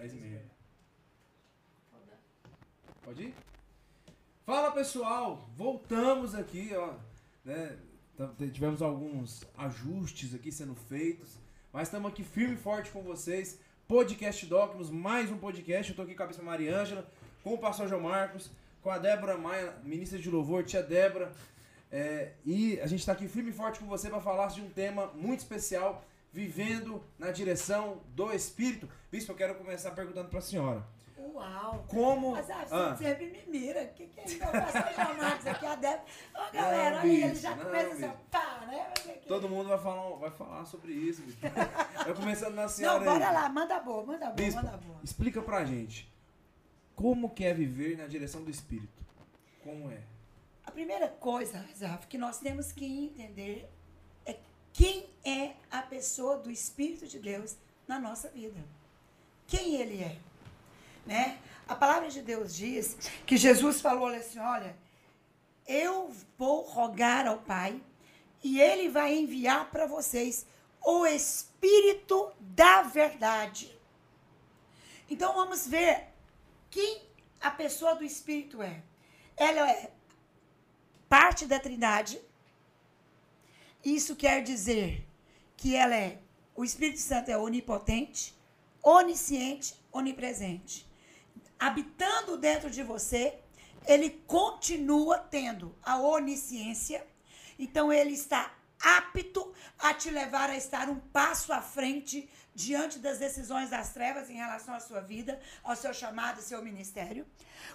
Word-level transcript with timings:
10 0.00 0.14
e 0.14 0.16
meia. 0.16 0.42
Pode 3.02 3.22
ir? 3.22 3.34
Fala 4.46 4.72
pessoal, 4.72 5.46
voltamos 5.54 6.34
aqui, 6.34 6.70
ó. 6.74 6.94
Né? 7.44 7.76
Tivemos 8.50 8.80
alguns 8.80 9.44
ajustes 9.58 10.34
aqui 10.34 10.50
sendo 10.50 10.74
feitos, 10.74 11.38
mas 11.70 11.88
estamos 11.88 12.10
aqui 12.10 12.24
firme 12.24 12.54
e 12.54 12.56
forte 12.56 12.90
com 12.90 13.02
vocês. 13.02 13.60
Podcast 13.86 14.46
Docmus, 14.46 14.88
mais 14.88 15.30
um 15.30 15.36
podcast. 15.36 15.90
Eu 15.90 15.96
tô 15.96 16.00
aqui 16.00 16.14
com 16.14 16.22
a 16.22 16.26
Bispa 16.26 16.42
Mariângela, 16.42 17.06
com 17.44 17.52
o 17.52 17.58
pastor 17.58 17.86
João 17.86 18.00
Marcos, 18.00 18.50
com 18.82 18.88
a 18.88 18.96
Débora 18.96 19.36
Maia, 19.36 19.76
ministra 19.84 20.18
de 20.18 20.30
louvor, 20.30 20.64
tia 20.64 20.82
Débora. 20.82 21.30
É, 21.92 22.32
e 22.46 22.80
a 22.80 22.86
gente 22.86 23.00
está 23.00 23.12
aqui 23.12 23.28
firme 23.28 23.50
e 23.50 23.52
forte 23.52 23.78
com 23.78 23.86
você 23.86 24.08
para 24.08 24.20
falar 24.22 24.46
de 24.46 24.62
um 24.62 24.70
tema 24.70 25.08
muito 25.08 25.40
especial, 25.40 26.02
vivendo 26.32 27.02
na 27.18 27.30
direção 27.30 28.00
do 28.14 28.32
Espírito. 28.32 28.88
Bispo, 29.10 29.32
eu 29.32 29.36
quero 29.36 29.54
começar 29.56 29.90
perguntando 29.92 30.28
para 30.28 30.38
a 30.38 30.42
senhora. 30.42 30.86
Uau! 31.18 31.84
Como. 31.88 32.32
Mas 32.32 32.48
a 32.50 32.62
Ah. 32.70 32.96
você 32.96 33.04
sempre 33.04 33.26
me 33.26 33.42
mira. 33.60 33.82
O 33.82 33.88
que, 33.94 34.06
que 34.06 34.20
é 34.20 34.24
isso? 34.24 34.42
Eu 34.42 35.16
Marcos 35.18 35.46
aqui, 35.46 35.66
a 35.66 35.74
Débora. 35.74 36.04
Ô, 36.34 36.52
galera, 36.52 36.90
Não, 36.96 36.98
olha, 37.02 37.06
ele 37.12 37.28
bicho, 37.28 37.42
já 37.42 37.54
não, 37.56 37.64
começa 37.64 37.92
assim, 37.92 38.00
bicho. 38.08 38.14
pá, 38.30 38.64
né? 38.66 38.92
É 39.06 39.12
Todo 39.28 39.48
mundo 39.48 39.68
vai 39.68 39.78
falar, 39.78 40.16
vai 40.16 40.30
falar 40.30 40.64
sobre 40.64 40.92
isso. 40.92 41.22
Eu 42.06 42.14
começando 42.16 42.54
na 42.54 42.62
Não, 42.62 42.68
senhora 42.68 43.04
bora 43.04 43.28
aí. 43.28 43.34
lá, 43.34 43.48
manda 43.48 43.78
boa, 43.80 44.04
manda 44.04 44.24
boa, 44.26 44.32
Bispo, 44.34 44.62
manda 44.62 44.76
boa. 44.78 44.98
explica 45.04 45.42
pra 45.42 45.64
gente. 45.64 46.10
Como 46.96 47.30
que 47.30 47.44
é 47.44 47.52
viver 47.52 47.96
na 47.98 48.06
direção 48.06 48.42
do 48.42 48.50
Espírito? 48.50 48.88
Como 49.62 49.90
é? 49.90 50.00
A 50.64 50.70
primeira 50.70 51.08
coisa, 51.08 51.64
Zaf, 51.76 52.06
que 52.06 52.16
nós 52.16 52.38
temos 52.38 52.72
que 52.72 52.84
entender 53.04 53.70
quem 54.72 55.08
é 55.24 55.54
a 55.70 55.82
pessoa 55.82 56.38
do 56.38 56.50
Espírito 56.50 57.06
de 57.06 57.18
Deus 57.18 57.56
na 57.86 57.98
nossa 57.98 58.28
vida. 58.28 58.62
Quem 59.46 59.74
ele 59.76 60.02
é. 60.02 60.18
Né? 61.04 61.38
A 61.66 61.74
palavra 61.74 62.08
de 62.08 62.22
Deus 62.22 62.54
diz 62.54 62.96
que 63.26 63.36
Jesus 63.36 63.80
falou 63.80 64.08
assim: 64.08 64.38
olha, 64.38 64.76
eu 65.66 66.14
vou 66.38 66.62
rogar 66.62 67.26
ao 67.26 67.38
Pai 67.38 67.80
e 68.42 68.60
ele 68.60 68.88
vai 68.88 69.14
enviar 69.16 69.70
para 69.70 69.86
vocês 69.86 70.46
o 70.82 71.06
Espírito 71.06 72.32
da 72.38 72.82
verdade. 72.82 73.76
Então 75.08 75.34
vamos 75.34 75.66
ver 75.66 76.06
quem 76.70 77.02
a 77.40 77.50
pessoa 77.50 77.94
do 77.94 78.04
Espírito 78.04 78.62
é. 78.62 78.82
Ela 79.36 79.70
é 79.70 79.90
parte 81.08 81.46
da 81.46 81.58
Trindade. 81.58 82.20
Isso 83.84 84.14
quer 84.14 84.42
dizer 84.42 85.06
que 85.56 85.74
ela 85.74 85.94
é 85.94 86.18
o 86.60 86.64
Espírito 86.64 87.00
Santo 87.00 87.30
é 87.30 87.38
onipotente, 87.38 88.34
onisciente, 88.82 89.74
onipresente. 89.90 90.86
Habitando 91.58 92.36
dentro 92.36 92.68
de 92.68 92.82
você, 92.82 93.38
ele 93.86 94.10
continua 94.26 95.16
tendo 95.18 95.74
a 95.82 95.98
onisciência. 95.98 97.06
Então 97.58 97.90
ele 97.90 98.12
está 98.12 98.54
apto 98.78 99.54
a 99.78 99.94
te 99.94 100.10
levar 100.10 100.50
a 100.50 100.56
estar 100.56 100.90
um 100.90 101.00
passo 101.00 101.50
à 101.50 101.62
frente 101.62 102.28
diante 102.54 102.98
das 102.98 103.18
decisões 103.18 103.70
das 103.70 103.94
trevas 103.94 104.28
em 104.28 104.34
relação 104.34 104.74
à 104.74 104.80
sua 104.80 105.00
vida, 105.00 105.40
ao 105.62 105.74
seu 105.74 105.94
chamado, 105.94 106.40
ao 106.40 106.42
seu 106.42 106.62
ministério. 106.62 107.26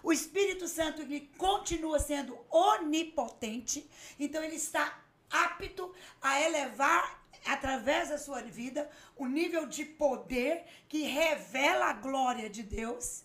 O 0.04 0.14
Espírito 0.14 0.68
Santo 0.68 1.02
ele 1.02 1.32
continua 1.40 2.00
sendo 2.00 2.38
onipotente, 2.52 3.90
então 4.20 4.44
ele 4.44 4.58
está 4.58 5.05
apto 5.30 5.94
a 6.22 6.42
elevar 6.42 7.26
através 7.46 8.10
da 8.10 8.18
sua 8.18 8.42
vida 8.42 8.90
o 9.16 9.26
nível 9.28 9.68
de 9.68 9.86
poder 9.86 10.66
que 10.88 11.04
revela 11.04 11.86
a 11.88 11.94
glória 11.94 12.50
de 12.50 12.64
Deus. 12.64 13.24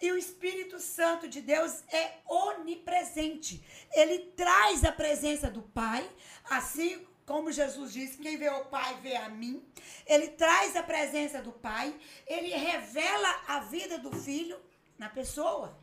E 0.00 0.12
o 0.12 0.18
Espírito 0.18 0.78
Santo 0.78 1.26
de 1.26 1.40
Deus 1.40 1.82
é 1.88 2.18
onipresente. 2.26 3.64
Ele 3.92 4.18
traz 4.36 4.84
a 4.84 4.92
presença 4.92 5.50
do 5.50 5.62
Pai, 5.62 6.08
assim 6.50 7.06
como 7.24 7.50
Jesus 7.50 7.92
disse: 7.92 8.18
quem 8.18 8.36
vê 8.36 8.48
o 8.48 8.66
Pai 8.66 8.98
vê 9.00 9.16
a 9.16 9.28
mim. 9.28 9.66
Ele 10.06 10.28
traz 10.28 10.76
a 10.76 10.82
presença 10.82 11.40
do 11.40 11.52
Pai, 11.52 11.98
ele 12.26 12.48
revela 12.48 13.42
a 13.48 13.60
vida 13.60 13.98
do 13.98 14.12
Filho 14.12 14.60
na 14.98 15.08
pessoa. 15.08 15.78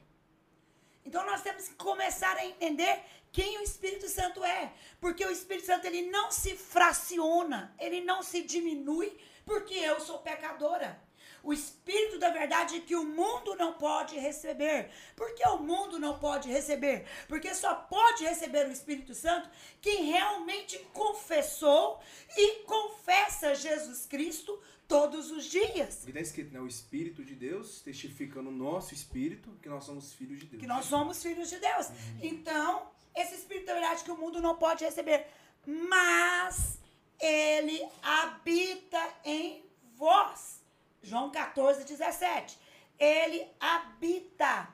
Então 1.06 1.26
nós 1.26 1.42
temos 1.42 1.68
que 1.68 1.76
começar 1.76 2.36
a 2.38 2.46
entender 2.46 3.04
quem 3.34 3.58
o 3.58 3.64
Espírito 3.64 4.08
Santo 4.08 4.44
é, 4.46 4.72
porque 5.02 5.26
o 5.26 5.32
Espírito 5.32 5.66
Santo 5.66 5.88
ele 5.88 6.04
não 6.04 6.32
se 6.32 6.56
fraciona, 6.56 7.76
ele 7.80 8.00
não 8.00 8.22
se 8.22 8.44
diminui, 8.44 9.12
porque 9.44 9.74
eu 9.74 10.00
sou 10.00 10.20
pecadora. 10.20 11.02
O 11.42 11.52
Espírito 11.52 12.20
da 12.20 12.30
verdade 12.30 12.80
que 12.82 12.96
o 12.96 13.04
mundo 13.04 13.56
não 13.56 13.74
pode 13.74 14.18
receber. 14.18 14.92
Por 15.16 15.34
que 15.34 15.46
o 15.50 15.58
mundo 15.58 16.00
não 16.00 16.18
pode 16.18 16.48
receber? 16.48 17.06
Porque 17.28 17.54
só 17.56 17.74
pode 17.76 18.24
receber 18.24 18.68
o 18.68 18.72
Espírito 18.72 19.14
Santo 19.16 19.50
quem 19.82 20.06
realmente 20.06 20.78
confessou 20.94 22.00
e 22.38 22.60
confessa 22.64 23.56
Jesus 23.56 24.06
Cristo 24.06 24.58
todos 24.88 25.32
os 25.32 25.46
dias. 25.46 25.96
Porque 25.96 26.12
está 26.12 26.22
escrito, 26.22 26.54
né? 26.54 26.62
O 26.62 26.68
Espírito 26.68 27.26
de 27.26 27.34
Deus 27.36 27.82
testifica 27.82 28.42
no 28.42 28.52
nosso 28.52 28.94
espírito 28.94 29.50
que 29.62 29.68
nós 29.68 29.84
somos 29.84 30.14
filhos 30.14 30.40
de 30.40 30.46
Deus. 30.46 30.62
que 30.62 30.68
nós 30.68 30.86
somos 30.86 31.22
filhos 31.22 31.50
de 31.50 31.58
Deus. 31.58 31.88
Então, 32.22 32.93
esse 33.16 33.36
Espírito 33.36 33.68
da 33.68 33.74
verdade 33.74 34.04
que 34.04 34.12
o 34.12 34.18
mundo 34.18 34.42
não 34.42 34.58
pode 34.58 34.84
receber, 34.84 35.28
mas 35.66 36.80
ele 37.20 37.88
habita 38.02 39.02
em 39.24 39.66
vós. 39.96 40.62
João 41.02 41.30
14, 41.30 41.84
17. 41.84 42.58
Ele 43.00 43.48
habita. 43.60 44.68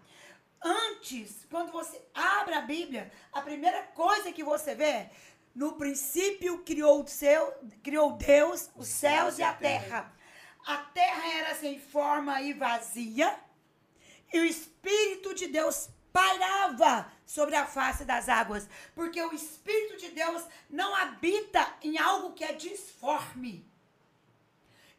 Antes, 0.61 1.45
quando 1.49 1.71
você 1.71 2.01
abre 2.13 2.53
a 2.53 2.61
Bíblia, 2.61 3.11
a 3.31 3.41
primeira 3.41 3.83
coisa 3.83 4.31
que 4.31 4.43
você 4.43 4.75
vê, 4.75 5.09
no 5.55 5.73
princípio 5.73 6.59
criou, 6.63 7.03
o 7.03 7.07
seu, 7.07 7.53
criou 7.83 8.13
Deus 8.13 8.69
os 8.75 8.87
céus 8.87 9.37
e 9.37 9.43
a 9.43 9.53
terra. 9.53 10.13
A 10.65 10.77
terra 10.77 11.33
era 11.33 11.55
sem 11.55 11.79
forma 11.79 12.41
e 12.41 12.53
vazia, 12.53 13.39
e 14.31 14.39
o 14.39 14.45
Espírito 14.45 15.33
de 15.33 15.47
Deus 15.47 15.89
pairava 16.19 17.09
sobre 17.25 17.55
a 17.55 17.65
face 17.65 18.03
das 18.03 18.27
águas, 18.27 18.67
porque 18.93 19.21
o 19.21 19.33
Espírito 19.33 19.95
de 19.97 20.09
Deus 20.09 20.43
não 20.69 20.93
habita 20.93 21.65
em 21.81 21.97
algo 21.97 22.33
que 22.33 22.43
é 22.43 22.51
disforme. 22.51 23.65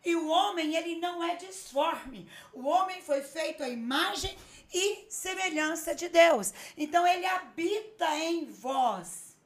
E 0.03 0.17
o 0.17 0.29
homem, 0.29 0.75
ele 0.77 0.99
não 0.99 1.23
é 1.23 1.37
disforme. 1.37 2.27
O 2.55 2.67
homem 2.67 3.03
foi 3.03 3.21
feito 3.21 3.63
à 3.63 3.69
imagem 3.69 4.35
e 4.73 5.05
semelhança 5.11 5.95
de 5.95 6.09
Deus. 6.09 6.55
Então 6.75 7.07
ele 7.07 7.27
habita 7.27 8.09
em 8.17 8.47
vós. 8.47 9.37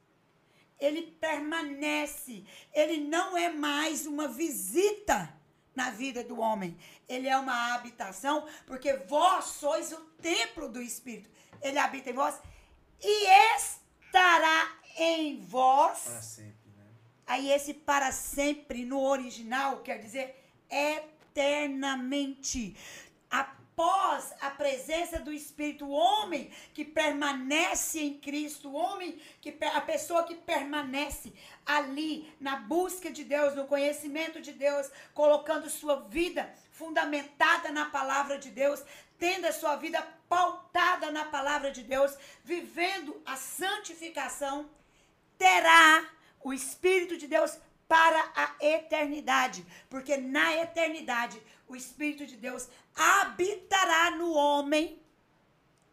Ele 0.78 1.02
permanece. 1.02 2.44
Ele 2.72 2.98
não 2.98 3.36
é 3.36 3.50
mais 3.50 4.06
uma 4.06 4.28
visita 4.28 5.34
na 5.74 5.90
vida 5.90 6.22
do 6.22 6.38
homem. 6.38 6.78
Ele 7.08 7.26
é 7.26 7.36
uma 7.36 7.74
habitação, 7.74 8.46
porque 8.64 8.92
vós 8.92 9.46
sois 9.46 9.92
o 9.92 10.00
templo 10.22 10.68
do 10.68 10.80
Espírito. 10.80 11.34
Ele 11.64 11.78
habita 11.78 12.10
em 12.10 12.12
vós 12.12 12.38
e 13.02 13.26
estará 13.56 14.76
em 14.98 15.40
vós. 15.40 16.04
Para 16.04 16.22
sempre, 16.22 16.70
né? 16.76 16.84
Aí 17.26 17.50
esse 17.50 17.72
para 17.72 18.12
sempre 18.12 18.84
no 18.84 19.00
original 19.00 19.78
quer 19.78 19.98
dizer 19.98 20.44
eternamente. 20.70 22.76
Após 23.30 24.34
a 24.42 24.50
presença 24.50 25.18
do 25.18 25.32
Espírito, 25.32 25.86
o 25.86 25.90
homem 25.90 26.50
que 26.74 26.84
permanece 26.84 27.98
em 27.98 28.18
Cristo, 28.18 28.68
o 28.68 28.74
homem 28.74 29.18
que 29.40 29.56
a 29.74 29.80
pessoa 29.80 30.24
que 30.24 30.34
permanece 30.34 31.32
ali 31.64 32.30
na 32.38 32.56
busca 32.56 33.10
de 33.10 33.24
Deus, 33.24 33.56
no 33.56 33.66
conhecimento 33.66 34.38
de 34.40 34.52
Deus, 34.52 34.90
colocando 35.14 35.70
sua 35.70 36.02
vida 36.02 36.54
fundamentada 36.70 37.72
na 37.72 37.86
palavra 37.86 38.38
de 38.38 38.50
Deus, 38.50 38.84
tendo 39.24 39.46
a 39.46 39.52
sua 39.52 39.76
vida 39.76 40.02
pautada 40.28 41.10
na 41.10 41.24
palavra 41.24 41.70
de 41.70 41.82
Deus, 41.82 42.14
vivendo 42.44 43.22
a 43.24 43.36
santificação, 43.36 44.68
terá 45.38 46.06
o 46.42 46.52
Espírito 46.52 47.16
de 47.16 47.26
Deus 47.26 47.58
para 47.88 48.20
a 48.36 48.54
eternidade. 48.60 49.64
Porque 49.88 50.18
na 50.18 50.54
eternidade, 50.56 51.40
o 51.66 51.74
Espírito 51.74 52.26
de 52.26 52.36
Deus 52.36 52.68
habitará 52.94 54.10
no 54.10 54.34
homem, 54.34 55.02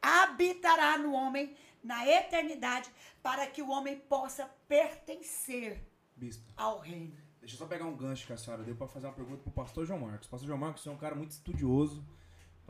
habitará 0.01 0.98
no 0.98 1.13
homem 1.13 1.56
na 1.81 2.06
eternidade, 2.06 2.89
para 3.24 3.48
que 3.48 3.62
o 3.62 3.69
homem 3.69 3.98
possa 3.98 4.44
pertencer 4.68 5.81
Bispo, 6.18 6.44
ao 6.57 6.80
reino. 6.80 7.16
deixa 7.39 7.56
eu 7.56 7.60
só 7.60 7.66
pegar 7.66 7.86
um 7.86 7.95
gancho 7.95 8.27
que 8.27 8.34
a 8.34 8.38
senhora 8.38 8.62
deu 8.62 8.75
para 8.75 8.89
fazer 8.89 9.07
uma 9.07 9.13
pergunta 9.13 9.42
pro 9.42 9.51
pastor 9.54 9.86
João 9.86 10.01
Marcos. 10.01 10.27
Pastor 10.27 10.48
João 10.48 10.60
Marcos 10.60 10.86
é 10.86 10.92
um 10.92 10.98
cara 10.98 11.16
muito 11.16 11.31
estudioso. 11.31 12.06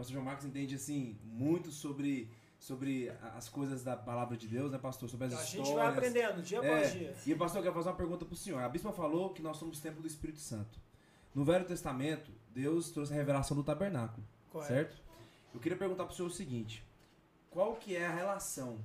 O 0.02 0.04
pastor 0.04 0.14
João 0.16 0.26
Marcos 0.26 0.46
entende, 0.46 0.74
assim, 0.74 1.16
muito 1.24 1.70
sobre, 1.70 2.28
sobre 2.58 3.08
a- 3.22 3.34
as 3.38 3.48
coisas 3.48 3.84
da 3.84 3.96
palavra 3.96 4.36
de 4.36 4.48
Deus, 4.48 4.72
né, 4.72 4.80
pastor? 4.80 5.08
Sobre 5.08 5.28
as 5.28 5.34
A 5.34 5.44
histórias. 5.44 5.68
gente 5.68 5.76
vai 5.76 5.88
aprendendo 5.90 6.42
dia 6.42 6.58
após 6.60 6.88
É, 6.88 6.98
dia. 6.98 7.16
e 7.28 7.36
pastor, 7.36 7.60
eu 7.60 7.64
quero 7.66 7.76
fazer 7.76 7.90
uma 7.90 7.96
pergunta 7.96 8.26
pro 8.26 8.36
senhor. 8.36 8.64
A 8.64 8.68
bispa 8.68 8.92
falou 8.92 9.32
que 9.32 9.44
nós 9.44 9.58
somos 9.58 9.80
templo 9.80 10.02
do 10.02 10.08
Espírito 10.08 10.40
Santo. 10.40 10.80
No 11.36 11.46
Velho 11.46 11.66
Testamento, 11.66 12.32
Deus 12.50 12.90
trouxe 12.90 13.14
a 13.14 13.16
revelação 13.16 13.56
do 13.56 13.64
tabernáculo. 13.64 14.26
Correto. 14.52 14.74
certo? 14.74 15.02
Eu 15.54 15.60
queria 15.60 15.78
perguntar 15.78 16.06
para 16.06 16.14
o 16.14 16.16
senhor 16.16 16.30
o 16.30 16.34
seguinte: 16.34 16.84
qual 17.52 17.76
que 17.76 17.96
é 17.96 18.08
a 18.08 18.12
relação 18.12 18.84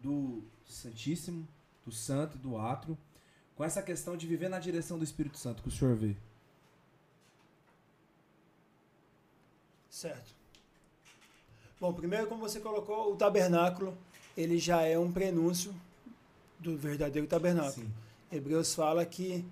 do 0.00 0.42
Santíssimo, 0.64 1.46
do 1.84 1.92
Santo 1.92 2.36
e 2.38 2.40
do 2.40 2.56
Átrio 2.56 2.96
com 3.54 3.62
essa 3.62 3.82
questão 3.82 4.16
de 4.16 4.26
viver 4.26 4.48
na 4.48 4.58
direção 4.58 4.96
do 4.96 5.04
Espírito 5.04 5.36
Santo 5.36 5.62
que 5.62 5.68
o 5.68 5.70
senhor 5.70 5.94
vê? 5.94 6.16
Certo. 9.90 10.37
Bom, 11.80 11.92
primeiro, 11.92 12.26
como 12.26 12.40
você 12.40 12.58
colocou, 12.60 13.12
o 13.12 13.16
tabernáculo, 13.16 13.96
ele 14.36 14.58
já 14.58 14.82
é 14.82 14.98
um 14.98 15.12
prenúncio 15.12 15.72
do 16.58 16.76
verdadeiro 16.76 17.26
tabernáculo. 17.28 17.86
Sim. 17.86 17.92
Hebreus 18.32 18.74
fala 18.74 19.04
que 19.06 19.44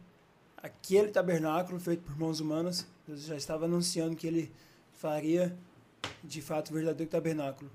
aquele 0.56 1.08
tabernáculo 1.08 1.78
feito 1.78 2.02
por 2.02 2.18
mãos 2.18 2.40
humanas, 2.40 2.86
Deus 3.06 3.22
já 3.22 3.36
estava 3.36 3.66
anunciando 3.66 4.16
que 4.16 4.26
ele 4.26 4.52
faria 4.94 5.56
de 6.22 6.42
fato 6.42 6.70
o 6.70 6.74
verdadeiro 6.74 7.10
tabernáculo. 7.10 7.70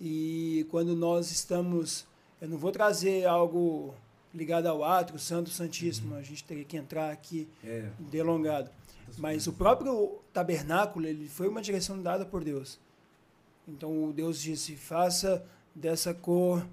E 0.00 0.66
quando 0.70 0.96
nós 0.96 1.30
estamos, 1.30 2.04
eu 2.40 2.48
não 2.48 2.58
vou 2.58 2.72
trazer 2.72 3.26
algo 3.26 3.94
ligado 4.34 4.66
ao 4.66 4.82
átrio, 4.82 5.18
santo, 5.20 5.50
santíssimo, 5.50 6.16
a 6.16 6.22
gente 6.22 6.42
teria 6.42 6.64
que 6.64 6.76
entrar 6.76 7.12
aqui 7.12 7.48
É. 7.64 7.88
delongado. 8.00 8.68
Mas 9.18 9.46
o 9.46 9.52
próprio 9.52 10.18
tabernáculo, 10.32 11.06
ele 11.06 11.28
foi 11.28 11.46
uma 11.46 11.62
direção 11.62 12.02
dada 12.02 12.24
por 12.24 12.42
Deus. 12.42 12.80
Então 13.66 14.04
o 14.04 14.12
Deus 14.12 14.40
disse: 14.40 14.76
faça 14.76 15.44
dessa 15.74 16.12
cor, 16.12 16.66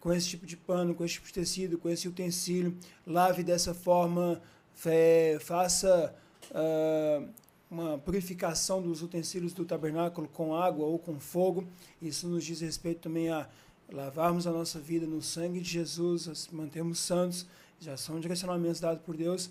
com 0.00 0.12
esse 0.12 0.28
tipo 0.28 0.46
de 0.46 0.56
pano, 0.56 0.94
com 0.94 1.04
esse 1.04 1.14
tipo 1.14 1.26
de 1.26 1.32
tecido, 1.32 1.78
com 1.78 1.88
esse 1.88 2.08
utensílio, 2.08 2.76
lave 3.06 3.42
dessa 3.42 3.72
forma, 3.72 4.40
fe- 4.74 5.38
faça 5.40 6.14
ah, 6.52 7.22
uma 7.70 7.98
purificação 7.98 8.82
dos 8.82 9.00
utensílios 9.00 9.52
do 9.52 9.64
tabernáculo 9.64 10.28
com 10.28 10.54
água 10.54 10.84
ou 10.86 10.98
com 10.98 11.18
fogo. 11.18 11.66
Isso 12.00 12.28
nos 12.28 12.44
diz 12.44 12.60
respeito 12.60 13.00
também 13.00 13.30
a 13.30 13.48
lavarmos 13.90 14.46
a 14.46 14.50
nossa 14.50 14.78
vida 14.78 15.06
no 15.06 15.22
sangue 15.22 15.60
de 15.60 15.70
Jesus, 15.70 16.48
mantermos 16.52 16.98
santos, 16.98 17.46
já 17.80 17.96
são 17.96 18.20
direcionamentos 18.20 18.80
dados 18.80 19.02
por 19.04 19.16
Deus. 19.16 19.50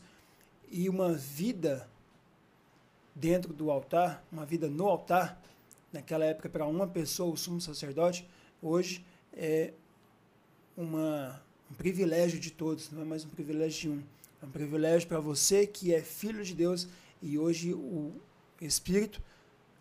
E 0.69 0.88
uma 0.88 1.13
vida 1.13 1.90
dentro 3.16 3.54
do 3.54 3.69
altar, 3.72 4.24
uma 4.31 4.46
vida 4.46 4.68
no 4.69 4.86
altar, 4.88 5.42
naquela 5.91 6.25
época 6.25 6.49
para 6.49 6.65
uma 6.65 6.88
pessoa, 6.88 7.33
o 7.33 7.38
sumo 7.38 7.59
sacerdote, 7.59 8.27
hoje 8.61 9.05
é 9.33 9.73
uma, 10.75 11.41
um 11.69 11.73
privilégio 11.73 12.39
de 12.39 12.51
todos, 12.51 12.91
não 12.91 13.01
é 13.01 13.05
mais 13.05 13.25
um 13.25 13.29
privilégio 13.29 13.81
de 13.81 13.89
um. 13.89 14.03
É 14.41 14.45
um 14.45 14.51
privilégio 14.51 15.07
para 15.07 15.19
você 15.19 15.67
que 15.67 15.93
é 15.93 16.01
filho 16.01 16.43
de 16.43 16.55
Deus 16.55 16.88
e 17.21 17.38
hoje 17.38 17.73
o 17.73 18.11
Espírito 18.59 19.21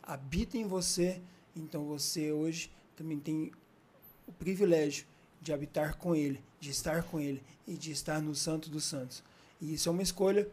habita 0.03 0.59
em 0.59 0.67
você, 0.67 1.21
então 1.57 1.85
você 1.85 2.31
hoje 2.31 2.71
também 2.95 3.19
tem 3.19 3.53
o 4.27 4.33
privilégio 4.33 5.07
de 5.41 5.53
habitar 5.53 5.97
com 5.97 6.15
Ele, 6.15 6.43
de 6.59 6.71
estar 6.71 7.03
com 7.05 7.19
Ele 7.19 7.43
e 7.67 7.75
de 7.75 7.91
estar 7.91 8.21
no 8.21 8.35
Santo 8.35 8.69
dos 8.69 8.85
Santos. 8.85 9.23
E 9.61 9.73
isso 9.75 9.89
é 9.89 9.93
uma 9.93 10.03
escolha 10.03 10.47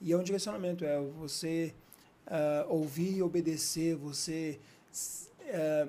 e 0.00 0.10
é 0.12 0.16
um 0.16 0.22
direcionamento, 0.22 0.84
é 0.84 1.00
você 1.00 1.72
ah, 2.26 2.66
ouvir 2.68 3.16
e 3.16 3.22
obedecer, 3.22 3.94
você 3.94 4.58
ah, 5.48 5.88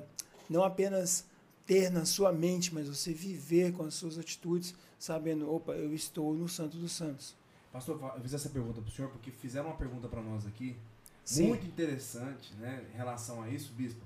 não 0.50 0.63
apenas 0.63 1.25
ter 1.65 1.89
na 1.89 2.05
sua 2.05 2.31
mente, 2.31 2.73
mas 2.73 2.88
você 2.88 3.13
viver 3.13 3.73
com 3.73 3.83
as 3.83 3.94
suas 3.94 4.17
atitudes, 4.17 4.75
sabendo, 5.00 5.51
opa, 5.51 5.73
eu 5.73 5.94
estou 5.94 6.33
no 6.33 6.47
Santo 6.47 6.77
dos 6.77 6.91
Santos. 6.91 7.35
Pastor, 7.71 8.00
eu 8.15 8.21
fiz 8.21 8.33
essa 8.33 8.50
pergunta 8.50 8.81
para 8.81 8.89
o 8.89 8.91
senhor 8.91 9.09
porque 9.09 9.31
fizeram 9.31 9.67
uma 9.67 9.75
pergunta 9.75 10.07
para 10.07 10.21
nós 10.21 10.45
aqui, 10.45 10.75
Sim. 11.23 11.47
muito 11.47 11.65
interessante, 11.65 12.53
né, 12.55 12.85
em 12.94 12.97
relação 12.97 13.41
a 13.41 13.50
isso, 13.50 13.71
bispo. 13.73 14.01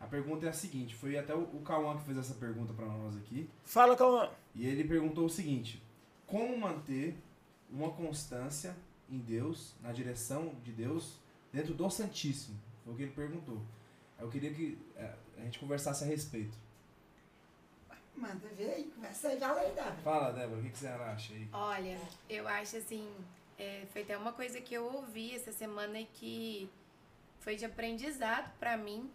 A 0.00 0.06
pergunta 0.06 0.46
é 0.46 0.48
a 0.48 0.52
seguinte: 0.52 0.94
foi 0.94 1.16
até 1.16 1.34
o, 1.34 1.46
Cauã 1.64 1.96
que 1.96 2.04
fez 2.04 2.18
essa 2.18 2.34
pergunta 2.34 2.72
para 2.74 2.86
nós 2.86 3.16
aqui. 3.16 3.48
Fala, 3.64 3.96
Calma. 3.96 4.30
E 4.54 4.66
ele 4.66 4.84
perguntou 4.84 5.24
o 5.24 5.30
seguinte: 5.30 5.82
como 6.26 6.58
manter 6.58 7.16
uma 7.70 7.90
constância 7.90 8.76
em 9.08 9.18
Deus, 9.18 9.74
na 9.82 9.92
direção 9.92 10.54
de 10.62 10.72
Deus, 10.72 11.18
dentro 11.52 11.72
do 11.72 11.88
Santíssimo? 11.88 12.58
Foi 12.84 12.92
o 12.92 12.96
que 12.96 13.02
ele 13.04 13.12
perguntou. 13.12 13.62
Eu 14.18 14.28
queria 14.30 14.52
que 14.52 14.78
eh, 14.96 15.14
a 15.38 15.40
gente 15.42 15.58
conversasse 15.58 16.04
a 16.04 16.06
respeito. 16.06 16.56
Manda 18.16 18.48
ver 18.56 18.70
aí, 18.70 18.84
começa 18.94 19.28
aí, 19.28 19.38
fala 19.38 19.60
aí. 19.60 19.74
Fala, 20.02 20.32
Débora, 20.32 20.60
o 20.60 20.62
que, 20.62 20.70
que 20.70 20.78
você 20.78 20.86
acha 20.86 21.32
aí? 21.32 21.48
Olha, 21.52 21.98
eu 22.30 22.46
acho 22.46 22.76
assim, 22.76 23.08
é, 23.58 23.84
foi 23.92 24.02
até 24.02 24.16
uma 24.16 24.32
coisa 24.32 24.60
que 24.60 24.72
eu 24.72 24.84
ouvi 24.84 25.34
essa 25.34 25.50
semana 25.50 25.98
e 25.98 26.06
que 26.06 26.70
foi 27.40 27.56
de 27.56 27.64
aprendizado 27.64 28.50
pra 28.58 28.76
mim, 28.76 29.10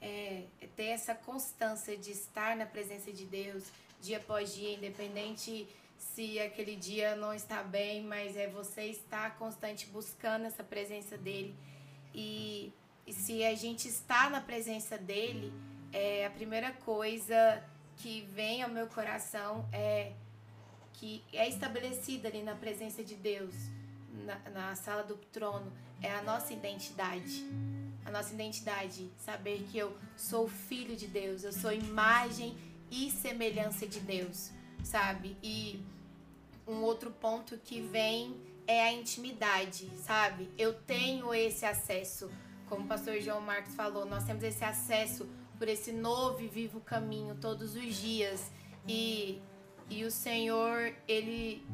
é, 0.00 0.44
é 0.60 0.66
ter 0.74 0.86
essa 0.86 1.14
constância 1.14 1.96
de 1.96 2.10
estar 2.10 2.56
na 2.56 2.66
presença 2.66 3.12
de 3.12 3.26
Deus 3.26 3.64
dia 4.00 4.16
após 4.18 4.54
dia, 4.54 4.74
independente 4.74 5.68
se 5.98 6.38
aquele 6.40 6.76
dia 6.76 7.16
não 7.16 7.34
está 7.34 7.62
bem, 7.62 8.02
mas 8.04 8.36
é 8.36 8.48
você 8.48 8.84
estar 8.84 9.36
constante 9.36 9.86
buscando 9.86 10.46
essa 10.46 10.62
presença 10.62 11.18
dele. 11.18 11.54
E, 12.14 12.72
e 13.08 13.12
se 13.14 13.42
a 13.42 13.54
gente 13.54 13.88
está 13.88 14.28
na 14.28 14.38
presença 14.38 14.98
dele, 14.98 15.50
é, 15.90 16.26
a 16.26 16.30
primeira 16.30 16.72
coisa 16.72 17.64
que 17.96 18.20
vem 18.34 18.62
ao 18.62 18.68
meu 18.68 18.86
coração 18.86 19.66
é 19.72 20.12
que 20.92 21.24
é 21.32 21.48
estabelecida 21.48 22.28
ali 22.28 22.42
na 22.42 22.54
presença 22.54 23.02
de 23.02 23.14
Deus, 23.14 23.54
na, 24.26 24.38
na 24.50 24.74
sala 24.74 25.02
do 25.02 25.16
trono, 25.32 25.72
é 26.02 26.10
a 26.10 26.22
nossa 26.22 26.52
identidade. 26.52 27.46
A 28.04 28.10
nossa 28.10 28.34
identidade, 28.34 29.10
saber 29.16 29.66
que 29.70 29.78
eu 29.78 29.96
sou 30.14 30.46
filho 30.46 30.94
de 30.94 31.06
Deus, 31.06 31.44
eu 31.44 31.52
sou 31.52 31.72
imagem 31.72 32.58
e 32.90 33.10
semelhança 33.10 33.86
de 33.86 34.00
Deus, 34.00 34.50
sabe? 34.84 35.34
E 35.42 35.82
um 36.66 36.82
outro 36.82 37.10
ponto 37.10 37.56
que 37.56 37.80
vem 37.80 38.36
é 38.66 38.82
a 38.82 38.92
intimidade, 38.92 39.88
sabe? 40.04 40.50
Eu 40.58 40.74
tenho 40.74 41.32
esse 41.32 41.64
acesso, 41.64 42.30
como 42.68 42.84
o 42.84 42.86
pastor 42.86 43.20
João 43.20 43.40
Marcos 43.40 43.74
falou, 43.74 44.04
nós 44.04 44.24
temos 44.24 44.42
esse 44.42 44.64
acesso 44.64 45.28
por 45.58 45.68
esse 45.68 45.92
novo 45.92 46.40
e 46.42 46.48
vivo 46.48 46.80
caminho 46.80 47.34
todos 47.34 47.74
os 47.74 47.96
dias. 47.96 48.50
E, 48.86 49.40
e 49.90 50.04
o 50.04 50.10
Senhor, 50.10 50.94
ele, 51.06 51.66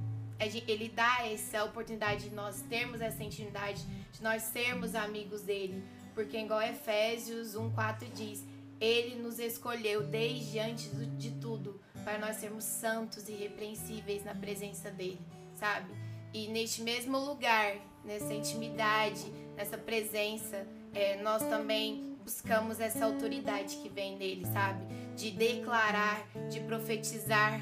ele 0.67 0.89
dá 0.89 1.27
essa 1.27 1.65
oportunidade 1.65 2.29
de 2.29 2.35
nós 2.35 2.63
termos 2.63 3.01
essa 3.01 3.23
intimidade, 3.23 3.85
de 4.13 4.23
nós 4.23 4.43
sermos 4.43 4.95
amigos 4.95 5.43
dele. 5.43 5.83
Porque, 6.15 6.39
igual 6.39 6.63
Efésios 6.63 7.55
1,4 7.55 8.11
diz, 8.15 8.45
ele 8.81 9.17
nos 9.17 9.39
escolheu 9.39 10.03
desde 10.05 10.59
antes 10.59 10.91
de 11.19 11.33
tudo 11.33 11.81
para 12.05 12.19
nós 12.19 12.37
sermos 12.37 12.65
santos 12.65 13.29
e 13.29 13.33
irrepreensíveis 13.33 14.25
na 14.25 14.35
presença 14.35 14.91
dele, 14.91 15.21
sabe? 15.55 15.93
E 16.33 16.49
neste 16.49 16.83
mesmo 16.83 17.19
lugar, 17.19 17.77
nessa 18.05 18.33
intimidade, 18.35 19.25
nessa 19.57 19.79
presença, 19.79 20.67
é, 20.95 21.21
nós 21.23 21.43
também 21.43 22.17
buscamos 22.23 22.81
essa 22.81 23.05
autoridade 23.05 23.77
que 23.77 23.89
vem 23.89 24.17
dele, 24.17 24.47
sabe? 24.53 24.85
De 25.15 25.31
declarar, 25.31 26.27
de 26.51 26.61
profetizar 26.61 27.61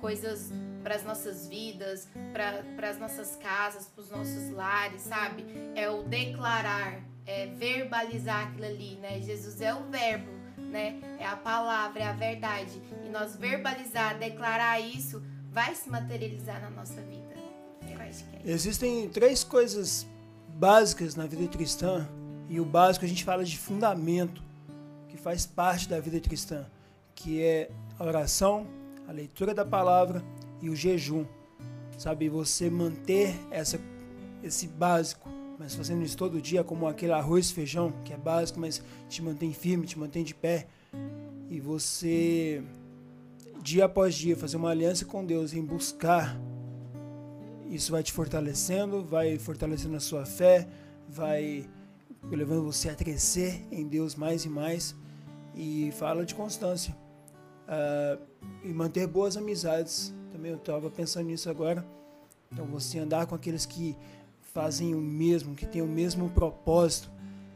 coisas 0.00 0.52
para 0.82 0.94
as 0.94 1.04
nossas 1.04 1.48
vidas, 1.48 2.08
para 2.32 2.88
as 2.88 2.98
nossas 2.98 3.36
casas, 3.36 3.86
para 3.86 4.02
os 4.02 4.10
nossos 4.10 4.50
lares, 4.50 5.02
sabe? 5.02 5.44
É 5.74 5.90
o 5.90 6.02
declarar, 6.04 7.02
é 7.26 7.46
verbalizar 7.46 8.48
aquilo 8.48 8.66
ali, 8.66 8.96
né? 8.96 9.20
Jesus 9.20 9.60
é 9.60 9.74
o 9.74 9.82
verbo, 9.90 10.30
né? 10.56 11.00
É 11.18 11.26
a 11.26 11.36
palavra, 11.36 12.00
é 12.00 12.06
a 12.06 12.12
verdade. 12.12 12.80
E 13.04 13.08
nós 13.08 13.36
verbalizar, 13.36 14.18
declarar 14.18 14.80
isso, 14.80 15.22
vai 15.50 15.74
se 15.74 15.90
materializar 15.90 16.60
na 16.60 16.70
nossa 16.70 17.00
vida. 17.02 17.34
Eu 17.82 18.00
acho 18.00 18.24
que 18.24 18.36
é. 18.36 18.52
Existem 18.52 19.08
três 19.08 19.42
coisas 19.42 20.06
básicas 20.48 21.14
na 21.14 21.26
vida 21.26 21.46
cristã, 21.48 22.08
e 22.48 22.60
o 22.60 22.64
básico 22.64 23.04
a 23.04 23.08
gente 23.08 23.24
fala 23.24 23.44
de 23.44 23.58
fundamento, 23.58 24.42
que 25.08 25.16
faz 25.16 25.46
parte 25.46 25.88
da 25.88 26.00
vida 26.00 26.20
cristã, 26.20 26.66
que 27.14 27.42
é 27.42 27.70
a 27.98 28.04
oração, 28.04 28.66
a 29.06 29.12
leitura 29.12 29.54
da 29.54 29.64
palavra 29.64 30.22
e 30.60 30.70
o 30.70 30.76
jejum. 30.76 31.24
Sabe, 31.96 32.28
você 32.28 32.70
manter 32.70 33.34
essa, 33.50 33.80
esse 34.42 34.68
básico, 34.68 35.28
mas 35.58 35.74
fazendo 35.74 36.04
isso 36.04 36.16
todo 36.16 36.40
dia, 36.40 36.62
como 36.62 36.86
aquele 36.86 37.12
arroz 37.12 37.50
e 37.50 37.54
feijão, 37.54 37.92
que 38.04 38.12
é 38.12 38.16
básico, 38.16 38.60
mas 38.60 38.82
te 39.08 39.20
mantém 39.20 39.52
firme, 39.52 39.86
te 39.86 39.98
mantém 39.98 40.22
de 40.22 40.34
pé, 40.34 40.68
e 41.50 41.58
você, 41.58 42.62
dia 43.60 43.86
após 43.86 44.14
dia, 44.14 44.36
fazer 44.36 44.56
uma 44.56 44.70
aliança 44.70 45.04
com 45.04 45.24
Deus 45.24 45.52
em 45.52 45.64
buscar 45.64 46.38
isso 47.70 47.92
vai 47.92 48.02
te 48.02 48.12
fortalecendo, 48.12 49.04
vai 49.04 49.38
fortalecendo 49.38 49.96
a 49.96 50.00
sua 50.00 50.24
fé, 50.24 50.66
vai 51.08 51.68
levando 52.24 52.64
você 52.64 52.88
a 52.88 52.94
crescer 52.94 53.64
em 53.70 53.86
Deus 53.86 54.14
mais 54.14 54.44
e 54.44 54.48
mais. 54.48 54.94
E 55.54 55.90
fala 55.92 56.24
de 56.24 56.34
constância. 56.34 56.96
Ah, 57.66 58.18
e 58.64 58.72
manter 58.72 59.06
boas 59.06 59.36
amizades. 59.36 60.12
Também 60.32 60.52
eu 60.52 60.58
estava 60.58 60.90
pensando 60.90 61.26
nisso 61.26 61.50
agora. 61.50 61.84
Então 62.52 62.64
você 62.66 62.98
andar 62.98 63.26
com 63.26 63.34
aqueles 63.34 63.66
que 63.66 63.96
fazem 64.54 64.94
o 64.94 65.00
mesmo, 65.00 65.54
que 65.54 65.66
têm 65.66 65.82
o 65.82 65.86
mesmo 65.86 66.30
propósito. 66.30 67.10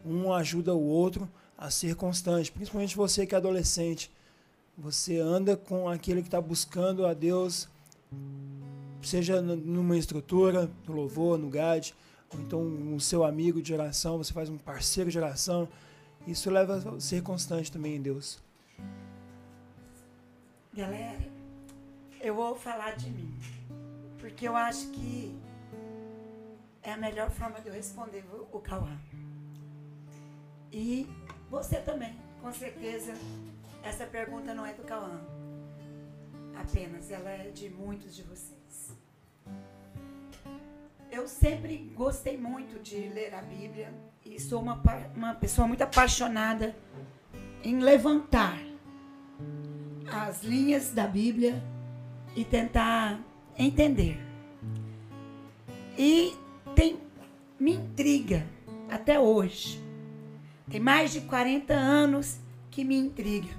Um 0.04 0.32
ajuda 0.32 0.74
o 0.74 0.82
outro 0.82 1.28
a 1.56 1.70
ser 1.70 1.94
constante, 1.94 2.50
principalmente 2.50 2.96
você 2.96 3.24
que 3.24 3.34
é 3.34 3.38
adolescente. 3.38 4.10
Você 4.76 5.18
anda 5.18 5.56
com 5.56 5.88
aquele 5.88 6.22
que 6.22 6.28
está 6.28 6.40
buscando 6.40 7.06
a 7.06 7.14
Deus, 7.14 7.68
seja 9.02 9.40
numa 9.40 9.96
estrutura, 9.96 10.70
no 10.88 10.94
louvor, 10.94 11.38
no 11.38 11.48
GAD, 11.48 11.94
ou 12.32 12.40
então 12.40 12.60
um 12.60 12.98
seu 12.98 13.24
amigo 13.24 13.60
de 13.60 13.72
oração, 13.72 14.18
você 14.18 14.32
faz 14.32 14.48
um 14.48 14.58
parceiro 14.58 15.10
de 15.10 15.18
oração. 15.18 15.68
Isso 16.26 16.50
leva 16.50 16.76
a 16.76 17.00
ser 17.00 17.22
constante 17.22 17.70
também 17.70 17.96
em 17.96 18.02
Deus. 18.02 18.40
Galera, 20.72 21.20
eu 22.20 22.34
vou 22.34 22.54
falar 22.54 22.96
de 22.96 23.10
mim, 23.10 23.36
porque 24.18 24.48
eu 24.48 24.56
acho 24.56 24.88
que 24.90 25.36
é 26.82 26.92
a 26.92 26.96
melhor 26.96 27.30
forma 27.30 27.60
de 27.60 27.68
eu 27.68 27.74
responder 27.74 28.24
o 28.52 28.60
Cauã. 28.60 28.98
E 30.72 31.06
você 31.50 31.80
também, 31.80 32.16
com 32.40 32.52
certeza, 32.52 33.12
essa 33.82 34.06
pergunta 34.06 34.54
não 34.54 34.64
é 34.64 34.72
do 34.72 34.82
Cauã. 34.82 35.20
Apenas, 36.56 37.10
ela 37.10 37.30
é 37.30 37.50
de 37.50 37.68
muitos 37.68 38.14
de 38.14 38.22
vocês. 38.22 38.51
Eu 41.12 41.28
sempre 41.28 41.92
gostei 41.94 42.36
muito 42.36 42.82
de 42.82 42.96
ler 43.10 43.32
a 43.34 43.42
Bíblia 43.42 43.94
e 44.24 44.40
sou 44.40 44.60
uma, 44.60 44.82
uma 45.14 45.34
pessoa 45.34 45.68
muito 45.68 45.82
apaixonada 45.82 46.74
em 47.62 47.78
levantar 47.78 48.58
as 50.10 50.42
linhas 50.42 50.90
da 50.92 51.06
Bíblia 51.06 51.62
e 52.34 52.44
tentar 52.44 53.20
entender. 53.56 54.18
E 55.96 56.34
tem 56.74 56.98
me 57.60 57.74
intriga 57.74 58.44
até 58.90 59.20
hoje 59.20 59.82
tem 60.72 60.80
mais 60.80 61.12
de 61.12 61.20
40 61.20 61.74
anos 61.74 62.38
que 62.70 62.82
me 62.82 62.96
intriga. 62.96 63.54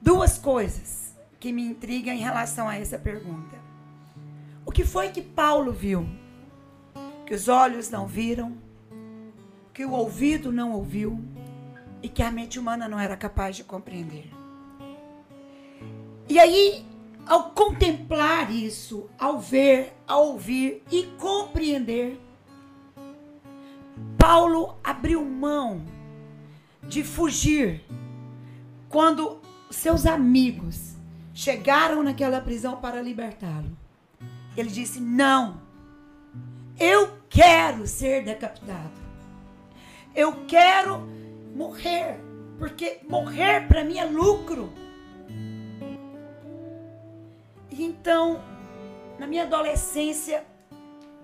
Duas 0.00 0.38
coisas 0.38 1.16
que 1.40 1.50
me 1.52 1.62
intrigam 1.62 2.14
em 2.14 2.20
relação 2.20 2.68
a 2.68 2.76
essa 2.76 2.96
pergunta. 2.96 3.63
Que 4.74 4.84
foi 4.84 5.10
que 5.10 5.22
Paulo 5.22 5.70
viu? 5.70 6.04
Que 7.24 7.32
os 7.32 7.46
olhos 7.46 7.90
não 7.90 8.08
viram, 8.08 8.58
que 9.72 9.84
o 9.84 9.92
ouvido 9.92 10.50
não 10.50 10.72
ouviu 10.72 11.24
e 12.02 12.08
que 12.08 12.20
a 12.20 12.30
mente 12.30 12.58
humana 12.58 12.88
não 12.88 12.98
era 12.98 13.16
capaz 13.16 13.54
de 13.54 13.62
compreender. 13.62 14.28
E 16.28 16.40
aí, 16.40 16.84
ao 17.24 17.50
contemplar 17.50 18.50
isso, 18.50 19.08
ao 19.16 19.38
ver, 19.38 19.92
ao 20.08 20.32
ouvir 20.32 20.82
e 20.90 21.04
compreender, 21.20 22.20
Paulo 24.18 24.76
abriu 24.82 25.24
mão 25.24 25.84
de 26.82 27.04
fugir 27.04 27.84
quando 28.88 29.40
seus 29.70 30.04
amigos 30.04 30.96
chegaram 31.32 32.02
naquela 32.02 32.40
prisão 32.40 32.80
para 32.80 33.00
libertá-lo. 33.00 33.83
Ele 34.56 34.70
disse: 34.70 35.00
Não, 35.00 35.60
eu 36.78 37.18
quero 37.28 37.86
ser 37.86 38.24
decapitado. 38.24 38.92
Eu 40.14 40.44
quero 40.46 41.00
morrer, 41.54 42.20
porque 42.58 43.00
morrer 43.08 43.66
para 43.66 43.84
mim 43.84 43.98
é 43.98 44.04
lucro. 44.04 44.72
E 47.70 47.82
então, 47.82 48.40
na 49.18 49.26
minha 49.26 49.42
adolescência, 49.42 50.44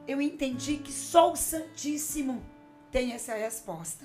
eu 0.06 0.20
entendi 0.20 0.76
que 0.76 0.92
só 0.92 1.32
o 1.32 1.36
Santíssimo 1.36 2.42
tem 2.90 3.12
essa 3.12 3.34
resposta. 3.34 4.04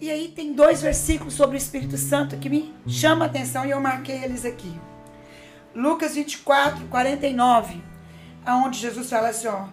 E 0.00 0.10
aí 0.10 0.28
tem 0.28 0.52
dois 0.52 0.82
versículos 0.82 1.34
sobre 1.34 1.56
o 1.56 1.58
Espírito 1.58 1.96
Santo 1.96 2.36
que 2.36 2.48
me 2.48 2.74
chamam 2.86 3.24
a 3.24 3.26
atenção 3.26 3.64
e 3.64 3.70
eu 3.70 3.80
marquei 3.80 4.22
eles 4.22 4.44
aqui. 4.44 4.72
Lucas 5.74 6.14
24, 6.14 6.86
49, 6.86 7.82
aonde 8.44 8.78
Jesus 8.78 9.08
fala 9.08 9.28
assim, 9.28 9.46
ó, 9.46 9.66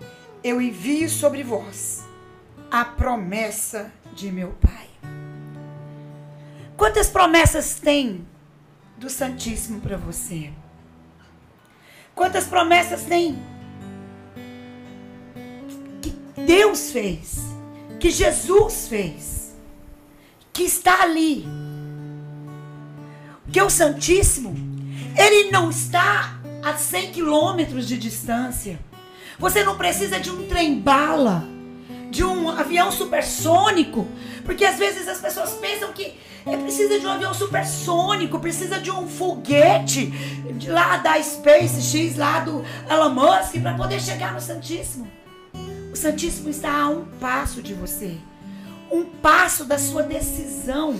eu 0.44 0.62
envio 0.62 1.10
sobre 1.10 1.44
vós 1.44 2.04
a 2.70 2.86
promessa 2.86 3.92
de 4.14 4.32
meu 4.32 4.52
Pai. 4.62 4.90
Quantas 6.78 7.10
promessas 7.10 7.76
tem 7.76 8.28
do 8.98 9.10
Santíssimo 9.10 9.82
para 9.82 9.98
você? 9.98 10.52
Quantas 12.14 12.46
promessas 12.46 13.04
tem 13.04 13.38
Deus 16.46 16.92
fez, 16.92 17.40
que 18.00 18.12
Jesus 18.12 18.88
fez, 18.88 19.56
que 20.54 20.64
está 20.64 21.02
ali. 21.02 21.46
Que 23.52 23.62
o 23.62 23.70
Santíssimo, 23.70 24.54
ele 25.18 25.52
não 25.52 25.70
está 25.70 26.40
a 26.64 26.74
100 26.74 27.12
quilômetros 27.12 27.88
de 27.88 27.98
distância. 27.98 28.80
Você 29.38 29.64
não 29.64 29.78
precisa 29.78 30.20
de 30.20 30.32
um 30.32 30.48
trem-bala, 30.48 31.44
de 32.10 32.24
um 32.24 32.50
avião 32.50 32.92
supersônico, 32.92 34.08
porque 34.46 34.66
às 34.66 34.78
vezes 34.78 35.08
as 35.08 35.20
pessoas 35.20 35.52
pensam 35.54 35.92
que 35.92 36.18
é, 36.46 36.56
precisa 36.56 37.00
de 37.00 37.06
um 37.06 37.10
avião 37.10 37.34
supersônico, 37.34 38.40
precisa 38.40 38.80
de 38.80 38.92
um 38.92 39.08
foguete 39.08 40.14
lá 40.68 40.98
da 40.98 41.22
SpaceX, 41.22 42.16
lá 42.16 42.40
do 42.40 42.64
Elon 42.90 43.10
Musk, 43.10 43.60
para 43.62 43.74
poder 43.74 44.00
chegar 44.00 44.34
no 44.34 44.40
Santíssimo. 44.40 45.08
O 45.92 45.96
Santíssimo 45.96 46.50
está 46.50 46.82
a 46.84 46.90
um 46.90 47.06
passo 47.20 47.62
de 47.62 47.74
você, 47.74 48.18
um 48.92 49.06
passo 49.06 49.66
da 49.66 49.80
sua 49.80 50.04
decisão, 50.04 50.96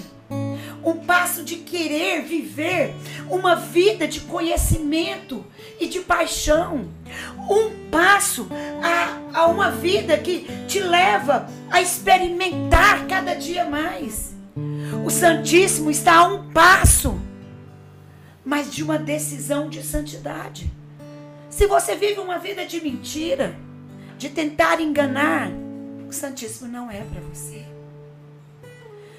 um 0.84 0.98
passo 0.98 1.44
de 1.44 1.58
querer 1.58 2.22
viver 2.22 2.94
uma 3.30 3.56
vida 3.56 4.08
de 4.08 4.20
conhecimento 4.22 5.44
e 5.80 5.88
de 5.88 6.00
paixão, 6.00 6.90
um 7.50 7.90
passo 7.90 8.48
a, 8.84 9.40
a 9.42 9.48
uma 9.48 9.72
vida 9.72 10.18
que 10.18 10.48
te 10.68 10.80
leva 10.80 11.48
a 11.72 11.82
experimentar 11.82 13.08
cada 13.08 13.34
dia 13.34 13.66
mais. 13.66 14.36
O 15.04 15.10
Santíssimo 15.10 15.90
está 15.92 16.18
a 16.18 16.28
um 16.28 16.52
passo, 16.52 17.20
mas 18.44 18.72
de 18.72 18.84
uma 18.84 18.98
decisão 18.98 19.70
de 19.70 19.84
santidade. 19.84 20.72
Se 21.50 21.68
você 21.68 21.96
vive 21.96 22.20
uma 22.20 22.38
vida 22.38 22.66
de 22.66 22.82
mentira, 22.82 23.56
de 24.18 24.30
tentar 24.30 24.80
enganar, 24.80 25.50
o 26.08 26.14
Santíssimo 26.14 26.70
não 26.70 26.90
é 26.90 27.02
para 27.02 27.22
você. 27.22 27.75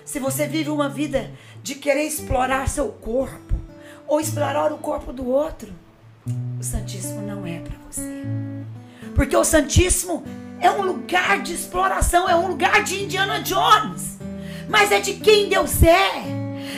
Se 0.07 0.21
você 0.21 0.47
vive 0.47 0.71
uma 0.71 0.89
vida 0.89 1.33
de 1.65 1.75
querer 1.75 2.05
explorar 2.05 2.69
seu 2.69 2.91
corpo 2.91 3.57
ou 4.07 4.21
explorar 4.21 4.73
o 4.73 4.79
corpo 4.79 5.13
do 5.13 5.29
outro, 5.29 5.75
o 6.61 6.63
Santíssimo 6.63 7.23
não 7.23 7.45
é 7.45 7.59
para 7.59 7.77
você. 7.91 8.23
Porque 9.17 9.37
o 9.37 9.43
Santíssimo 9.43 10.23
é 10.61 10.71
um 10.71 10.83
lugar 10.83 11.43
de 11.43 11.53
exploração, 11.53 12.29
é 12.29 12.37
um 12.37 12.47
lugar 12.47 12.85
de 12.85 13.03
Indiana 13.03 13.43
Jones. 13.43 14.17
Mas 14.69 14.93
é 14.93 15.01
de 15.01 15.15
quem 15.15 15.49
Deus 15.49 15.83
é. 15.83 16.23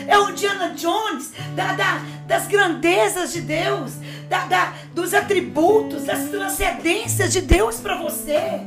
É 0.09 0.19
o 0.19 0.31
Indiana 0.31 0.71
Jones 0.71 1.33
da, 1.55 1.75
da, 1.75 2.03
das 2.29 2.47
grandezas 2.47 3.33
de 3.33 3.41
Deus, 3.41 3.95
da, 4.29 4.45
da, 4.45 4.75
dos 4.95 5.15
atributos, 5.15 6.05
das 6.05 6.29
transcendências 6.29 7.33
de 7.33 7.41
Deus 7.41 7.81
para 7.81 7.97
você. 7.97 8.61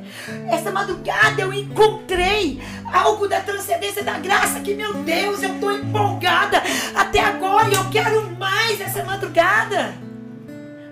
Essa 0.49 0.71
madrugada 0.71 1.39
eu 1.39 1.53
encontrei 1.53 2.59
algo 2.91 3.27
da 3.27 3.39
transcendência 3.39 4.03
da 4.03 4.17
graça 4.17 4.59
que, 4.61 4.73
meu 4.73 4.95
Deus, 5.03 5.43
eu 5.43 5.53
estou 5.53 5.71
empolgada 5.71 6.61
até 6.95 7.19
agora 7.19 7.69
e 7.69 7.75
eu 7.75 7.87
quero 7.91 8.31
mais 8.31 8.81
essa 8.81 9.03
madrugada. 9.03 9.93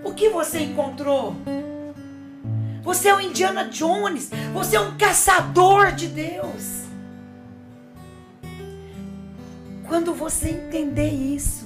O 0.04 0.14
que 0.14 0.28
você 0.28 0.60
encontrou? 0.60 1.34
Você 2.84 3.08
é 3.08 3.14
um 3.14 3.20
Indiana 3.20 3.64
Jones, 3.64 4.30
você 4.54 4.76
é 4.76 4.80
um 4.80 4.96
caçador 4.96 5.90
de 5.90 6.06
Deus. 6.06 6.84
Quando 9.88 10.14
você 10.14 10.50
entender 10.50 11.10
isso, 11.10 11.59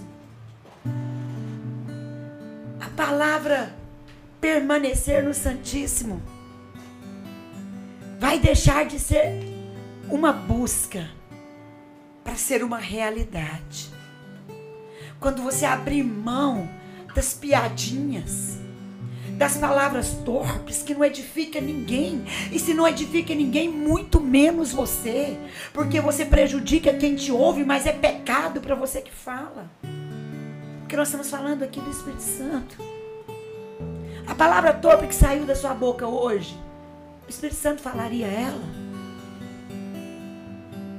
palavra 2.96 3.74
permanecer 4.40 5.22
no 5.22 5.34
Santíssimo 5.34 6.22
vai 8.18 8.38
deixar 8.38 8.84
de 8.84 8.98
ser 8.98 9.42
uma 10.08 10.32
busca 10.32 11.10
para 12.22 12.36
ser 12.36 12.62
uma 12.62 12.78
realidade. 12.78 13.90
Quando 15.18 15.42
você 15.42 15.64
abrir 15.66 16.02
mão 16.02 16.68
das 17.14 17.34
piadinhas, 17.34 18.58
das 19.36 19.56
palavras 19.56 20.12
torpes 20.24 20.82
que 20.82 20.94
não 20.94 21.04
edifica 21.04 21.60
ninguém, 21.60 22.24
e 22.52 22.58
se 22.58 22.72
não 22.72 22.86
edifica 22.86 23.34
ninguém, 23.34 23.68
muito 23.68 24.20
menos 24.20 24.72
você, 24.72 25.36
porque 25.72 26.00
você 26.00 26.24
prejudica 26.24 26.94
quem 26.94 27.16
te 27.16 27.32
ouve, 27.32 27.64
mas 27.64 27.86
é 27.86 27.92
pecado 27.92 28.60
para 28.60 28.74
você 28.74 29.00
que 29.00 29.12
fala. 29.12 29.68
Porque 30.84 30.96
nós 30.96 31.08
estamos 31.08 31.30
falando 31.30 31.62
aqui 31.62 31.80
do 31.80 31.90
Espírito 31.90 32.20
Santo. 32.20 32.76
A 34.26 34.34
palavra 34.34 34.70
torpe 34.74 35.06
que 35.06 35.14
saiu 35.14 35.46
da 35.46 35.54
sua 35.54 35.72
boca 35.72 36.06
hoje, 36.06 36.54
o 37.26 37.30
Espírito 37.30 37.56
Santo 37.56 37.80
falaria 37.80 38.26
ela. 38.26 38.84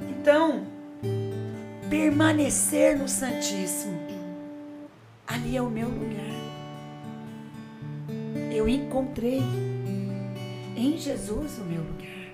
então 0.10 0.66
permanecer 1.88 2.98
no 2.98 3.08
Santíssimo. 3.08 3.96
Ali 5.28 5.56
é 5.56 5.62
o 5.62 5.70
meu 5.70 5.88
lugar. 5.88 6.34
Eu 8.52 8.68
encontrei 8.68 9.44
em 10.76 10.98
Jesus 10.98 11.60
o 11.60 11.64
meu 11.64 11.84
lugar. 11.84 12.34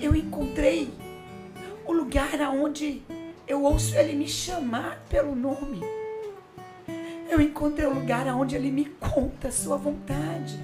Eu 0.00 0.16
encontrei 0.16 0.92
o 1.86 1.92
lugar 1.92 2.42
aonde 2.42 3.00
eu 3.48 3.62
ouço 3.62 3.96
Ele 3.96 4.14
me 4.14 4.28
chamar 4.28 5.02
pelo 5.08 5.34
nome. 5.34 5.80
Eu 7.30 7.40
encontrei 7.40 7.86
o 7.86 7.94
lugar 7.94 8.28
aonde 8.28 8.54
Ele 8.54 8.70
me 8.70 8.84
conta 8.84 9.48
a 9.48 9.52
sua 9.52 9.76
vontade, 9.76 10.58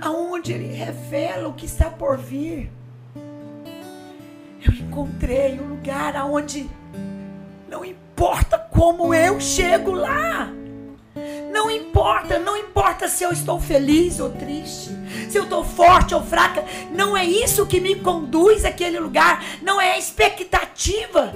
aonde 0.00 0.52
Ele 0.52 0.72
revela 0.72 1.48
o 1.48 1.54
que 1.54 1.66
está 1.66 1.90
por 1.90 2.18
vir. 2.18 2.70
Eu 4.64 4.72
encontrei 4.74 5.58
o 5.58 5.68
lugar 5.68 6.16
aonde 6.16 6.68
não 7.68 7.84
importa 7.84 8.58
como 8.58 9.14
eu 9.14 9.40
chego 9.40 9.92
lá. 9.92 10.59
Não 11.60 11.70
importa, 11.70 12.38
não 12.38 12.56
importa 12.56 13.06
se 13.06 13.22
eu 13.22 13.30
estou 13.30 13.60
feliz 13.60 14.18
ou 14.18 14.30
triste, 14.30 14.88
se 15.28 15.36
eu 15.36 15.42
estou 15.42 15.62
forte 15.62 16.14
ou 16.14 16.22
fraca, 16.22 16.64
não 16.90 17.14
é 17.14 17.22
isso 17.22 17.66
que 17.66 17.78
me 17.78 17.96
conduz 17.96 18.64
àquele 18.64 18.98
lugar, 18.98 19.44
não 19.60 19.78
é 19.78 19.92
a 19.92 19.98
expectativa 19.98 21.34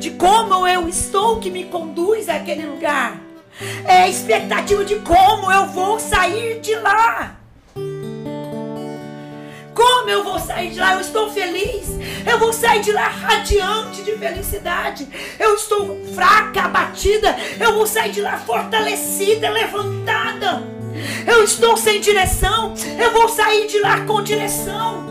de 0.00 0.10
como 0.10 0.66
eu 0.66 0.88
estou 0.88 1.38
que 1.38 1.52
me 1.52 1.66
conduz 1.66 2.28
àquele 2.28 2.66
lugar, 2.66 3.20
é 3.84 3.98
a 3.98 4.08
expectativa 4.08 4.84
de 4.84 4.96
como 4.96 5.52
eu 5.52 5.66
vou 5.66 6.00
sair 6.00 6.58
de 6.58 6.74
lá. 6.74 7.39
Como 9.80 10.10
eu 10.10 10.22
vou 10.22 10.38
sair 10.38 10.72
de 10.72 10.78
lá? 10.78 10.92
Eu 10.92 11.00
estou 11.00 11.30
feliz. 11.30 11.88
Eu 12.30 12.38
vou 12.38 12.52
sair 12.52 12.82
de 12.82 12.92
lá 12.92 13.08
radiante 13.08 14.02
de 14.02 14.12
felicidade. 14.12 15.08
Eu 15.38 15.54
estou 15.54 15.98
fraca, 16.14 16.64
abatida. 16.64 17.34
Eu 17.58 17.72
vou 17.72 17.86
sair 17.86 18.12
de 18.12 18.20
lá 18.20 18.36
fortalecida, 18.36 19.48
levantada. 19.48 20.62
Eu 21.26 21.42
estou 21.42 21.78
sem 21.78 21.98
direção. 21.98 22.74
Eu 23.02 23.10
vou 23.10 23.26
sair 23.30 23.66
de 23.68 23.78
lá 23.78 24.02
com 24.02 24.22
direção. 24.22 25.08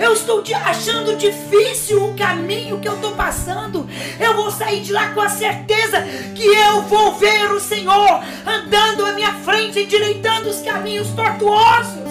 Eu 0.00 0.14
estou 0.14 0.42
achando 0.64 1.16
difícil 1.16 2.04
o 2.04 2.14
caminho 2.14 2.80
que 2.80 2.88
eu 2.88 2.96
estou 2.96 3.12
passando. 3.12 3.88
Eu 4.18 4.34
vou 4.34 4.50
sair 4.50 4.80
de 4.80 4.92
lá 4.92 5.10
com 5.10 5.20
a 5.20 5.28
certeza 5.28 6.02
que 6.34 6.44
eu 6.44 6.82
vou 6.82 7.14
ver 7.14 7.52
o 7.52 7.60
Senhor 7.60 8.20
andando 8.44 9.06
à 9.06 9.12
minha 9.12 9.32
frente, 9.32 9.78
endireitando 9.78 10.48
os 10.48 10.60
caminhos 10.60 11.06
tortuosos. 11.10 12.01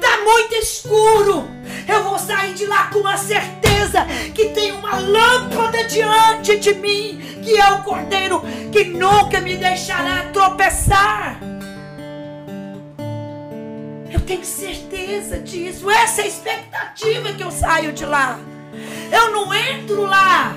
Está 0.00 0.18
muito 0.22 0.54
escuro. 0.54 1.48
Eu 1.88 2.04
vou 2.04 2.18
sair 2.18 2.54
de 2.54 2.66
lá 2.66 2.86
com 2.86 3.04
a 3.06 3.16
certeza 3.16 4.06
que 4.32 4.50
tem 4.50 4.70
uma 4.70 4.96
lâmpada 5.00 5.84
diante 5.84 6.56
de 6.56 6.74
mim, 6.74 7.20
que 7.42 7.58
é 7.58 7.72
o 7.72 7.82
Cordeiro 7.82 8.40
que 8.70 8.84
nunca 8.84 9.40
me 9.40 9.56
deixará 9.56 10.30
tropeçar. 10.32 11.40
Eu 14.10 14.20
tenho 14.20 14.44
certeza 14.44 15.38
disso. 15.40 15.90
Essa 15.90 16.20
é 16.20 16.24
a 16.24 16.28
expectativa 16.28 17.32
que 17.32 17.42
eu 17.42 17.50
saio 17.50 17.92
de 17.92 18.06
lá. 18.06 18.38
Eu 19.10 19.32
não 19.32 19.52
entro 19.52 20.02
lá 20.04 20.54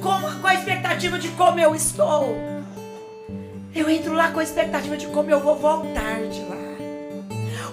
com, 0.00 0.40
com 0.40 0.46
a 0.46 0.54
expectativa 0.54 1.18
de 1.18 1.28
como 1.28 1.60
eu 1.60 1.74
estou. 1.74 2.34
Eu 3.74 3.90
entro 3.90 4.14
lá 4.14 4.30
com 4.30 4.40
a 4.40 4.42
expectativa 4.42 4.96
de 4.96 5.06
como 5.08 5.30
eu 5.30 5.40
vou 5.40 5.56
voltar 5.56 6.22
de 6.30 6.40
lá 6.40 6.51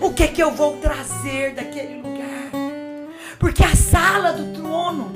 o 0.01 0.13
que 0.13 0.27
que 0.27 0.41
eu 0.41 0.51
vou 0.51 0.77
trazer 0.77 1.53
daquele 1.53 2.01
lugar. 2.01 2.51
Porque 3.37 3.63
a 3.63 3.75
sala 3.75 4.33
do 4.33 4.53
trono, 4.53 5.11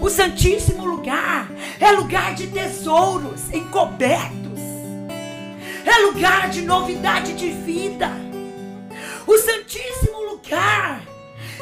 o 0.00 0.08
santíssimo 0.08 0.84
lugar, 0.84 1.48
é 1.80 1.90
lugar 1.92 2.34
de 2.34 2.48
tesouros 2.48 3.52
encobertos. 3.52 4.60
É 5.84 5.98
lugar 6.06 6.48
de 6.48 6.62
novidade 6.62 7.34
de 7.34 7.50
vida. 7.50 8.10
O 9.26 9.38
santíssimo 9.38 10.20
lugar 10.30 11.02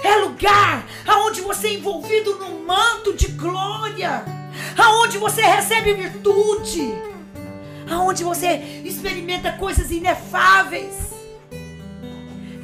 é 0.03 0.17
lugar 0.17 0.85
aonde 1.07 1.41
você 1.41 1.69
é 1.69 1.75
envolvido 1.75 2.37
num 2.39 2.65
manto 2.65 3.15
de 3.15 3.29
glória, 3.29 4.25
aonde 4.77 5.19
você 5.19 5.43
recebe 5.43 5.95
virtude, 5.95 6.93
aonde 7.91 8.25
você 8.25 8.83
experimenta 8.85 9.53
coisas 9.53 9.91
inefáveis. 9.91 11.22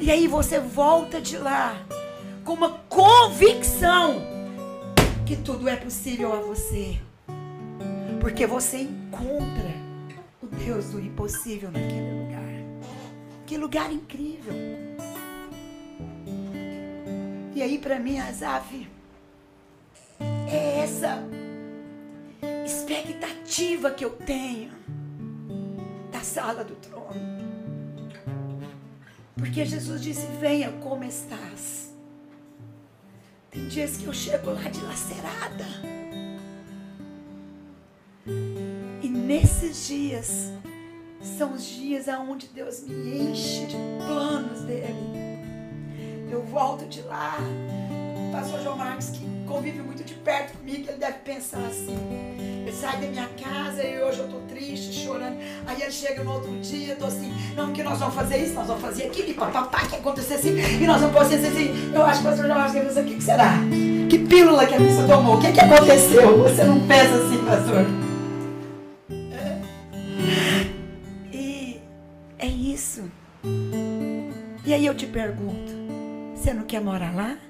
E 0.01 0.09
aí 0.09 0.27
você 0.27 0.59
volta 0.59 1.19
de 1.19 1.37
lá 1.37 1.75
com 2.45 2.53
uma 2.53 2.69
convicção 2.87 4.21
que 5.25 5.35
tudo 5.35 5.67
é 5.67 5.75
possível 5.75 6.33
a 6.33 6.39
você. 6.39 6.97
Porque 8.21 8.47
você 8.47 8.77
encontra 8.83 9.73
o 10.41 10.47
Deus 10.47 10.85
do 10.85 10.99
impossível 10.99 11.69
naquele 11.69 12.23
lugar. 12.23 12.39
Que 13.45 13.57
lugar 13.57 13.91
incrível. 13.91 14.53
E 17.53 17.61
aí 17.61 17.77
para 17.77 17.99
mim, 17.99 18.19
Azaf, 18.19 18.87
é 20.49 20.79
essa 20.79 21.21
expectativa 22.65 23.91
que 23.91 24.05
eu 24.05 24.11
tenho 24.11 24.71
da 26.09 26.21
sala 26.21 26.63
do 26.63 26.75
trono. 26.75 27.38
Porque 29.39 29.65
Jesus 29.65 30.01
disse: 30.01 30.27
Venha 30.39 30.69
como 30.83 31.03
estás. 31.05 31.93
Tem 33.49 33.67
dias 33.67 33.97
que 33.97 34.05
eu 34.05 34.13
chego 34.13 34.51
lá 34.51 34.69
dilacerada. 34.69 35.65
E 39.01 39.07
nesses 39.07 39.87
dias 39.87 40.51
são 41.21 41.53
os 41.53 41.63
dias 41.63 42.09
aonde 42.09 42.47
Deus 42.47 42.81
me 42.81 43.31
enche 43.31 43.65
de 43.65 43.75
planos 44.05 44.61
dele. 44.61 45.39
Eu 46.29 46.43
volto 46.43 46.85
de 46.87 47.01
lá. 47.03 47.37
Pastor 48.31 48.61
João 48.61 48.77
Marcos, 48.77 49.09
que 49.09 49.38
convive 49.49 49.81
muito 49.81 50.03
de 50.03 50.13
perto 50.13 50.55
comigo, 50.57 50.85
ele 50.87 50.97
deve 50.97 51.17
pensar 51.25 51.57
assim. 51.65 51.97
Ele 52.37 52.71
sai 52.71 52.97
da 52.97 53.07
minha 53.07 53.27
casa 53.43 53.83
e 53.83 53.99
hoje 53.99 54.19
eu 54.19 54.25
estou 54.25 54.41
triste, 54.41 54.93
chorando. 54.93 55.37
Aí 55.65 55.81
ele 55.81 55.91
chega 55.91 56.23
no 56.23 56.33
outro 56.33 56.51
dia, 56.59 56.93
eu 56.93 56.97
tô 56.97 57.05
assim, 57.05 57.33
não, 57.55 57.73
que 57.73 57.81
nós 57.81 57.97
vamos 57.97 58.13
fazer 58.13 58.37
isso, 58.37 58.53
nós 58.53 58.67
vamos 58.67 58.81
fazer 58.81 59.07
aquilo, 59.07 59.29
e 59.29 59.33
papapá, 59.33 59.87
que 59.87 59.95
acontecer 59.95 60.35
assim, 60.35 60.55
e 60.59 60.85
nós 60.85 61.01
vamos 61.01 61.17
fazer 61.17 61.35
assim. 61.47 61.91
Eu 61.91 62.05
acho 62.05 62.21
que 62.21 62.27
o 62.27 62.29
pastor 62.29 62.45
João 62.45 62.59
Marcos 62.59 62.79
pensa, 62.79 63.01
o 63.01 63.05
que, 63.05 63.15
que 63.15 63.23
será? 63.23 63.53
Que 64.07 64.19
pílula 64.19 64.67
que 64.67 64.75
a 64.75 64.79
missa 64.79 65.07
tomou? 65.07 65.37
O 65.37 65.41
que, 65.41 65.51
que 65.51 65.59
aconteceu? 65.59 66.43
Você 66.43 66.63
não 66.63 66.87
pensa 66.87 67.15
assim, 67.15 67.43
pastor? 67.43 67.85
É. 69.33 69.61
E 71.33 71.81
é 72.37 72.45
isso. 72.45 73.03
E 74.63 74.73
aí 74.73 74.85
eu 74.85 74.93
te 74.93 75.07
pergunto, 75.07 75.73
você 76.35 76.53
não 76.53 76.63
quer 76.65 76.81
morar 76.81 77.15
lá? 77.15 77.48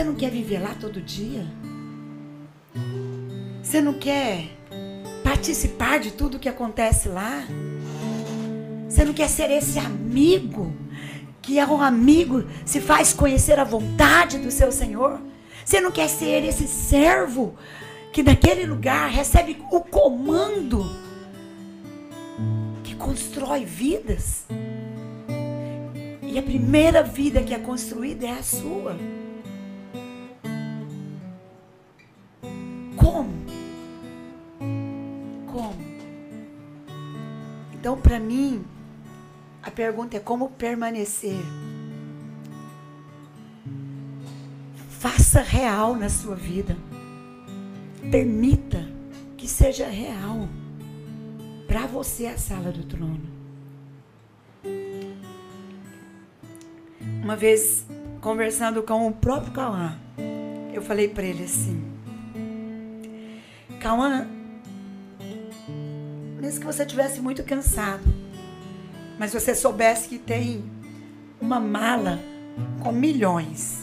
Você 0.00 0.04
não 0.04 0.14
quer 0.14 0.30
viver 0.30 0.58
lá 0.60 0.74
todo 0.80 0.98
dia? 0.98 1.44
Você 3.62 3.82
não 3.82 3.92
quer 3.92 4.48
participar 5.22 5.98
de 5.98 6.10
tudo 6.12 6.38
que 6.38 6.48
acontece 6.48 7.06
lá? 7.10 7.44
Você 8.88 9.04
não 9.04 9.12
quer 9.12 9.28
ser 9.28 9.50
esse 9.50 9.78
amigo 9.78 10.72
que 11.42 11.58
é 11.58 11.66
um 11.66 11.82
amigo, 11.82 12.46
se 12.64 12.80
faz 12.80 13.12
conhecer 13.12 13.58
a 13.58 13.64
vontade 13.64 14.38
do 14.38 14.50
seu 14.50 14.72
Senhor? 14.72 15.20
Você 15.62 15.82
não 15.82 15.90
quer 15.90 16.08
ser 16.08 16.44
esse 16.46 16.66
servo 16.66 17.54
que 18.10 18.22
naquele 18.22 18.64
lugar 18.64 19.10
recebe 19.10 19.62
o 19.70 19.82
comando 19.82 20.82
que 22.82 22.94
constrói 22.94 23.66
vidas? 23.66 24.46
E 26.22 26.38
a 26.38 26.42
primeira 26.42 27.02
vida 27.02 27.42
que 27.42 27.52
é 27.52 27.58
construída 27.58 28.26
é 28.28 28.38
a 28.38 28.42
sua. 28.42 28.96
Como? 33.10 33.32
Como? 35.50 35.74
Então, 37.74 38.00
para 38.00 38.20
mim, 38.20 38.64
a 39.60 39.70
pergunta 39.70 40.16
é 40.16 40.20
como 40.20 40.50
permanecer. 40.50 41.40
Faça 44.90 45.40
real 45.40 45.96
na 45.96 46.08
sua 46.08 46.36
vida. 46.36 46.76
Permita 48.12 48.88
que 49.36 49.48
seja 49.48 49.88
real 49.88 50.48
para 51.66 51.86
você 51.86 52.26
a 52.26 52.38
sala 52.38 52.70
do 52.70 52.84
trono. 52.84 53.28
Uma 57.24 57.34
vez 57.34 57.84
conversando 58.20 58.84
com 58.84 59.08
o 59.08 59.12
próprio 59.12 59.52
Cauã, 59.52 59.98
eu 60.72 60.80
falei 60.80 61.08
para 61.08 61.24
ele 61.24 61.44
assim: 61.44 61.99
Cauã, 63.80 64.28
mesmo 66.38 66.60
que 66.60 66.66
você 66.66 66.84
tivesse 66.84 67.18
muito 67.18 67.42
cansado, 67.42 68.02
mas 69.18 69.32
você 69.32 69.54
soubesse 69.54 70.06
que 70.06 70.18
tem 70.18 70.62
uma 71.40 71.58
mala 71.58 72.20
com 72.82 72.92
milhões, 72.92 73.78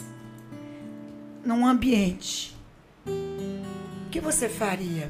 num 1.43 1.65
ambiente, 1.65 2.55
o 3.07 4.09
que 4.11 4.19
você 4.19 4.47
faria? 4.47 5.09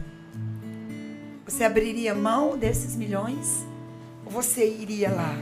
Você 1.46 1.66
abriria 1.66 2.16
mão 2.16 2.58
desses 2.58 2.96
milhões? 2.96 3.66
Ou 4.26 4.32
você 4.32 4.70
iria 4.70 5.10
lá? 5.10 5.36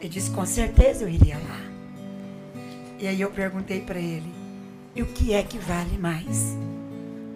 Ele 0.00 0.08
disse: 0.08 0.30
Com 0.30 0.46
certeza 0.46 1.04
eu 1.04 1.08
iria 1.08 1.36
lá. 1.36 1.60
E 3.00 3.08
aí 3.08 3.20
eu 3.20 3.30
perguntei 3.30 3.80
para 3.80 3.98
ele: 3.98 4.32
E 4.94 5.02
o 5.02 5.06
que 5.06 5.32
é 5.32 5.42
que 5.42 5.58
vale 5.58 5.98
mais? 5.98 6.56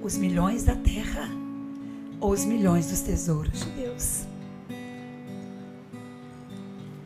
Os 0.02 0.16
milhões 0.16 0.64
da 0.64 0.74
terra 0.74 1.28
ou 2.20 2.32
os 2.32 2.44
milhões 2.44 2.90
dos 2.90 3.02
tesouros 3.02 3.60
de 3.60 3.70
Deus? 3.70 4.26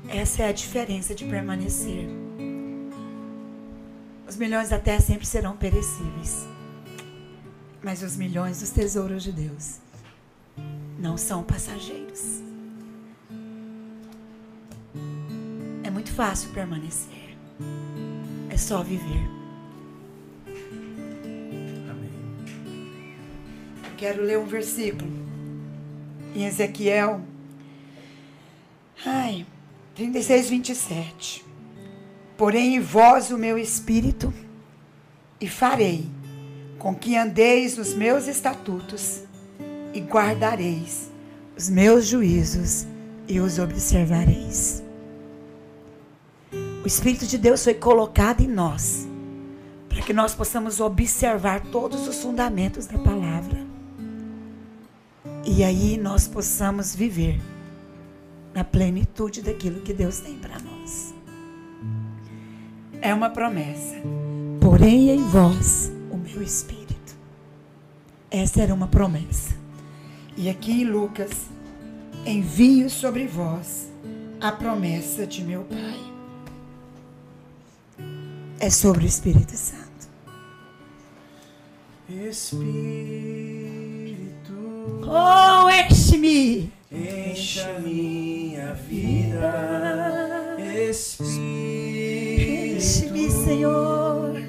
Essa 0.09 0.44
é 0.44 0.48
a 0.48 0.52
diferença 0.52 1.14
de 1.14 1.26
permanecer. 1.26 2.09
Os 4.26 4.37
milhões 4.37 4.70
da 4.70 4.78
terra 4.78 5.00
sempre 5.00 5.26
serão 5.26 5.54
perecíveis. 5.54 6.46
Mas 7.82 8.02
os 8.02 8.16
milhões 8.16 8.61
dos 8.61 8.70
tesouros 8.70 9.22
de 9.22 9.32
Deus 9.32 9.76
não 10.98 11.18
são 11.18 11.42
passageiros. 11.42 12.40
É 15.85 15.90
muito 15.90 16.11
fácil 16.12 16.50
permanecer. 16.50 17.37
É 18.48 18.56
só 18.56 18.82
viver. 18.82 19.36
Quero 23.96 24.22
ler 24.22 24.38
um 24.38 24.44
versículo 24.44 25.11
em 26.35 26.44
Ezequiel. 26.44 27.20
Ai, 29.04 29.46
36, 29.94 30.50
27. 30.50 31.44
Porém 32.37 32.76
em 32.76 32.80
vós 32.80 33.30
o 33.30 33.38
meu 33.38 33.56
espírito, 33.56 34.32
e 35.40 35.48
farei 35.48 36.06
com 36.78 36.94
que 36.94 37.16
andeis 37.16 37.78
nos 37.78 37.94
meus 37.94 38.26
estatutos, 38.26 39.22
e 39.94 40.00
guardareis 40.00 41.11
os 41.56 41.70
meus 41.70 42.06
juízos, 42.06 42.87
e 43.26 43.40
os 43.40 43.59
observareis. 43.59 44.82
O 46.85 46.87
Espírito 46.87 47.26
de 47.26 47.38
Deus 47.38 47.64
foi 47.64 47.74
colocado 47.74 48.42
em 48.42 48.46
nós, 48.46 49.09
para 49.88 50.02
que 50.02 50.12
nós 50.12 50.35
possamos 50.35 50.78
observar 50.78 51.62
todos 51.72 52.06
os 52.06 52.22
fundamentos 52.22 52.87
da 52.87 52.98
palavra. 52.98 53.65
E 55.46 55.62
aí 55.62 55.96
nós 55.96 56.26
possamos 56.26 56.94
viver 56.94 57.40
na 58.52 58.64
plenitude 58.64 59.42
daquilo 59.42 59.80
que 59.80 59.92
Deus 59.92 60.18
tem 60.18 60.37
para 60.38 60.59
nós. 60.59 61.14
É 63.00 63.14
uma 63.14 63.30
promessa. 63.30 63.94
Porém 64.61 65.11
em 65.11 65.22
vós 65.28 65.92
o 66.11 66.16
meu 66.16 66.42
espírito. 66.42 67.16
Essa 68.30 68.62
era 68.62 68.74
uma 68.74 68.88
promessa. 68.88 69.54
E 70.37 70.48
aqui 70.50 70.72
em 70.72 70.85
Lucas, 70.85 71.46
envio 72.26 72.90
sobre 72.90 73.26
vós 73.26 73.88
a 74.40 74.50
promessa 74.50 75.26
de 75.26 75.44
meu 75.44 75.62
Pai. 75.64 76.16
É 78.59 78.68
sobre 78.68 79.04
o 79.04 79.06
Espírito 79.06 79.56
Santo. 79.56 79.87
Espírito, 82.09 83.76
Oh, 85.09 85.71
enche-me! 85.71 86.73
encha 86.90 87.79
minha 87.81 88.75
vida. 88.88 90.57
Enche-me, 92.75 93.31
Senhor. 93.31 94.42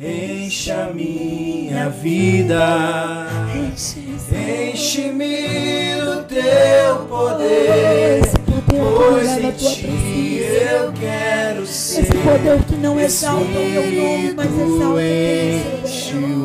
encha 0.00 0.90
minha 0.94 1.88
vida. 1.88 3.26
Enche, 3.56 4.02
Senhor. 4.18 4.68
Enche-me 4.72 5.96
do 6.00 6.22
teu 6.24 7.06
poder, 7.08 8.22
pois 8.68 9.38
em 9.38 9.48
a 9.48 9.52
ti 9.52 10.40
eu 10.80 10.92
quero 10.92 11.66
ser. 11.66 12.02
Esse 12.02 12.12
poder 12.12 12.62
que 12.64 12.74
não 12.76 13.00
exalta 13.00 13.44
o 13.44 13.68
meu 13.68 13.82
nome, 13.82 14.32
mas 14.34 14.46
exalta 14.46 14.56
Enche 14.56 14.60
o 14.60 14.78
sou. 14.78 15.00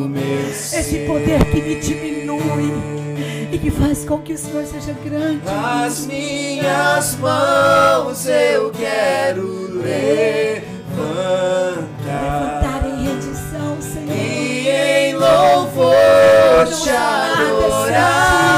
meu 0.08 0.48
Esse 0.50 1.06
poder 1.06 1.44
que 1.50 1.60
me 1.60 1.76
diminui 1.76 3.01
e 3.52 3.58
que 3.58 3.70
faz 3.70 4.04
com 4.04 4.18
que 4.18 4.32
o 4.32 4.38
Senhor 4.38 4.64
seja 4.64 4.94
grande. 5.04 5.44
Nas 5.44 6.06
minhas 6.06 7.16
mãos 7.16 8.26
eu 8.26 8.70
quero 8.70 9.46
levantar 9.74 10.72
Levantar 12.04 12.88
em 12.88 13.04
rendição, 13.04 13.76
Senhor. 13.80 14.16
e 14.16 14.68
em 14.68 15.14
louvor 15.14 16.66
te 16.82 16.90
adorar. 16.90 18.51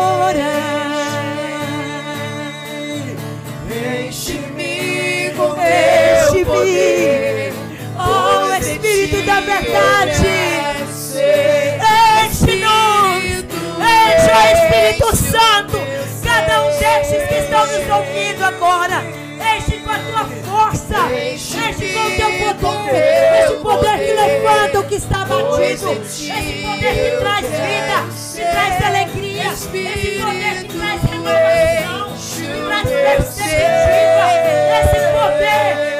Adoradora. 0.00 0.50
Enche-me 4.06 5.32
com 5.36 5.54
teu 5.54 6.46
poder. 6.46 7.52
oh 7.98 8.54
Espírito 8.56 9.22
da 9.24 9.40
verdade. 9.40 10.26
Enche-nos, 12.24 13.24
enche 13.78 14.30
o 14.32 14.42
Espírito 14.56 15.16
Santo. 15.16 15.78
Cada 16.22 16.62
um 16.62 16.78
destes 16.78 17.28
que 17.28 17.34
estão 17.34 17.66
nos 17.66 17.88
ouvindo 17.90 18.44
agora, 18.44 19.02
força, 20.70 21.12
enche 21.12 21.92
com 21.92 22.00
o 22.00 22.10
teu 22.16 22.30
poder, 22.54 23.42
esse 23.42 23.54
poder 23.56 23.98
que 23.98 24.12
levanta 24.12 24.80
o 24.80 24.84
que 24.84 24.94
está 24.94 25.22
abatido, 25.22 25.92
esse 25.92 26.62
poder 26.62 26.94
que 26.94 27.10
traz 27.18 27.46
vida, 27.46 27.98
que 28.34 28.42
traz 28.50 28.84
alegria, 28.84 29.52
esse 29.52 29.68
poder 29.68 30.64
que 30.64 30.78
traz 30.78 31.02
renovação, 31.02 32.12
que 32.14 32.46
traz 32.66 32.88
perspectiva, 32.88 34.24
esse 34.80 35.00
poder 35.12 35.99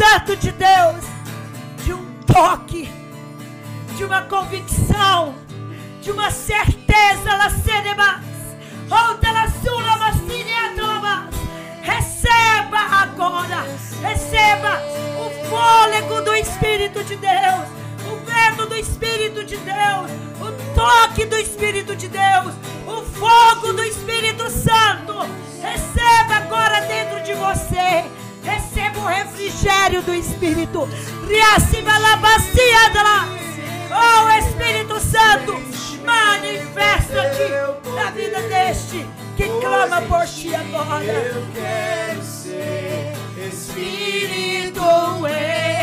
Santo 0.00 0.34
de 0.34 0.50
Deus, 0.52 1.04
de 1.84 1.92
um 1.92 2.22
toque, 2.26 2.90
de 3.98 4.02
uma 4.02 4.22
convicção, 4.22 5.34
de 6.00 6.10
uma 6.10 6.30
certeza, 6.30 7.36
la 7.36 7.50
cerebas, 7.50 8.22
ou 8.88 9.18
la 9.22 9.46
sula 9.62 9.90
Receba 11.82 12.78
agora, 12.78 13.66
receba 14.00 14.80
o 15.18 15.48
fôlego 15.50 16.22
do 16.22 16.34
Espírito 16.34 17.04
de 17.04 17.16
Deus, 17.16 17.68
o 18.10 18.16
vento 18.24 18.66
do 18.70 18.76
Espírito 18.76 19.44
de 19.44 19.58
Deus, 19.58 20.10
o 20.40 20.74
toque 20.74 21.26
do 21.26 21.36
Espírito 21.36 21.94
de 21.94 22.08
Deus, 22.08 22.54
o 22.86 23.04
fogo 23.04 23.74
do 23.74 23.84
Espírito 23.84 24.48
Santo. 24.50 25.28
Receba 25.60 26.36
agora 26.36 26.80
dentro 26.86 27.22
de 27.22 27.34
você. 27.34 28.09
O 29.00 29.06
refrigério 29.06 30.02
do 30.02 30.14
Espírito. 30.14 30.88
Oh 33.92 34.28
Espírito 34.38 35.00
Santo, 35.00 35.52
manifesta-te 36.04 37.90
na 37.94 38.10
vida 38.10 38.40
deste 38.42 39.06
que 39.36 39.48
clama 39.60 40.02
por 40.02 40.26
ti 40.26 40.54
agora. 40.54 41.04
Eu 41.04 41.46
quero 41.54 42.22
ser 42.22 43.14
Espírito, 43.48 44.80
enche 45.26 45.79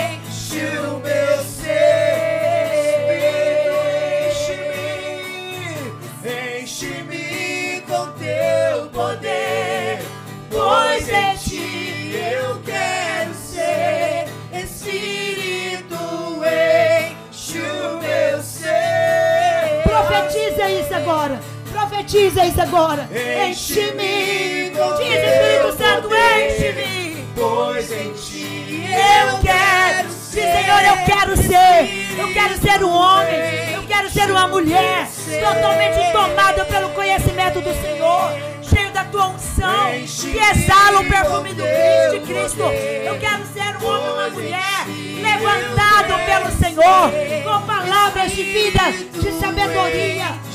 Profetiza 22.07 22.45
isso 22.45 22.61
agora. 22.61 23.09
Enche-me. 23.11 24.69
Diz 24.69 25.23
Espírito 25.27 25.77
Santo, 25.77 26.07
enche-me. 26.07 27.27
Pois 27.35 27.91
em 27.91 28.13
ti 28.13 28.87
eu 28.87 29.39
quero 29.39 30.09
ser. 30.09 30.53
Senhor, 30.53 30.81
eu 30.85 31.05
quero 31.05 31.35
ser. 31.35 32.17
Eu 32.17 32.33
quero 32.33 32.57
ser 32.59 32.83
um 32.85 32.93
homem. 32.93 33.73
Eu 33.73 33.83
quero 33.83 34.09
ser 34.09 34.31
uma 34.31 34.47
mulher. 34.47 35.05
Totalmente 35.05 36.11
tomada 36.13 36.63
pelo 36.63 36.89
conhecimento 36.91 37.59
do 37.59 37.73
Senhor. 37.81 38.31
Cheio 38.61 38.89
da 38.93 39.03
tua 39.03 39.27
unção. 39.27 39.91
Que 39.91 40.39
exala 40.39 41.01
o 41.01 41.05
perfume 41.05 41.53
do 41.55 41.63
Cristo, 41.63 42.11
de 42.13 42.33
Cristo. 42.33 42.63
Eu 42.63 43.19
quero 43.19 43.43
ser 43.47 43.83
um 43.83 43.85
homem, 43.85 44.13
uma 44.13 44.29
mulher. 44.29 44.85
Levantado 45.21 46.25
pelo 46.25 46.51
Senhor. 46.57 47.11
Com 47.43 47.65
palavras 47.67 48.31
de 48.31 48.43
vida, 48.43 48.91
de 49.11 49.31
sabedoria 49.41 50.46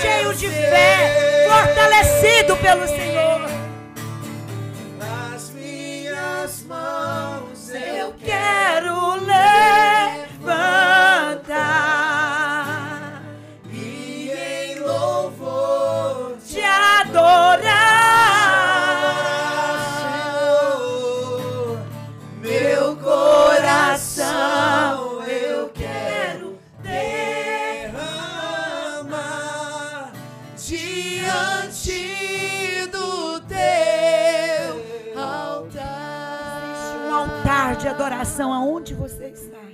cheio 0.00 0.34
de 0.34 0.48
fé, 0.48 1.46
fortalecido 1.48 2.56
pelo 2.56 2.86
Senhor. 2.86 3.40
Nas 4.98 5.50
minhas 5.50 6.62
mãos 6.64 7.70
eu 7.70 8.14
quero 8.24 9.14
levantar 9.14 9.45
de 37.86 37.90
adoração 37.90 38.52
aonde 38.52 38.94
você 38.94 39.28
está. 39.28 39.64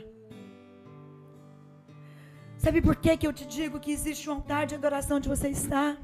Sabe 2.59 2.83
por 2.83 2.95
que, 2.95 3.17
que 3.17 3.27
eu 3.27 3.33
te 3.33 3.47
digo 3.47 3.81
que 3.81 3.91
existe 3.91 4.29
um 4.29 4.35
altar 4.35 4.67
de 4.67 4.75
adoração 4.75 5.17
onde 5.17 5.31
você 5.31 5.49
está? 5.49 5.97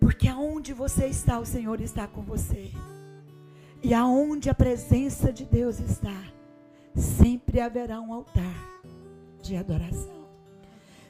Porque 0.00 0.26
aonde 0.26 0.72
você 0.72 1.06
está, 1.06 1.38
o 1.38 1.46
Senhor 1.46 1.80
está 1.80 2.08
com 2.08 2.22
você. 2.22 2.72
E 3.84 3.94
aonde 3.94 4.50
a 4.50 4.54
presença 4.54 5.32
de 5.32 5.44
Deus 5.44 5.78
está, 5.78 6.20
sempre 6.92 7.60
haverá 7.60 8.00
um 8.00 8.12
altar 8.12 8.82
de 9.40 9.56
adoração. 9.56 10.26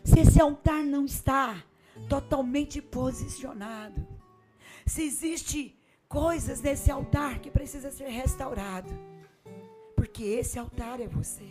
Se 0.05 0.21
esse 0.21 0.38
altar 0.42 0.85
não 0.85 1.07
está 1.07 1.64
totalmente 2.07 2.83
posicionado, 2.83 4.07
se 4.85 5.03
existe 5.03 5.75
coisas 6.07 6.61
nesse 6.61 6.90
altar 6.90 7.38
que 7.38 7.51
precisa 7.51 7.90
ser 7.90 8.09
restaurado, 8.09 8.92
porque 10.12 10.25
esse 10.25 10.59
altar 10.59 11.01
é 11.01 11.09
você. 11.09 11.48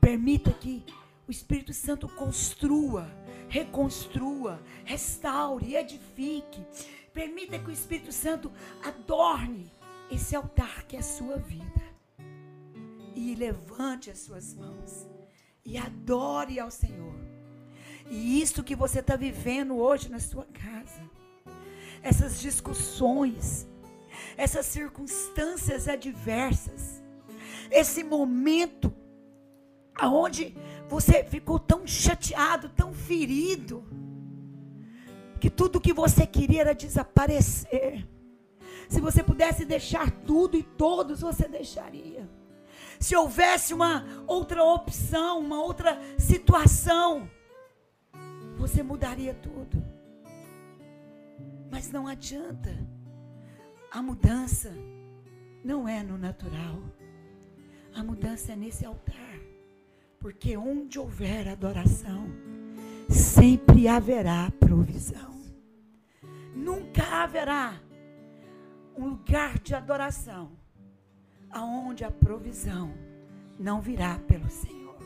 Permita 0.00 0.52
que 0.52 0.84
o 1.26 1.32
Espírito 1.32 1.72
Santo 1.72 2.08
construa, 2.08 3.10
reconstrua, 3.48 4.62
restaure, 4.84 5.74
edifique. 5.74 6.64
Permita 7.12 7.58
que 7.58 7.68
o 7.68 7.72
Espírito 7.72 8.12
Santo 8.12 8.52
adorne 8.84 9.68
esse 10.08 10.36
altar 10.36 10.84
que 10.86 10.94
é 10.94 11.00
a 11.00 11.02
sua 11.02 11.36
vida. 11.38 11.82
E 13.16 13.34
levante 13.34 14.12
as 14.12 14.20
suas 14.20 14.54
mãos 14.54 15.04
e 15.64 15.76
adore 15.76 16.60
ao 16.60 16.70
Senhor. 16.70 17.16
E 18.08 18.40
isto 18.40 18.62
que 18.62 18.76
você 18.76 19.00
está 19.00 19.16
vivendo 19.16 19.76
hoje 19.76 20.08
na 20.08 20.20
sua 20.20 20.44
casa, 20.44 21.02
essas 22.00 22.40
discussões, 22.40 23.66
essas 24.36 24.66
circunstâncias 24.66 25.88
adversas, 25.88 26.93
esse 27.74 28.04
momento 28.04 28.92
aonde 29.94 30.56
você 30.88 31.24
ficou 31.24 31.58
tão 31.58 31.86
chateado, 31.86 32.68
tão 32.68 32.92
ferido, 32.92 33.84
que 35.40 35.50
tudo 35.50 35.80
que 35.80 35.92
você 35.92 36.26
queria 36.26 36.62
era 36.62 36.74
desaparecer. 36.74 38.08
Se 38.88 39.00
você 39.00 39.22
pudesse 39.22 39.64
deixar 39.64 40.10
tudo 40.10 40.56
e 40.56 40.62
todos, 40.62 41.20
você 41.20 41.48
deixaria. 41.48 42.28
Se 42.98 43.16
houvesse 43.16 43.74
uma 43.74 44.04
outra 44.26 44.62
opção, 44.64 45.40
uma 45.40 45.62
outra 45.62 45.98
situação, 46.18 47.28
você 48.56 48.82
mudaria 48.82 49.34
tudo. 49.34 49.84
Mas 51.70 51.90
não 51.90 52.06
adianta. 52.06 52.70
A 53.90 54.02
mudança 54.02 54.72
não 55.64 55.88
é 55.88 56.02
no 56.02 56.16
natural. 56.16 56.78
A 57.94 58.02
mudança 58.02 58.52
é 58.52 58.56
nesse 58.56 58.84
altar. 58.84 59.38
Porque 60.18 60.56
onde 60.56 60.98
houver 60.98 61.48
adoração, 61.48 62.26
sempre 63.08 63.86
haverá 63.86 64.50
provisão. 64.58 65.34
Nunca 66.54 67.22
haverá 67.22 67.80
um 68.96 69.08
lugar 69.08 69.58
de 69.58 69.74
adoração 69.74 70.50
aonde 71.50 72.04
a 72.04 72.10
provisão 72.10 72.92
não 73.58 73.80
virá 73.80 74.18
pelo 74.26 74.48
Senhor. 74.50 74.96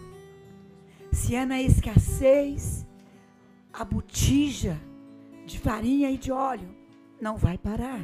Se 1.12 1.34
é 1.34 1.44
na 1.44 1.60
escassez, 1.60 2.86
a 3.72 3.84
botija 3.84 4.78
de 5.46 5.58
farinha 5.58 6.10
e 6.10 6.16
de 6.16 6.30
óleo 6.30 6.74
não 7.20 7.36
vai 7.36 7.58
parar. 7.58 8.00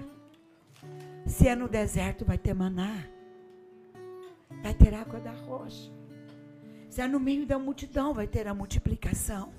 Se 1.27 1.49
é 1.49 1.55
no 1.55 1.68
deserto, 1.68 2.25
vai 2.25 2.37
ter 2.37 2.55
maná 2.55 3.13
vai 4.62 4.75
ter 4.75 4.95
água 4.95 5.21
da 5.21 5.33
rocha. 5.33 5.90
Se 6.88 7.01
é 7.01 7.09
no 7.09 7.19
meio 7.19 7.45
da 7.45 7.59
multidão, 7.59 8.14
vai 8.14 8.27
ter 8.27 8.47
a 8.47 8.55
multiplicação. 8.55 9.53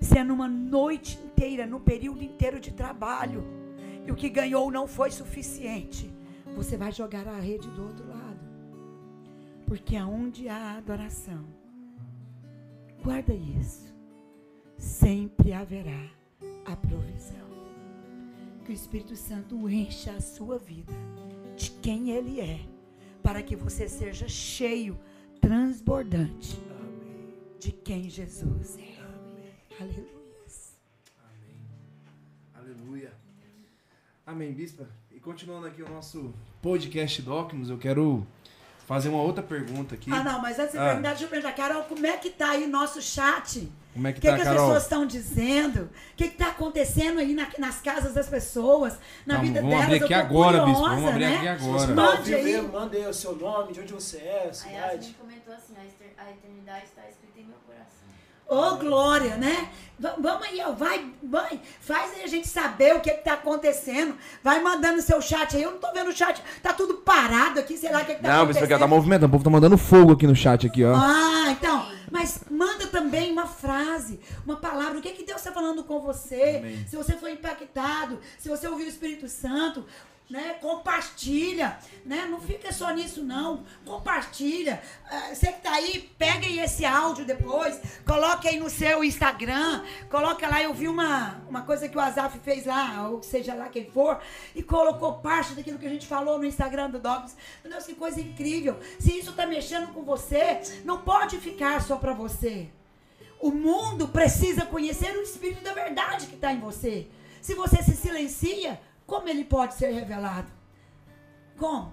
Se 0.00 0.16
é 0.16 0.24
numa 0.24 0.48
noite 0.48 1.18
inteira, 1.18 1.66
no 1.66 1.80
período 1.80 2.22
inteiro 2.22 2.60
de 2.60 2.72
trabalho, 2.72 3.44
e 4.06 4.10
o 4.12 4.14
que 4.14 4.28
ganhou 4.28 4.70
não 4.70 4.86
foi 4.86 5.10
suficiente, 5.10 6.10
você 6.54 6.76
vai 6.76 6.92
jogar 6.92 7.26
a 7.26 7.38
rede 7.38 7.68
do 7.68 7.82
outro 7.82 8.08
lado. 8.08 8.40
Porque 9.66 9.96
aonde 9.96 10.48
há 10.48 10.76
adoração, 10.76 11.44
guarda 13.02 13.34
isso, 13.34 13.92
sempre 14.78 15.52
haverá 15.52 16.08
a 16.64 16.76
provisão. 16.76 17.50
Que 18.64 18.70
o 18.70 18.74
Espírito 18.74 19.16
Santo 19.16 19.68
encha 19.68 20.12
a 20.12 20.20
sua 20.20 20.58
vida 20.58 20.92
de 21.56 21.70
quem 21.72 22.10
Ele 22.10 22.40
é 22.40 22.60
para 23.22 23.42
que 23.42 23.54
você 23.56 23.88
seja 23.88 24.28
cheio, 24.28 24.98
transbordante 25.40 26.60
de 27.58 27.72
quem 27.72 28.08
Jesus 28.08 28.78
é. 28.78 29.00
Aleluia. 29.80 30.08
Amém. 31.24 31.56
Aleluia. 32.54 33.12
Amém, 34.26 34.52
bispa. 34.52 34.88
E 35.10 35.18
continuando 35.18 35.66
aqui 35.66 35.82
o 35.82 35.88
nosso 35.88 36.34
podcast 36.62 37.20
Docmus, 37.22 37.68
eu 37.68 37.78
quero 37.78 38.26
fazer 38.90 39.08
uma 39.08 39.22
outra 39.22 39.40
pergunta 39.40 39.94
aqui. 39.94 40.10
Ah, 40.12 40.24
não, 40.24 40.42
mas 40.42 40.58
antes 40.58 40.72
de 40.72 40.78
Ah. 40.78 40.86
perguntar, 40.88 41.08
deixa 41.10 41.24
eu 41.24 41.28
perguntar, 41.28 41.52
Carol, 41.52 41.84
como 41.84 42.04
é 42.04 42.16
que 42.16 42.28
tá 42.30 42.50
aí 42.50 42.66
nosso 42.66 43.00
chat? 43.00 43.70
Como 43.92 44.06
é 44.08 44.12
que 44.12 44.18
O 44.18 44.20
que, 44.20 44.26
tá, 44.28 44.34
que 44.34 44.40
as 44.42 44.48
Carol? 44.48 44.64
pessoas 44.66 44.82
estão 44.82 45.06
dizendo? 45.06 45.82
O 46.12 46.16
que 46.16 46.24
está 46.24 46.48
acontecendo 46.48 47.20
aí 47.20 47.32
na- 47.32 47.46
nas 47.58 47.80
casas 47.80 48.14
das 48.14 48.28
pessoas, 48.28 48.94
na 49.24 49.34
Vamos- 49.36 49.48
vida 49.48 49.60
vamos 49.60 49.70
delas? 49.76 49.84
abrir 49.86 50.00
Eu 50.00 50.04
aqui 50.06 50.14
tô 50.14 50.20
agora, 50.20 50.58
bispo, 50.64 50.72
curiosa, 50.80 50.94
vamos 50.96 51.10
abrir 51.10 51.24
né? 51.26 51.36
aqui 51.36 51.48
agora. 51.48 51.86
Mande 51.94 52.34
aí. 52.34 52.62
mande 52.62 52.96
aí 52.96 53.06
o 53.06 53.14
seu 53.14 53.36
nome, 53.36 53.72
de 53.72 53.80
onde 53.80 53.92
você 53.92 54.16
é, 54.18 54.44
a 54.46 54.50
A 54.50 54.52
cidade. 54.54 54.76
Yasmin 54.96 55.12
comentou 55.20 55.54
assim, 55.54 55.74
a 55.76 56.22
a 56.24 56.30
eternidade 56.32 56.84
está 56.86 57.02
escrita 57.08 57.38
em 57.40 57.44
meu 57.44 57.58
coração. 57.64 57.69
Ô, 58.50 58.76
Glória, 58.76 59.36
né? 59.36 59.68
V- 59.98 60.14
vamos 60.18 60.46
aí, 60.48 60.60
ó. 60.66 60.72
Vai, 60.72 61.04
vai, 61.22 61.60
faz 61.80 62.14
aí 62.14 62.24
a 62.24 62.26
gente 62.26 62.48
saber 62.48 62.96
o 62.96 63.00
que, 63.00 63.10
que 63.10 63.22
tá 63.22 63.34
acontecendo. 63.34 64.16
Vai 64.42 64.60
mandando 64.60 65.00
seu 65.02 65.20
chat 65.20 65.54
aí. 65.56 65.62
Eu 65.62 65.72
não 65.72 65.78
tô 65.78 65.92
vendo 65.92 66.08
o 66.08 66.12
chat. 66.12 66.42
Tá 66.62 66.72
tudo 66.72 66.94
parado 66.94 67.60
aqui, 67.60 67.76
sei 67.76 67.92
lá 67.92 68.00
o 68.00 68.04
que, 68.04 68.14
que 68.14 68.22
tá 68.22 68.28
Não, 68.28 68.42
acontecendo. 68.44 68.66
que 68.66 68.72
ela 68.72 68.80
tá 68.80 68.86
movimentando. 68.88 69.26
O 69.26 69.30
povo 69.30 69.44
tá 69.44 69.50
mandando 69.50 69.76
fogo 69.78 70.12
aqui 70.12 70.26
no 70.26 70.34
chat 70.34 70.66
aqui, 70.66 70.82
ó. 70.84 70.94
Ah, 70.96 71.50
então. 71.50 71.86
Mas 72.10 72.40
manda 72.50 72.86
também 72.88 73.30
uma 73.30 73.46
frase, 73.46 74.18
uma 74.44 74.56
palavra. 74.56 74.98
O 74.98 75.02
que, 75.02 75.10
que 75.12 75.22
Deus 75.24 75.38
está 75.38 75.52
falando 75.52 75.84
com 75.84 76.00
você? 76.00 76.56
Amém. 76.58 76.84
Se 76.88 76.96
você 76.96 77.12
foi 77.12 77.32
impactado, 77.32 78.18
se 78.38 78.48
você 78.48 78.66
ouviu 78.66 78.86
o 78.86 78.88
Espírito 78.88 79.28
Santo, 79.28 79.84
né? 80.30 80.54
Compartilha, 80.60 81.76
né? 82.06 82.24
Não 82.30 82.40
fica 82.40 82.72
só 82.72 82.90
nisso, 82.90 83.22
não. 83.24 83.64
Compartilha. 83.84 84.80
Ah, 85.10 85.34
você 85.34 85.52
que 85.52 85.60
tá 85.60 85.72
aí, 85.72 86.08
pega 86.16 86.46
aí 86.46 86.60
esse 86.60 86.84
áudio 86.84 87.24
depois, 87.24 87.80
coloque 88.06 88.46
aí 88.46 88.58
no 88.58 88.70
seu 88.70 89.02
Instagram, 89.02 89.84
coloca 90.08 90.48
lá. 90.48 90.62
Eu 90.62 90.72
vi 90.72 90.86
uma, 90.86 91.42
uma 91.48 91.62
coisa 91.62 91.88
que 91.88 91.96
o 91.96 92.00
Azaf 92.00 92.38
fez 92.38 92.64
lá, 92.64 93.08
ou 93.08 93.22
seja 93.22 93.54
lá 93.54 93.68
quem 93.68 93.90
for, 93.90 94.20
e 94.54 94.62
colocou 94.62 95.14
parte 95.14 95.54
daquilo 95.54 95.78
que 95.78 95.86
a 95.86 95.90
gente 95.90 96.06
falou 96.06 96.38
no 96.38 96.44
Instagram 96.44 96.90
do 96.90 97.00
Dogs. 97.00 97.34
Meu 97.64 97.72
Deus, 97.72 97.84
que 97.84 97.94
coisa 97.94 98.20
incrível. 98.20 98.78
Se 99.00 99.18
isso 99.18 99.32
tá 99.32 99.46
mexendo 99.46 99.92
com 99.92 100.02
você, 100.02 100.60
não 100.84 100.98
pode 100.98 101.38
ficar 101.38 101.82
só 101.82 101.96
para 101.96 102.12
você. 102.12 102.68
O 103.40 103.50
mundo 103.50 104.06
precisa 104.06 104.66
conhecer 104.66 105.16
o 105.16 105.22
Espírito 105.22 105.64
da 105.64 105.72
verdade 105.72 106.26
que 106.26 106.34
está 106.34 106.52
em 106.52 106.60
você. 106.60 107.08
Se 107.40 107.54
você 107.54 107.82
se 107.82 107.96
silencia, 107.96 108.78
como 109.10 109.28
ele 109.28 109.44
pode 109.44 109.74
ser 109.74 109.90
revelado? 109.90 110.48
Como? 111.58 111.92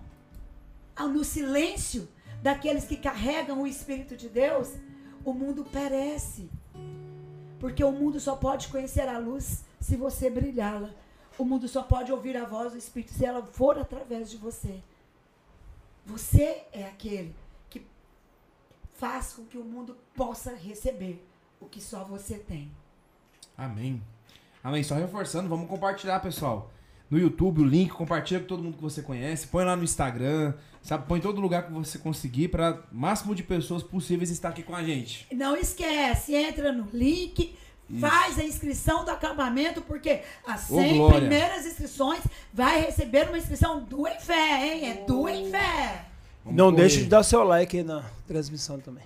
Ah, 0.95 1.07
No 1.07 1.23
silêncio 1.23 2.07
daqueles 2.43 2.85
que 2.85 2.95
carregam 2.95 3.63
o 3.63 3.67
Espírito 3.67 4.15
de 4.15 4.29
Deus, 4.29 4.73
o 5.25 5.33
mundo 5.33 5.65
perece. 5.65 6.47
Porque 7.59 7.83
o 7.83 7.91
mundo 7.91 8.19
só 8.19 8.35
pode 8.35 8.67
conhecer 8.67 9.09
a 9.09 9.17
luz 9.17 9.65
se 9.79 9.97
você 9.97 10.29
brilhá-la. 10.29 10.91
O 11.39 11.43
mundo 11.43 11.67
só 11.67 11.81
pode 11.81 12.11
ouvir 12.11 12.37
a 12.37 12.45
voz 12.45 12.73
do 12.73 12.77
Espírito 12.77 13.13
se 13.13 13.25
ela 13.25 13.41
for 13.41 13.79
através 13.79 14.29
de 14.29 14.37
você. 14.37 14.79
Você 16.05 16.65
é 16.71 16.85
aquele 16.85 17.35
que 17.67 17.83
faz 18.93 19.33
com 19.33 19.43
que 19.45 19.57
o 19.57 19.63
mundo 19.63 19.97
possa 20.15 20.53
receber 20.53 21.27
o 21.59 21.65
que 21.65 21.81
só 21.81 22.03
você 22.03 22.37
tem. 22.37 22.71
Amém. 23.57 24.03
Amém. 24.63 24.83
Só 24.83 24.93
reforçando, 24.93 25.49
vamos 25.49 25.67
compartilhar, 25.67 26.19
pessoal. 26.19 26.69
No 27.09 27.17
YouTube, 27.17 27.61
o 27.61 27.65
link, 27.65 27.89
compartilha 27.91 28.39
com 28.41 28.47
todo 28.47 28.61
mundo 28.61 28.75
que 28.77 28.83
você 28.83 29.01
conhece. 29.01 29.47
Põe 29.47 29.63
lá 29.63 29.75
no 29.75 29.83
Instagram, 29.83 30.53
sabe? 30.81 31.05
Põe 31.07 31.19
em 31.19 31.21
todo 31.21 31.39
lugar 31.39 31.65
que 31.65 31.71
você 31.71 31.97
conseguir 31.97 32.49
para 32.49 32.81
máximo 32.91 33.33
de 33.33 33.43
pessoas 33.43 33.81
possíveis 33.81 34.29
estar 34.29 34.49
aqui 34.49 34.61
com 34.61 34.75
a 34.75 34.83
gente. 34.83 35.25
Não 35.33 35.55
esquece, 35.55 36.35
entra 36.35 36.71
no 36.73 36.87
link, 36.91 37.55
Isso. 37.89 37.99
faz 38.01 38.37
a 38.37 38.43
inscrição 38.43 39.05
do 39.05 39.11
acampamento, 39.11 39.81
porque 39.81 40.21
as 40.45 40.69
Ô, 40.69 40.75
100 40.81 40.97
glória. 40.97 41.19
primeiras 41.21 41.65
inscrições 41.65 42.21
vai 42.53 42.81
receber 42.81 43.29
uma 43.29 43.37
inscrição 43.37 43.81
do 43.83 44.05
em 44.05 44.19
fé, 44.19 44.67
hein? 44.75 44.89
É 44.89 45.05
do 45.05 45.29
em 45.29 45.49
fé. 45.49 46.05
Vamos 46.43 46.57
Não 46.57 46.71
correr. 46.71 46.81
deixe 46.81 46.97
de 47.03 47.05
dar 47.05 47.21
o 47.21 47.23
seu 47.23 47.43
like 47.43 47.77
aí 47.77 47.83
na 47.83 48.03
transmissão 48.27 48.79
também. 48.81 49.03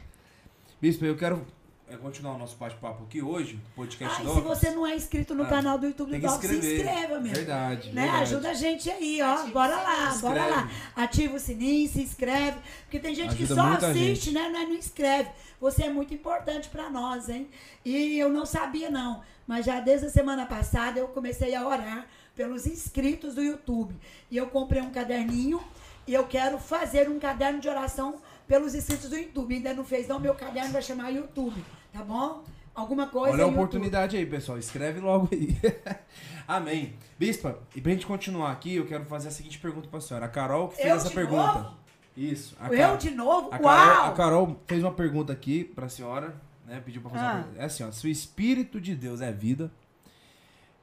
Bispo, 0.82 1.06
eu 1.06 1.16
quero 1.16 1.46
é, 1.92 1.98
continuar 1.98 2.36
o 2.36 2.38
nosso 2.38 2.56
bate-papo 2.56 3.04
aqui 3.04 3.22
hoje, 3.22 3.60
podcast 3.76 4.22
Ah, 4.22 4.24
do 4.24 4.34
se 4.36 4.42
você 4.42 4.72
não 4.72 4.86
é 4.88 4.96
inscrito 4.96 5.36
no 5.36 5.44
Ah, 5.44 5.48
canal 5.48 5.78
do 5.78 5.88
YouTube 5.88 6.12
do 6.12 6.16
que 6.20 6.26
Doc, 6.26 6.42
se 6.42 6.56
inscreva, 6.56 7.20
meu. 7.20 7.34
Verdade, 7.34 7.92
Né? 7.92 8.02
verdade. 8.04 8.24
Ajuda 8.24 8.50
a 8.52 8.54
gente 8.54 8.90
aí, 8.90 9.22
ó. 9.22 9.34
Ativa 9.34 9.52
bora 9.52 9.76
lá, 9.76 10.18
bora 10.22 10.46
lá. 10.46 10.70
Ativa 10.96 11.36
o 11.36 11.40
sininho, 11.40 11.90
se 11.90 12.02
inscreve. 12.02 12.58
Porque 12.84 13.00
tem 13.00 13.14
gente 13.14 13.36
que 13.36 13.44
Ajuda 13.44 13.62
só 13.62 13.68
muita 13.68 13.88
assiste, 13.88 14.26
gente. 14.26 14.34
né? 14.36 14.50
Mas 14.54 14.70
não 14.70 14.76
inscreve. 14.76 15.30
Você 15.60 15.84
é 15.84 15.90
muito 15.90 16.14
importante 16.14 16.70
pra 16.70 16.90
nós, 16.90 17.30
hein? 17.30 17.50
E 17.84 18.18
eu 18.18 18.30
não 18.30 18.46
sabia, 18.46 18.90
não. 18.90 19.22
Mas 19.46 19.66
já 19.66 19.80
desde 19.80 20.08
a 20.08 20.10
semana 20.10 20.46
passada 20.46 21.00
eu 21.00 21.08
comecei 21.10 21.54
a 21.56 21.68
orar 21.68 22.08
pelos 22.36 22.66
inscritos 22.66 23.36
do 23.36 23.44
YouTube. 23.44 23.94
E 24.30 24.38
eu 24.38 24.48
comprei 24.48 24.82
um 24.82 24.92
caderninho 24.92 25.62
e 26.08 26.14
eu 26.14 26.26
quero 26.26 26.58
fazer 26.58 27.10
um 27.10 27.20
caderno 27.20 27.60
de 27.60 27.68
oração 27.68 28.22
pelos 28.48 28.74
inscritos 28.74 29.10
do 29.10 29.18
YouTube. 29.18 29.54
Ainda 29.56 29.74
não 29.74 29.84
fez, 29.84 30.08
não. 30.08 30.20
Meu 30.20 30.34
caderno 30.34 30.72
vai 30.72 30.82
chamar 30.82 31.10
YouTube, 31.10 31.64
tá 31.92 32.04
bom? 32.04 32.44
Alguma 32.74 33.08
coisa. 33.08 33.34
Olha 33.34 33.44
a 33.44 33.48
YouTube. 33.48 33.56
oportunidade 33.60 34.16
aí, 34.18 34.26
pessoal. 34.26 34.58
Escreve 34.58 35.00
logo 35.02 35.28
aí. 35.32 35.58
Amém. 36.48 36.94
Bispa, 37.20 37.60
e 37.76 37.82
pra 37.82 37.92
gente 37.92 38.06
continuar 38.06 38.52
aqui, 38.52 38.76
eu 38.76 38.86
quero 38.88 39.06
fazer 39.06 39.28
a 39.28 39.32
seguinte 39.32 39.60
pergunta 39.60 39.88
pra 39.90 40.00
senhora. 40.02 40.26
A 40.26 40.30
Carol 40.30 40.70
que 40.70 40.76
fez 40.78 40.88
Eu 40.88 40.96
essa 40.96 41.10
de 41.10 41.16
pergunta. 41.16 41.54
novo? 41.54 41.76
Isso. 42.16 42.56
A 42.60 42.68
Eu 42.74 42.92
Ca- 42.92 42.96
de 42.96 43.12
novo? 43.12 43.50
A 43.52 43.58
Uau! 43.58 43.62
Carol, 43.62 44.06
a 44.06 44.12
Carol 44.14 44.60
fez 44.68 44.84
uma 44.84 44.92
pergunta 44.92 45.32
aqui 45.34 45.64
pra 45.66 45.88
senhora, 45.90 46.36
né? 46.66 46.82
Pediu 46.84 47.02
pra 47.02 47.12
fazer 47.12 47.24
Ah. 47.26 47.28
uma 47.34 47.44
pergunta. 47.44 47.62
É 47.62 47.66
assim, 47.66 47.84
ó. 47.84 47.92
Se 47.92 48.08
o 48.08 48.10
Espírito 48.10 48.80
de 48.82 48.96
Deus 48.96 49.22
é 49.22 49.32
vida 49.32 49.72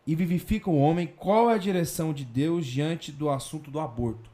e 0.07 0.15
vivifica 0.15 0.69
o 0.71 0.79
homem, 0.79 1.07
qual 1.07 1.51
é 1.51 1.55
a 1.55 1.59
direção 1.59 2.13
de 2.13 2.25
Deus 2.25 2.67
diante 2.67 3.11
do 3.13 3.29
assunto 3.31 3.71
do 3.71 3.81
aborto? 3.81 4.31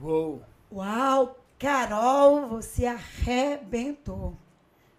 Uou. 0.00 0.42
Uau, 0.72 1.36
Carol, 1.58 2.48
você 2.48 2.86
arrebentou. 2.86 4.36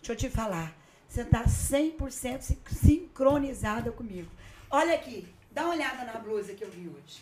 Deixa 0.01 0.13
eu 0.13 0.15
te 0.17 0.29
falar. 0.29 0.73
Você 1.09 1.21
está 1.21 1.43
100% 1.45 2.41
sin- 2.41 2.57
sincronizada 2.71 3.91
comigo. 3.91 4.29
Olha 4.69 4.93
aqui, 4.93 5.27
dá 5.51 5.63
uma 5.63 5.73
olhada 5.73 6.05
na 6.05 6.13
blusa 6.19 6.53
que 6.53 6.63
eu 6.63 6.69
vi 6.69 6.87
hoje. 6.87 7.21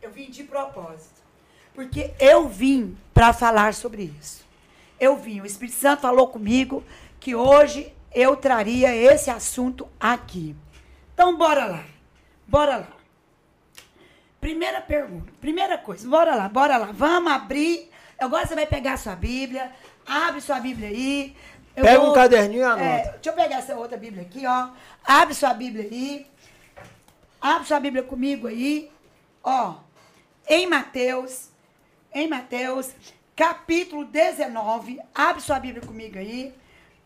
Eu 0.00 0.10
vim 0.10 0.30
de 0.30 0.42
propósito. 0.44 1.20
Porque 1.74 2.12
eu 2.18 2.48
vim 2.48 2.96
para 3.12 3.34
falar 3.34 3.74
sobre 3.74 4.10
isso. 4.18 4.44
Eu 4.98 5.16
vim, 5.16 5.42
o 5.42 5.46
Espírito 5.46 5.76
Santo 5.76 6.00
falou 6.00 6.28
comigo 6.28 6.82
que 7.20 7.34
hoje 7.34 7.92
eu 8.14 8.34
traria 8.34 8.94
esse 8.96 9.28
assunto 9.28 9.86
aqui. 10.00 10.56
Então, 11.12 11.36
bora 11.36 11.66
lá. 11.66 11.84
Bora 12.48 12.76
lá. 12.78 12.88
Primeira 14.40 14.80
pergunta, 14.80 15.30
primeira 15.40 15.76
coisa, 15.76 16.08
bora 16.08 16.34
lá, 16.34 16.48
bora 16.48 16.76
lá. 16.76 16.92
Vamos 16.92 17.32
abrir. 17.32 17.90
Agora 18.18 18.46
você 18.46 18.54
vai 18.54 18.66
pegar 18.66 18.94
a 18.94 18.96
sua 18.96 19.16
Bíblia, 19.16 19.72
abre 20.06 20.40
sua 20.40 20.60
Bíblia 20.60 20.88
aí. 20.88 21.36
Eu 21.76 21.84
Pega 21.84 22.00
vou- 22.00 22.10
um 22.10 22.14
caderninho 22.14 22.60
e 22.60 22.64
anota. 22.64 22.82
É, 22.82 23.02
deixa 23.12 23.28
eu 23.30 23.32
pegar 23.34 23.56
essa 23.58 23.76
outra 23.76 23.98
Bíblia 23.98 24.22
aqui, 24.22 24.46
ó. 24.46 24.70
Abre 25.04 25.34
sua 25.34 25.52
Bíblia 25.52 25.84
aí. 25.84 26.26
Abre 27.40 27.68
sua 27.68 27.78
Bíblia 27.78 28.02
comigo 28.02 28.46
aí. 28.46 28.90
Ó, 29.44 29.74
em 30.48 30.66
Mateus, 30.66 31.50
em 32.14 32.26
Mateus, 32.28 32.92
capítulo 33.36 34.04
19. 34.06 34.98
Abre 35.14 35.42
sua 35.42 35.60
Bíblia 35.60 35.86
comigo 35.86 36.18
aí. 36.18 36.54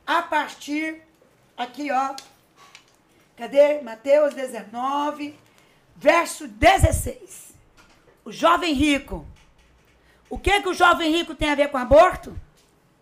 A 0.07 0.23
partir, 0.23 1.03
aqui, 1.57 1.91
ó. 1.91 2.15
Cadê? 3.37 3.81
Mateus 3.81 4.35
19, 4.35 5.37
verso 5.97 6.47
16. 6.47 7.55
O 8.25 8.31
jovem 8.31 8.73
rico. 8.73 9.27
O 10.29 10.39
que, 10.39 10.61
que 10.61 10.69
o 10.69 10.75
jovem 10.75 11.11
rico 11.11 11.35
tem 11.35 11.51
a 11.51 11.55
ver 11.57 11.69
com 11.71 11.77
aborto? 11.79 12.39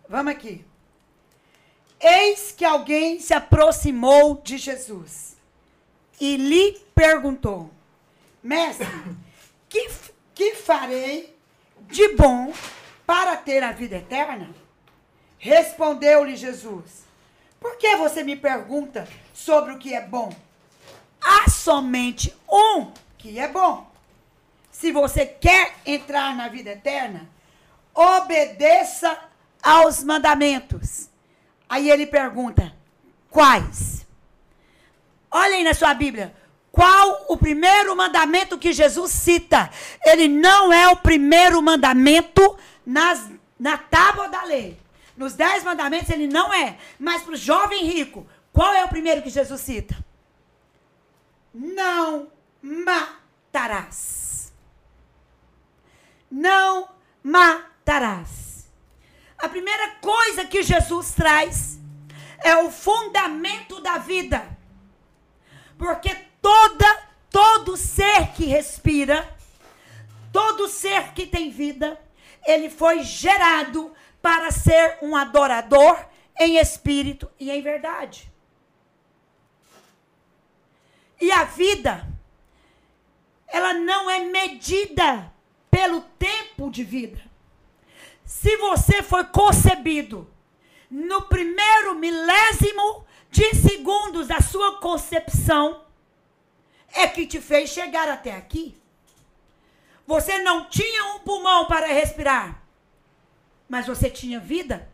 Vamos 0.07 0.31
aqui. 0.31 0.65
Eis 1.99 2.53
que 2.55 2.63
alguém 2.63 3.19
se 3.19 3.33
aproximou 3.33 4.35
de 4.41 4.57
Jesus 4.57 5.35
e 6.19 6.37
lhe 6.37 6.79
perguntou: 6.95 7.69
Mestre, 8.41 8.87
que, 9.67 9.89
que 10.33 10.55
farei 10.55 11.35
de 11.81 12.15
bom 12.15 12.53
para 13.05 13.35
ter 13.37 13.63
a 13.63 13.71
vida 13.71 13.97
eterna? 13.97 14.49
Respondeu-lhe 15.37 16.35
Jesus: 16.35 17.05
Por 17.59 17.77
que 17.77 17.95
você 17.97 18.23
me 18.23 18.35
pergunta 18.35 19.07
sobre 19.33 19.73
o 19.73 19.77
que 19.77 19.93
é 19.93 20.01
bom? 20.01 20.33
Há 21.21 21.49
somente 21.49 22.35
um 22.49 22.91
que 23.17 23.37
é 23.37 23.47
bom. 23.47 23.89
Se 24.71 24.91
você 24.91 25.25
quer 25.25 25.75
entrar 25.85 26.33
na 26.35 26.47
vida 26.47 26.71
eterna, 26.71 27.29
obedeça 27.93 29.17
aos 29.61 30.01
mandamentos. 30.03 31.08
Aí 31.69 31.89
ele 31.89 32.07
pergunta: 32.07 32.75
quais? 33.29 34.05
Olha 35.29 35.55
aí 35.55 35.63
na 35.63 35.75
sua 35.75 35.93
Bíblia. 35.93 36.35
Qual 36.71 37.25
o 37.29 37.37
primeiro 37.37 37.95
mandamento 37.95 38.57
que 38.57 38.73
Jesus 38.73 39.11
cita? 39.11 39.69
Ele 40.03 40.27
não 40.27 40.73
é 40.73 40.87
o 40.87 40.95
primeiro 40.95 41.61
mandamento 41.61 42.57
nas, 42.85 43.29
na 43.59 43.77
tábua 43.77 44.27
da 44.29 44.43
lei. 44.43 44.79
Nos 45.15 45.33
dez 45.33 45.63
mandamentos 45.63 46.09
ele 46.09 46.27
não 46.27 46.53
é. 46.53 46.77
Mas 46.97 47.21
para 47.21 47.33
o 47.33 47.37
jovem 47.37 47.85
rico, 47.85 48.25
qual 48.53 48.73
é 48.73 48.83
o 48.85 48.89
primeiro 48.89 49.21
que 49.21 49.29
Jesus 49.29 49.61
cita? 49.61 49.97
Não 51.53 52.27
matarás. 52.61 54.53
Não 56.31 56.87
matarás. 57.23 58.48
A 59.39 59.47
primeira 59.47 59.91
coisa 60.01 60.45
que 60.45 60.61
Jesus 60.63 61.13
traz 61.13 61.79
é 62.43 62.55
o 62.57 62.69
fundamento 62.69 63.81
da 63.81 63.97
vida. 63.97 64.57
Porque 65.77 66.13
toda 66.41 67.09
todo 67.29 67.77
ser 67.77 68.33
que 68.33 68.45
respira, 68.45 69.37
todo 70.33 70.67
ser 70.67 71.13
que 71.13 71.25
tem 71.25 71.49
vida, 71.49 71.99
ele 72.45 72.69
foi 72.69 73.03
gerado 73.03 73.93
para 74.21 74.51
ser 74.51 74.97
um 75.01 75.15
adorador 75.15 76.05
em 76.39 76.57
espírito 76.57 77.29
e 77.39 77.51
em 77.51 77.61
verdade. 77.61 78.31
E 81.21 81.31
a 81.31 81.43
vida, 81.43 82.07
ela 83.47 83.73
não 83.73 84.09
é 84.09 84.19
medida 84.19 85.31
pelo 85.69 86.01
tempo 86.01 86.69
de 86.71 86.83
vida. 86.83 87.28
Se 88.29 88.55
você 88.57 89.01
foi 89.01 89.23
concebido 89.23 90.29
no 90.87 91.23
primeiro 91.23 91.95
milésimo 91.95 93.03
de 93.31 93.55
segundos 93.55 94.27
da 94.27 94.39
sua 94.39 94.77
concepção, 94.77 95.83
é 96.93 97.07
que 97.07 97.25
te 97.25 97.41
fez 97.41 97.71
chegar 97.71 98.07
até 98.07 98.35
aqui. 98.35 98.79
Você 100.05 100.37
não 100.43 100.69
tinha 100.69 101.15
um 101.15 101.19
pulmão 101.21 101.65
para 101.65 101.87
respirar, 101.87 102.61
mas 103.67 103.87
você 103.87 104.11
tinha 104.11 104.39
vida. 104.39 104.87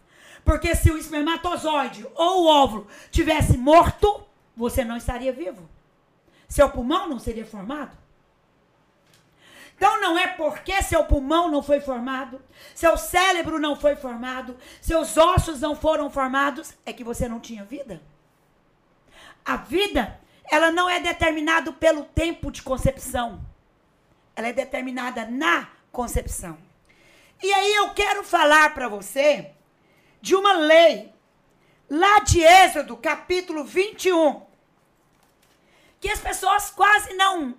Porque 0.45 0.73
se 0.73 0.89
o 0.89 0.97
espermatozoide 0.97 2.07
ou 2.15 2.43
o 2.43 2.47
óvulo 2.47 2.87
tivesse 3.11 3.57
morto, 3.57 4.25
você 4.55 4.85
não 4.85 4.95
estaria 4.95 5.33
vivo. 5.33 5.69
Seu 6.47 6.69
pulmão 6.69 7.09
não 7.09 7.19
seria 7.19 7.45
formado. 7.45 7.97
Então 9.75 9.99
não 9.99 10.17
é 10.17 10.27
porque 10.27 10.81
seu 10.81 11.03
pulmão 11.03 11.49
não 11.49 11.61
foi 11.61 11.81
formado, 11.81 12.41
seu 12.73 12.97
cérebro 12.97 13.59
não 13.59 13.75
foi 13.75 13.95
formado, 13.95 14.57
seus 14.81 15.17
ossos 15.17 15.59
não 15.59 15.75
foram 15.75 16.09
formados, 16.09 16.73
é 16.85 16.93
que 16.93 17.03
você 17.03 17.27
não 17.27 17.41
tinha 17.41 17.63
vida. 17.63 18.01
A 19.43 19.57
vida, 19.57 20.19
ela 20.49 20.71
não 20.71 20.89
é 20.89 20.99
determinada 20.99 21.71
pelo 21.73 22.05
tempo 22.05 22.51
de 22.51 22.63
concepção. 22.63 23.45
Ela 24.35 24.47
é 24.47 24.53
determinada 24.53 25.25
na 25.25 25.69
concepção. 25.91 26.57
E 27.43 27.53
aí 27.53 27.75
eu 27.75 27.89
quero 27.93 28.23
falar 28.23 28.73
para 28.73 28.87
você 28.87 29.51
de 30.21 30.35
uma 30.35 30.53
lei 30.53 31.13
lá 31.89 32.19
de 32.19 32.41
Êxodo, 32.41 32.95
capítulo 32.97 33.63
21, 33.63 34.41
que 35.99 36.09
as 36.09 36.19
pessoas 36.19 36.71
quase 36.71 37.13
não 37.13 37.55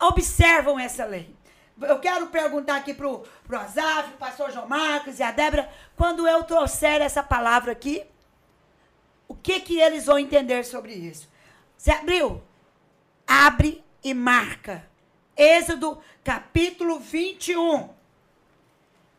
observam 0.00 0.78
essa 0.78 1.04
lei. 1.04 1.34
Eu 1.80 1.98
quero 1.98 2.26
perguntar 2.26 2.76
aqui 2.76 2.92
para 2.92 3.08
o 3.08 3.24
Azaf, 3.52 4.10
o 4.10 4.16
pastor 4.18 4.50
João 4.50 4.68
Marcos 4.68 5.18
e 5.18 5.22
a 5.22 5.30
Débora, 5.30 5.70
quando 5.96 6.26
eu 6.26 6.42
trouxer 6.44 7.00
essa 7.00 7.22
palavra 7.22 7.72
aqui, 7.72 8.04
o 9.26 9.34
que, 9.34 9.60
que 9.60 9.80
eles 9.80 10.06
vão 10.06 10.18
entender 10.18 10.64
sobre 10.64 10.92
isso? 10.92 11.28
Você 11.76 11.90
abriu? 11.90 12.42
Abre 13.26 13.82
e 14.02 14.12
marca. 14.12 14.84
Êxodo 15.36 16.02
capítulo 16.22 16.98
21. 16.98 17.88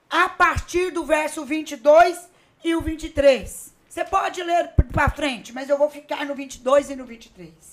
A 0.09 0.29
partir 0.29 0.91
do 0.91 1.05
verso 1.05 1.45
22 1.45 2.29
e 2.63 2.75
o 2.75 2.81
23. 2.81 3.73
Você 3.87 4.05
pode 4.05 4.43
ler 4.43 4.73
para 4.91 5.09
frente, 5.09 5.51
mas 5.53 5.69
eu 5.69 5.77
vou 5.77 5.89
ficar 5.89 6.25
no 6.25 6.35
22 6.35 6.89
e 6.91 6.95
no 6.95 7.05
23. 7.05 7.70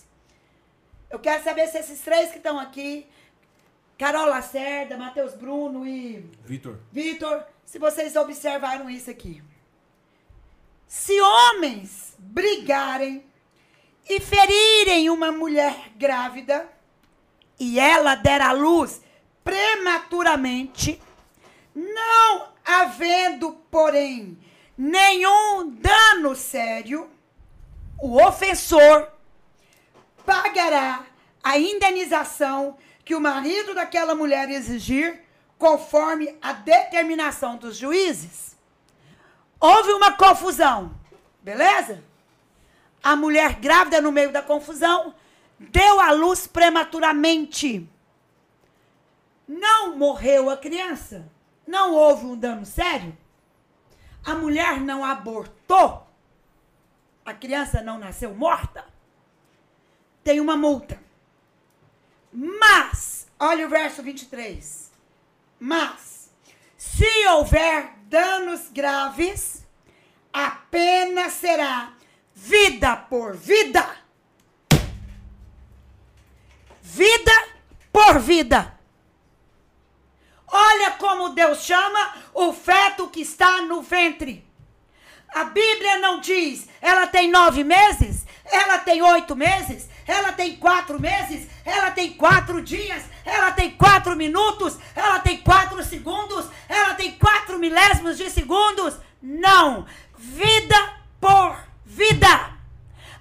Eu 1.11 1.19
quero 1.19 1.43
saber 1.43 1.67
se 1.69 1.79
esses 1.79 2.01
três 2.01 2.31
que 2.31 2.37
estão 2.37 2.59
aqui, 2.59 3.07
Carol 3.97 4.27
Lacerda, 4.27 4.97
Matheus 4.97 5.35
Bruno 5.35 5.87
e 5.87 6.19
Vitor. 6.45 6.79
Vitor, 6.93 7.45
se 7.65 7.79
vocês 7.79 8.15
observaram 8.15 8.91
isso 8.91 9.11
aqui. 9.11 9.43
Se 10.87 11.19
homens 11.21 12.15
brigarem 12.19 13.25
e 14.09 14.21
ferirem 14.21 15.11
uma 15.11 15.33
mulher 15.33 15.93
grávida 15.97 16.69
e 17.59 17.81
ela 17.81 18.15
der 18.15 18.41
à 18.41 18.53
luz 18.53 19.03
prematuramente, 19.43 21.01
não 21.75 22.49
havendo, 22.65 23.53
porém, 23.71 24.39
nenhum 24.77 25.71
dano 25.71 26.37
sério, 26.37 27.11
o 28.01 28.23
ofensor 28.23 29.18
pagará 30.29 31.07
a 31.43 31.59
indenização 31.59 32.77
que 33.03 33.15
o 33.15 33.21
marido 33.21 33.75
daquela 33.75 34.15
mulher 34.15 34.51
exigir, 34.51 35.25
conforme 35.57 36.37
a 36.43 36.53
determinação 36.53 37.57
dos 37.57 37.79
juízes. 37.79 38.55
Houve 39.59 39.91
uma 39.93 40.13
confusão, 40.13 40.95
beleza? 41.41 42.05
A 43.03 43.17
mulher 43.17 43.55
grávida, 43.55 44.03
no 44.03 44.13
meio 44.13 44.31
da 44.31 44.43
confusão, 44.43 45.15
deu 45.59 45.99
à 45.99 46.13
luz 46.13 46.47
prematuramente. 46.47 47.89
Não 49.49 49.97
morreu 49.97 50.51
a 50.51 50.59
criança. 50.59 51.27
Não 51.67 51.95
houve 51.95 52.27
um 52.27 52.37
dano 52.37 52.67
sério. 52.67 53.17
A 54.23 54.35
mulher 54.35 54.79
não 54.79 55.03
abortou. 55.03 56.07
A 57.25 57.33
criança 57.33 57.81
não 57.81 57.99
nasceu 57.99 58.35
morta 58.35 58.85
tem 60.29 60.41
uma 60.41 60.59
multa. 60.59 61.01
Mas, 62.31 63.27
olha 63.41 63.65
o 63.65 63.71
verso 63.71 64.03
23. 64.03 64.93
Mas, 65.59 66.31
se 66.77 67.27
houver 67.29 67.95
danos 68.03 68.69
graves, 68.69 69.67
a 70.31 70.51
pena 70.51 71.31
será 71.31 71.95
vida 72.35 72.95
por 72.95 73.35
vida. 73.35 73.97
Vida 76.83 77.49
por 77.91 78.19
vida. 78.19 78.79
Olha 80.47 80.91
como 80.91 81.31
Deus 81.31 81.63
chama 81.63 82.17
o 82.35 82.53
feto 82.53 83.09
que 83.09 83.23
está 83.23 83.63
no 83.63 83.81
ventre. 83.81 84.47
A 85.29 85.45
Bíblia 85.45 85.99
não 85.99 86.21
diz, 86.21 86.69
ela 86.81 87.07
tem 87.07 87.31
nove 87.31 87.63
meses, 87.63 88.27
ela 88.45 88.79
tem 88.79 89.03
oito 89.03 89.37
meses, 89.37 89.89
ela 90.07 90.33
tem 90.33 90.57
quatro 90.57 90.99
meses, 90.99 91.47
ela 91.65 91.91
tem 91.91 92.15
quatro 92.15 92.63
dias, 92.63 93.05
ela 93.25 93.53
tem 93.53 93.71
quatro 93.73 94.17
minutos, 94.17 94.79
ela 94.97 95.19
tem 95.21 95.39
quatro 95.39 95.83
segundos, 95.85 96.47
ela 96.69 96.95
tem 96.95 97.13
quatro 97.13 97.59
milésimos 97.59 98.17
de 98.17 98.31
segundos. 98.31 98.97
Não! 99.21 99.87
Vida 100.17 100.95
por 101.21 101.57
vida. 101.85 102.57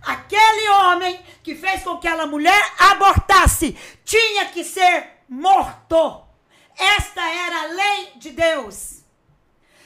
Aquele 0.01 0.69
homem 0.69 1.19
que 1.43 1.55
fez 1.55 1.83
com 1.83 1.97
que 1.97 2.07
aquela 2.07 2.25
mulher 2.25 2.73
abortasse 2.79 3.77
tinha 4.05 4.45
que 4.45 4.63
ser 4.63 5.21
morto. 5.27 6.23
Esta 6.77 7.21
era 7.21 7.63
a 7.63 7.67
lei 7.67 8.11
de 8.15 8.29
Deus. 8.31 9.03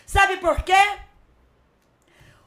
Sabe 0.05 0.37
por 0.37 0.61
quê? 0.61 0.99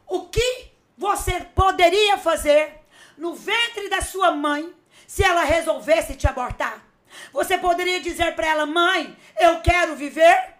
O 0.06 0.26
que 0.28 0.72
você 0.96 1.40
poderia 1.40 2.18
fazer 2.18 2.80
no 3.16 3.34
ventre 3.34 3.88
da 3.88 4.00
sua 4.00 4.32
mãe 4.32 4.72
se 5.06 5.24
ela 5.24 5.44
resolvesse 5.44 6.14
te 6.14 6.26
abortar? 6.26 6.84
Você 7.32 7.56
poderia 7.58 8.00
dizer 8.00 8.34
para 8.34 8.48
ela, 8.48 8.66
mãe, 8.66 9.16
eu 9.38 9.60
quero 9.60 9.96
viver? 9.96 10.54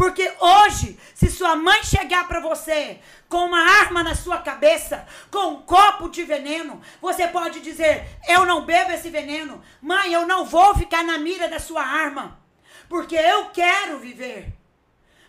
Porque 0.00 0.32
hoje, 0.40 0.98
se 1.14 1.30
sua 1.30 1.54
mãe 1.56 1.84
chegar 1.84 2.26
para 2.26 2.40
você 2.40 2.98
com 3.28 3.44
uma 3.44 3.60
arma 3.60 4.02
na 4.02 4.14
sua 4.14 4.38
cabeça, 4.38 5.06
com 5.30 5.48
um 5.48 5.62
copo 5.62 6.08
de 6.08 6.24
veneno, 6.24 6.80
você 7.02 7.28
pode 7.28 7.60
dizer: 7.60 8.06
Eu 8.26 8.46
não 8.46 8.64
bebo 8.64 8.92
esse 8.92 9.10
veneno. 9.10 9.62
Mãe, 9.80 10.10
eu 10.10 10.26
não 10.26 10.46
vou 10.46 10.74
ficar 10.74 11.04
na 11.04 11.18
mira 11.18 11.48
da 11.48 11.58
sua 11.58 11.82
arma, 11.82 12.40
porque 12.88 13.14
eu 13.14 13.50
quero 13.50 13.98
viver. 13.98 14.50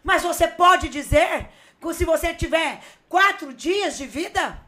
Mas 0.02 0.24
você 0.24 0.48
pode 0.48 0.88
dizer 0.88 1.50
se 1.94 2.06
você 2.06 2.34
tiver 2.34 2.82
quatro 3.10 3.54
dias 3.54 3.98
de 3.98 4.06
vida, 4.06 4.60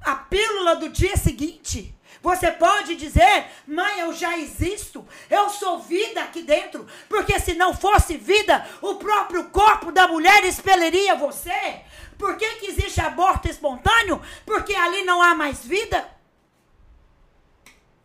a 0.00 0.14
pílula 0.14 0.76
do 0.76 0.88
dia 0.88 1.16
seguinte. 1.16 1.94
Você 2.22 2.52
pode 2.52 2.96
dizer, 2.96 3.46
mãe, 3.66 4.00
eu 4.00 4.12
já 4.12 4.36
existo, 4.36 5.06
eu 5.30 5.48
sou 5.48 5.78
vida 5.78 6.22
aqui 6.22 6.42
dentro, 6.42 6.86
porque 7.08 7.40
se 7.40 7.54
não 7.54 7.74
fosse 7.74 8.16
vida, 8.16 8.66
o 8.82 8.96
próprio 8.96 9.48
corpo 9.50 9.90
da 9.90 10.06
mulher 10.06 10.44
expeliria 10.44 11.14
você. 11.14 11.82
Por 12.18 12.36
que, 12.36 12.56
que 12.56 12.66
existe 12.66 13.00
aborto 13.00 13.48
espontâneo? 13.48 14.20
Porque 14.44 14.74
ali 14.74 15.02
não 15.02 15.22
há 15.22 15.34
mais 15.34 15.64
vida. 15.64 16.06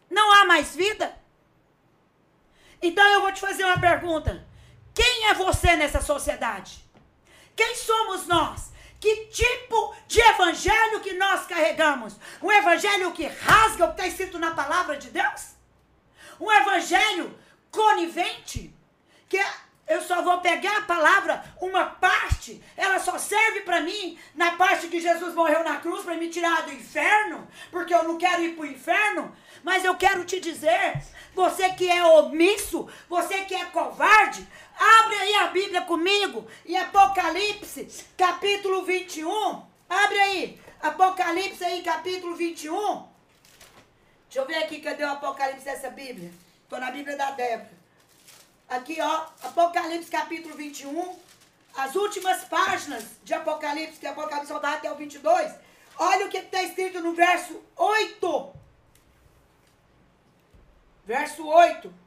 Não 0.10 0.32
há 0.32 0.46
mais 0.46 0.74
vida. 0.74 1.14
Então 2.82 3.06
eu 3.06 3.22
vou 3.22 3.34
te 3.34 3.42
fazer 3.42 3.66
uma 3.66 3.80
pergunta: 3.80 4.48
quem 4.94 5.28
é 5.28 5.34
você 5.34 5.76
nessa 5.76 6.00
sociedade? 6.00 6.85
Quem 7.56 7.76
somos 7.76 8.28
nós? 8.28 8.72
Que 9.00 9.28
tipo 9.28 9.96
de 10.08 10.20
evangelho 10.20 11.00
que 11.02 11.14
nós 11.14 11.46
carregamos? 11.46 12.16
Um 12.42 12.52
evangelho 12.52 13.12
que 13.12 13.28
rasga 13.28 13.86
o 13.86 13.88
que 13.88 13.94
está 13.94 14.08
escrito 14.08 14.40
na 14.40 14.52
palavra 14.52 14.98
de 14.98 15.10
Deus? 15.10 15.56
Um 16.40 16.52
evangelho 16.52 17.38
conivente? 17.72 18.74
Que 19.30 19.40
eu 19.88 20.02
só 20.02 20.24
vou 20.24 20.40
pegar 20.40 20.78
a 20.78 20.82
palavra, 20.84 21.44
uma 21.62 21.86
parte, 21.86 22.62
ela 22.76 23.00
só 23.00 23.20
serve 23.20 23.62
para 23.62 23.82
mim 23.82 24.18
na 24.34 24.54
parte 24.54 24.88
que 24.88 25.00
Jesus 25.00 25.36
morreu 25.36 25.64
na 25.64 25.78
cruz 25.78 26.04
para 26.04 26.16
me 26.16 26.28
tirar 26.28 26.64
do 26.64 26.74
inferno, 26.74 27.48
porque 27.70 27.94
eu 27.94 28.04
não 28.04 28.18
quero 28.18 28.42
ir 28.42 28.56
para 28.56 28.64
o 28.64 28.68
inferno. 28.68 29.36
Mas 29.64 29.86
eu 29.86 29.96
quero 29.96 30.26
te 30.26 30.40
dizer, 30.40 31.04
você 31.36 31.70
que 31.74 31.88
é 31.88 32.04
omisso, 32.04 32.90
você 33.08 33.46
que 33.46 33.54
é 33.54 33.66
covarde, 33.66 34.48
abre 34.78 35.16
aí 35.16 35.36
a 35.36 35.48
Bíblia 35.48 35.82
comigo, 35.82 36.48
em 36.66 36.78
Apocalipse, 36.78 37.88
capítulo 38.18 38.84
21. 38.84 39.64
Abre 39.90 40.20
aí, 40.20 40.62
Apocalipse 40.82 41.64
aí, 41.64 41.82
capítulo 41.84 42.36
21. 42.36 43.08
Deixa 44.26 44.40
eu 44.40 44.46
ver 44.46 44.64
aqui, 44.64 44.82
cadê 44.82 45.04
o 45.04 45.12
Apocalipse 45.12 45.66
dessa 45.66 45.90
Bíblia? 45.90 46.32
Estou 46.64 46.80
na 46.80 46.92
Bíblia 46.92 47.16
da 47.16 47.32
Débora. 47.32 47.72
Aqui, 48.68 49.00
ó, 49.00 49.28
Apocalipse 49.44 50.10
capítulo 50.10 50.56
21, 50.56 51.16
as 51.78 51.96
últimas 51.96 52.44
páginas 52.46 53.04
de 53.24 53.34
Apocalipse, 53.34 54.00
que 54.00 54.08
Apocalipse 54.08 54.48
só 54.48 54.60
dá 54.60 54.74
até 54.74 54.92
o 54.92 54.96
22. 54.96 55.54
Olha 55.98 56.26
o 56.26 56.30
que 56.30 56.38
está 56.38 56.62
escrito 56.64 57.00
no 57.02 57.14
verso 57.14 57.62
8. 57.76 58.54
Verso 61.06 61.48
8. 61.48 62.05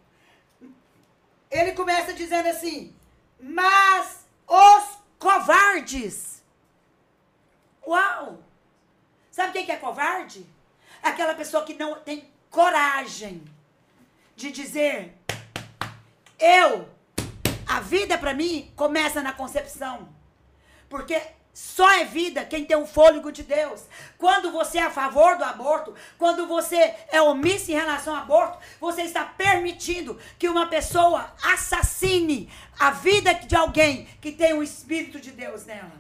Ele 1.51 1.73
começa 1.73 2.13
dizendo 2.13 2.49
assim: 2.49 2.95
Mas 3.41 4.27
os 4.47 4.99
covardes. 5.19 6.43
Uau! 7.87 8.43
Sabe 9.31 9.53
quem 9.53 9.67
que 9.67 9.73
é 9.73 9.77
covarde? 9.77 10.47
Aquela 11.03 11.35
pessoa 11.35 11.65
que 11.65 11.75
não 11.75 12.01
tem 12.01 12.31
coragem 12.51 13.45
de 14.35 14.51
dizer 14.51 15.15
eu, 16.39 16.89
a 17.67 17.81
vida 17.81 18.17
para 18.17 18.35
mim 18.35 18.73
começa 18.77 19.23
na 19.23 19.33
concepção. 19.33 20.09
Porque 20.89 21.21
só 21.59 21.91
é 21.91 22.05
vida 22.05 22.45
quem 22.45 22.65
tem 22.65 22.77
o 22.77 22.87
fôlego 22.87 23.33
de 23.33 23.43
Deus. 23.43 23.83
Quando 24.17 24.53
você 24.53 24.79
é 24.79 24.83
a 24.83 24.93
favor 24.93 25.37
do 25.37 25.43
aborto, 25.43 25.93
quando 26.17 26.47
você 26.47 26.95
é 27.11 27.21
omisso 27.21 27.73
em 27.73 27.75
relação 27.75 28.15
ao 28.15 28.23
aborto, 28.23 28.59
você 28.81 29.03
está 29.03 29.25
permitindo 29.25 30.17
que 30.39 30.49
uma 30.49 30.69
pessoa 30.69 31.35
assassine 31.43 32.49
a 32.79 32.93
vida 32.93 33.35
de 33.35 33.57
alguém 33.57 34.07
que 34.21 34.31
tem 34.31 34.53
o 34.53 34.63
Espírito 34.63 35.19
de 35.19 35.33
Deus 35.33 35.67
nela. 35.67 35.91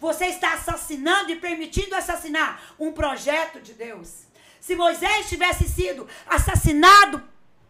Você 0.00 0.24
está 0.28 0.54
assassinando 0.54 1.30
e 1.30 1.36
permitindo 1.36 1.94
assassinar 1.94 2.74
um 2.78 2.90
projeto 2.90 3.60
de 3.60 3.74
Deus. 3.74 4.22
Se 4.58 4.74
Moisés 4.74 5.28
tivesse 5.28 5.68
sido 5.68 6.08
assassinado 6.26 7.22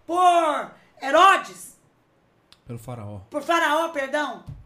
por 0.07 0.71
Herodes. 1.03 1.77
Pelo 2.65 2.79
faraó. 2.79 3.19
Por 3.29 3.43
faraó, 3.43 3.89
perdão. 3.89 4.58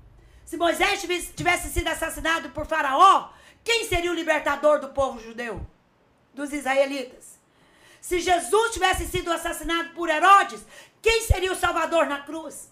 Se 0.53 0.59
Moisés 0.59 1.00
tivesse 1.34 1.70
sido 1.70 1.88
assassinado 1.88 2.50
por 2.50 2.66
faraó, 2.66 3.30
quem 3.64 3.88
seria 3.88 4.11
o 4.11 4.14
libertador 4.14 4.80
do 4.80 4.90
povo 4.90 5.18
judeu? 5.18 5.66
Dos 6.34 6.53
israelitas? 6.53 7.38
Se 8.03 8.20
Jesus 8.20 8.74
tivesse 8.74 9.07
sido 9.07 9.32
assassinado 9.32 9.94
por 9.94 10.11
Herodes, 10.11 10.62
quem 11.00 11.22
seria 11.22 11.50
o 11.50 11.57
salvador 11.57 12.05
na 12.05 12.20
cruz? 12.20 12.70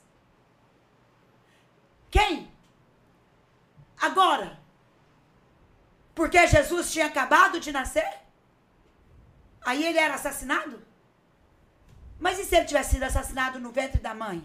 Quem? 2.10 2.52
Agora. 3.98 4.60
Porque 6.14 6.46
Jesus 6.48 6.92
tinha 6.92 7.06
acabado 7.06 7.58
de 7.58 7.72
nascer? 7.72 8.12
Aí 9.62 9.86
ele 9.86 9.98
era 9.98 10.16
assassinado? 10.16 10.84
Mas 12.18 12.38
e 12.38 12.44
se 12.44 12.54
ele 12.56 12.66
tivesse 12.66 12.90
sido 12.90 13.04
assassinado 13.04 13.58
no 13.58 13.72
ventre 13.72 14.02
da 14.02 14.12
mãe? 14.12 14.38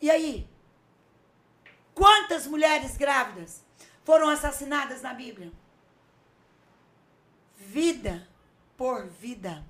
E 0.00 0.10
aí? 0.10 0.51
Quantas 1.94 2.46
mulheres 2.46 2.96
grávidas 2.96 3.62
foram 4.04 4.28
assassinadas 4.28 5.02
na 5.02 5.12
Bíblia? 5.12 5.52
Vida 7.56 8.26
por 8.76 9.06
vida. 9.06 9.64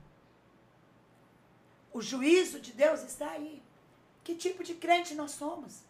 O 1.93 2.01
juízo 2.01 2.61
de 2.61 2.73
Deus 2.73 3.03
está 3.03 3.31
aí. 3.31 3.63
Que 4.25 4.35
tipo 4.35 4.63
de 4.63 4.75
crente 4.75 5.15
nós 5.15 5.33
somos? 5.33 5.83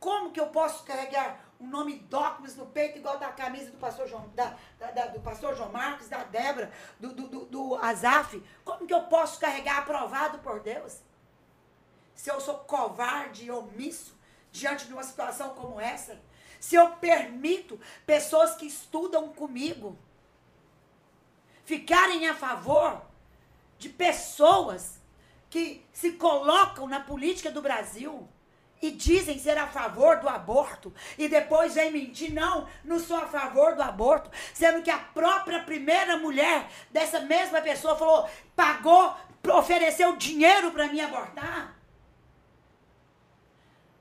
Como 0.00 0.32
que 0.32 0.40
eu 0.40 0.48
posso 0.48 0.84
carregar 0.84 1.44
o 1.58 1.66
nome 1.66 1.98
Docmas 1.98 2.54
no 2.54 2.66
peito, 2.66 2.98
igual 2.98 3.18
da 3.18 3.32
camisa 3.32 3.70
do 3.70 3.78
pastor 3.78 4.08
João, 4.08 4.28
da, 4.34 4.56
da, 4.78 4.90
da, 4.92 5.06
do 5.06 5.20
pastor 5.20 5.56
João 5.56 5.72
Marcos, 5.72 6.08
da 6.08 6.22
Débora, 6.24 6.72
do, 7.00 7.12
do, 7.12 7.28
do, 7.28 7.44
do 7.46 7.74
Azaf? 7.76 8.42
Como 8.64 8.86
que 8.86 8.94
eu 8.94 9.02
posso 9.02 9.38
carregar 9.40 9.78
aprovado 9.78 10.38
por 10.38 10.60
Deus? 10.60 11.00
Se 12.14 12.30
eu 12.30 12.40
sou 12.40 12.58
covarde 12.58 13.44
e 13.44 13.50
omisso 13.50 14.17
diante 14.58 14.86
de 14.86 14.92
uma 14.92 15.02
situação 15.02 15.50
como 15.50 15.80
essa? 15.80 16.20
Se 16.60 16.74
eu 16.74 16.90
permito 16.92 17.80
pessoas 18.04 18.54
que 18.56 18.66
estudam 18.66 19.28
comigo 19.28 19.98
ficarem 21.64 22.26
a 22.26 22.34
favor 22.34 23.02
de 23.78 23.88
pessoas 23.88 24.98
que 25.50 25.84
se 25.92 26.12
colocam 26.12 26.86
na 26.86 27.00
política 27.00 27.50
do 27.50 27.62
Brasil 27.62 28.28
e 28.80 28.90
dizem 28.90 29.38
ser 29.38 29.58
a 29.58 29.66
favor 29.66 30.20
do 30.20 30.28
aborto 30.28 30.92
e 31.16 31.28
depois 31.28 31.74
vem 31.74 31.90
mentir, 31.90 32.32
não, 32.32 32.66
não 32.84 32.98
sou 32.98 33.16
a 33.16 33.26
favor 33.26 33.74
do 33.74 33.82
aborto, 33.82 34.30
sendo 34.54 34.82
que 34.82 34.90
a 34.90 34.98
própria 34.98 35.62
primeira 35.62 36.16
mulher 36.16 36.70
dessa 36.90 37.20
mesma 37.20 37.60
pessoa 37.60 37.96
falou, 37.96 38.28
pagou, 38.54 39.14
ofereceu 39.52 40.16
dinheiro 40.16 40.70
para 40.70 40.88
mim 40.88 41.00
abortar. 41.00 41.77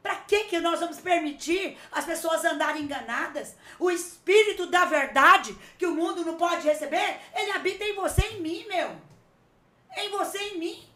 Para 0.08 0.16
que 0.22 0.46
que 0.46 0.62
nós 0.62 0.80
vamos 0.80 1.02
permitir 1.02 1.78
as 1.92 2.06
pessoas 2.06 2.46
andarem 2.46 2.84
enganadas? 2.84 3.58
O 3.78 3.92
espírito 3.92 4.66
da 4.68 4.86
verdade 4.86 5.54
que 5.78 5.86
o 5.86 5.94
mundo 5.94 6.24
não 6.24 6.38
pode 6.38 6.66
receber, 6.66 7.20
ele 7.36 7.52
habita 7.52 7.84
em 7.84 7.94
você 7.94 8.22
e 8.22 8.36
em 8.36 8.42
mim, 8.42 8.66
meu. 8.70 8.96
Em 9.98 10.10
você 10.10 10.38
e 10.38 10.54
em 10.54 10.60
mim. 10.60 10.90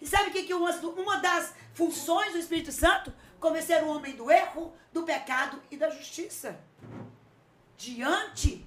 E 0.00 0.06
sabe 0.06 0.30
o 0.30 0.32
que, 0.32 0.44
que 0.44 0.54
uma, 0.54 0.70
uma 0.70 1.16
das 1.18 1.54
funções 1.74 2.32
do 2.32 2.38
Espírito 2.38 2.72
Santo? 2.72 3.12
Convencer 3.38 3.84
o 3.84 3.88
homem 3.88 4.16
do 4.16 4.30
erro, 4.30 4.74
do 4.90 5.02
pecado 5.02 5.62
e 5.70 5.76
da 5.76 5.90
justiça. 5.90 6.58
Diante, 7.76 8.66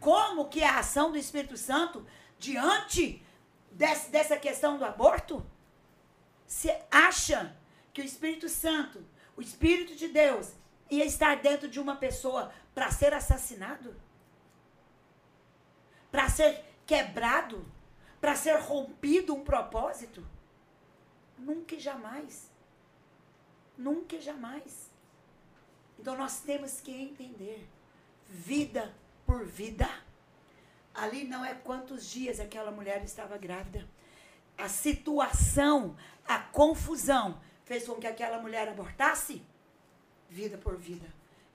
como 0.00 0.50
que 0.50 0.60
é 0.60 0.68
a 0.68 0.80
ação 0.80 1.10
do 1.10 1.16
Espírito 1.16 1.56
Santo 1.56 2.06
diante 2.38 3.24
desse, 3.72 4.10
dessa 4.10 4.36
questão 4.36 4.76
do 4.76 4.84
aborto? 4.84 5.42
Você 6.46 6.78
acha 6.90 7.56
que 7.92 8.02
o 8.02 8.04
Espírito 8.04 8.46
Santo, 8.48 9.02
o 9.40 9.42
Espírito 9.42 9.96
de 9.96 10.08
Deus, 10.08 10.52
ia 10.90 11.06
estar 11.06 11.34
dentro 11.36 11.66
de 11.66 11.80
uma 11.80 11.96
pessoa 11.96 12.52
para 12.74 12.90
ser 12.90 13.14
assassinado? 13.14 13.96
Para 16.10 16.28
ser 16.28 16.62
quebrado? 16.86 17.64
Para 18.20 18.36
ser 18.36 18.58
rompido 18.58 19.34
um 19.34 19.42
propósito? 19.42 20.22
Nunca 21.38 21.74
e 21.74 21.80
jamais. 21.80 22.50
Nunca 23.78 24.16
e 24.16 24.20
jamais. 24.20 24.90
Então 25.98 26.18
nós 26.18 26.40
temos 26.40 26.78
que 26.82 26.92
entender. 26.92 27.66
Vida 28.28 28.94
por 29.24 29.46
vida. 29.46 29.88
Ali 30.94 31.24
não 31.24 31.42
é 31.42 31.54
quantos 31.54 32.04
dias 32.10 32.38
aquela 32.38 32.70
mulher 32.70 33.02
estava 33.02 33.38
grávida. 33.38 33.88
A 34.58 34.68
situação, 34.68 35.96
a 36.26 36.38
confusão, 36.38 37.40
fez 37.70 37.86
com 37.86 37.94
que 37.94 38.06
aquela 38.08 38.42
mulher 38.42 38.68
abortasse 38.68 39.40
vida 40.28 40.58
por 40.58 40.76
vida. 40.76 41.06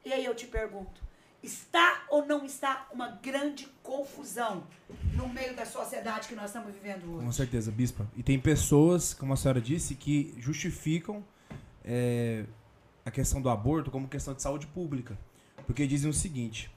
E 0.05 0.13
aí 0.13 0.23
eu 0.23 0.33
te 0.33 0.47
pergunto: 0.47 1.01
Está 1.43 2.05
ou 2.09 2.25
não 2.25 2.45
está 2.45 2.87
uma 2.89 3.09
grande 3.21 3.67
confusão 3.83 4.65
no 5.13 5.27
meio 5.27 5.53
da 5.53 5.65
sociedade 5.65 6.29
que 6.29 6.35
nós 6.35 6.45
estamos 6.45 6.73
vivendo 6.73 7.03
hoje? 7.13 7.25
Com 7.25 7.31
certeza, 7.33 7.69
Bispa. 7.69 8.07
E 8.15 8.23
tem 8.23 8.39
pessoas, 8.39 9.13
como 9.13 9.33
a 9.33 9.35
senhora 9.35 9.59
disse, 9.59 9.93
que 9.93 10.33
justificam 10.37 11.21
é, 11.83 12.45
a 13.05 13.11
questão 13.11 13.41
do 13.41 13.49
aborto 13.49 13.91
como 13.91 14.07
questão 14.07 14.33
de 14.33 14.41
saúde 14.41 14.67
pública. 14.67 15.19
Porque 15.65 15.85
dizem 15.85 16.09
o 16.09 16.13
seguinte, 16.13 16.71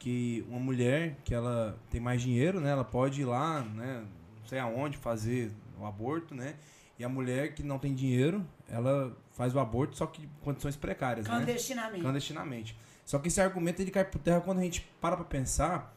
que 0.00 0.44
uma 0.48 0.58
mulher 0.58 1.16
que 1.24 1.32
ela 1.32 1.78
tem 1.90 2.00
mais 2.00 2.20
dinheiro, 2.20 2.58
né, 2.58 2.70
ela 2.70 2.84
pode 2.84 3.20
ir 3.20 3.24
lá, 3.24 3.60
né, 3.60 4.04
não 4.40 4.48
sei 4.48 4.58
aonde, 4.58 4.96
fazer 4.96 5.52
o 5.78 5.86
aborto, 5.86 6.34
né? 6.34 6.56
E 6.98 7.04
a 7.04 7.08
mulher 7.08 7.54
que 7.54 7.62
não 7.62 7.78
tem 7.78 7.94
dinheiro, 7.94 8.44
ela 8.70 9.16
faz 9.32 9.54
o 9.54 9.58
aborto, 9.58 9.96
só 9.96 10.06
que 10.06 10.22
em 10.22 10.30
condições 10.42 10.76
precárias, 10.76 11.26
Clandestinamente. 11.26 11.96
né? 11.96 12.02
Clandestinamente. 12.02 12.78
Só 13.04 13.18
que 13.18 13.28
esse 13.28 13.40
argumento 13.40 13.80
ele 13.80 13.90
cai 13.90 14.04
por 14.04 14.20
terra 14.20 14.40
quando 14.40 14.58
a 14.58 14.62
gente 14.62 14.82
para 15.00 15.16
para 15.16 15.24
pensar 15.24 15.94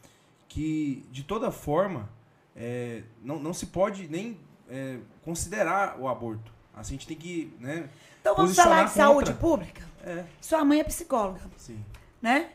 que, 0.48 1.06
de 1.10 1.22
toda 1.22 1.50
forma, 1.50 2.08
é, 2.56 3.02
não, 3.22 3.38
não 3.38 3.54
se 3.54 3.66
pode 3.66 4.08
nem 4.08 4.38
é, 4.68 4.98
considerar 5.22 5.98
o 5.98 6.08
aborto. 6.08 6.52
Assim, 6.74 6.94
a 6.94 6.98
gente 6.98 7.06
tem 7.06 7.16
que, 7.16 7.54
né? 7.60 7.88
Então 8.20 8.34
vamos 8.34 8.56
falar 8.56 8.84
de 8.84 8.90
saúde 8.90 9.32
contra. 9.32 9.34
pública? 9.34 9.82
É, 10.02 10.24
Sua 10.40 10.64
mãe 10.64 10.80
é 10.80 10.84
psicóloga, 10.84 11.40
sim. 11.56 11.82
né? 12.20 12.50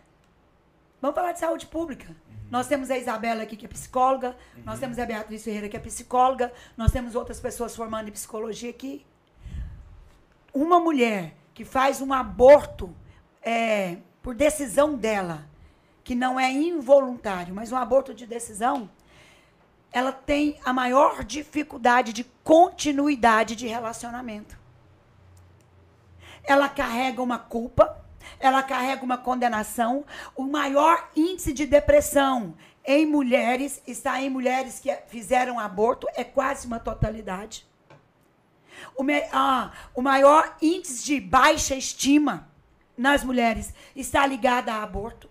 Vamos 1.01 1.15
falar 1.15 1.32
de 1.32 1.39
saúde 1.39 1.65
pública. 1.65 2.13
Nós 2.51 2.67
temos 2.67 2.89
a 2.89 2.97
Isabela 2.97 3.43
aqui, 3.43 3.55
que 3.55 3.65
é 3.65 3.70
psicóloga. 3.70 4.36
Nós 4.65 4.80
temos 4.80 4.97
a 4.97 5.05
Beatriz 5.05 5.43
Ferreira, 5.43 5.70
que 5.70 5.78
é 5.78 5.80
psicóloga. 5.80 6.51
Nós 6.76 6.91
temos 6.91 7.15
outras 7.15 7.39
pessoas 7.39 7.76
formando 7.76 8.09
em 8.09 8.11
psicologia 8.11 8.72
aqui. 8.72 9.05
Uma 10.53 10.79
mulher 10.79 11.35
que 11.53 11.63
faz 11.63 12.01
um 12.01 12.13
aborto 12.13 12.95
é, 13.41 13.97
por 14.21 14.33
decisão 14.33 14.95
dela, 14.95 15.47
que 16.03 16.15
não 16.15 16.39
é 16.39 16.51
involuntário, 16.51 17.53
mas 17.53 17.71
um 17.71 17.77
aborto 17.77 18.13
de 18.13 18.25
decisão, 18.25 18.89
ela 19.91 20.11
tem 20.11 20.59
a 20.63 20.71
maior 20.71 21.23
dificuldade 21.23 22.13
de 22.13 22.23
continuidade 22.43 23.55
de 23.55 23.67
relacionamento. 23.67 24.57
Ela 26.43 26.69
carrega 26.69 27.21
uma 27.21 27.37
culpa, 27.37 28.03
ela 28.39 28.63
carrega 28.63 29.03
uma 29.03 29.17
condenação. 29.17 30.05
O 30.35 30.43
maior 30.43 31.09
índice 31.15 31.53
de 31.53 31.65
depressão 31.65 32.55
em 32.85 33.05
mulheres 33.05 33.81
está 33.85 34.21
em 34.21 34.29
mulheres 34.29 34.79
que 34.79 34.95
fizeram 35.07 35.59
aborto, 35.59 36.07
é 36.15 36.23
quase 36.23 36.65
uma 36.65 36.79
totalidade. 36.79 37.67
O, 38.95 39.03
me- 39.03 39.27
ah, 39.32 39.71
o 39.93 40.01
maior 40.01 40.55
índice 40.61 41.03
de 41.05 41.19
baixa 41.19 41.75
estima 41.75 42.49
nas 42.97 43.23
mulheres 43.23 43.73
está 43.95 44.25
ligado 44.25 44.69
a 44.69 44.82
aborto. 44.84 45.30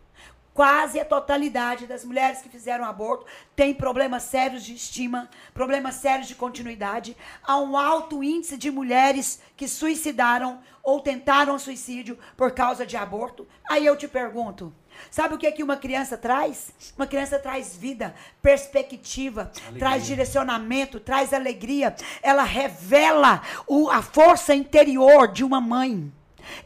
Quase 0.58 0.98
a 0.98 1.04
totalidade 1.04 1.86
das 1.86 2.04
mulheres 2.04 2.42
que 2.42 2.48
fizeram 2.48 2.84
aborto 2.84 3.24
tem 3.54 3.72
problemas 3.72 4.24
sérios 4.24 4.64
de 4.64 4.74
estima, 4.74 5.30
problemas 5.54 5.94
sérios 5.94 6.26
de 6.26 6.34
continuidade. 6.34 7.16
Há 7.44 7.56
um 7.58 7.76
alto 7.76 8.24
índice 8.24 8.56
de 8.56 8.68
mulheres 8.68 9.40
que 9.56 9.68
suicidaram 9.68 10.58
ou 10.82 10.98
tentaram 10.98 11.56
suicídio 11.60 12.18
por 12.36 12.50
causa 12.50 12.84
de 12.84 12.96
aborto. 12.96 13.46
Aí 13.70 13.86
eu 13.86 13.94
te 13.96 14.08
pergunto, 14.08 14.74
sabe 15.12 15.34
o 15.36 15.38
que, 15.38 15.52
que 15.52 15.62
uma 15.62 15.76
criança 15.76 16.18
traz? 16.18 16.72
Uma 16.96 17.06
criança 17.06 17.38
traz 17.38 17.76
vida, 17.76 18.12
perspectiva, 18.42 19.52
traz 19.78 20.04
direcionamento, 20.08 20.98
traz 20.98 21.32
alegria. 21.32 21.94
Ela 22.20 22.42
revela 22.42 23.42
o- 23.64 23.88
a 23.88 24.02
força 24.02 24.56
interior 24.56 25.28
de 25.28 25.44
uma 25.44 25.60
mãe. 25.60 26.12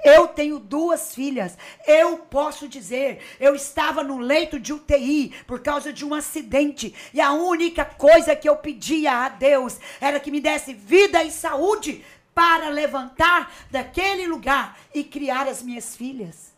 Eu 0.04 0.28
tenho 0.28 0.58
duas 0.58 1.14
filhas. 1.14 1.56
Eu 1.86 2.18
posso 2.18 2.68
dizer, 2.68 3.20
eu 3.40 3.54
estava 3.54 4.02
no 4.02 4.18
leito 4.18 4.58
de 4.58 4.72
UTI 4.72 5.34
por 5.46 5.60
causa 5.60 5.92
de 5.92 6.04
um 6.04 6.14
acidente. 6.14 6.94
E 7.12 7.20
a 7.20 7.32
única 7.32 7.84
coisa 7.84 8.36
que 8.36 8.48
eu 8.48 8.56
pedia 8.56 9.24
a 9.24 9.28
Deus 9.28 9.78
era 10.00 10.20
que 10.20 10.30
me 10.30 10.40
desse 10.40 10.74
vida 10.74 11.22
e 11.22 11.30
saúde 11.30 12.04
para 12.34 12.68
levantar 12.68 13.52
daquele 13.70 14.26
lugar 14.26 14.78
e 14.94 15.04
criar 15.04 15.46
as 15.46 15.62
minhas 15.62 15.94
filhas. 15.94 16.52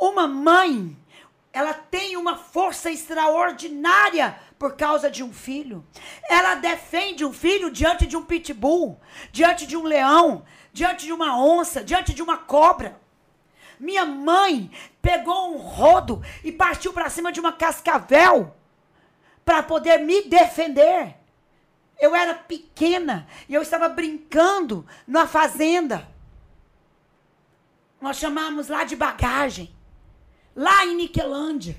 Uma 0.00 0.26
mãe, 0.26 0.96
ela 1.52 1.74
tem 1.74 2.16
uma 2.16 2.36
força 2.36 2.90
extraordinária 2.90 4.38
por 4.58 4.76
causa 4.76 5.10
de 5.10 5.22
um 5.22 5.32
filho. 5.32 5.84
Ela 6.28 6.54
defende 6.54 7.24
um 7.24 7.32
filho 7.32 7.70
diante 7.70 8.06
de 8.06 8.16
um 8.16 8.24
pitbull, 8.24 9.00
diante 9.32 9.66
de 9.66 9.76
um 9.76 9.82
leão, 9.82 10.44
diante 10.72 11.06
de 11.06 11.12
uma 11.12 11.42
onça, 11.42 11.82
diante 11.82 12.14
de 12.14 12.22
uma 12.22 12.36
cobra. 12.36 13.00
Minha 13.80 14.04
mãe 14.04 14.70
pegou 15.02 15.54
um 15.54 15.56
rodo 15.56 16.22
e 16.44 16.52
partiu 16.52 16.92
para 16.92 17.10
cima 17.10 17.32
de 17.32 17.40
uma 17.40 17.52
cascavel 17.52 18.54
para 19.44 19.62
poder 19.62 19.98
me 19.98 20.22
defender. 20.22 21.16
Eu 21.98 22.14
era 22.14 22.34
pequena 22.34 23.26
e 23.48 23.54
eu 23.54 23.62
estava 23.62 23.88
brincando 23.88 24.86
na 25.06 25.26
fazenda. 25.26 26.08
Nós 28.00 28.18
chamamos 28.18 28.68
lá 28.68 28.84
de 28.84 28.94
bagagem. 28.94 29.74
Lá 30.60 30.84
em 30.84 30.94
Niquelândia. 30.94 31.74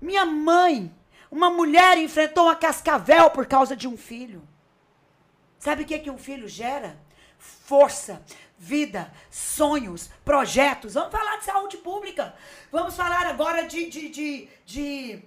Minha 0.00 0.26
mãe, 0.26 0.92
uma 1.30 1.48
mulher 1.48 1.96
enfrentou 1.98 2.46
uma 2.46 2.56
cascavel 2.56 3.30
por 3.30 3.46
causa 3.46 3.76
de 3.76 3.86
um 3.86 3.96
filho. 3.96 4.42
Sabe 5.56 5.84
o 5.84 5.86
que, 5.86 6.00
que 6.00 6.10
um 6.10 6.18
filho 6.18 6.48
gera? 6.48 6.98
Força, 7.38 8.20
vida, 8.58 9.08
sonhos, 9.30 10.10
projetos. 10.24 10.94
Vamos 10.94 11.12
falar 11.12 11.36
de 11.36 11.44
saúde 11.44 11.76
pública. 11.76 12.34
Vamos 12.72 12.96
falar 12.96 13.24
agora 13.24 13.68
de, 13.68 13.88
de, 13.88 14.08
de, 14.08 14.48
de 14.66 15.22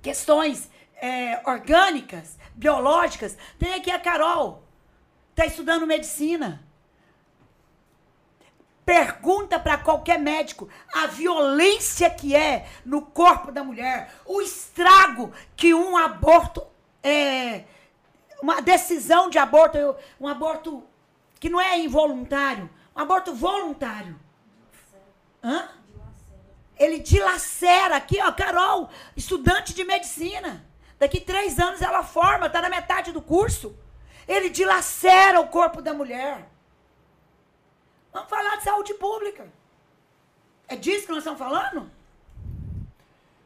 questões 0.00 0.70
é, 0.96 1.42
orgânicas, 1.44 2.38
biológicas. 2.54 3.36
Tem 3.58 3.74
aqui 3.74 3.90
a 3.90 4.00
Carol, 4.00 4.66
está 5.32 5.44
estudando 5.44 5.86
medicina. 5.86 6.66
Pergunta 8.92 9.58
para 9.58 9.78
qualquer 9.78 10.18
médico 10.18 10.68
a 10.92 11.06
violência 11.06 12.10
que 12.10 12.36
é 12.36 12.68
no 12.84 13.00
corpo 13.00 13.50
da 13.50 13.64
mulher, 13.64 14.12
o 14.26 14.42
estrago 14.42 15.32
que 15.56 15.72
um 15.72 15.96
aborto 15.96 16.62
é, 17.02 17.64
uma 18.42 18.60
decisão 18.60 19.30
de 19.30 19.38
aborto, 19.38 19.78
um 20.20 20.28
aborto 20.28 20.84
que 21.40 21.48
não 21.48 21.58
é 21.58 21.78
involuntário, 21.78 22.68
um 22.94 23.00
aborto 23.00 23.32
voluntário. 23.32 24.20
Hã? 25.42 25.70
Ele 26.78 26.98
dilacera 26.98 27.96
aqui, 27.96 28.20
ó, 28.20 28.30
Carol, 28.30 28.90
estudante 29.16 29.72
de 29.72 29.84
medicina. 29.84 30.66
Daqui 30.98 31.18
três 31.18 31.58
anos 31.58 31.80
ela 31.80 32.02
forma, 32.02 32.46
está 32.46 32.60
na 32.60 32.68
metade 32.68 33.10
do 33.10 33.22
curso. 33.22 33.74
Ele 34.28 34.50
dilacera 34.50 35.40
o 35.40 35.48
corpo 35.48 35.80
da 35.80 35.94
mulher. 35.94 36.51
Vamos 38.12 38.28
falar 38.28 38.56
de 38.56 38.64
saúde 38.64 38.94
pública. 38.94 39.50
É 40.68 40.76
disso 40.76 41.06
que 41.06 41.10
nós 41.12 41.18
estamos 41.18 41.38
falando? 41.38 41.90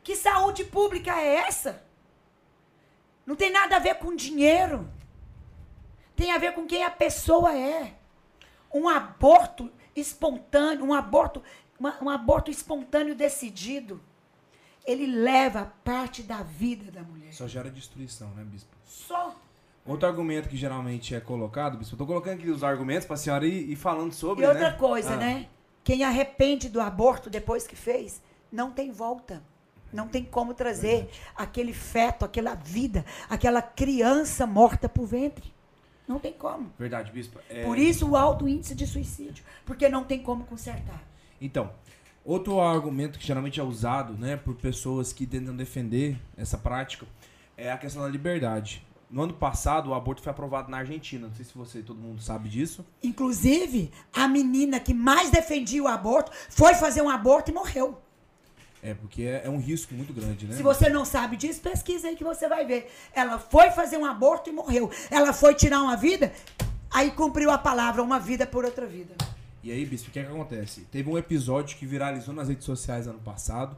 Que 0.02 0.14
saúde 0.16 0.64
pública 0.64 1.12
é 1.18 1.36
essa? 1.36 1.84
Não 3.24 3.34
tem 3.34 3.50
nada 3.50 3.76
a 3.76 3.80
ver 3.80 3.96
com 3.96 4.14
dinheiro. 4.14 4.88
Tem 6.14 6.32
a 6.32 6.38
ver 6.38 6.52
com 6.54 6.66
quem 6.66 6.84
a 6.84 6.90
pessoa 6.90 7.56
é. 7.56 7.94
Um 8.72 8.88
aborto 8.88 9.70
espontâneo, 9.94 10.84
um 10.84 10.94
aborto, 10.94 11.42
uma- 11.78 12.02
um 12.02 12.08
aborto 12.10 12.50
espontâneo 12.50 13.14
decidido, 13.14 14.00
ele 14.84 15.06
leva 15.06 15.72
parte 15.84 16.22
da 16.22 16.42
vida 16.42 16.90
da 16.92 17.02
mulher. 17.02 17.32
Só 17.32 17.48
gera 17.48 17.70
destruição, 17.70 18.28
né, 18.30 18.44
bispo? 18.44 18.70
Só. 18.84 19.34
Outro 19.86 20.08
argumento 20.08 20.48
que 20.48 20.56
geralmente 20.56 21.14
é 21.14 21.20
colocado, 21.20 21.78
bispo, 21.78 21.94
eu 21.94 21.98
tô 21.98 22.06
colocando 22.06 22.34
aqui 22.40 22.50
os 22.50 22.64
argumentos 22.64 23.06
pra 23.06 23.16
senhora 23.16 23.46
ir, 23.46 23.70
ir 23.70 23.76
falando 23.76 24.12
sobre, 24.12 24.44
E 24.44 24.48
outra 24.48 24.70
né? 24.70 24.76
coisa, 24.76 25.14
Ah, 25.14 25.16
né? 25.16 25.46
Quem 25.84 26.02
arrepende 26.02 26.68
do 26.68 26.80
aborto 26.80 27.30
depois 27.30 27.66
que 27.66 27.76
fez, 27.76 28.20
não 28.50 28.72
tem 28.72 28.90
volta. 28.90 29.42
Não 29.92 30.08
tem 30.08 30.24
como 30.24 30.52
trazer 30.52 31.08
aquele 31.36 31.72
feto, 31.72 32.24
aquela 32.24 32.54
vida, 32.54 33.04
aquela 33.30 33.62
criança 33.62 34.44
morta 34.44 34.88
por 34.88 35.06
ventre. 35.06 35.54
Não 36.08 36.18
tem 36.18 36.32
como. 36.32 36.72
Verdade, 36.76 37.12
bispo. 37.12 37.38
É, 37.48 37.64
Por 37.64 37.78
isso 37.78 38.08
o 38.10 38.16
alto 38.16 38.48
índice 38.48 38.74
de 38.74 38.86
suicídio. 38.86 39.44
Porque 39.64 39.88
não 39.88 40.02
tem 40.02 40.20
como 40.20 40.44
consertar. 40.44 41.00
Então, 41.40 41.70
outro 42.24 42.60
argumento 42.60 43.18
que 43.18 43.26
geralmente 43.26 43.60
é 43.60 43.62
usado, 43.62 44.14
né, 44.14 44.36
por 44.36 44.54
pessoas 44.56 45.12
que 45.12 45.24
tentam 45.26 45.54
defender 45.54 46.18
essa 46.36 46.58
prática 46.58 47.06
é 47.56 47.70
a 47.70 47.78
questão 47.78 48.02
da 48.02 48.08
liberdade. 48.08 48.84
No 49.08 49.22
ano 49.22 49.34
passado, 49.34 49.90
o 49.90 49.94
aborto 49.94 50.22
foi 50.22 50.30
aprovado 50.30 50.70
na 50.70 50.78
Argentina. 50.78 51.28
Não 51.28 51.34
sei 51.34 51.44
se 51.44 51.54
você, 51.54 51.80
todo 51.80 51.98
mundo 51.98 52.20
sabe 52.20 52.48
disso. 52.48 52.84
Inclusive, 53.02 53.92
a 54.12 54.26
menina 54.26 54.80
que 54.80 54.92
mais 54.92 55.30
defendia 55.30 55.82
o 55.82 55.86
aborto 55.86 56.32
foi 56.50 56.74
fazer 56.74 57.02
um 57.02 57.08
aborto 57.08 57.50
e 57.50 57.54
morreu. 57.54 58.00
É, 58.82 58.94
porque 58.94 59.22
é, 59.22 59.42
é 59.44 59.50
um 59.50 59.58
risco 59.58 59.94
muito 59.94 60.12
grande, 60.12 60.46
né? 60.46 60.54
Se 60.54 60.62
você 60.62 60.88
não 60.88 61.04
sabe 61.04 61.36
disso, 61.36 61.60
pesquisa 61.60 62.08
aí 62.08 62.16
que 62.16 62.24
você 62.24 62.48
vai 62.48 62.64
ver. 62.64 62.92
Ela 63.12 63.38
foi 63.38 63.70
fazer 63.70 63.96
um 63.96 64.04
aborto 64.04 64.50
e 64.50 64.52
morreu. 64.52 64.90
Ela 65.10 65.32
foi 65.32 65.54
tirar 65.54 65.82
uma 65.82 65.96
vida, 65.96 66.32
aí 66.90 67.10
cumpriu 67.10 67.50
a 67.50 67.58
palavra, 67.58 68.02
uma 68.02 68.18
vida 68.18 68.46
por 68.46 68.64
outra 68.64 68.86
vida. 68.86 69.14
E 69.62 69.72
aí, 69.72 69.84
bispo, 69.84 70.08
o 70.08 70.12
que, 70.12 70.20
é 70.20 70.22
que 70.22 70.30
acontece? 70.30 70.82
Teve 70.92 71.10
um 71.10 71.18
episódio 71.18 71.76
que 71.76 71.84
viralizou 71.84 72.32
nas 72.32 72.48
redes 72.48 72.64
sociais 72.64 73.08
ano 73.08 73.18
passado, 73.18 73.76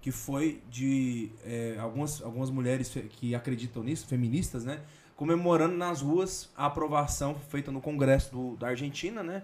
que 0.00 0.10
foi 0.10 0.62
de 0.70 1.30
é, 1.44 1.76
algumas, 1.78 2.22
algumas 2.22 2.50
mulheres 2.50 2.90
que 3.10 3.34
acreditam 3.34 3.82
nisso, 3.82 4.06
feministas, 4.06 4.64
né? 4.64 4.80
Comemorando 5.16 5.76
nas 5.76 6.00
ruas 6.00 6.48
a 6.56 6.66
aprovação 6.66 7.34
feita 7.50 7.70
no 7.70 7.80
Congresso 7.80 8.30
do, 8.32 8.56
da 8.56 8.68
Argentina, 8.68 9.22
né? 9.22 9.42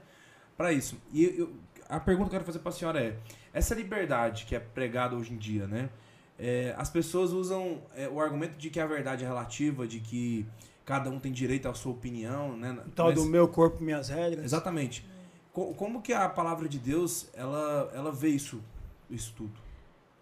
Para 0.56 0.72
isso. 0.72 0.96
E 1.12 1.24
eu- 1.24 1.52
a 1.88 2.00
pergunta 2.00 2.30
que 2.30 2.34
eu 2.36 2.38
quero 2.40 2.44
fazer 2.46 2.58
para 2.60 2.70
a 2.70 2.72
senhora 2.74 3.00
é: 3.04 3.16
essa 3.52 3.74
liberdade 3.74 4.46
que 4.46 4.56
é 4.56 4.58
pregada 4.60 5.14
hoje 5.14 5.32
em 5.34 5.36
dia, 5.36 5.66
né? 5.66 5.90
É, 6.38 6.74
as 6.78 6.88
pessoas 6.90 7.32
usam 7.32 7.82
é, 7.94 8.08
o 8.08 8.20
argumento 8.20 8.56
de 8.56 8.70
que 8.70 8.80
a 8.80 8.86
verdade 8.86 9.24
é 9.24 9.26
relativa, 9.26 9.86
de 9.86 10.00
que 10.00 10.46
cada 10.84 11.10
um 11.10 11.18
tem 11.20 11.32
direito 11.32 11.68
à 11.68 11.74
sua 11.74 11.92
opinião, 11.92 12.56
né? 12.56 12.72
O 12.86 12.90
tal 12.90 13.06
Mas- 13.06 13.14
do 13.16 13.26
meu 13.26 13.46
corpo, 13.48 13.82
minhas 13.82 14.08
regras. 14.08 14.44
Exatamente. 14.44 15.06
Co- 15.52 15.74
Como 15.74 16.00
que 16.00 16.12
a 16.14 16.28
palavra 16.28 16.66
de 16.68 16.78
Deus, 16.78 17.28
ela, 17.34 17.90
ela 17.94 18.12
vê 18.12 18.28
isso, 18.28 18.62
isso 19.10 19.32
tudo? 19.36 19.52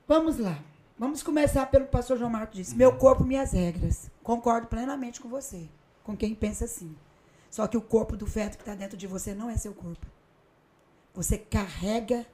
Vamos 0.06 0.38
lá. 0.38 0.62
Vamos 0.98 1.22
começar 1.22 1.64
pelo 1.66 1.86
pastor 1.86 2.18
João 2.18 2.30
Marcos 2.30 2.56
disse. 2.56 2.76
Meu 2.76 2.96
corpo, 2.96 3.24
minhas 3.24 3.52
regras. 3.52 4.10
Concordo 4.22 4.66
plenamente 4.66 5.18
com 5.18 5.30
você. 5.30 5.66
Com 6.02 6.14
quem 6.14 6.34
pensa 6.34 6.66
assim. 6.66 6.94
Só 7.50 7.66
que 7.66 7.76
o 7.76 7.80
corpo 7.80 8.14
do 8.14 8.26
feto 8.26 8.56
que 8.56 8.62
está 8.62 8.74
dentro 8.74 8.98
de 8.98 9.06
você 9.06 9.34
não 9.34 9.48
é 9.48 9.56
seu 9.56 9.72
corpo. 9.72 10.06
Você 11.14 11.38
carrega 11.38 12.26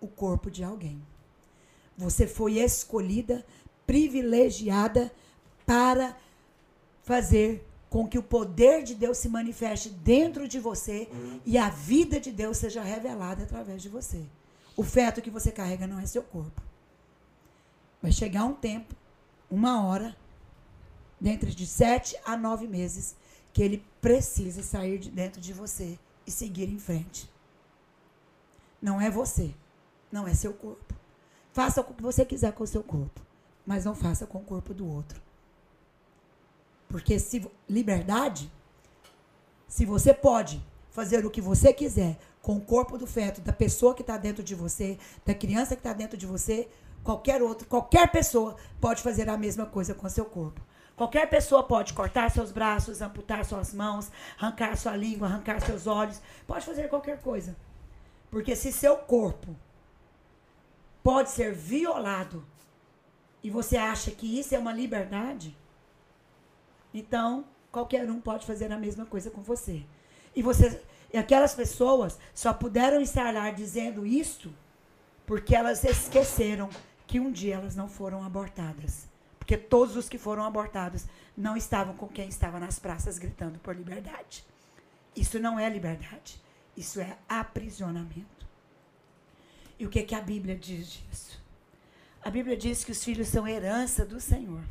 o 0.00 0.08
corpo 0.08 0.50
de 0.50 0.64
alguém. 0.64 1.00
Você 1.96 2.26
foi 2.26 2.58
escolhida, 2.58 3.46
privilegiada 3.86 5.12
para 5.64 6.16
fazer 7.04 7.64
com 7.88 8.08
que 8.08 8.18
o 8.18 8.22
poder 8.24 8.82
de 8.82 8.94
Deus 8.94 9.18
se 9.18 9.28
manifeste 9.28 9.88
dentro 9.88 10.48
de 10.48 10.58
você 10.58 11.08
e 11.46 11.56
a 11.56 11.68
vida 11.68 12.18
de 12.18 12.32
Deus 12.32 12.58
seja 12.58 12.82
revelada 12.82 13.44
através 13.44 13.80
de 13.80 13.88
você. 13.88 14.24
O 14.76 14.82
feto 14.82 15.22
que 15.22 15.30
você 15.30 15.52
carrega 15.52 15.86
não 15.86 16.00
é 16.00 16.06
seu 16.06 16.22
corpo. 16.22 16.73
Vai 18.04 18.12
chegar 18.12 18.44
um 18.44 18.52
tempo, 18.52 18.94
uma 19.50 19.82
hora, 19.82 20.14
dentro 21.18 21.48
de 21.48 21.66
sete 21.66 22.14
a 22.22 22.36
nove 22.36 22.68
meses, 22.68 23.16
que 23.50 23.62
ele 23.62 23.82
precisa 23.98 24.62
sair 24.62 24.98
de 24.98 25.10
dentro 25.10 25.40
de 25.40 25.54
você 25.54 25.98
e 26.26 26.30
seguir 26.30 26.68
em 26.68 26.78
frente. 26.78 27.32
Não 28.82 29.00
é 29.00 29.10
você, 29.10 29.54
não 30.12 30.28
é 30.28 30.34
seu 30.34 30.52
corpo. 30.52 30.94
Faça 31.50 31.80
o 31.80 31.84
que 31.84 32.02
você 32.02 32.26
quiser 32.26 32.52
com 32.52 32.62
o 32.62 32.66
seu 32.66 32.82
corpo, 32.82 33.22
mas 33.64 33.86
não 33.86 33.94
faça 33.94 34.26
com 34.26 34.36
o 34.36 34.44
corpo 34.44 34.74
do 34.74 34.86
outro. 34.86 35.18
Porque 36.86 37.18
se 37.18 37.50
liberdade, 37.66 38.52
se 39.66 39.86
você 39.86 40.12
pode 40.12 40.62
fazer 40.90 41.24
o 41.24 41.30
que 41.30 41.40
você 41.40 41.72
quiser 41.72 42.18
com 42.42 42.58
o 42.58 42.60
corpo 42.60 42.98
do 42.98 43.06
feto, 43.06 43.40
da 43.40 43.54
pessoa 43.54 43.94
que 43.94 44.02
está 44.02 44.18
dentro 44.18 44.44
de 44.44 44.54
você, 44.54 44.98
da 45.24 45.34
criança 45.34 45.74
que 45.74 45.80
está 45.80 45.94
dentro 45.94 46.18
de 46.18 46.26
você, 46.26 46.68
qualquer 47.04 47.42
outro, 47.42 47.68
qualquer 47.68 48.10
pessoa 48.10 48.56
pode 48.80 49.02
fazer 49.02 49.28
a 49.28 49.36
mesma 49.36 49.66
coisa 49.66 49.94
com 49.94 50.08
seu 50.08 50.24
corpo. 50.24 50.60
Qualquer 50.96 51.28
pessoa 51.28 51.62
pode 51.62 51.92
cortar 51.92 52.30
seus 52.30 52.50
braços, 52.50 53.02
amputar 53.02 53.44
suas 53.44 53.74
mãos, 53.74 54.10
arrancar 54.38 54.76
sua 54.76 54.96
língua, 54.96 55.28
arrancar 55.28 55.60
seus 55.60 55.86
olhos, 55.86 56.20
pode 56.46 56.64
fazer 56.64 56.88
qualquer 56.88 57.20
coisa. 57.20 57.54
Porque 58.30 58.56
se 58.56 58.72
seu 58.72 58.96
corpo 58.96 59.54
pode 61.02 61.30
ser 61.30 61.52
violado 61.52 62.44
e 63.42 63.50
você 63.50 63.76
acha 63.76 64.10
que 64.10 64.38
isso 64.38 64.54
é 64.54 64.58
uma 64.58 64.72
liberdade, 64.72 65.56
então 66.92 67.44
qualquer 67.70 68.08
um 68.08 68.20
pode 68.20 68.46
fazer 68.46 68.72
a 68.72 68.78
mesma 68.78 69.04
coisa 69.04 69.30
com 69.30 69.42
você. 69.42 69.84
E 70.34 70.42
você 70.42 70.80
e 71.12 71.18
aquelas 71.18 71.54
pessoas 71.54 72.18
só 72.34 72.52
puderam 72.52 73.00
estar 73.00 73.32
lá 73.32 73.50
dizendo 73.50 74.04
isto 74.04 74.52
porque 75.26 75.54
elas 75.54 75.84
esqueceram 75.84 76.68
que 77.06 77.20
um 77.20 77.30
dia 77.30 77.56
elas 77.56 77.76
não 77.76 77.88
foram 77.88 78.24
abortadas. 78.24 79.08
Porque 79.38 79.56
todos 79.56 79.96
os 79.96 80.08
que 80.08 80.16
foram 80.16 80.44
abortados 80.44 81.06
não 81.36 81.56
estavam 81.56 81.94
com 81.94 82.08
quem 82.08 82.28
estava 82.28 82.58
nas 82.58 82.78
praças 82.78 83.18
gritando 83.18 83.58
por 83.58 83.76
liberdade. 83.76 84.44
Isso 85.14 85.38
não 85.38 85.58
é 85.58 85.68
liberdade. 85.68 86.40
Isso 86.76 87.00
é 87.00 87.16
aprisionamento. 87.28 88.46
E 89.78 89.86
o 89.86 89.90
que, 89.90 90.02
que 90.02 90.14
a 90.14 90.20
Bíblia 90.20 90.56
diz 90.56 90.90
disso? 90.90 91.42
A 92.22 92.30
Bíblia 92.30 92.56
diz 92.56 92.84
que 92.84 92.92
os 92.92 93.04
filhos 93.04 93.28
são 93.28 93.46
herança 93.46 94.04
do 94.04 94.18
Senhor. 94.18 94.64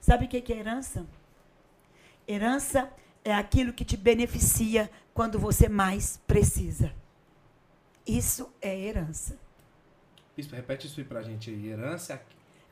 Sabe 0.00 0.24
o 0.24 0.28
que 0.28 0.52
é 0.52 0.56
herança? 0.56 1.06
Herança 2.26 2.90
é 3.24 3.32
aquilo 3.32 3.72
que 3.72 3.84
te 3.84 3.96
beneficia 3.96 4.90
quando 5.14 5.38
você 5.38 5.68
mais 5.68 6.20
precisa. 6.26 6.92
Isso 8.06 8.52
é 8.60 8.76
herança. 8.76 9.38
Bispo, 10.36 10.54
repete 10.54 10.86
isso 10.86 11.00
aí 11.00 11.06
pra 11.06 11.22
gente 11.22 11.50
aí. 11.50 11.68
Herança 11.68 12.12
é 12.12 12.16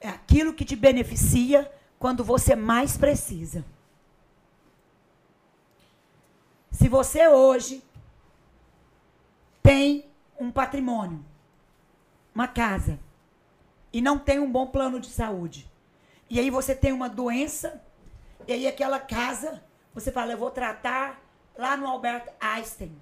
É 0.01 0.09
aquilo 0.09 0.53
que 0.53 0.67
te 0.67 0.77
beneficia 0.77 1.73
quando 1.99 2.23
você 2.23 2.55
mais 2.55 2.97
precisa. 2.97 3.65
Se 6.71 6.89
você 6.91 7.27
hoje 7.27 7.83
tem 9.63 10.05
um 10.39 10.51
patrimônio, 10.51 11.25
uma 12.35 12.47
casa, 12.47 12.99
e 13.91 14.03
não 14.03 14.19
tem 14.19 14.39
um 14.39 14.51
bom 14.51 14.67
plano 14.67 15.01
de 15.01 15.07
saúde, 15.07 15.71
e 16.29 16.39
aí 16.39 16.51
você 16.51 16.75
tem 16.75 16.93
uma 16.93 17.09
doença, 17.09 17.83
e 18.47 18.53
aí 18.53 18.67
aquela 18.67 18.99
casa, 18.99 19.65
você 19.95 20.13
fala, 20.13 20.33
eu 20.33 20.39
vou 20.39 20.51
tratar 20.51 21.23
lá 21.57 21.77
no 21.77 21.87
Albert 21.87 22.27
Einstein. 22.39 22.95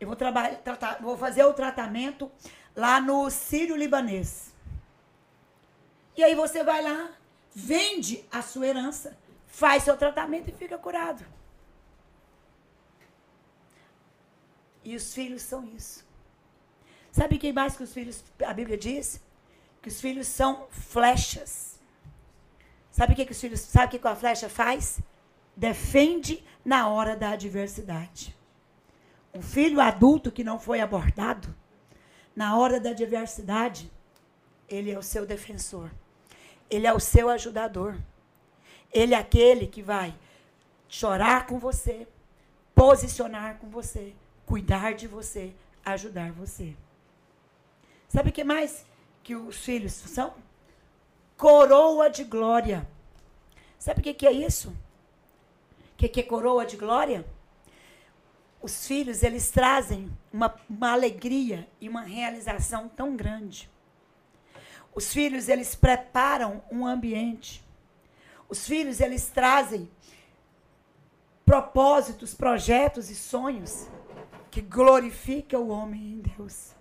Eu 0.00 0.06
vou 0.06 0.16
trabalhar, 0.16 0.56
tratar, 0.56 0.98
vou 1.02 1.16
fazer 1.16 1.44
o 1.44 1.52
tratamento 1.52 2.32
lá 2.74 2.98
no 3.00 3.28
Sírio 3.28 3.76
Libanês. 3.76 4.54
E 6.16 6.24
aí 6.24 6.34
você 6.34 6.64
vai 6.64 6.82
lá, 6.82 7.10
vende 7.54 8.24
a 8.32 8.40
sua 8.40 8.66
herança, 8.66 9.16
faz 9.46 9.82
seu 9.82 9.96
tratamento 9.98 10.48
e 10.48 10.52
fica 10.52 10.78
curado. 10.78 11.22
E 14.82 14.96
os 14.96 15.12
filhos 15.12 15.42
são 15.42 15.66
isso. 15.66 16.02
Sabe 17.12 17.36
quem 17.36 17.52
mais 17.52 17.76
que 17.76 17.82
os 17.82 17.92
filhos, 17.92 18.24
a 18.44 18.54
Bíblia 18.54 18.78
diz? 18.78 19.20
Que 19.82 19.88
os 19.88 20.00
filhos 20.00 20.26
são 20.26 20.66
flechas. 20.70 21.78
Sabe 22.90 23.12
o 23.12 23.16
que, 23.16 23.26
que 23.26 23.32
os 23.32 23.40
filhos, 23.40 23.60
sabe 23.60 23.96
o 23.96 24.00
que 24.00 24.08
a 24.08 24.16
flecha 24.16 24.48
faz? 24.48 25.00
Defende 25.54 26.42
na 26.64 26.88
hora 26.88 27.14
da 27.14 27.30
adversidade. 27.30 28.34
Um 29.32 29.42
filho 29.42 29.80
adulto 29.80 30.32
que 30.32 30.42
não 30.42 30.58
foi 30.58 30.80
abortado, 30.80 31.54
na 32.34 32.56
hora 32.56 32.80
da 32.80 32.90
adversidade, 32.90 33.90
ele 34.68 34.90
é 34.90 34.98
o 34.98 35.02
seu 35.02 35.26
defensor. 35.26 35.90
Ele 36.68 36.86
é 36.86 36.92
o 36.92 37.00
seu 37.00 37.28
ajudador. 37.28 37.96
Ele 38.92 39.14
é 39.14 39.18
aquele 39.18 39.66
que 39.66 39.82
vai 39.82 40.14
chorar 40.88 41.46
com 41.46 41.58
você, 41.58 42.06
posicionar 42.74 43.58
com 43.58 43.68
você, 43.68 44.14
cuidar 44.46 44.94
de 44.94 45.06
você, 45.06 45.52
ajudar 45.84 46.32
você. 46.32 46.74
Sabe 48.08 48.30
o 48.30 48.32
que 48.32 48.42
mais 48.42 48.84
que 49.22 49.36
os 49.36 49.56
filhos 49.56 49.92
são? 49.92 50.34
Coroa 51.36 52.10
de 52.10 52.24
glória. 52.24 52.88
Sabe 53.78 54.00
o 54.00 54.02
que, 54.02 54.26
é 54.26 54.32
isso? 54.32 54.70
O 55.92 55.96
que 55.96 56.20
é 56.20 56.22
coroa 56.22 56.66
de 56.66 56.76
glória? 56.76 57.24
Os 58.62 58.86
filhos, 58.86 59.22
eles 59.22 59.50
trazem 59.50 60.10
uma, 60.32 60.54
uma 60.68 60.92
alegria 60.92 61.66
e 61.80 61.88
uma 61.88 62.02
realização 62.02 62.88
tão 62.88 63.16
grande. 63.16 63.70
Os 64.94 65.12
filhos, 65.12 65.48
eles 65.48 65.74
preparam 65.74 66.62
um 66.70 66.86
ambiente. 66.86 67.64
Os 68.48 68.66
filhos, 68.66 69.00
eles 69.00 69.28
trazem 69.28 69.90
propósitos, 71.44 72.34
projetos 72.34 73.08
e 73.08 73.14
sonhos 73.14 73.88
que 74.50 74.60
glorificam 74.60 75.62
o 75.62 75.68
homem 75.68 76.12
em 76.12 76.18
Deus. 76.18 76.74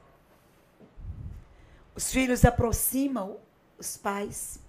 Os 1.96 2.12
filhos 2.12 2.44
aproximam 2.44 3.38
os 3.78 3.96
pais. 3.96 4.60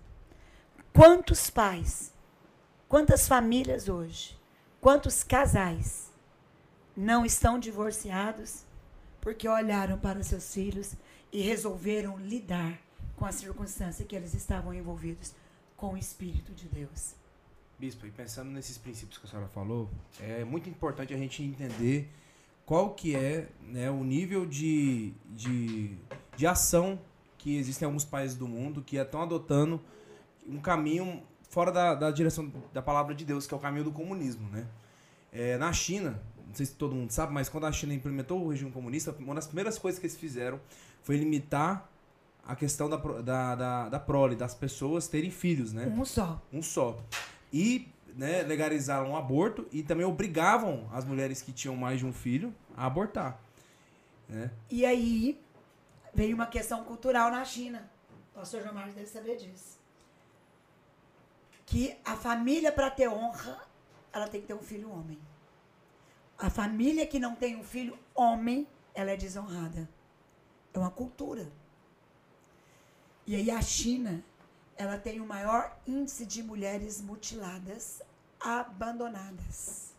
Quantos 0.93 1.51
pais, 1.51 2.13
quantas 2.89 3.27
famílias 3.27 3.89
hoje, 3.89 4.39
quantos 4.81 5.23
casais 5.23 6.10
não 6.97 7.25
estão 7.25 7.59
divorciados 7.59 8.65
porque 9.21 9.49
olharam 9.49 9.99
para 9.99 10.23
seus 10.23 10.53
filhos 10.53 10.95
e 11.33 11.43
resolveram 11.43 12.19
lidar 12.19 12.79
com 13.17 13.27
a 13.27 13.33
circunstância 13.33 14.05
que 14.05 14.17
eles 14.17 14.35
estavam 14.35 14.73
envolvidos 14.73 15.35
com 15.77 15.95
o 15.95 15.97
Espírito 15.97 16.53
de 16.53 16.67
Deus. 16.69 17.15
Bispo, 17.79 18.07
e 18.07 18.11
pensando 18.11 18.51
nesses 18.51 18.77
princípios 18.77 19.19
que 19.19 19.27
a 19.27 19.31
senhora 19.31 19.49
falou, 19.49 19.89
é 20.19 20.45
muito 20.45 20.69
importante 20.69 21.15
a 21.15 21.17
gente 21.17 21.43
entender 21.43 22.11
qual 22.67 22.95
que 22.95 23.17
é 23.17 23.49
né, 23.63 23.91
o 23.91 24.05
nível 24.05 24.47
de, 24.47 25.13
de, 25.31 25.97
de 26.37 26.47
ação 26.47 27.01
que 27.39 27.57
existem 27.57 27.87
em 27.87 27.89
alguns 27.89 28.05
países 28.05 28.37
do 28.37 28.47
mundo 28.47 28.83
que 28.83 28.97
estão 28.97 29.23
adotando 29.23 29.81
um 30.47 30.61
caminho 30.61 31.23
fora 31.49 31.73
da, 31.73 31.95
da 31.95 32.11
direção 32.11 32.53
da 32.73 32.83
palavra 32.83 33.15
de 33.15 33.25
Deus, 33.25 33.47
que 33.47 33.55
é 33.55 33.57
o 33.57 33.61
caminho 33.61 33.85
do 33.85 33.93
comunismo, 33.93 34.49
né? 34.51 34.67
É, 35.33 35.57
na 35.57 35.73
China, 35.73 36.21
não 36.51 36.57
sei 36.57 36.67
se 36.67 36.75
todo 36.75 36.97
mundo 36.97 37.13
sabe, 37.13 37.33
mas 37.33 37.49
quando 37.49 37.67
a 37.67 37.73
China 37.73 37.95
implementou 37.95 38.45
o 38.45 38.51
regime 38.51 38.73
comunista, 38.73 39.15
uma 39.21 39.37
das 39.37 39.47
primeiras 39.47 39.79
coisas 39.79 40.01
que 40.01 40.07
eles 40.07 40.17
fizeram 40.17 40.61
foi 41.01 41.17
limitar 41.17 41.89
a 42.45 42.57
questão 42.57 42.91
da, 42.91 42.97
da, 42.97 43.55
da, 43.55 43.89
da 43.89 44.01
prole, 44.01 44.35
das 44.35 44.53
pessoas 44.53 45.07
terem 45.07 45.31
filhos, 45.31 45.73
né? 45.73 45.87
Um 45.87 46.05
só. 46.05 46.43
Um 46.53 46.61
só. 46.61 47.01
E 47.53 47.89
né, 48.17 48.43
legalizaram 48.43 49.13
o 49.13 49.17
aborto 49.17 49.65
e 49.71 49.85
também 49.85 50.05
obrigavam 50.05 50.89
as 50.93 51.05
mulheres 51.05 51.41
que 51.41 51.53
tinham 51.53 51.77
mais 51.77 52.01
de 52.01 52.07
um 52.07 52.13
filho 52.13 52.53
a 52.77 52.87
abortar. 52.87 53.41
Né? 54.29 54.51
E 54.69 54.85
aí 54.85 55.41
veio 56.13 56.35
uma 56.35 56.47
questão 56.47 56.83
cultural 56.83 57.31
na 57.31 57.45
China. 57.45 57.89
O 58.35 58.41
pastor 58.41 58.61
João 58.63 58.75
Marcos 58.75 58.95
deve 58.95 59.07
saber 59.07 59.37
disso. 59.37 59.79
Que 61.65 61.97
a 62.05 62.17
família, 62.17 62.73
para 62.73 62.91
ter 62.91 63.09
honra, 63.09 63.57
ela 64.13 64.27
tem 64.27 64.41
que 64.41 64.49
ter 64.49 64.55
um 64.55 64.63
filho 64.63 64.91
homem. 64.91 65.19
A 66.41 66.49
família 66.49 67.07
que 67.07 67.19
não 67.19 67.37
tem 67.37 67.55
um 67.55 67.63
filho 67.63 67.99
homem, 68.15 68.67
ela 68.95 69.11
é 69.11 69.17
desonrada. 69.17 69.87
É 70.73 70.79
uma 70.79 70.91
cultura. 70.91 71.53
E 73.27 73.37
aí 73.37 73.51
a 73.51 73.61
China, 73.61 74.25
ela 74.75 74.99
tem 74.99 75.21
o 75.21 75.27
maior 75.27 75.79
índice 75.87 76.25
de 76.25 76.43
mulheres 76.43 77.03
mutiladas, 77.03 78.01
abandonadas. 78.41 79.93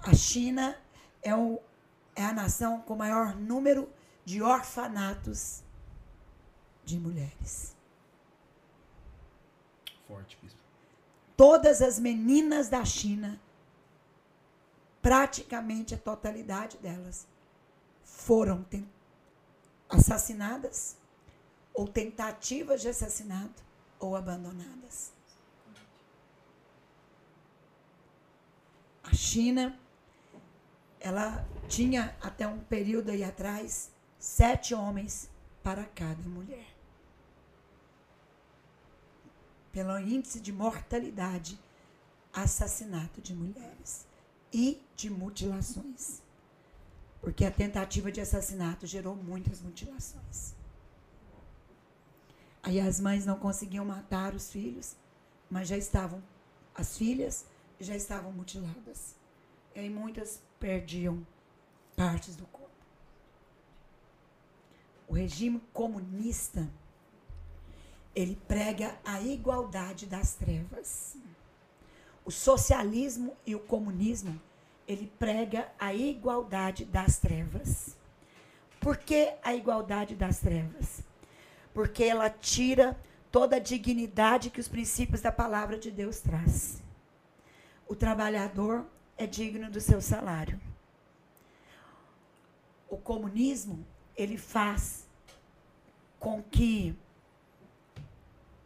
A 0.00 0.14
China 0.14 0.78
é, 1.20 1.34
o, 1.34 1.60
é 2.14 2.24
a 2.24 2.32
nação 2.32 2.80
com 2.82 2.94
maior 2.94 3.34
número 3.34 3.90
de 4.24 4.40
orfanatos 4.42 5.64
de 6.84 7.00
mulheres. 7.00 7.74
Forte, 10.06 10.38
bispo. 10.40 10.60
Todas 11.36 11.82
as 11.82 11.98
meninas 11.98 12.68
da 12.68 12.84
China, 12.84 13.40
praticamente 15.04 15.94
a 15.94 15.98
totalidade 15.98 16.78
delas, 16.78 17.26
foram 18.02 18.64
assassinadas, 19.86 20.96
ou 21.74 21.86
tentativas 21.86 22.80
de 22.80 22.88
assassinato, 22.88 23.62
ou 24.00 24.16
abandonadas. 24.16 25.12
A 29.02 29.12
China, 29.12 29.78
ela 30.98 31.46
tinha 31.68 32.16
até 32.22 32.48
um 32.48 32.60
período 32.60 33.10
aí 33.10 33.22
atrás 33.22 33.90
sete 34.18 34.74
homens 34.74 35.28
para 35.62 35.84
cada 35.84 36.26
mulher. 36.26 36.74
Pelo 39.70 39.98
índice 39.98 40.40
de 40.40 40.50
mortalidade, 40.50 41.60
assassinato 42.32 43.20
de 43.20 43.34
mulheres 43.34 44.06
e 44.54 44.80
de 44.94 45.10
mutilações. 45.10 46.22
Porque 47.20 47.44
a 47.44 47.50
tentativa 47.50 48.12
de 48.12 48.20
assassinato 48.20 48.86
gerou 48.86 49.16
muitas 49.16 49.60
mutilações. 49.60 50.54
Aí 52.62 52.78
as 52.78 53.00
mães 53.00 53.26
não 53.26 53.36
conseguiam 53.36 53.84
matar 53.84 54.32
os 54.32 54.50
filhos, 54.50 54.94
mas 55.50 55.68
já 55.68 55.76
estavam, 55.76 56.22
as 56.74 56.96
filhas 56.96 57.44
já 57.80 57.96
estavam 57.96 58.32
mutiladas. 58.32 59.16
E 59.74 59.80
aí 59.80 59.90
muitas 59.90 60.40
perdiam 60.60 61.26
partes 61.96 62.36
do 62.36 62.46
corpo. 62.46 62.70
O 65.08 65.14
regime 65.14 65.60
comunista, 65.72 66.70
ele 68.14 68.36
prega 68.46 68.96
a 69.04 69.20
igualdade 69.20 70.06
das 70.06 70.34
trevas. 70.34 71.16
O 72.24 72.30
socialismo 72.30 73.36
e 73.46 73.54
o 73.54 73.60
comunismo, 73.60 74.40
ele 74.88 75.12
prega 75.18 75.68
a 75.78 75.92
igualdade 75.92 76.84
das 76.84 77.18
trevas. 77.18 77.96
Por 78.80 78.96
que 78.96 79.34
a 79.42 79.54
igualdade 79.54 80.14
das 80.14 80.40
trevas? 80.40 81.02
Porque 81.72 82.04
ela 82.04 82.30
tira 82.30 82.98
toda 83.30 83.56
a 83.56 83.60
dignidade 83.60 84.50
que 84.50 84.60
os 84.60 84.68
princípios 84.68 85.20
da 85.20 85.32
palavra 85.32 85.78
de 85.78 85.90
Deus 85.90 86.20
traz. 86.20 86.82
O 87.86 87.94
trabalhador 87.94 88.86
é 89.16 89.26
digno 89.26 89.70
do 89.70 89.80
seu 89.80 90.00
salário. 90.00 90.60
O 92.88 92.96
comunismo, 92.96 93.84
ele 94.16 94.38
faz 94.38 95.06
com 96.18 96.42
que 96.42 96.96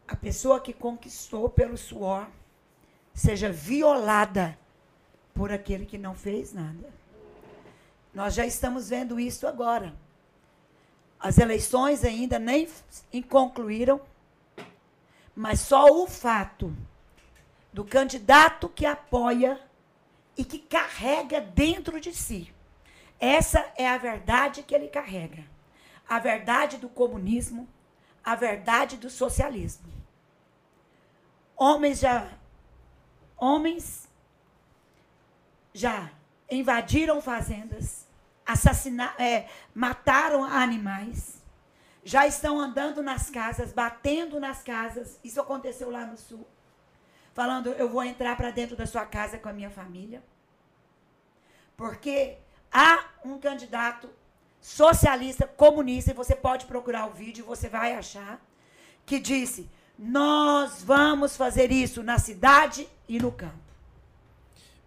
a 0.07 0.15
pessoa 0.15 0.61
que 0.61 0.73
conquistou 0.73 1.49
pelo 1.49 1.77
suor 1.77 2.29
seja 3.19 3.51
violada 3.51 4.57
por 5.35 5.51
aquele 5.51 5.85
que 5.85 5.99
não 5.99 6.14
fez 6.14 6.53
nada. 6.53 6.89
Nós 8.14 8.35
já 8.35 8.47
estamos 8.47 8.89
vendo 8.89 9.19
isso 9.19 9.47
agora. 9.47 9.93
As 11.19 11.37
eleições 11.37 12.05
ainda 12.05 12.39
nem 12.39 12.69
concluíram, 13.29 14.01
mas 15.35 15.59
só 15.61 15.87
o 15.87 16.07
fato 16.07 16.73
do 17.73 17.85
candidato 17.85 18.69
que 18.69 18.87
apoia 18.87 19.61
e 20.37 20.45
que 20.45 20.61
carrega 20.61 21.41
dentro 21.41 22.01
de 22.01 22.14
si. 22.14 22.55
Essa 23.19 23.69
é 23.77 23.89
a 23.89 23.99
verdade 23.99 24.62
que 24.62 24.75
ele 24.75 24.87
carrega. 24.87 25.45
A 26.09 26.21
verdade 26.21 26.77
do 26.77 26.89
comunismo, 26.89 27.69
a 28.25 28.37
verdade 28.37 28.97
do 28.97 29.11
socialismo. 29.11 29.89
Homens 31.57 31.99
já 31.99 32.38
homens 33.39 34.09
já 35.72 36.11
invadiram 36.51 37.20
fazendas, 37.20 38.07
assassinaram, 38.45 39.14
é, 39.18 39.49
mataram 39.74 40.43
animais, 40.43 41.43
já 42.05 42.26
estão 42.26 42.59
andando 42.59 43.03
nas 43.03 43.28
casas, 43.30 43.72
batendo 43.72 44.41
nas 44.41 44.62
casas. 44.62 45.18
Isso 45.22 45.41
aconteceu 45.41 45.91
lá 45.91 46.07
no 46.07 46.16
sul. 46.16 46.47
Falando, 47.34 47.68
eu 47.74 47.89
vou 47.89 48.03
entrar 48.03 48.36
para 48.36 48.51
dentro 48.51 48.74
da 48.74 48.86
sua 48.86 49.05
casa 49.05 49.39
com 49.39 49.49
a 49.49 49.53
minha 49.53 49.70
família. 49.70 50.22
Porque 51.76 52.39
há 52.72 53.05
um 53.24 53.39
candidato 53.39 54.09
socialista, 54.61 55.47
comunista, 55.47 56.11
e 56.11 56.14
você 56.14 56.34
pode 56.34 56.66
procurar 56.66 57.07
o 57.07 57.12
vídeo, 57.12 57.45
você 57.45 57.68
vai 57.68 57.95
achar, 57.95 58.41
que 59.07 59.20
disse: 59.20 59.70
Nós 59.99 60.82
vamos 60.82 61.36
fazer 61.36 61.70
isso 61.70 62.03
na 62.03 62.18
cidade 62.18 62.89
e 63.09 63.19
no 63.19 63.33
campo. 63.33 63.55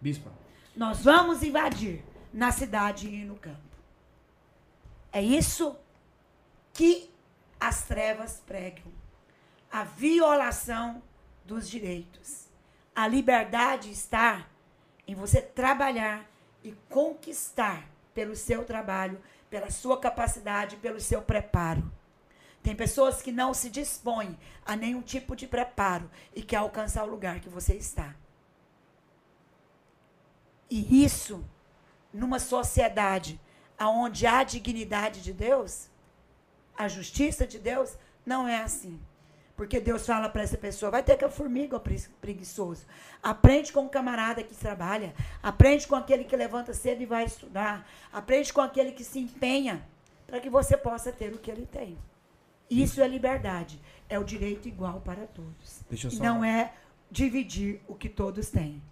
Bispa, 0.00 0.30
Nós 0.76 1.02
vamos 1.02 1.42
invadir 1.42 2.02
na 2.32 2.50
cidade 2.50 3.08
e 3.08 3.24
no 3.24 3.36
campo. 3.36 3.58
É 5.12 5.20
isso 5.20 5.76
que 6.72 7.10
as 7.60 7.84
trevas 7.84 8.42
pregam. 8.46 8.90
A 9.70 9.84
violação 9.84 11.02
dos 11.44 11.68
direitos. 11.68 12.46
A 12.94 13.06
liberdade 13.06 13.90
está 13.90 14.46
em 15.06 15.14
você 15.14 15.40
trabalhar 15.40 16.26
e 16.62 16.72
conquistar 16.88 17.88
pelo 18.14 18.36
seu 18.36 18.64
trabalho, 18.64 19.20
pela 19.50 19.70
sua 19.70 19.98
capacidade, 19.98 20.76
pelo 20.76 21.00
seu 21.00 21.22
preparo. 21.22 21.90
Tem 22.62 22.76
pessoas 22.76 23.20
que 23.20 23.32
não 23.32 23.52
se 23.52 23.68
dispõem 23.68 24.38
a 24.64 24.76
nenhum 24.76 25.02
tipo 25.02 25.34
de 25.34 25.46
preparo 25.46 26.08
e 26.34 26.42
quer 26.42 26.56
alcançar 26.56 27.04
o 27.04 27.10
lugar 27.10 27.40
que 27.40 27.48
você 27.48 27.74
está. 27.74 28.14
E 30.70 31.04
isso, 31.04 31.44
numa 32.12 32.38
sociedade 32.38 33.40
onde 33.78 34.26
há 34.26 34.44
dignidade 34.44 35.20
de 35.20 35.32
Deus, 35.32 35.88
a 36.76 36.86
justiça 36.86 37.46
de 37.46 37.58
Deus, 37.58 37.96
não 38.24 38.46
é 38.46 38.62
assim. 38.62 39.00
Porque 39.56 39.80
Deus 39.80 40.06
fala 40.06 40.28
para 40.28 40.42
essa 40.42 40.56
pessoa, 40.56 40.90
vai 40.90 41.02
ter 41.02 41.16
que 41.16 41.24
a 41.24 41.28
formiga, 41.28 41.80
preguiçoso. 42.20 42.86
Aprende 43.22 43.72
com 43.72 43.84
o 43.84 43.88
camarada 43.88 44.42
que 44.42 44.54
trabalha. 44.54 45.14
Aprende 45.42 45.86
com 45.86 45.94
aquele 45.94 46.24
que 46.24 46.34
levanta 46.34 46.72
cedo 46.72 47.02
e 47.02 47.06
vai 47.06 47.24
estudar. 47.24 47.86
Aprende 48.12 48.52
com 48.52 48.60
aquele 48.60 48.92
que 48.92 49.04
se 49.04 49.18
empenha 49.18 49.86
para 50.26 50.40
que 50.40 50.48
você 50.48 50.76
possa 50.76 51.12
ter 51.12 51.32
o 51.32 51.38
que 51.38 51.50
ele 51.50 51.66
tem. 51.66 51.98
Isso 52.80 53.00
é 53.00 53.08
liberdade. 53.08 53.80
É 54.08 54.18
o 54.18 54.24
direito 54.24 54.68
igual 54.68 55.00
para 55.00 55.26
todos. 55.26 55.82
Deixa 55.90 56.06
eu 56.06 56.10
só- 56.10 56.22
não 56.22 56.44
é 56.44 56.72
dividir 57.10 57.80
o 57.88 57.94
que 57.94 58.08
todos 58.08 58.48
têm. 58.50 58.82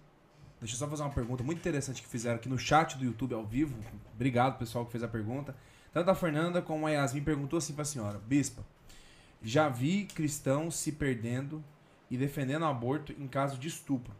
Deixa 0.59 0.75
eu 0.75 0.79
só 0.79 0.87
fazer 0.87 1.01
uma 1.03 1.09
pergunta 1.11 1.43
muito 1.43 1.57
interessante 1.59 2.01
que 2.01 2.07
fizeram 2.07 2.35
aqui 2.35 2.47
no 2.49 2.57
chat 2.57 2.97
do 2.97 3.03
YouTube 3.03 3.33
ao 3.33 3.45
vivo. 3.45 3.75
Obrigado, 4.13 4.59
pessoal, 4.59 4.85
que 4.85 4.91
fez 4.91 5.03
a 5.03 5.07
pergunta. 5.07 5.55
Tanto 5.91 6.09
a 6.11 6.15
Fernanda 6.15 6.61
como 6.61 6.85
a 6.85 6.91
Yasmin 6.91 7.23
perguntou 7.23 7.57
assim 7.57 7.73
pra 7.73 7.83
senhora: 7.83 8.19
Bispa, 8.19 8.63
já 9.41 9.67
vi 9.69 10.05
cristãos 10.05 10.75
se 10.75 10.91
perdendo 10.91 11.63
e 12.09 12.17
defendendo 12.17 12.61
o 12.61 12.65
aborto 12.65 13.11
em 13.17 13.27
caso 13.27 13.57
de 13.57 13.67
estupro. 13.67 14.13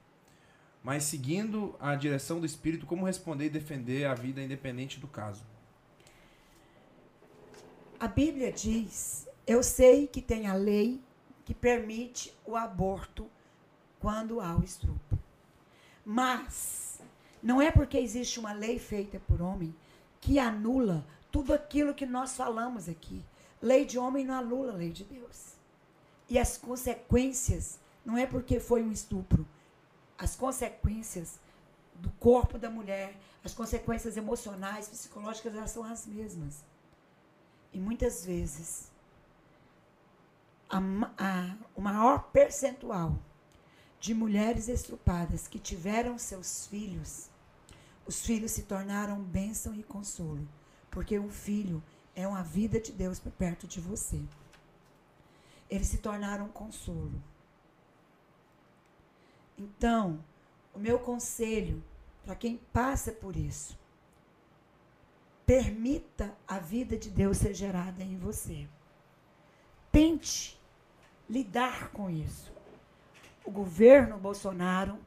Mas 0.83 1.03
seguindo 1.03 1.75
a 1.79 1.93
direção 1.95 2.39
do 2.39 2.45
Espírito, 2.45 2.87
como 2.87 3.05
responder 3.05 3.45
e 3.45 3.49
defender 3.49 4.05
a 4.05 4.15
vida 4.15 4.41
independente 4.41 4.99
do 4.99 5.07
caso? 5.07 5.43
A 7.99 8.07
Bíblia 8.07 8.51
diz: 8.51 9.27
eu 9.51 9.61
sei 9.61 10.07
que 10.07 10.21
tem 10.21 10.47
a 10.47 10.53
lei 10.53 11.01
que 11.43 11.53
permite 11.53 12.33
o 12.45 12.55
aborto 12.55 13.29
quando 13.99 14.39
há 14.39 14.55
o 14.55 14.63
estupro. 14.63 15.19
Mas 16.05 16.99
não 17.43 17.61
é 17.61 17.71
porque 17.71 17.97
existe 17.97 18.39
uma 18.39 18.53
lei 18.53 18.79
feita 18.79 19.19
por 19.19 19.41
homem 19.41 19.75
que 20.19 20.39
anula 20.39 21.05
tudo 21.31 21.53
aquilo 21.53 21.93
que 21.93 22.05
nós 22.05 22.35
falamos 22.35 22.87
aqui. 22.87 23.23
Lei 23.61 23.85
de 23.85 23.97
homem 23.97 24.25
não 24.25 24.35
anula 24.35 24.71
a 24.73 24.75
lei 24.75 24.91
de 24.91 25.03
Deus. 25.03 25.55
E 26.29 26.39
as 26.39 26.57
consequências, 26.57 27.79
não 28.05 28.17
é 28.17 28.25
porque 28.25 28.59
foi 28.59 28.81
um 28.81 28.91
estupro, 28.91 29.45
as 30.17 30.35
consequências 30.35 31.39
do 31.95 32.09
corpo 32.11 32.57
da 32.57 32.69
mulher, 32.69 33.19
as 33.43 33.53
consequências 33.53 34.17
emocionais, 34.17 34.87
psicológicas, 34.87 35.53
elas 35.53 35.71
são 35.71 35.83
as 35.83 36.05
mesmas. 36.05 36.63
E 37.73 37.79
muitas 37.79 38.25
vezes, 38.25 38.90
a 40.71 40.79
a- 41.17 41.57
o 41.75 41.81
maior 41.81 42.31
percentual 42.31 43.19
de 43.99 44.13
mulheres 44.13 44.67
estrupadas 44.67 45.47
que 45.47 45.59
tiveram 45.59 46.17
seus 46.17 46.65
filhos, 46.67 47.29
os 48.05 48.25
filhos 48.25 48.51
se 48.51 48.63
tornaram 48.63 49.21
bênção 49.21 49.75
e 49.75 49.83
consolo. 49.83 50.47
Porque 50.89 51.19
um 51.19 51.29
filho 51.29 51.83
é 52.15 52.27
uma 52.27 52.43
vida 52.43 52.79
de 52.79 52.91
Deus 52.91 53.19
perto 53.37 53.67
de 53.67 53.79
você. 53.79 54.19
Eles 55.69 55.87
se 55.87 55.99
tornaram 55.99 56.47
consolo. 56.49 57.21
Então, 59.57 60.23
o 60.73 60.79
meu 60.79 60.97
conselho 60.99 61.83
para 62.25 62.35
quem 62.35 62.57
passa 62.71 63.11
por 63.11 63.35
isso. 63.35 63.77
Permita 65.45 66.35
a 66.47 66.59
vida 66.59 66.97
de 66.97 67.09
Deus 67.09 67.37
ser 67.37 67.53
gerada 67.53 68.03
em 68.03 68.17
você. 68.17 68.67
Tente 69.91 70.60
lidar 71.31 71.91
com 71.91 72.09
isso. 72.09 72.51
O 73.45 73.49
governo 73.49 74.17
Bolsonaro, 74.17 74.99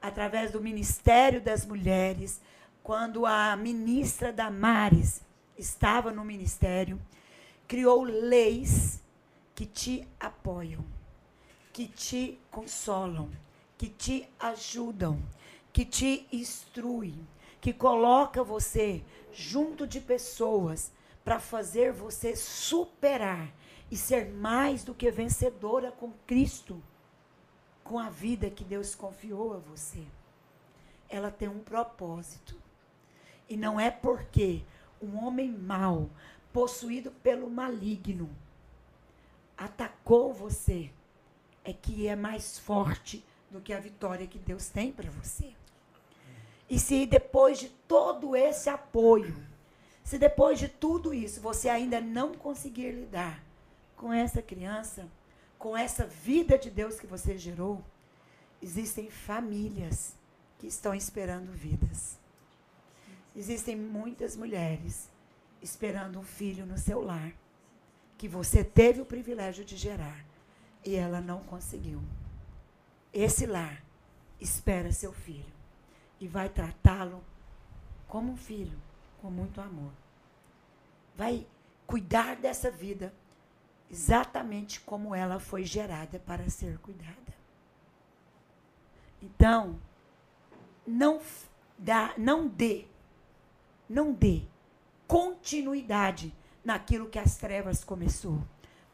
através 0.00 0.52
do 0.52 0.60
Ministério 0.60 1.40
das 1.40 1.64
Mulheres, 1.64 2.40
quando 2.82 3.24
a 3.24 3.56
ministra 3.56 4.30
Damares 4.30 5.22
estava 5.56 6.12
no 6.12 6.22
ministério, 6.22 7.00
criou 7.66 8.02
leis 8.02 9.02
que 9.54 9.64
te 9.64 10.06
apoiam, 10.18 10.84
que 11.72 11.86
te 11.88 12.38
consolam, 12.50 13.30
que 13.78 13.88
te 13.88 14.28
ajudam, 14.38 15.18
que 15.72 15.84
te 15.84 16.26
instruem, 16.30 17.26
que 17.60 17.72
coloca 17.72 18.44
você 18.44 19.02
junto 19.32 19.86
de 19.86 20.00
pessoas 20.00 20.92
para 21.24 21.38
fazer 21.38 21.92
você 21.92 22.36
superar 22.36 23.50
e 23.90 23.96
ser 23.96 24.30
mais 24.30 24.84
do 24.84 24.94
que 24.94 25.10
vencedora 25.10 25.90
com 25.90 26.12
Cristo, 26.26 26.80
com 27.82 27.98
a 27.98 28.08
vida 28.08 28.48
que 28.48 28.62
Deus 28.62 28.94
confiou 28.94 29.54
a 29.54 29.58
você. 29.58 30.04
Ela 31.08 31.30
tem 31.30 31.48
um 31.48 31.58
propósito. 31.58 32.56
E 33.48 33.56
não 33.56 33.80
é 33.80 33.90
porque 33.90 34.62
um 35.02 35.24
homem 35.24 35.50
mau, 35.50 36.08
possuído 36.52 37.10
pelo 37.10 37.50
maligno, 37.50 38.30
atacou 39.58 40.32
você, 40.32 40.90
é 41.64 41.72
que 41.72 42.06
é 42.06 42.14
mais 42.14 42.58
forte 42.60 43.24
do 43.50 43.60
que 43.60 43.72
a 43.72 43.80
vitória 43.80 44.26
que 44.26 44.38
Deus 44.38 44.68
tem 44.68 44.92
para 44.92 45.10
você. 45.10 45.52
E 46.68 46.78
se 46.78 47.04
depois 47.06 47.58
de 47.58 47.68
todo 47.88 48.36
esse 48.36 48.70
apoio, 48.70 49.44
se 50.04 50.16
depois 50.16 50.60
de 50.60 50.68
tudo 50.68 51.12
isso 51.12 51.40
você 51.40 51.68
ainda 51.68 52.00
não 52.00 52.32
conseguir 52.32 52.92
lidar 52.92 53.49
com 54.00 54.10
essa 54.10 54.40
criança, 54.40 55.06
com 55.58 55.76
essa 55.76 56.06
vida 56.06 56.56
de 56.56 56.70
Deus 56.70 56.98
que 56.98 57.06
você 57.06 57.36
gerou, 57.36 57.84
existem 58.62 59.10
famílias 59.10 60.16
que 60.58 60.66
estão 60.66 60.94
esperando 60.94 61.52
vidas. 61.52 62.18
Existem 63.36 63.76
muitas 63.76 64.34
mulheres 64.34 65.10
esperando 65.60 66.18
um 66.18 66.22
filho 66.22 66.64
no 66.64 66.78
seu 66.78 67.02
lar, 67.02 67.30
que 68.16 68.26
você 68.26 68.64
teve 68.64 69.02
o 69.02 69.04
privilégio 69.04 69.66
de 69.66 69.76
gerar 69.76 70.24
e 70.82 70.96
ela 70.96 71.20
não 71.20 71.40
conseguiu. 71.40 72.02
Esse 73.12 73.44
lar 73.44 73.84
espera 74.40 74.92
seu 74.92 75.12
filho 75.12 75.52
e 76.18 76.26
vai 76.26 76.48
tratá-lo 76.48 77.22
como 78.08 78.32
um 78.32 78.36
filho, 78.36 78.78
com 79.20 79.30
muito 79.30 79.60
amor. 79.60 79.92
Vai 81.14 81.46
cuidar 81.86 82.36
dessa 82.36 82.70
vida 82.70 83.12
exatamente 83.90 84.80
como 84.80 85.14
ela 85.14 85.40
foi 85.40 85.64
gerada 85.64 86.18
para 86.20 86.48
ser 86.48 86.78
cuidada. 86.78 87.34
Então, 89.20 89.78
não 90.86 91.20
dá, 91.76 92.14
não 92.16 92.46
dê, 92.46 92.86
não 93.88 94.12
dê 94.12 94.42
continuidade 95.06 96.32
naquilo 96.64 97.08
que 97.08 97.18
as 97.18 97.36
trevas 97.36 97.82
começou. 97.82 98.40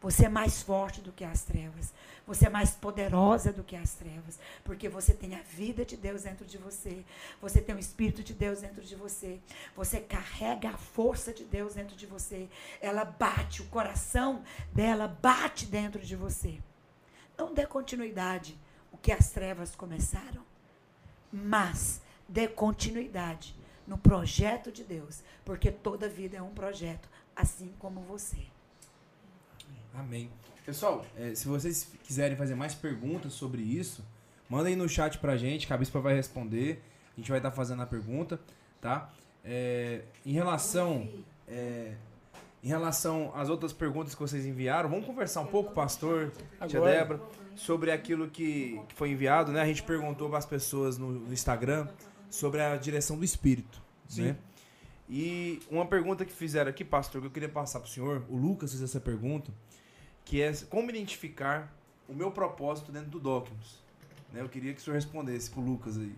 Você 0.01 0.25
é 0.25 0.29
mais 0.29 0.61
forte 0.61 1.01
do 1.01 1.11
que 1.11 1.23
as 1.23 1.41
trevas. 1.41 1.91
Você 2.27 2.45
é 2.45 2.49
mais 2.49 2.71
poderosa 2.71 3.51
do 3.51 3.63
que 3.63 3.75
as 3.75 3.93
trevas. 3.93 4.37
Porque 4.63 4.87
você 4.87 5.13
tem 5.13 5.33
a 5.33 5.41
vida 5.41 5.83
de 5.83 5.97
Deus 5.97 6.23
dentro 6.23 6.45
de 6.45 6.57
você. 6.57 7.03
Você 7.41 7.61
tem 7.61 7.73
o 7.73 7.79
Espírito 7.79 8.21
de 8.21 8.33
Deus 8.33 8.61
dentro 8.61 8.83
de 8.83 8.95
você. 8.95 9.39
Você 9.75 9.99
carrega 9.99 10.69
a 10.69 10.77
força 10.77 11.33
de 11.33 11.43
Deus 11.43 11.73
dentro 11.73 11.95
de 11.95 12.05
você. 12.05 12.47
Ela 12.79 13.05
bate, 13.05 13.61
o 13.61 13.67
coração 13.67 14.43
dela 14.71 15.07
bate 15.07 15.65
dentro 15.65 16.01
de 16.01 16.15
você. 16.15 16.59
Não 17.35 17.53
dê 17.53 17.65
continuidade 17.65 18.57
o 18.91 18.97
que 18.97 19.11
as 19.11 19.31
trevas 19.31 19.75
começaram. 19.75 20.45
Mas 21.31 22.01
dê 22.27 22.47
continuidade 22.47 23.55
no 23.87 23.97
projeto 23.97 24.71
de 24.71 24.83
Deus. 24.83 25.23
Porque 25.43 25.71
toda 25.71 26.07
vida 26.07 26.37
é 26.37 26.41
um 26.41 26.53
projeto, 26.53 27.09
assim 27.35 27.73
como 27.79 28.01
você. 28.01 28.45
Amém. 29.97 30.29
Pessoal, 30.63 31.03
é, 31.17 31.33
se 31.33 31.47
vocês 31.47 31.91
quiserem 32.03 32.37
fazer 32.37 32.53
mais 32.53 32.75
perguntas 32.75 33.33
sobre 33.33 33.63
isso, 33.63 34.05
manda 34.47 34.69
aí 34.69 34.75
no 34.75 34.87
chat 34.87 35.17
pra 35.17 35.35
gente, 35.35 35.65
que 35.65 35.73
a 35.73 35.77
Bispa 35.77 35.99
vai 35.99 36.13
responder. 36.13 36.83
A 37.13 37.19
gente 37.19 37.29
vai 37.29 37.39
estar 37.39 37.49
tá 37.49 37.55
fazendo 37.55 37.81
a 37.81 37.85
pergunta, 37.85 38.39
tá? 38.79 39.11
É, 39.43 40.03
em 40.23 40.33
relação. 40.33 41.09
É, 41.47 41.95
em 42.63 42.67
relação 42.67 43.31
às 43.33 43.49
outras 43.49 43.71
perguntas 43.71 44.13
que 44.13 44.19
vocês 44.19 44.45
enviaram, 44.45 44.89
vamos 44.89 45.05
conversar 45.05 45.41
um 45.41 45.45
pouco, 45.45 45.73
pastor, 45.73 46.31
tia. 46.67 46.81
Débora, 46.81 47.21
sobre 47.55 47.91
aquilo 47.91 48.27
que, 48.29 48.81
que 48.89 48.95
foi 48.95 49.11
enviado, 49.11 49.51
né? 49.51 49.61
A 49.61 49.65
gente 49.65 49.83
perguntou 49.83 50.27
para 50.27 50.37
as 50.37 50.45
pessoas 50.45 50.97
no, 50.97 51.11
no 51.11 51.33
Instagram 51.33 51.87
sobre 52.29 52.61
a 52.61 52.75
direção 52.75 53.17
do 53.17 53.23
Espírito, 53.23 53.81
né? 54.15 54.35
E 55.09 55.61
uma 55.71 55.85
pergunta 55.85 56.25
que 56.25 56.33
fizeram 56.33 56.69
aqui, 56.69 56.83
pastor, 56.83 57.21
que 57.21 57.27
eu 57.27 57.31
queria 57.31 57.49
passar 57.49 57.79
para 57.79 57.87
o 57.87 57.91
senhor, 57.91 58.25
o 58.27 58.35
Lucas 58.35 58.71
fez 58.71 58.83
essa 58.83 58.99
pergunta, 58.99 59.51
que 60.27 60.41
é 60.41 60.53
como 60.69 60.89
identificar 60.89 61.73
o 62.07 62.13
meu 62.13 62.29
propósito 62.29 62.91
dentro 62.91 63.09
do 63.09 63.19
Docmus. 63.19 63.81
Né? 64.31 64.41
Eu 64.41 64.49
queria 64.49 64.73
que 64.73 64.81
o 64.81 64.83
senhor 64.83 64.95
respondesse 64.95 65.49
pro 65.49 65.61
Lucas 65.61 65.97
aí. 65.97 66.13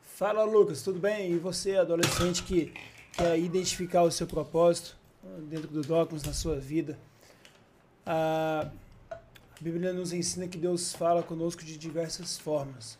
Fala, 0.00 0.44
Lucas, 0.44 0.80
tudo 0.82 0.98
bem? 0.98 1.30
E 1.30 1.38
você, 1.38 1.76
adolescente 1.76 2.42
que 2.42 2.72
quer 3.12 3.38
identificar 3.38 4.02
o 4.02 4.10
seu 4.10 4.26
propósito 4.26 4.96
ah, 5.24 5.40
dentro 5.42 5.68
do 5.68 5.82
Dogmas 5.82 6.22
na 6.22 6.32
sua 6.32 6.58
vida? 6.58 6.98
A 8.06 8.70
Bíblia 9.60 9.92
nos 9.92 10.14
ensina 10.14 10.48
que 10.48 10.56
Deus 10.56 10.94
fala 10.94 11.22
conosco 11.22 11.62
de 11.62 11.76
diversas 11.76 12.38
formas. 12.38 12.98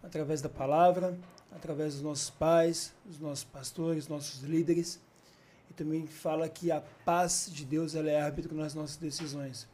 Através 0.00 0.40
da 0.40 0.48
palavra, 0.48 1.18
através 1.50 1.94
dos 1.94 2.02
nossos 2.02 2.30
pais, 2.30 2.94
dos 3.04 3.18
nossos 3.18 3.44
pastores, 3.44 4.06
nossos 4.06 4.42
líderes. 4.42 5.00
Também 5.78 6.08
fala 6.08 6.48
que 6.48 6.72
a 6.72 6.80
paz 7.04 7.48
de 7.52 7.64
Deus 7.64 7.94
ela 7.94 8.10
é 8.10 8.20
árbitro 8.20 8.52
nas 8.52 8.74
nossas 8.74 8.96
decisões. 8.96 9.68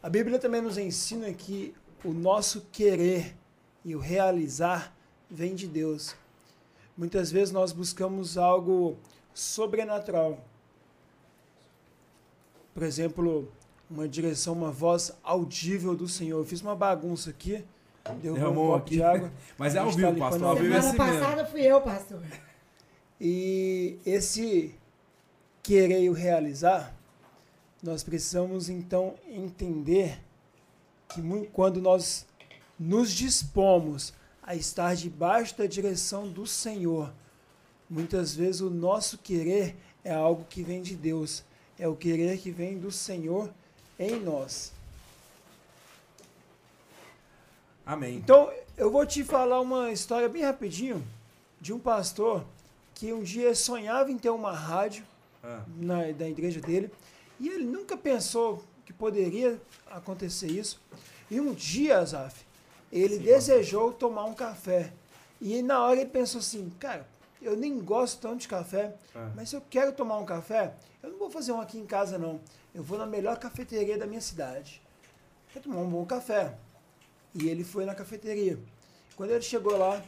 A 0.00 0.08
Bíblia 0.08 0.38
também 0.38 0.60
nos 0.62 0.78
ensina 0.78 1.32
que 1.32 1.74
o 2.04 2.12
nosso 2.12 2.60
querer 2.70 3.34
e 3.84 3.96
o 3.96 3.98
realizar 3.98 4.94
vem 5.28 5.52
de 5.52 5.66
Deus. 5.66 6.14
Muitas 6.96 7.32
vezes 7.32 7.52
nós 7.52 7.72
buscamos 7.72 8.38
algo 8.38 8.96
sobrenatural. 9.34 10.38
Por 12.72 12.84
exemplo, 12.84 13.50
uma 13.90 14.06
direção, 14.08 14.52
uma 14.52 14.70
voz 14.70 15.10
audível 15.24 15.96
do 15.96 16.06
Senhor. 16.08 16.38
Eu 16.38 16.44
fiz 16.44 16.60
uma 16.62 16.76
bagunça 16.76 17.30
aqui, 17.30 17.64
derrubou 18.22 18.34
Derramou 18.34 18.64
um 18.66 18.68
copo 18.74 18.84
aqui. 18.84 18.94
de 18.94 19.02
água. 19.02 19.32
Mas 19.58 19.74
é 19.74 19.78
A 19.78 19.82
ao 19.82 19.90
tá 19.90 19.96
vivo, 19.96 20.10
limpando 20.12 20.20
pastor. 20.30 20.46
a 20.46 20.50
Ao 20.50 20.56
vivo 20.56 20.72
é 20.72 20.80
Semana 20.80 20.88
assim 20.88 20.98
mesmo. 21.12 21.20
passada 21.26 21.46
fui 21.46 21.62
eu, 21.62 21.80
pastor. 21.80 22.22
E 23.20 23.98
esse 24.06 24.74
querer 25.64 26.10
o 26.10 26.12
realizar, 26.12 26.94
nós 27.82 28.04
precisamos 28.04 28.68
então 28.68 29.14
entender 29.26 30.20
que 31.08 31.22
quando 31.52 31.80
nós 31.80 32.26
nos 32.78 33.10
dispomos 33.10 34.12
a 34.42 34.54
estar 34.54 34.94
debaixo 34.94 35.56
da 35.56 35.64
direção 35.64 36.28
do 36.28 36.46
Senhor, 36.46 37.10
muitas 37.88 38.34
vezes 38.34 38.60
o 38.60 38.68
nosso 38.68 39.16
querer 39.16 39.74
é 40.04 40.12
algo 40.12 40.44
que 40.44 40.62
vem 40.62 40.82
de 40.82 40.94
Deus, 40.94 41.42
é 41.78 41.88
o 41.88 41.96
querer 41.96 42.38
que 42.38 42.50
vem 42.50 42.78
do 42.78 42.92
Senhor 42.92 43.50
em 43.98 44.20
nós. 44.20 44.70
Amém. 47.86 48.16
Então, 48.16 48.52
eu 48.76 48.90
vou 48.90 49.06
te 49.06 49.24
falar 49.24 49.62
uma 49.62 49.90
história 49.92 50.28
bem 50.28 50.42
rapidinho 50.42 51.02
de 51.58 51.72
um 51.72 51.78
pastor 51.78 52.44
que 52.94 53.14
um 53.14 53.22
dia 53.22 53.54
sonhava 53.54 54.10
em 54.10 54.18
ter 54.18 54.30
uma 54.30 54.52
rádio 54.52 55.04
Ah, 55.46 55.62
na, 55.76 56.10
da 56.12 56.26
igreja 56.26 56.58
dele 56.58 56.90
e 57.38 57.48
ele 57.50 57.64
nunca 57.64 57.98
pensou 57.98 58.64
que 58.86 58.92
poderia 58.94 59.60
acontecer 59.90 60.46
isso. 60.46 60.80
E 61.30 61.38
um 61.38 61.52
dia, 61.52 61.98
Azaf, 61.98 62.46
ele 62.90 63.18
desejou 63.18 63.92
tomar 63.92 64.24
um 64.24 64.32
café. 64.32 64.90
E 65.40 65.60
na 65.60 65.82
hora 65.82 66.00
ele 66.00 66.08
pensou 66.08 66.38
assim, 66.38 66.70
cara, 66.80 67.06
eu 67.42 67.54
nem 67.56 67.78
gosto 67.78 68.20
tanto 68.22 68.38
de 68.40 68.48
café, 68.48 68.94
Ah. 69.14 69.30
mas 69.36 69.50
se 69.50 69.56
eu 69.56 69.62
quero 69.68 69.92
tomar 69.92 70.16
um 70.16 70.24
café, 70.24 70.72
eu 71.02 71.10
não 71.10 71.18
vou 71.18 71.30
fazer 71.30 71.52
um 71.52 71.60
aqui 71.60 71.76
em 71.78 71.84
casa 71.84 72.16
não. 72.16 72.40
Eu 72.74 72.82
vou 72.82 72.96
na 72.96 73.04
melhor 73.06 73.38
cafeteria 73.38 73.98
da 73.98 74.06
minha 74.06 74.20
cidade. 74.22 74.80
Vou 75.52 75.62
tomar 75.62 75.80
um 75.80 75.90
bom 75.90 76.06
café. 76.06 76.56
E 77.34 77.48
ele 77.48 77.64
foi 77.64 77.84
na 77.84 77.94
cafeteria. 77.94 78.58
Quando 79.16 79.30
ele 79.30 79.42
chegou 79.42 79.76
lá, 79.76 80.02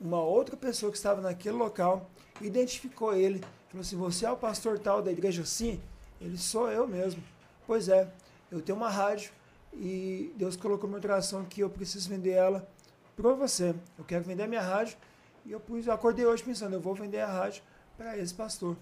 uma 0.00 0.20
outra 0.22 0.56
pessoa 0.56 0.92
que 0.92 0.98
estava 0.98 1.20
naquele 1.20 1.56
local 1.56 2.10
identificou 2.40 3.14
ele. 3.14 3.42
Falou 3.74 3.80
assim: 3.82 3.96
Você 3.96 4.24
é 4.24 4.30
o 4.30 4.36
pastor 4.36 4.78
tal 4.78 5.02
da 5.02 5.10
igreja 5.10 5.44
sim? 5.44 5.80
Ele 6.20 6.38
sou 6.38 6.70
eu 6.70 6.86
mesmo. 6.86 7.20
Pois 7.66 7.88
é, 7.88 8.08
eu 8.50 8.60
tenho 8.62 8.78
uma 8.78 8.88
rádio 8.88 9.32
e 9.72 10.32
Deus 10.36 10.54
colocou 10.56 10.88
no 10.88 10.92
meu 10.92 11.02
coração 11.02 11.44
que 11.44 11.60
eu 11.60 11.68
preciso 11.68 12.08
vender 12.08 12.30
ela 12.30 12.68
para 13.16 13.32
você. 13.32 13.74
Eu 13.98 14.04
quero 14.04 14.22
vender 14.22 14.46
minha 14.46 14.62
rádio 14.62 14.96
E 15.44 15.50
eu 15.52 15.58
pus, 15.60 15.86
eu 15.86 15.92
acordei 15.92 16.24
hoje 16.24 16.42
pensando, 16.42 16.74
eu 16.74 16.80
vou 16.80 16.94
vender 16.94 17.20
a 17.20 17.26
rádio 17.26 17.62
para 17.98 18.16
esse 18.16 18.32
pastor. 18.32 18.76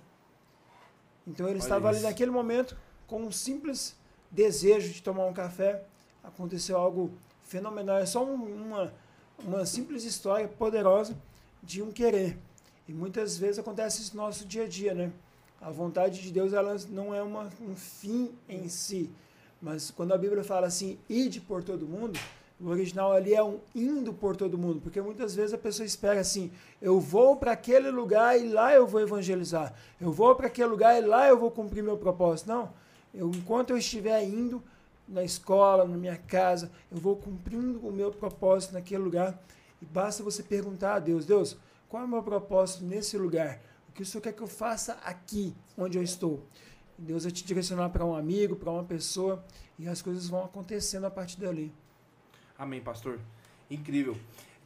Então 1.26 1.46
ele 1.46 1.54
Olha 1.54 1.62
estava 1.62 1.88
ali 1.88 1.98
isso. 1.98 2.06
naquele 2.06 2.30
momento 2.30 2.76
com 3.06 3.22
um 3.22 3.32
simples 3.32 3.96
desejo 4.30 4.92
de 4.92 5.02
tomar 5.02 5.24
um 5.26 5.32
café. 5.32 5.82
Aconteceu 6.22 6.76
algo 6.76 7.10
fenomenal. 7.44 7.96
É 7.98 8.06
só 8.06 8.24
um- 8.24 8.62
uma, 8.66 8.92
uma 9.38 9.64
simples 9.66 10.04
história 10.04 10.46
poderosa 10.48 11.16
de 11.62 11.82
um 11.82 11.90
querer. 11.90 12.36
E 12.88 12.92
muitas 12.92 13.38
vezes 13.38 13.58
acontece 13.58 14.02
isso 14.02 14.16
no 14.16 14.22
nosso 14.22 14.44
dia 14.44 14.64
a 14.64 14.68
dia, 14.68 14.94
né? 14.94 15.12
A 15.60 15.70
vontade 15.70 16.20
de 16.20 16.32
Deus 16.32 16.52
ela 16.52 16.76
não 16.88 17.14
é 17.14 17.22
uma, 17.22 17.48
um 17.60 17.76
fim 17.76 18.32
em 18.48 18.68
si. 18.68 19.10
Mas 19.60 19.92
quando 19.92 20.12
a 20.12 20.18
Bíblia 20.18 20.42
fala 20.42 20.66
assim, 20.66 20.98
ide 21.08 21.40
por 21.40 21.62
todo 21.62 21.86
mundo, 21.86 22.18
o 22.60 22.68
original 22.68 23.12
ali 23.12 23.32
é 23.32 23.42
um 23.42 23.60
indo 23.72 24.12
por 24.12 24.36
todo 24.36 24.58
mundo. 24.58 24.80
Porque 24.80 25.00
muitas 25.00 25.36
vezes 25.36 25.54
a 25.54 25.58
pessoa 25.58 25.86
espera 25.86 26.20
assim, 26.20 26.50
eu 26.80 26.98
vou 26.98 27.36
para 27.36 27.52
aquele 27.52 27.90
lugar 27.90 28.38
e 28.38 28.48
lá 28.48 28.74
eu 28.74 28.86
vou 28.86 29.00
evangelizar. 29.00 29.72
Eu 30.00 30.10
vou 30.10 30.34
para 30.34 30.48
aquele 30.48 30.68
lugar 30.68 31.00
e 31.00 31.06
lá 31.06 31.28
eu 31.28 31.38
vou 31.38 31.50
cumprir 31.50 31.82
meu 31.82 31.96
propósito. 31.96 32.48
Não. 32.48 32.72
Eu, 33.14 33.30
enquanto 33.30 33.70
eu 33.70 33.78
estiver 33.78 34.22
indo 34.24 34.62
na 35.06 35.22
escola, 35.22 35.84
na 35.84 35.96
minha 35.96 36.16
casa, 36.16 36.70
eu 36.90 36.98
vou 36.98 37.16
cumprindo 37.16 37.86
o 37.86 37.92
meu 37.92 38.10
propósito 38.10 38.74
naquele 38.74 39.02
lugar. 39.02 39.40
E 39.80 39.84
basta 39.84 40.22
você 40.22 40.42
perguntar 40.42 40.94
a 40.94 40.98
Deus, 40.98 41.26
Deus, 41.26 41.56
qual 41.92 42.02
é 42.04 42.06
o 42.06 42.08
meu 42.08 42.22
propósito 42.22 42.84
nesse 42.86 43.18
lugar? 43.18 43.60
O 43.90 43.92
que 43.92 44.00
o 44.02 44.06
Senhor 44.06 44.22
quer 44.22 44.32
que 44.32 44.40
eu 44.40 44.46
faça 44.46 44.94
aqui, 45.04 45.54
onde 45.76 45.98
eu 45.98 46.02
estou? 46.02 46.42
Deus 46.96 47.24
vai 47.24 47.32
te 47.32 47.44
direcionar 47.44 47.90
para 47.90 48.02
um 48.02 48.14
amigo, 48.16 48.56
para 48.56 48.70
uma 48.70 48.82
pessoa, 48.82 49.44
e 49.78 49.86
as 49.86 50.00
coisas 50.00 50.26
vão 50.26 50.42
acontecendo 50.42 51.04
a 51.04 51.10
partir 51.10 51.38
dali. 51.38 51.70
Amém, 52.58 52.80
pastor. 52.80 53.20
Incrível. 53.70 54.16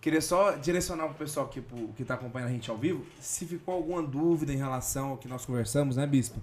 Queria 0.01 0.21
só 0.21 0.53
direcionar 0.53 1.07
pro 1.09 1.15
pessoal 1.17 1.49
que, 1.49 1.61
pro- 1.61 1.89
que 1.97 2.05
tá 2.05 2.15
acompanhando 2.15 2.51
a 2.51 2.53
gente 2.53 2.71
ao 2.71 2.79
vivo, 2.79 3.05
se 3.21 3.45
ficou 3.45 3.75
alguma 3.75 4.03
dúvida 4.05 4.53
em 4.53 4.57
relação 4.57 5.09
ao 5.11 5.17
que 5.17 5.27
nós 5.27 5.45
conversamos, 5.45 5.97
né, 5.97 6.07
Bispo? 6.07 6.41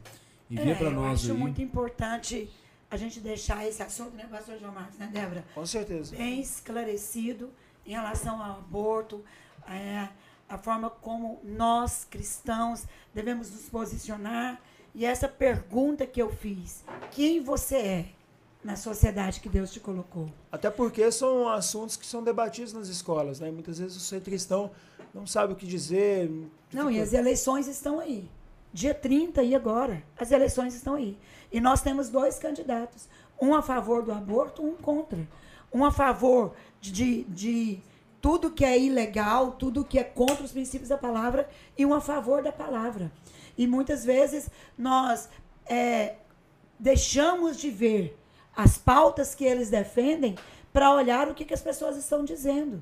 Envia 0.52 0.74
É, 0.78 0.84
eu 0.84 0.92
nós 0.92 1.22
acho 1.22 1.32
aí. 1.32 1.38
muito 1.38 1.62
importante 1.62 2.52
a 2.92 2.98
gente 2.98 3.22
deixar 3.22 3.66
esse 3.66 3.82
assunto, 3.82 4.16
né, 4.18 4.28
pastor 4.30 4.60
João 4.60 4.74
Marcos, 4.74 4.98
né, 4.98 5.10
Débora? 5.14 5.46
Com 5.56 5.66
certeza. 5.66 6.14
Bem 6.14 6.42
esclarecido 6.42 7.50
em 7.86 7.92
relação 7.92 8.42
ao 8.44 8.58
aborto, 8.60 9.24
é, 9.68 10.10
a 10.54 10.58
forma 10.60 10.88
como 10.88 11.40
nós, 11.44 12.06
cristãos, 12.08 12.84
devemos 13.12 13.50
nos 13.50 13.64
posicionar. 13.70 14.62
E 14.94 15.04
essa 15.04 15.28
pergunta 15.28 16.06
que 16.06 16.22
eu 16.22 16.30
fiz, 16.30 16.84
quem 17.10 17.42
você 17.42 17.76
é 17.76 18.06
na 18.64 18.76
sociedade 18.76 19.40
que 19.40 19.50
Deus 19.50 19.74
te 19.74 19.80
colocou? 19.80 20.30
Até 20.52 20.70
porque 20.70 21.12
são 21.12 21.50
assuntos 21.50 21.98
que 21.98 22.06
são 22.06 22.24
debatidos 22.24 22.72
nas 22.72 22.88
escolas, 22.88 23.40
né? 23.40 23.50
Muitas 23.50 23.80
vezes 23.80 23.98
o 23.98 24.00
ser 24.00 24.22
cristão 24.22 24.70
não 25.12 25.26
sabe 25.26 25.54
o 25.54 25.56
que 25.56 25.66
dizer. 25.66 26.30
Não, 26.72 26.90
e 26.92 27.02
as 27.02 27.14
eleições 27.14 27.68
estão 27.68 28.00
aí. 28.00 28.30
Dia 28.72 28.94
30 28.94 29.42
e 29.42 29.56
agora. 29.56 30.04
As 30.16 30.32
eleições 30.32 30.76
estão 30.76 30.94
aí. 30.94 31.18
E 31.52 31.60
nós 31.60 31.82
temos 31.82 32.10
dois 32.10 32.38
candidatos. 32.38 33.10
Um 33.42 33.56
a 33.56 33.64
favor 33.64 34.04
do 34.04 34.12
aborto, 34.12 34.64
um 34.64 34.76
contra. 34.76 35.28
Um 35.74 35.84
a 35.84 35.92
favor 35.92 36.54
de, 36.80 37.24
de 37.24 37.80
tudo 38.24 38.52
que 38.52 38.64
é 38.64 38.80
ilegal, 38.80 39.52
tudo 39.52 39.84
que 39.84 40.00
é 40.00 40.04
contra 40.04 40.46
os 40.46 40.54
princípios 40.54 40.88
da 40.88 40.98
palavra, 40.98 41.46
e 41.78 41.86
um 41.86 41.94
a 41.94 42.00
favor 42.00 42.42
da 42.42 42.54
palavra. 42.54 43.12
E 43.58 43.68
muitas 43.68 44.06
vezes 44.06 44.50
nós 44.78 45.28
é, 45.66 46.16
deixamos 46.80 47.58
de 47.58 47.70
ver 47.70 48.18
as 48.56 48.78
pautas 48.78 49.36
que 49.36 49.44
eles 49.44 49.70
defendem 49.70 50.36
para 50.72 50.90
olhar 50.94 51.28
o 51.28 51.34
que, 51.34 51.44
que 51.44 51.54
as 51.54 51.62
pessoas 51.62 51.98
estão 51.98 52.24
dizendo. 52.24 52.82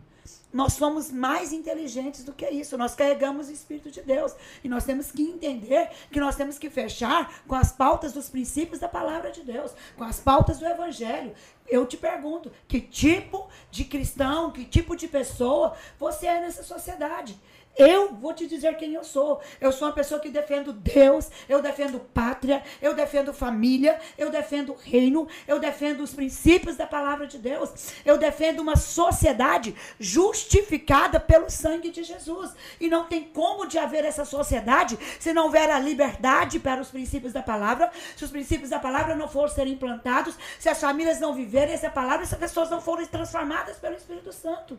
Nós 0.53 0.73
somos 0.73 1.11
mais 1.11 1.53
inteligentes 1.53 2.23
do 2.23 2.33
que 2.33 2.47
isso. 2.49 2.77
Nós 2.77 2.93
carregamos 2.93 3.47
o 3.47 3.51
Espírito 3.51 3.89
de 3.89 4.01
Deus. 4.01 4.35
E 4.63 4.69
nós 4.69 4.83
temos 4.83 5.11
que 5.11 5.21
entender 5.21 5.89
que 6.11 6.19
nós 6.19 6.35
temos 6.35 6.57
que 6.57 6.69
fechar 6.69 7.41
com 7.47 7.55
as 7.55 7.71
pautas 7.71 8.13
dos 8.13 8.29
princípios 8.29 8.79
da 8.79 8.89
palavra 8.89 9.31
de 9.31 9.41
Deus, 9.41 9.73
com 9.97 10.03
as 10.03 10.19
pautas 10.19 10.59
do 10.59 10.65
Evangelho. 10.65 11.33
Eu 11.67 11.85
te 11.85 11.95
pergunto: 11.95 12.51
que 12.67 12.81
tipo 12.81 13.47
de 13.69 13.85
cristão, 13.85 14.51
que 14.51 14.65
tipo 14.65 14.95
de 14.95 15.07
pessoa 15.07 15.75
você 15.97 16.27
é 16.27 16.41
nessa 16.41 16.63
sociedade? 16.63 17.39
Eu 17.77 18.13
vou 18.13 18.33
te 18.33 18.47
dizer 18.47 18.75
quem 18.77 18.93
eu 18.93 19.03
sou. 19.03 19.41
Eu 19.59 19.71
sou 19.71 19.87
uma 19.87 19.93
pessoa 19.93 20.19
que 20.19 20.29
defendo 20.29 20.73
Deus, 20.73 21.29
eu 21.47 21.61
defendo 21.61 21.99
pátria, 21.99 22.63
eu 22.81 22.93
defendo 22.93 23.33
família, 23.33 23.99
eu 24.17 24.29
defendo 24.29 24.75
reino, 24.75 25.27
eu 25.47 25.59
defendo 25.59 26.01
os 26.01 26.13
princípios 26.13 26.75
da 26.75 26.85
palavra 26.85 27.27
de 27.27 27.37
Deus, 27.37 27.93
eu 28.05 28.17
defendo 28.17 28.59
uma 28.59 28.75
sociedade 28.75 29.75
justificada 29.99 31.19
pelo 31.19 31.49
sangue 31.49 31.89
de 31.89 32.03
Jesus. 32.03 32.53
E 32.79 32.89
não 32.89 33.05
tem 33.05 33.23
como 33.23 33.65
de 33.65 33.77
haver 33.77 34.03
essa 34.03 34.25
sociedade 34.25 34.97
se 35.19 35.33
não 35.33 35.45
houver 35.45 35.69
a 35.69 35.79
liberdade 35.79 36.59
para 36.59 36.81
os 36.81 36.89
princípios 36.89 37.33
da 37.33 37.41
palavra, 37.41 37.91
se 38.15 38.23
os 38.23 38.31
princípios 38.31 38.69
da 38.69 38.79
palavra 38.79 39.15
não 39.15 39.27
forem 39.27 39.53
ser 39.53 39.67
implantados, 39.67 40.35
se 40.59 40.69
as 40.69 40.79
famílias 40.79 41.19
não 41.19 41.33
viverem 41.33 41.73
essa 41.73 41.89
palavra, 41.89 42.25
se 42.25 42.33
as 42.33 42.39
pessoas 42.39 42.69
não 42.69 42.81
forem 42.81 43.05
transformadas 43.05 43.77
pelo 43.77 43.95
Espírito 43.95 44.31
Santo. 44.31 44.77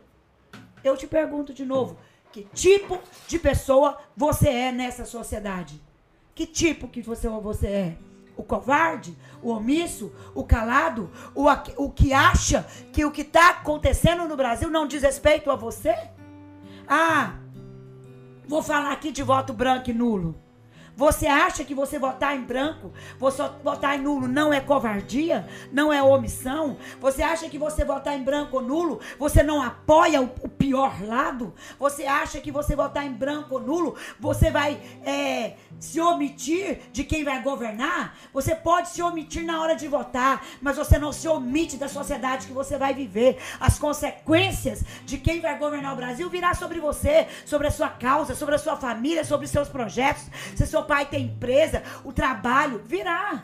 Eu 0.83 0.97
te 0.97 1.07
pergunto 1.07 1.53
de 1.53 1.65
novo, 1.65 1.97
que 2.33 2.47
tipo 2.51 2.99
de 3.27 3.37
pessoa 3.37 3.99
você 4.17 4.49
é 4.49 4.71
nessa 4.71 5.05
sociedade? 5.05 5.79
Que 6.33 6.47
tipo 6.47 6.87
que 6.87 7.03
você, 7.03 7.29
você 7.29 7.67
é? 7.67 7.97
O 8.35 8.41
covarde, 8.41 9.15
o 9.43 9.51
omisso, 9.51 10.11
o 10.33 10.43
calado, 10.43 11.11
o, 11.35 11.45
o 11.77 11.91
que 11.91 12.11
acha 12.11 12.63
que 12.91 13.05
o 13.05 13.11
que 13.11 13.21
está 13.21 13.51
acontecendo 13.51 14.27
no 14.27 14.35
Brasil 14.35 14.71
não 14.71 14.87
diz 14.87 15.03
respeito 15.03 15.51
a 15.51 15.55
você? 15.55 15.95
Ah, 16.87 17.35
vou 18.47 18.63
falar 18.63 18.91
aqui 18.91 19.11
de 19.11 19.21
voto 19.21 19.53
branco 19.53 19.91
e 19.91 19.93
nulo. 19.93 20.42
Você 20.95 21.25
acha 21.25 21.63
que 21.63 21.73
você 21.73 21.97
votar 21.97 22.35
em 22.37 22.41
branco, 22.41 22.91
você 23.17 23.41
votar 23.63 23.97
em 23.97 24.01
nulo 24.01 24.27
não 24.27 24.53
é 24.53 24.59
covardia, 24.59 25.47
não 25.71 25.91
é 25.91 26.03
omissão? 26.03 26.77
Você 26.99 27.23
acha 27.23 27.49
que 27.49 27.57
você 27.57 27.83
votar 27.83 28.15
em 28.15 28.23
branco 28.23 28.57
ou 28.57 28.61
nulo, 28.61 28.99
você 29.17 29.41
não 29.41 29.61
apoia 29.61 30.21
o, 30.21 30.25
o 30.41 30.49
pior 30.49 31.03
lado? 31.03 31.53
Você 31.79 32.03
acha 32.05 32.39
que 32.39 32.51
você 32.51 32.75
votar 32.75 33.05
em 33.05 33.11
branco 33.11 33.55
ou 33.55 33.61
nulo, 33.61 33.95
você 34.19 34.51
vai 34.51 34.79
é, 35.03 35.55
se 35.79 35.99
omitir 35.99 36.81
de 36.91 37.03
quem 37.03 37.23
vai 37.23 37.41
governar? 37.41 38.15
Você 38.31 38.53
pode 38.53 38.89
se 38.89 39.01
omitir 39.01 39.43
na 39.43 39.61
hora 39.61 39.75
de 39.75 39.87
votar, 39.87 40.45
mas 40.61 40.77
você 40.77 40.99
não 40.99 41.11
se 41.11 41.27
omite 41.27 41.75
da 41.75 41.89
sociedade 41.89 42.45
que 42.45 42.53
você 42.53 42.77
vai 42.77 42.93
viver. 42.93 43.37
As 43.59 43.79
consequências 43.79 44.83
de 45.05 45.17
quem 45.17 45.41
vai 45.41 45.57
governar 45.57 45.93
o 45.93 45.97
Brasil 45.97 46.29
virá 46.29 46.53
sobre 46.53 46.79
você, 46.79 47.27
sobre 47.45 47.67
a 47.67 47.71
sua 47.71 47.89
causa, 47.89 48.35
sobre 48.35 48.53
a 48.55 48.59
sua 48.59 48.75
família, 48.77 49.25
sobre 49.25 49.45
os 49.45 49.51
seus 49.51 49.67
projetos. 49.67 50.23
Se 50.55 50.67
seu 50.67 50.82
pai 50.83 51.05
tem 51.05 51.25
empresa, 51.25 51.83
o 52.03 52.11
trabalho 52.13 52.81
virá. 52.85 53.43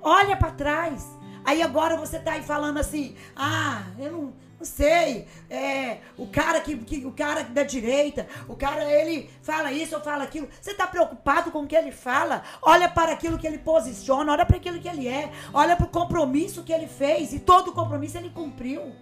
Olha 0.00 0.36
para 0.36 0.50
trás. 0.50 1.06
Aí 1.44 1.62
agora 1.62 1.96
você 1.96 2.18
tá 2.18 2.32
aí 2.32 2.42
falando 2.42 2.78
assim: 2.78 3.14
"Ah, 3.36 3.82
eu 3.98 4.10
não, 4.12 4.22
não 4.58 4.64
sei, 4.64 5.26
é, 5.50 5.98
o 6.16 6.26
cara 6.26 6.58
que, 6.60 6.74
que- 6.78 7.04
o 7.04 7.12
cara 7.12 7.42
da 7.42 7.62
direita, 7.64 8.26
o 8.48 8.56
cara 8.56 8.82
ele 8.90 9.28
fala 9.42 9.70
isso 9.70 9.94
ou 9.94 10.00
fala 10.00 10.24
aquilo. 10.24 10.48
Você 10.60 10.72
tá 10.72 10.86
preocupado 10.86 11.50
com 11.50 11.60
o 11.62 11.66
que 11.66 11.76
ele 11.76 11.92
fala? 11.92 12.42
Olha 12.62 12.88
para 12.88 13.12
aquilo 13.12 13.38
que 13.38 13.46
ele 13.46 13.58
posiciona, 13.58 14.32
olha 14.32 14.46
para 14.46 14.56
aquilo 14.56 14.80
que 14.80 14.88
ele 14.88 15.06
é, 15.06 15.30
olha 15.52 15.76
para 15.76 15.84
o 15.86 15.88
compromisso 15.90 16.62
que 16.62 16.72
ele 16.72 16.86
fez 16.86 17.32
e 17.34 17.40
todo 17.40 17.68
o 17.68 17.72
compromisso 17.72 18.16
ele 18.16 18.30
cumpriu. 18.30 18.92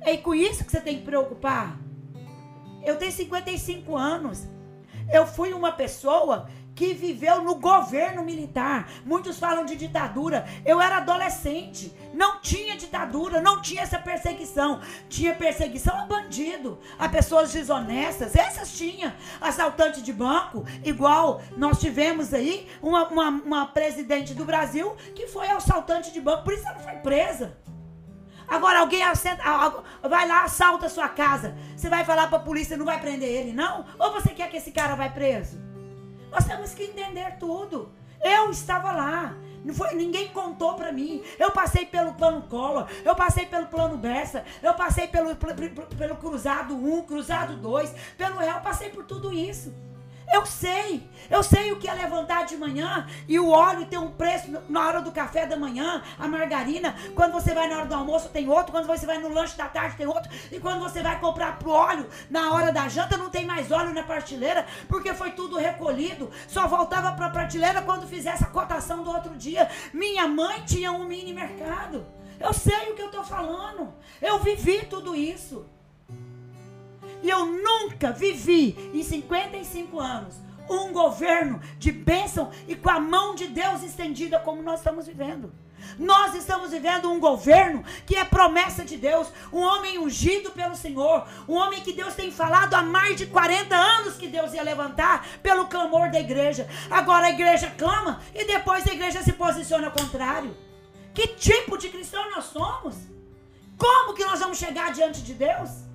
É 0.00 0.16
com 0.16 0.34
isso 0.34 0.64
que 0.64 0.70
você 0.72 0.80
tem 0.80 0.96
que 0.98 1.04
preocupar. 1.04 1.76
Eu 2.82 2.96
tenho 2.96 3.12
55 3.12 3.96
anos. 3.96 4.48
Eu 5.12 5.26
fui 5.26 5.52
uma 5.52 5.70
pessoa 5.72 6.48
que 6.74 6.94
viveu 6.94 7.42
no 7.42 7.56
governo 7.56 8.22
militar. 8.24 8.88
Muitos 9.04 9.38
falam 9.38 9.64
de 9.64 9.76
ditadura. 9.76 10.46
Eu 10.64 10.80
era 10.80 10.96
adolescente. 10.98 11.92
Não 12.14 12.40
tinha 12.40 12.76
ditadura, 12.76 13.40
não 13.40 13.60
tinha 13.60 13.82
essa 13.82 13.98
perseguição. 13.98 14.80
Tinha 15.08 15.34
perseguição 15.34 15.94
a 16.00 16.06
bandido, 16.06 16.78
a 16.98 17.08
pessoas 17.08 17.52
desonestas. 17.52 18.34
Essas 18.34 18.72
tinha. 18.76 19.14
Assaltante 19.40 20.00
de 20.02 20.12
banco, 20.12 20.64
igual 20.84 21.42
nós 21.56 21.78
tivemos 21.78 22.32
aí 22.32 22.68
uma, 22.82 23.06
uma, 23.08 23.28
uma 23.28 23.66
presidente 23.66 24.34
do 24.34 24.44
Brasil 24.44 24.94
que 25.14 25.26
foi 25.26 25.48
assaltante 25.48 26.12
de 26.12 26.20
banco, 26.20 26.44
por 26.44 26.52
isso 26.54 26.66
ela 26.66 26.78
foi 26.78 26.94
presa. 26.96 27.56
Agora 28.48 28.80
alguém 28.80 29.02
assenta- 29.02 29.42
a- 29.42 29.82
a- 30.02 30.08
vai 30.08 30.26
lá, 30.28 30.44
assalta 30.44 30.86
a 30.86 30.90
sua 30.90 31.08
casa. 31.08 31.54
Você 31.76 31.88
vai 31.88 32.04
falar 32.04 32.28
pra 32.28 32.38
polícia, 32.38 32.76
não 32.76 32.84
vai 32.84 33.00
prender 33.00 33.28
ele, 33.28 33.52
não? 33.52 33.84
Ou 33.98 34.12
você 34.12 34.30
quer 34.30 34.50
que 34.50 34.56
esse 34.56 34.72
cara 34.72 34.94
vai 34.94 35.10
preso? 35.12 35.58
Nós 36.32 36.44
temos 36.44 36.74
que 36.74 36.84
entender 36.84 37.36
tudo. 37.38 37.92
Eu 38.20 38.50
estava 38.50 38.90
lá. 38.90 39.36
Não 39.64 39.72
foi, 39.74 39.94
ninguém 39.94 40.28
contou 40.28 40.74
pra 40.74 40.90
mim. 40.90 41.22
Eu 41.38 41.52
passei 41.52 41.86
pelo 41.86 42.14
plano 42.14 42.42
Collor, 42.42 42.88
eu 43.04 43.14
passei 43.14 43.46
pelo 43.46 43.66
plano 43.66 43.96
Bessa, 43.96 44.44
eu 44.60 44.74
passei 44.74 45.06
pelo, 45.06 45.36
pelo, 45.36 45.86
pelo 45.86 46.16
cruzado 46.16 46.74
1, 46.74 47.02
cruzado 47.02 47.56
2, 47.56 47.94
pelo 48.16 48.38
réu, 48.38 48.56
eu 48.56 48.60
passei 48.60 48.88
por 48.88 49.04
tudo 49.04 49.32
isso. 49.32 49.72
Eu 50.32 50.46
sei. 50.46 51.08
Eu 51.30 51.42
sei 51.42 51.72
o 51.72 51.78
que 51.78 51.88
é 51.88 51.92
levantar 51.92 52.44
de 52.46 52.56
manhã 52.56 53.06
e 53.28 53.38
o 53.38 53.48
óleo 53.50 53.86
tem 53.86 53.98
um 53.98 54.10
preço 54.10 54.50
na 54.68 54.86
hora 54.86 55.00
do 55.00 55.12
café 55.12 55.46
da 55.46 55.56
manhã, 55.56 56.02
a 56.18 56.26
margarina. 56.26 56.94
Quando 57.14 57.32
você 57.32 57.54
vai 57.54 57.68
na 57.68 57.78
hora 57.78 57.86
do 57.86 57.94
almoço 57.94 58.28
tem 58.30 58.48
outro, 58.48 58.72
quando 58.72 58.86
você 58.86 59.06
vai 59.06 59.18
no 59.18 59.28
lanche 59.28 59.56
da 59.56 59.68
tarde 59.68 59.96
tem 59.96 60.06
outro. 60.06 60.30
E 60.50 60.58
quando 60.58 60.80
você 60.80 61.02
vai 61.02 61.20
comprar 61.20 61.58
pro 61.58 61.70
óleo 61.70 62.08
na 62.30 62.52
hora 62.52 62.72
da 62.72 62.88
janta 62.88 63.16
não 63.16 63.30
tem 63.30 63.44
mais 63.44 63.70
óleo 63.70 63.92
na 63.92 64.02
prateleira, 64.02 64.66
porque 64.88 65.14
foi 65.14 65.32
tudo 65.32 65.56
recolhido. 65.56 66.30
Só 66.48 66.66
voltava 66.66 67.12
para 67.12 67.26
a 67.26 67.30
prateleira 67.30 67.82
quando 67.82 68.06
fizesse 68.06 68.42
a 68.42 68.48
cotação 68.48 69.02
do 69.02 69.10
outro 69.10 69.36
dia. 69.36 69.68
Minha 69.92 70.26
mãe 70.26 70.62
tinha 70.64 70.92
um 70.92 71.04
mini 71.04 71.32
mercado. 71.32 72.06
Eu 72.40 72.52
sei 72.52 72.90
o 72.90 72.94
que 72.94 73.02
eu 73.02 73.06
estou 73.06 73.22
falando. 73.22 73.94
Eu 74.20 74.38
vivi 74.38 74.84
tudo 74.86 75.14
isso. 75.14 75.66
E 77.22 77.30
eu 77.30 77.46
nunca 77.46 78.10
vivi 78.12 78.90
em 78.92 79.02
55 79.02 79.98
anos 79.98 80.34
um 80.68 80.92
governo 80.92 81.60
de 81.78 81.92
bênção 81.92 82.50
e 82.66 82.74
com 82.74 82.90
a 82.90 83.00
mão 83.00 83.34
de 83.34 83.46
Deus 83.46 83.82
estendida 83.82 84.38
como 84.38 84.62
nós 84.62 84.80
estamos 84.80 85.06
vivendo. 85.06 85.52
Nós 85.98 86.34
estamos 86.34 86.70
vivendo 86.70 87.10
um 87.10 87.20
governo 87.20 87.84
que 88.06 88.16
é 88.16 88.24
promessa 88.24 88.84
de 88.84 88.96
Deus, 88.96 89.28
um 89.52 89.60
homem 89.60 89.98
ungido 89.98 90.50
pelo 90.52 90.76
Senhor, 90.76 91.26
um 91.48 91.54
homem 91.54 91.80
que 91.80 91.92
Deus 91.92 92.14
tem 92.14 92.30
falado 92.30 92.74
há 92.74 92.82
mais 92.82 93.16
de 93.16 93.26
40 93.26 93.74
anos 93.74 94.14
que 94.14 94.28
Deus 94.28 94.54
ia 94.54 94.62
levantar 94.62 95.26
pelo 95.42 95.66
clamor 95.66 96.10
da 96.10 96.20
igreja. 96.20 96.68
Agora 96.90 97.26
a 97.26 97.30
igreja 97.30 97.72
clama 97.76 98.20
e 98.34 98.44
depois 98.44 98.86
a 98.86 98.92
igreja 98.92 99.22
se 99.22 99.32
posiciona 99.32 99.88
ao 99.88 99.92
contrário. 99.92 100.56
Que 101.12 101.28
tipo 101.28 101.76
de 101.76 101.88
cristão 101.88 102.30
nós 102.30 102.44
somos? 102.44 102.94
Como 103.76 104.14
que 104.14 104.24
nós 104.24 104.40
vamos 104.40 104.58
chegar 104.58 104.92
diante 104.92 105.20
de 105.20 105.34
Deus? 105.34 105.91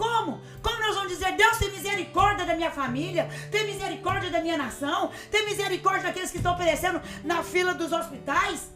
Como? 0.00 0.40
Como 0.62 0.80
nós 0.80 0.94
vamos 0.94 1.10
dizer, 1.10 1.32
Deus 1.36 1.58
tem 1.58 1.70
misericórdia 1.70 2.46
da 2.46 2.54
minha 2.54 2.70
família, 2.70 3.28
tem 3.50 3.66
misericórdia 3.66 4.30
da 4.30 4.40
minha 4.40 4.56
nação, 4.56 5.10
tem 5.30 5.44
misericórdia 5.44 6.04
daqueles 6.04 6.30
que 6.30 6.38
estão 6.38 6.56
perecendo 6.56 7.02
na 7.22 7.42
fila 7.42 7.74
dos 7.74 7.92
hospitais? 7.92 8.72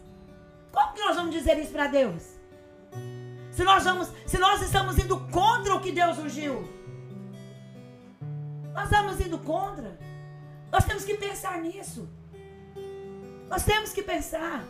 Como 0.70 0.92
que 0.92 1.00
nós 1.00 1.16
vamos 1.16 1.32
dizer 1.34 1.58
isso 1.58 1.72
para 1.72 1.86
Deus? 1.86 2.22
Se 3.50 3.64
nós, 3.64 3.84
vamos, 3.84 4.08
se 4.26 4.36
nós 4.36 4.60
estamos 4.60 4.98
indo 4.98 5.18
contra 5.30 5.74
o 5.74 5.80
que 5.80 5.92
Deus 5.92 6.18
ungiu, 6.18 6.68
nós 8.74 8.84
estamos 8.84 9.18
indo 9.18 9.38
contra. 9.38 9.98
Nós 10.70 10.84
temos 10.84 11.04
que 11.06 11.14
pensar 11.14 11.58
nisso. 11.62 12.06
Nós 13.48 13.64
temos 13.64 13.94
que 13.94 14.02
pensar. 14.02 14.62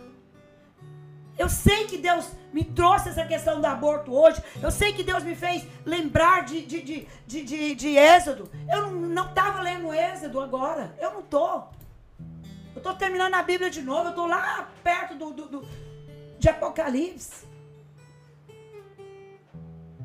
Eu 1.36 1.48
sei 1.48 1.86
que 1.86 1.98
Deus 1.98 2.31
me 2.52 2.65
trouxe 2.65 3.09
essa 3.09 3.24
questão 3.24 3.61
do 3.61 3.66
aborto 3.66 4.15
hoje. 4.15 4.40
Eu 4.62 4.70
sei 4.70 4.93
que 4.93 5.02
Deus 5.02 5.24
me 5.24 5.35
fez 5.35 5.66
lembrar 5.85 6.44
de, 6.44 6.65
de, 6.65 6.81
de, 6.81 7.09
de, 7.27 7.74
de, 7.74 7.97
Êxodo. 7.97 8.48
Eu 8.73 8.90
não 8.93 9.28
estava 9.28 9.61
lendo 9.61 9.93
Êxodo 9.93 10.40
agora. 10.40 10.94
Eu 11.01 11.12
não 11.12 11.20
estou. 11.20 11.69
Eu 12.73 12.78
estou 12.78 12.94
terminando 12.94 13.35
a 13.35 13.43
Bíblia 13.43 13.69
de 13.69 13.82
novo. 13.82 14.05
Eu 14.05 14.11
estou 14.11 14.27
lá 14.27 14.69
perto 14.85 15.16
do, 15.16 15.32
do, 15.32 15.48
do, 15.48 15.69
de 16.39 16.48
Apocalipse. 16.48 17.44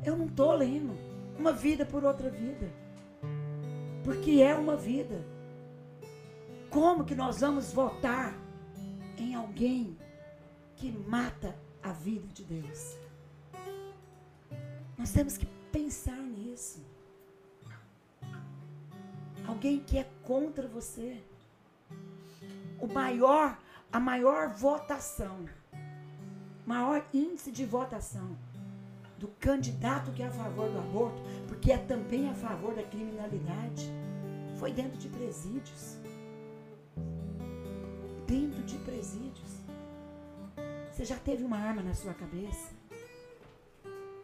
Eu 0.04 0.16
não 0.16 0.26
estou 0.26 0.52
lendo 0.52 0.98
uma 1.38 1.52
vida 1.52 1.86
por 1.86 2.04
outra 2.04 2.28
vida. 2.28 2.68
Porque 4.02 4.42
é 4.42 4.54
uma 4.54 4.76
vida. 4.76 5.24
Como 6.70 7.04
que 7.04 7.14
nós 7.14 7.40
vamos 7.40 7.72
votar 7.72 8.34
em 9.16 9.34
alguém 9.34 9.96
que 10.80 10.90
mata 10.90 11.54
a 11.82 11.92
vida 11.92 12.26
de 12.32 12.42
Deus. 12.42 12.96
Nós 14.96 15.12
temos 15.12 15.36
que 15.36 15.44
pensar 15.70 16.16
nisso. 16.16 16.80
Alguém 19.46 19.80
que 19.80 19.98
é 19.98 20.10
contra 20.24 20.66
você. 20.66 21.22
O 22.80 22.86
maior, 22.86 23.58
a 23.92 24.00
maior 24.00 24.48
votação, 24.48 25.46
maior 26.64 27.04
índice 27.12 27.52
de 27.52 27.66
votação 27.66 28.34
do 29.18 29.28
candidato 29.38 30.10
que 30.12 30.22
é 30.22 30.28
a 30.28 30.30
favor 30.30 30.70
do 30.70 30.78
aborto, 30.78 31.20
porque 31.46 31.72
é 31.72 31.76
também 31.76 32.30
a 32.30 32.34
favor 32.34 32.74
da 32.74 32.82
criminalidade, 32.84 33.92
foi 34.58 34.72
dentro 34.72 34.96
de 34.96 35.10
presídios. 35.10 35.98
Dentro 38.26 38.62
de 38.62 38.78
presídios. 38.78 39.49
Você 41.00 41.06
já 41.06 41.16
teve 41.16 41.42
uma 41.42 41.56
arma 41.56 41.80
na 41.80 41.94
sua 41.94 42.12
cabeça? 42.12 42.74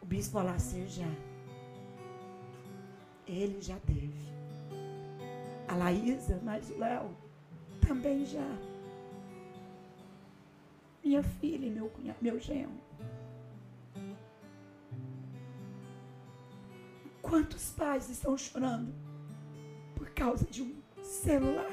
O 0.03 0.05
bispo 0.05 0.36
Alacer 0.39 0.86
já. 0.86 1.09
Ele 3.27 3.62
já 3.62 3.78
teve. 3.81 4.12
A 5.69 5.74
Laísa, 5.74 6.39
mas 6.44 6.69
o 6.69 6.77
Léo 6.77 7.16
também 7.81 8.27
já. 8.27 8.47
Minha 11.03 11.23
filha 11.23 11.65
e 11.65 11.70
meu 11.70 11.89
cunhado, 11.89 12.19
meu 12.20 12.39
genro. 12.39 12.78
Quantos 17.23 17.70
pais 17.70 18.11
estão 18.11 18.36
chorando 18.36 18.93
por 19.94 20.11
causa 20.11 20.44
de 20.44 20.62
um 20.62 20.77
celular? 21.03 21.73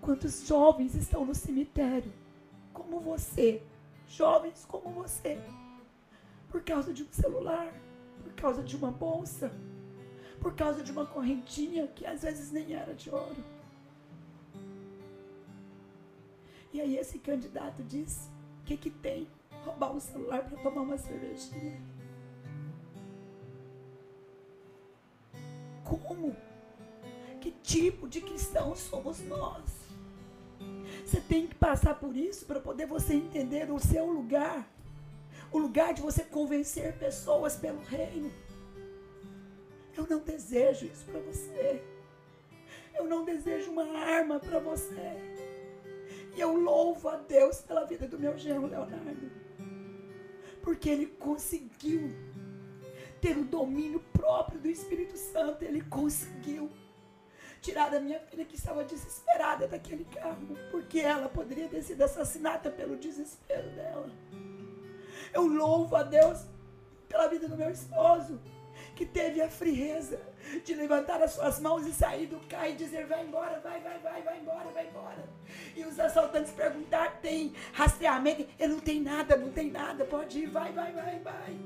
Quantos 0.00 0.46
jovens 0.46 0.94
estão 0.94 1.26
no 1.26 1.34
cemitério 1.34 2.19
como 2.72 3.00
você, 3.00 3.62
jovens 4.06 4.64
como 4.66 4.90
você, 4.90 5.38
por 6.48 6.62
causa 6.62 6.92
de 6.92 7.02
um 7.02 7.12
celular, 7.12 7.72
por 8.22 8.32
causa 8.34 8.62
de 8.62 8.76
uma 8.76 8.90
bolsa, 8.90 9.52
por 10.40 10.54
causa 10.54 10.82
de 10.82 10.90
uma 10.90 11.06
correntinha 11.06 11.86
que 11.88 12.06
às 12.06 12.22
vezes 12.22 12.50
nem 12.50 12.74
era 12.74 12.94
de 12.94 13.10
ouro. 13.10 13.44
E 16.72 16.80
aí 16.80 16.96
esse 16.96 17.18
candidato 17.18 17.82
disse: 17.82 18.28
o 18.60 18.64
que, 18.64 18.76
que 18.76 18.90
tem? 18.90 19.28
Roubar 19.64 19.92
um 19.92 20.00
celular 20.00 20.42
para 20.44 20.62
tomar 20.62 20.82
uma 20.82 20.96
cervejinha. 20.98 21.80
Como? 25.84 26.34
Que 27.40 27.50
tipo 27.50 28.08
de 28.08 28.20
cristãos 28.20 28.78
somos 28.78 29.20
nós? 29.20 29.79
Você 31.04 31.20
tem 31.20 31.46
que 31.46 31.54
passar 31.54 31.94
por 31.98 32.16
isso 32.16 32.46
para 32.46 32.60
poder 32.60 32.86
você 32.86 33.14
entender 33.14 33.70
o 33.70 33.78
seu 33.78 34.06
lugar. 34.06 34.68
O 35.52 35.58
lugar 35.58 35.92
de 35.92 36.00
você 36.00 36.22
convencer 36.22 36.96
pessoas 36.98 37.56
pelo 37.56 37.80
reino. 37.80 38.30
Eu 39.96 40.06
não 40.08 40.20
desejo 40.20 40.86
isso 40.86 41.04
para 41.04 41.20
você. 41.20 41.82
Eu 42.94 43.06
não 43.06 43.24
desejo 43.24 43.70
uma 43.70 43.98
arma 43.98 44.38
para 44.38 44.58
você. 44.60 45.16
E 46.36 46.40
eu 46.40 46.54
louvo 46.54 47.08
a 47.08 47.16
Deus 47.16 47.60
pela 47.60 47.84
vida 47.84 48.06
do 48.06 48.18
meu 48.18 48.38
genro 48.38 48.66
Leonardo. 48.66 49.30
Porque 50.62 50.88
ele 50.88 51.06
conseguiu 51.06 52.12
ter 53.20 53.36
o 53.36 53.44
domínio 53.44 54.00
próprio 54.12 54.60
do 54.60 54.68
Espírito 54.68 55.16
Santo. 55.16 55.64
Ele 55.64 55.80
conseguiu 55.82 56.70
tirar 57.60 57.90
da 57.90 58.00
minha 58.00 58.18
filha 58.20 58.44
que 58.44 58.56
estava 58.56 58.84
desesperada 58.84 59.68
daquele 59.68 60.04
carro, 60.04 60.56
porque 60.70 61.00
ela 61.00 61.28
poderia 61.28 61.68
ter 61.68 61.82
sido 61.82 62.02
assassinada 62.02 62.70
pelo 62.70 62.96
desespero 62.96 63.70
dela. 63.70 64.10
Eu 65.32 65.46
louvo 65.46 65.94
a 65.96 66.02
Deus 66.02 66.46
pela 67.08 67.28
vida 67.28 67.48
do 67.48 67.56
meu 67.56 67.70
esposo, 67.70 68.40
que 68.96 69.04
teve 69.04 69.40
a 69.40 69.48
frieza 69.48 70.20
de 70.64 70.74
levantar 70.74 71.22
as 71.22 71.32
suas 71.32 71.60
mãos 71.60 71.86
e 71.86 71.92
sair 71.92 72.26
do 72.26 72.38
carro 72.48 72.68
e 72.68 72.74
dizer: 72.74 73.06
vai 73.06 73.24
embora, 73.24 73.60
vai, 73.60 73.80
vai, 73.80 73.98
vai, 73.98 74.22
vai 74.22 74.38
embora, 74.40 74.68
vai 74.70 74.88
embora. 74.88 75.28
E 75.76 75.84
os 75.84 75.98
assaltantes 75.98 76.52
perguntar: 76.52 77.20
tem 77.20 77.54
rastreamento? 77.72 78.46
Ele 78.58 78.74
não 78.74 78.80
tem 78.80 79.00
nada, 79.00 79.36
não 79.36 79.50
tem 79.52 79.70
nada, 79.70 80.04
pode 80.04 80.40
ir, 80.40 80.46
vai, 80.46 80.72
vai, 80.72 80.92
vai, 80.92 81.18
vai. 81.20 81.58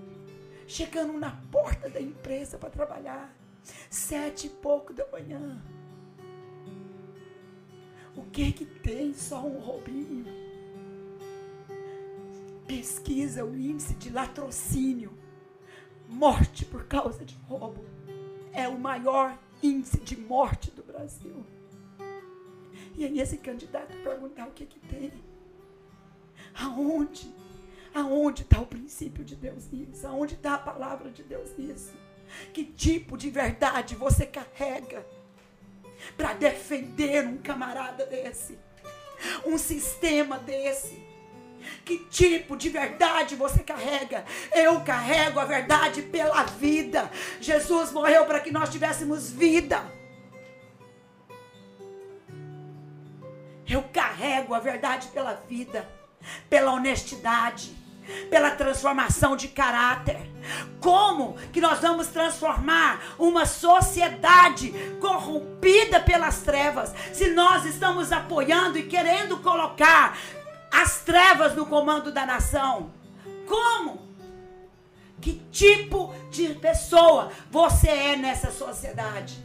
Chegando 0.67 1.13
na 1.15 1.31
porta 1.53 1.89
da 1.89 2.01
empresa 2.01 2.57
para 2.57 2.71
trabalhar, 2.71 3.35
sete 3.91 4.47
e 4.47 4.51
pouco 4.51 4.93
da 4.93 5.07
manhã. 5.09 5.63
O 8.17 8.23
que 8.23 8.53
que 8.53 8.65
tem 8.65 9.13
só 9.13 9.45
um 9.45 9.59
roubinho? 9.59 10.27
Pesquisa 12.67 13.45
o 13.45 13.57
índice 13.57 13.95
de 13.95 14.11
latrocínio. 14.11 15.13
Morte 16.09 16.65
por 16.65 16.85
causa 16.85 17.25
de 17.25 17.35
roubo. 17.49 17.85
É 18.53 18.69
o 18.69 18.79
maior 18.79 19.37
índice 19.63 19.99
de 19.99 20.17
morte 20.17 20.71
do 20.71 20.83
Brasil. 20.83 21.45
E 22.97 23.05
aí 23.05 23.21
esse 23.21 23.37
candidato 23.39 23.93
perguntar 24.03 24.47
o 24.47 24.53
que 24.53 24.67
que 24.67 24.79
tem. 24.79 25.13
Aonde? 26.55 27.35
Aonde 27.93 28.43
está 28.43 28.61
o 28.61 28.67
princípio 28.67 29.25
de 29.25 29.35
Deus 29.35 29.71
nisso? 29.71 30.07
Aonde 30.07 30.35
está 30.35 30.55
a 30.55 30.59
palavra 30.59 31.11
de 31.11 31.23
Deus 31.23 31.57
nisso? 31.59 31.93
Que 32.53 32.65
tipo 32.65 33.17
de 33.17 33.31
verdade 33.31 33.95
você 33.97 34.27
carrega? 34.27 35.05
para 36.17 36.33
defender 36.35 37.27
um 37.27 37.39
camarada 37.39 38.07
desse, 38.07 38.59
um 39.45 39.59
sistema 39.59 40.39
desse. 40.39 41.03
Que 41.85 41.99
tipo 42.07 42.57
de 42.57 42.69
verdade 42.69 43.35
você 43.35 43.63
carrega? 43.63 44.25
Eu 44.53 44.83
carrego 44.83 45.41
a 45.41 45.45
verdade 45.45 46.03
pela 46.03 46.43
vida. 46.45 47.11
Jesus 47.41 47.91
morreu 47.91 48.27
para 48.27 48.41
que 48.41 48.51
nós 48.51 48.69
tivéssemos 48.69 49.31
vida. 49.31 49.83
Eu 53.67 53.83
carrego 53.85 54.55
a 54.55 54.61
verdade 54.61 55.09
pela 55.09 55.35
vida, 55.35 55.89
pela 56.51 56.73
honestidade 56.73 57.84
pela 58.31 58.51
transformação 58.51 59.37
de 59.37 59.49
caráter. 59.49 60.31
Como 60.81 61.37
que 61.53 61.61
nós 61.61 61.81
vamos 61.81 62.09
transformar 62.09 63.03
uma 63.19 63.47
sociedade 63.47 64.73
corrompida 65.01 66.01
pelas 66.01 66.43
trevas 66.43 66.93
se 67.13 67.31
nós 67.31 67.65
estamos 67.65 68.13
apoiando 68.13 68.79
e 68.79 68.85
querendo 68.85 69.39
colocar 69.39 70.17
as 70.71 71.01
trevas 71.01 71.55
no 71.55 71.67
comando 71.67 72.13
da 72.13 72.27
nação? 72.27 72.93
Como? 73.47 74.03
Que 75.21 75.41
tipo 75.51 76.15
de 76.31 76.49
pessoa 76.55 77.31
você 77.51 77.89
é 77.89 78.17
nessa 78.17 78.51
sociedade? 78.51 79.43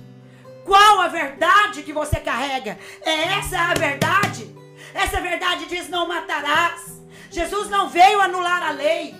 Qual 0.65 1.01
a 1.01 1.07
verdade 1.07 1.83
que 1.83 1.93
você 1.93 2.19
carrega? 2.19 2.77
É 3.01 3.39
essa 3.39 3.59
a 3.59 3.73
verdade? 3.73 4.53
Essa 4.93 5.21
verdade 5.21 5.65
diz: 5.67 5.87
não 5.89 6.07
matarás. 6.07 6.98
Jesus 7.29 7.69
não 7.69 7.89
veio 7.89 8.21
anular 8.21 8.63
a 8.63 8.71
lei. 8.71 9.15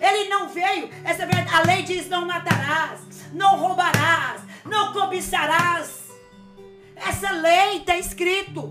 Ele 0.00 0.28
não 0.28 0.48
veio. 0.48 0.90
Essa 1.04 1.26
verdade, 1.26 1.54
a 1.54 1.62
lei 1.62 1.82
diz: 1.82 2.08
não 2.08 2.26
matarás, 2.26 3.00
não 3.32 3.56
roubarás, 3.56 4.42
não 4.64 4.92
cobiçarás. 4.92 6.04
Essa 6.96 7.30
lei 7.32 7.78
está 7.78 7.96
escrito. 7.96 8.68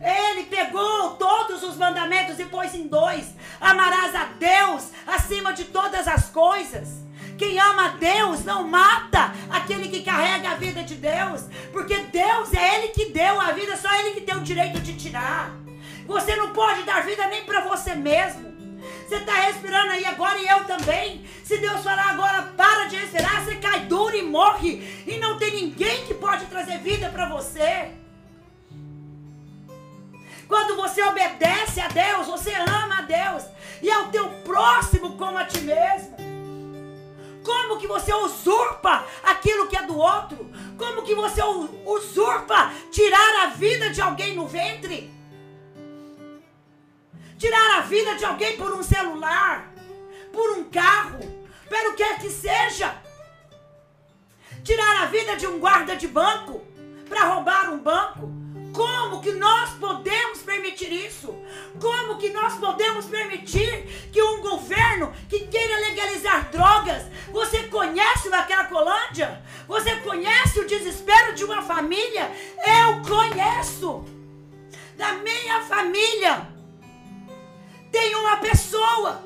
Ele 0.00 0.44
pegou 0.44 1.10
todos 1.14 1.62
os 1.62 1.76
mandamentos 1.76 2.38
e 2.38 2.44
pôs 2.44 2.74
em 2.74 2.86
dois: 2.86 3.34
amarás 3.60 4.14
a 4.14 4.24
Deus 4.38 4.88
acima 5.06 5.52
de 5.52 5.64
todas 5.64 6.06
as 6.08 6.28
coisas. 6.28 7.02
Quem 7.38 7.58
ama 7.58 7.86
a 7.86 7.88
Deus 7.88 8.44
não 8.44 8.68
mata 8.68 9.32
aquele 9.50 9.88
que 9.88 10.02
carrega 10.02 10.50
a 10.50 10.54
vida 10.54 10.82
de 10.82 10.94
Deus, 10.96 11.42
porque 11.72 11.98
Deus 11.98 12.52
é 12.52 12.76
Ele 12.76 12.88
que 12.88 13.06
deu 13.06 13.40
a 13.40 13.52
vida, 13.52 13.76
só 13.76 13.92
Ele 13.94 14.12
que 14.12 14.20
tem 14.20 14.36
o 14.36 14.42
direito 14.42 14.80
de 14.80 14.94
tirar. 14.94 15.61
Você 16.12 16.36
não 16.36 16.52
pode 16.52 16.82
dar 16.82 17.02
vida 17.04 17.26
nem 17.28 17.42
para 17.44 17.62
você 17.62 17.94
mesmo. 17.94 18.52
Você 19.08 19.16
está 19.16 19.32
respirando 19.32 19.92
aí 19.92 20.04
agora 20.04 20.38
e 20.38 20.46
eu 20.46 20.64
também. 20.64 21.26
Se 21.42 21.56
Deus 21.56 21.82
falar 21.82 22.10
agora, 22.10 22.42
para 22.54 22.84
de 22.84 22.96
respirar, 22.96 23.42
você 23.42 23.56
cai 23.56 23.80
duro 23.80 24.14
e 24.14 24.22
morre. 24.22 25.04
E 25.06 25.16
não 25.18 25.38
tem 25.38 25.54
ninguém 25.54 26.04
que 26.04 26.14
pode 26.14 26.44
trazer 26.46 26.78
vida 26.78 27.08
para 27.08 27.28
você. 27.28 27.92
Quando 30.46 30.76
você 30.76 31.02
obedece 31.02 31.80
a 31.80 31.88
Deus, 31.88 32.26
você 32.26 32.52
ama 32.52 32.98
a 32.98 33.02
Deus. 33.02 33.44
E 33.80 33.90
ao 33.90 34.08
teu 34.08 34.28
próximo 34.44 35.16
como 35.16 35.38
a 35.38 35.46
ti 35.46 35.62
mesmo. 35.62 36.14
Como 37.42 37.78
que 37.78 37.86
você 37.86 38.12
usurpa 38.14 39.04
aquilo 39.22 39.66
que 39.66 39.76
é 39.76 39.82
do 39.82 39.96
outro? 39.96 40.50
Como 40.76 41.02
que 41.02 41.14
você 41.14 41.42
usurpa 41.86 42.70
tirar 42.90 43.44
a 43.44 43.46
vida 43.46 43.90
de 43.90 44.00
alguém 44.02 44.36
no 44.36 44.46
ventre? 44.46 45.21
Tirar 47.42 47.78
a 47.78 47.80
vida 47.80 48.14
de 48.14 48.24
alguém 48.24 48.56
por 48.56 48.72
um 48.72 48.84
celular, 48.84 49.74
por 50.32 50.52
um 50.52 50.62
carro, 50.70 51.18
pelo 51.68 51.94
que 51.94 52.14
que 52.20 52.30
seja. 52.30 52.94
Tirar 54.62 55.02
a 55.02 55.06
vida 55.06 55.34
de 55.34 55.48
um 55.48 55.58
guarda 55.58 55.96
de 55.96 56.06
banco 56.06 56.62
para 57.08 57.24
roubar 57.24 57.72
um 57.72 57.80
banco. 57.80 58.30
Como 58.72 59.20
que 59.20 59.32
nós 59.32 59.70
podemos 59.70 60.38
permitir 60.38 60.92
isso? 60.92 61.34
Como 61.80 62.16
que 62.16 62.28
nós 62.30 62.54
podemos 62.60 63.06
permitir 63.06 63.88
que 64.12 64.22
um 64.22 64.40
governo 64.40 65.12
que 65.28 65.40
queira 65.48 65.80
legalizar 65.80 66.48
drogas, 66.48 67.02
você 67.32 67.64
conhece 67.64 68.32
a 68.32 68.44
Cracolândia? 68.44 69.42
Você 69.66 69.96
conhece 69.96 70.60
o 70.60 70.66
desespero 70.68 71.34
de 71.34 71.42
uma 71.42 71.60
família? 71.60 72.30
Eu 72.84 73.02
conheço. 73.02 74.04
Da 74.96 75.14
minha 75.14 75.60
família 75.62 76.51
tem 77.92 78.16
uma 78.16 78.38
pessoa 78.38 79.22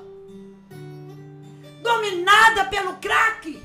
dominada 1.82 2.64
pelo 2.64 2.96
crack. 2.96 3.62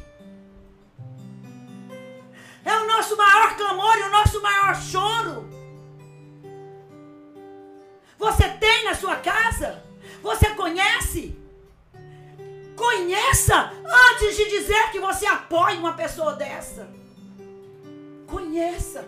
É 2.63 2.77
o 2.77 2.87
nosso 2.87 3.17
maior 3.17 3.57
clamor 3.57 3.97
e 3.97 4.03
o 4.03 4.11
nosso 4.11 4.41
maior 4.41 4.75
choro. 4.79 5.49
Você 8.19 8.47
tem 8.47 8.85
na 8.85 8.93
sua 8.93 9.15
casa? 9.15 9.83
Você 10.21 10.51
conhece? 10.51 11.35
Conheça 12.75 13.73
antes 13.83 14.37
de 14.37 14.49
dizer 14.49 14.91
que 14.91 14.99
você 14.99 15.25
apoia 15.25 15.79
uma 15.79 15.93
pessoa 15.93 16.33
dessa. 16.33 16.87
Conheça. 18.27 19.07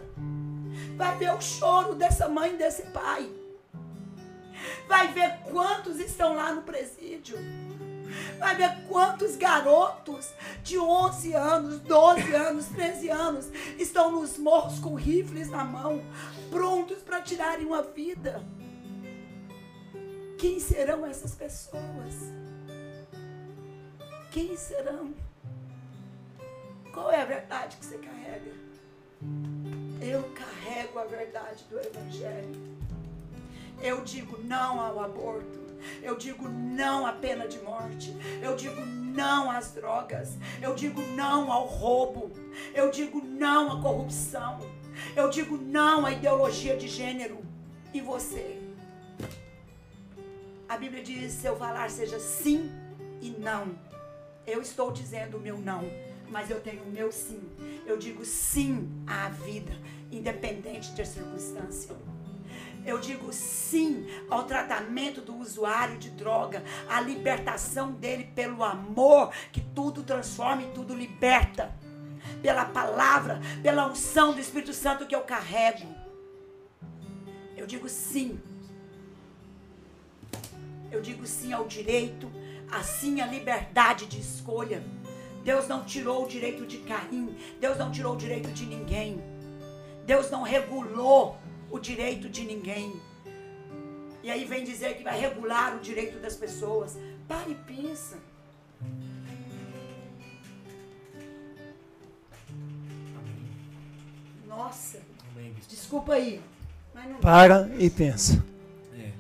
Vai 0.98 1.16
ver 1.18 1.34
o 1.34 1.42
choro 1.42 1.94
dessa 1.94 2.28
mãe, 2.28 2.58
desse 2.58 2.84
pai. 2.88 3.43
Vai 4.88 5.12
ver 5.14 5.40
quantos 5.52 6.00
estão 6.00 6.36
lá 6.36 6.54
no 6.54 6.62
presídio. 6.62 7.38
Vai 8.38 8.56
ver 8.56 8.88
quantos 8.88 9.36
garotos 9.36 10.32
de 10.64 10.78
11 10.78 11.34
anos, 11.34 11.80
12 11.80 12.34
anos, 12.36 12.66
13 12.68 13.10
anos 13.10 13.48
estão 13.80 14.12
nos 14.12 14.38
morros 14.38 14.80
com 14.80 14.94
rifles 14.94 15.50
na 15.50 15.64
mão, 15.64 16.04
prontos 16.50 17.00
para 17.00 17.22
tirarem 17.22 17.66
uma 17.66 17.82
vida. 17.82 18.44
Quem 20.38 20.60
serão 20.60 21.06
essas 21.06 21.34
pessoas? 21.34 22.14
Quem 24.32 24.56
serão? 24.58 25.14
Qual 26.94 27.12
é 27.12 27.22
a 27.22 27.26
verdade 27.26 27.78
que 27.78 27.86
você 27.86 27.98
carrega? 27.98 28.52
Eu 30.02 30.24
carrego 30.34 31.00
a 31.00 31.06
verdade 31.06 31.64
do 31.70 31.80
Evangelho. 31.80 32.74
Eu 33.84 34.02
digo 34.02 34.40
não 34.42 34.80
ao 34.80 34.98
aborto. 35.02 35.60
Eu 36.02 36.18
digo 36.18 36.48
não 36.48 37.06
à 37.06 37.12
pena 37.12 37.46
de 37.50 37.60
morte. 37.60 38.16
Eu 38.42 38.56
digo 38.56 38.80
não 38.80 39.52
às 39.52 39.72
drogas. 39.72 40.38
Eu 40.62 40.74
digo 40.74 41.02
não 41.02 41.52
ao 41.52 41.68
roubo. 41.68 42.32
Eu 42.74 42.90
digo 42.90 43.22
não 43.22 43.74
à 43.74 43.82
corrupção. 43.82 44.62
Eu 45.14 45.30
digo 45.30 45.58
não 45.58 46.06
à 46.06 46.14
ideologia 46.14 46.78
de 46.78 46.88
gênero. 46.88 47.40
E 47.94 48.00
você? 48.00 48.58
A 50.70 50.78
Bíblia 50.78 51.04
diz: 51.04 51.34
seu 51.34 51.58
falar 51.58 51.92
seja 51.92 52.20
sim 52.20 52.72
e 53.22 53.32
não. 53.32 53.78
Eu 54.48 54.62
estou 54.62 54.94
dizendo 54.94 55.36
o 55.36 55.42
meu 55.42 55.58
não, 55.58 55.84
mas 56.30 56.50
eu 56.50 56.62
tenho 56.62 56.84
o 56.84 56.90
meu 56.90 57.12
sim. 57.12 57.42
Eu 57.86 57.98
digo 57.98 58.24
sim 58.24 58.90
à 59.06 59.28
vida, 59.28 59.74
independente 60.10 60.92
da 60.92 61.04
circunstância. 61.04 62.13
Eu 62.86 63.00
digo 63.00 63.32
sim 63.32 64.06
ao 64.30 64.44
tratamento 64.44 65.22
do 65.22 65.36
usuário 65.38 65.98
de 65.98 66.10
droga, 66.10 66.64
à 66.90 67.00
libertação 67.00 67.92
dele 67.92 68.26
pelo 68.36 68.64
amor, 68.64 69.32
que 69.52 69.62
tudo 69.62 70.04
transforma 70.04 70.64
e 70.64 70.72
tudo 70.72 70.94
liberta. 70.94 71.74
Pela 72.42 72.66
palavra, 72.66 73.40
pela 73.62 73.88
unção 73.88 74.34
do 74.34 74.40
Espírito 74.40 74.74
Santo 74.74 75.06
que 75.06 75.16
eu 75.16 75.22
carrego. 75.22 75.88
Eu 77.56 77.66
digo 77.66 77.88
sim. 77.88 78.40
Eu 80.92 81.02
digo 81.02 81.26
sim 81.26 81.54
ao 81.54 81.66
direito, 81.66 82.30
assim 82.70 83.22
à 83.22 83.26
liberdade 83.26 84.06
de 84.06 84.20
escolha. 84.20 84.84
Deus 85.44 85.68
não 85.68 85.84
tirou 85.84 86.26
o 86.26 86.28
direito 86.28 86.66
de 86.66 86.78
Caim, 86.80 87.36
Deus 87.60 87.78
não 87.78 87.92
tirou 87.92 88.14
o 88.14 88.18
direito 88.18 88.50
de 88.52 88.66
ninguém. 88.66 89.22
Deus 90.06 90.30
não 90.30 90.42
regulou 90.42 91.38
o 91.74 91.80
direito 91.80 92.30
de 92.30 92.46
ninguém. 92.46 93.02
E 94.22 94.30
aí 94.30 94.46
vem 94.46 94.64
dizer 94.64 94.96
que 94.96 95.04
vai 95.04 95.20
regular 95.20 95.76
o 95.76 95.80
direito 95.80 96.20
das 96.20 96.36
pessoas. 96.36 96.96
Para 97.28 97.50
e 97.50 97.56
pensa. 97.56 98.20
Nossa. 104.46 105.02
Desculpa 105.68 106.14
aí. 106.14 106.40
Para 107.20 107.68
e 107.80 107.90
pensa. 107.90 108.46
É. 108.96 109.12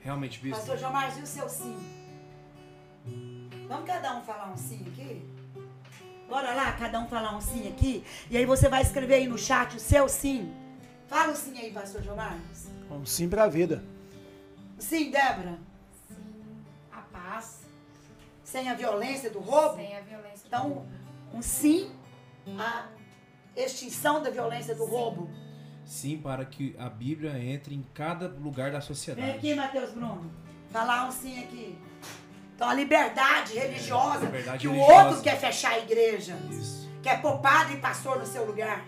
Realmente, 0.00 0.40
bispo. 0.40 0.56
Pastor 0.56 0.78
João 0.78 0.92
Marzinho, 0.94 1.24
o 1.24 1.28
seu 1.28 1.46
sim. 1.46 1.76
Vamos 3.68 3.86
cada 3.86 4.16
um 4.16 4.22
falar 4.22 4.50
um 4.50 4.56
sim 4.56 4.82
aqui? 4.88 5.22
Bora 6.26 6.54
lá, 6.54 6.72
cada 6.72 6.98
um 7.00 7.06
falar 7.06 7.36
um 7.36 7.40
sim 7.42 7.68
aqui. 7.68 8.02
E 8.30 8.38
aí 8.38 8.46
você 8.46 8.66
vai 8.66 8.80
escrever 8.80 9.16
aí 9.16 9.28
no 9.28 9.36
chat 9.36 9.76
o 9.76 9.80
seu 9.80 10.08
sim. 10.08 10.59
Fala 11.10 11.32
o 11.32 11.36
sim 11.36 11.58
aí, 11.58 11.72
pastor 11.72 12.00
João 12.04 12.16
Marcos. 12.16 12.68
Um 12.88 13.04
sim 13.04 13.28
para 13.28 13.42
a 13.42 13.48
vida. 13.48 13.82
Sim, 14.78 15.10
Débora. 15.10 15.58
Sim, 16.08 16.54
a 16.92 17.00
paz. 17.00 17.62
Sem 18.44 18.68
a 18.70 18.74
violência 18.74 19.28
do 19.28 19.40
roubo? 19.40 19.74
Sem 19.74 19.96
a 19.96 20.00
violência 20.02 20.46
então, 20.46 20.68
do 20.68 20.74
roubo. 20.74 20.88
um 21.34 21.42
sim 21.42 21.90
à 22.56 22.86
extinção 23.56 24.22
da 24.22 24.30
violência 24.30 24.72
do 24.72 24.84
Sim. 24.84 24.90
roubo. 24.90 25.30
Sim, 25.84 26.18
para 26.18 26.44
que 26.44 26.76
a 26.78 26.88
Bíblia 26.88 27.36
entre 27.42 27.74
em 27.74 27.82
cada 27.92 28.28
lugar 28.28 28.70
da 28.70 28.78
Vem 28.78 28.86
sociedade. 28.86 29.30
aqui, 29.32 29.52
Matheus 29.52 29.90
Bruno. 29.90 30.30
Falar 30.70 31.08
um 31.08 31.10
sim 31.10 31.42
aqui. 31.42 31.76
Então, 32.54 32.68
a 32.68 32.74
liberdade 32.74 33.54
religiosa 33.54 34.26
liberdade 34.26 34.58
que 34.68 34.72
religiosa. 34.72 35.02
o 35.02 35.06
outro 35.06 35.22
quer 35.22 35.40
fechar 35.40 35.72
a 35.72 35.78
igreja. 35.80 36.36
Isso. 36.52 36.88
Quer 37.02 37.20
pôr 37.20 37.38
padre 37.38 37.74
e 37.74 37.80
pastor 37.80 38.20
no 38.20 38.26
seu 38.26 38.44
lugar. 38.46 38.84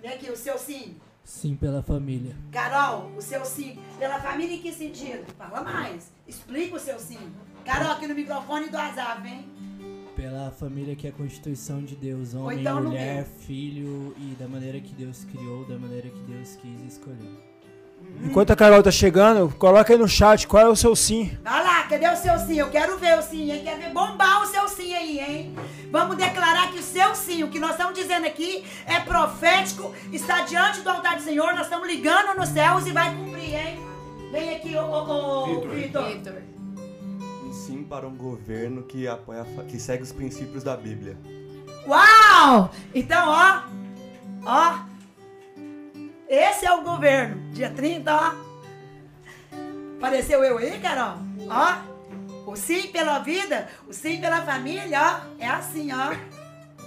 Vem 0.00 0.10
aqui, 0.14 0.30
o 0.30 0.36
seu 0.36 0.56
sim. 0.56 0.98
Sim 1.24 1.56
pela 1.56 1.82
família. 1.82 2.36
Carol, 2.52 3.10
o 3.16 3.22
seu 3.22 3.44
sim. 3.46 3.78
Pela 3.98 4.20
família 4.20 4.56
em 4.56 4.60
que 4.60 4.70
sentido? 4.72 5.24
Fala 5.38 5.62
mais. 5.62 6.12
Explica 6.28 6.76
o 6.76 6.78
seu 6.78 6.98
sim. 6.98 7.32
Carol, 7.64 7.92
aqui 7.92 8.06
no 8.06 8.14
microfone 8.14 8.68
do 8.68 8.76
Azar, 8.76 9.26
hein? 9.26 9.48
Pela 10.14 10.50
família 10.50 10.94
que 10.94 11.06
é 11.06 11.10
a 11.10 11.12
constituição 11.12 11.82
de 11.82 11.96
Deus, 11.96 12.34
homem, 12.34 12.60
então 12.60 12.84
mulher, 12.84 13.24
filho 13.24 14.14
e 14.18 14.36
da 14.38 14.46
maneira 14.46 14.78
que 14.80 14.94
Deus 14.94 15.24
criou, 15.24 15.66
da 15.66 15.76
maneira 15.76 16.08
que 16.08 16.20
Deus 16.20 16.56
quis 16.56 16.80
e 16.82 16.86
escolheu. 16.86 17.53
Enquanto 18.24 18.52
a 18.52 18.56
Carol 18.56 18.82
tá 18.82 18.90
chegando, 18.90 19.54
coloca 19.58 19.92
aí 19.92 19.98
no 19.98 20.08
chat 20.08 20.46
qual 20.46 20.62
é 20.62 20.68
o 20.68 20.74
seu 20.74 20.96
sim. 20.96 21.36
Vai 21.42 21.62
lá, 21.62 21.82
cadê 21.82 22.08
o 22.08 22.16
seu 22.16 22.38
sim? 22.38 22.58
Eu 22.58 22.70
quero 22.70 22.96
ver 22.96 23.18
o 23.18 23.22
sim, 23.22 23.52
hein? 23.52 23.60
Quero 23.62 23.82
ver 23.82 23.90
bombar 23.90 24.42
o 24.42 24.46
seu 24.46 24.66
sim 24.66 24.94
aí, 24.94 25.20
hein? 25.20 25.54
Vamos 25.90 26.16
declarar 26.16 26.72
que 26.72 26.78
o 26.78 26.82
seu 26.82 27.14
sim, 27.14 27.44
o 27.44 27.48
que 27.48 27.58
nós 27.58 27.72
estamos 27.72 27.94
dizendo 27.94 28.26
aqui, 28.26 28.64
é 28.86 28.98
profético, 29.00 29.94
está 30.10 30.40
diante 30.40 30.80
do 30.80 30.88
altar 30.88 31.16
do 31.16 31.22
Senhor, 31.22 31.52
nós 31.52 31.66
estamos 31.66 31.86
ligando 31.86 32.36
nos 32.36 32.48
céus 32.48 32.86
e 32.86 32.92
vai 32.92 33.14
cumprir, 33.14 33.54
hein? 33.54 33.78
Vem 34.32 34.56
aqui, 34.56 34.74
ô, 34.74 34.80
ô, 34.80 35.44
ô, 35.44 35.68
Vitor. 35.68 36.04
Vitor. 36.06 36.42
Um 37.44 37.52
sim 37.52 37.84
para 37.84 38.08
um 38.08 38.16
governo 38.16 38.82
que 38.82 39.06
apoia, 39.06 39.46
que 39.68 39.78
segue 39.78 40.02
os 40.02 40.12
princípios 40.12 40.64
da 40.64 40.76
Bíblia. 40.76 41.16
Uau! 41.86 42.70
Então, 42.94 43.28
ó, 43.28 43.60
ó, 44.46 44.78
esse 46.28 46.66
é 46.66 46.72
o 46.72 46.82
governo. 46.82 47.52
Dia 47.52 47.70
30, 47.70 48.14
ó. 48.14 48.34
Apareceu 49.98 50.42
eu 50.44 50.58
aí, 50.58 50.78
Carol? 50.80 51.18
Ó, 51.48 52.50
o 52.50 52.56
sim 52.56 52.88
pela 52.88 53.18
vida, 53.20 53.68
o 53.88 53.92
sim 53.92 54.20
pela 54.20 54.42
família, 54.42 55.00
ó. 55.00 55.20
É 55.38 55.48
assim, 55.48 55.90
ó. 55.92 56.14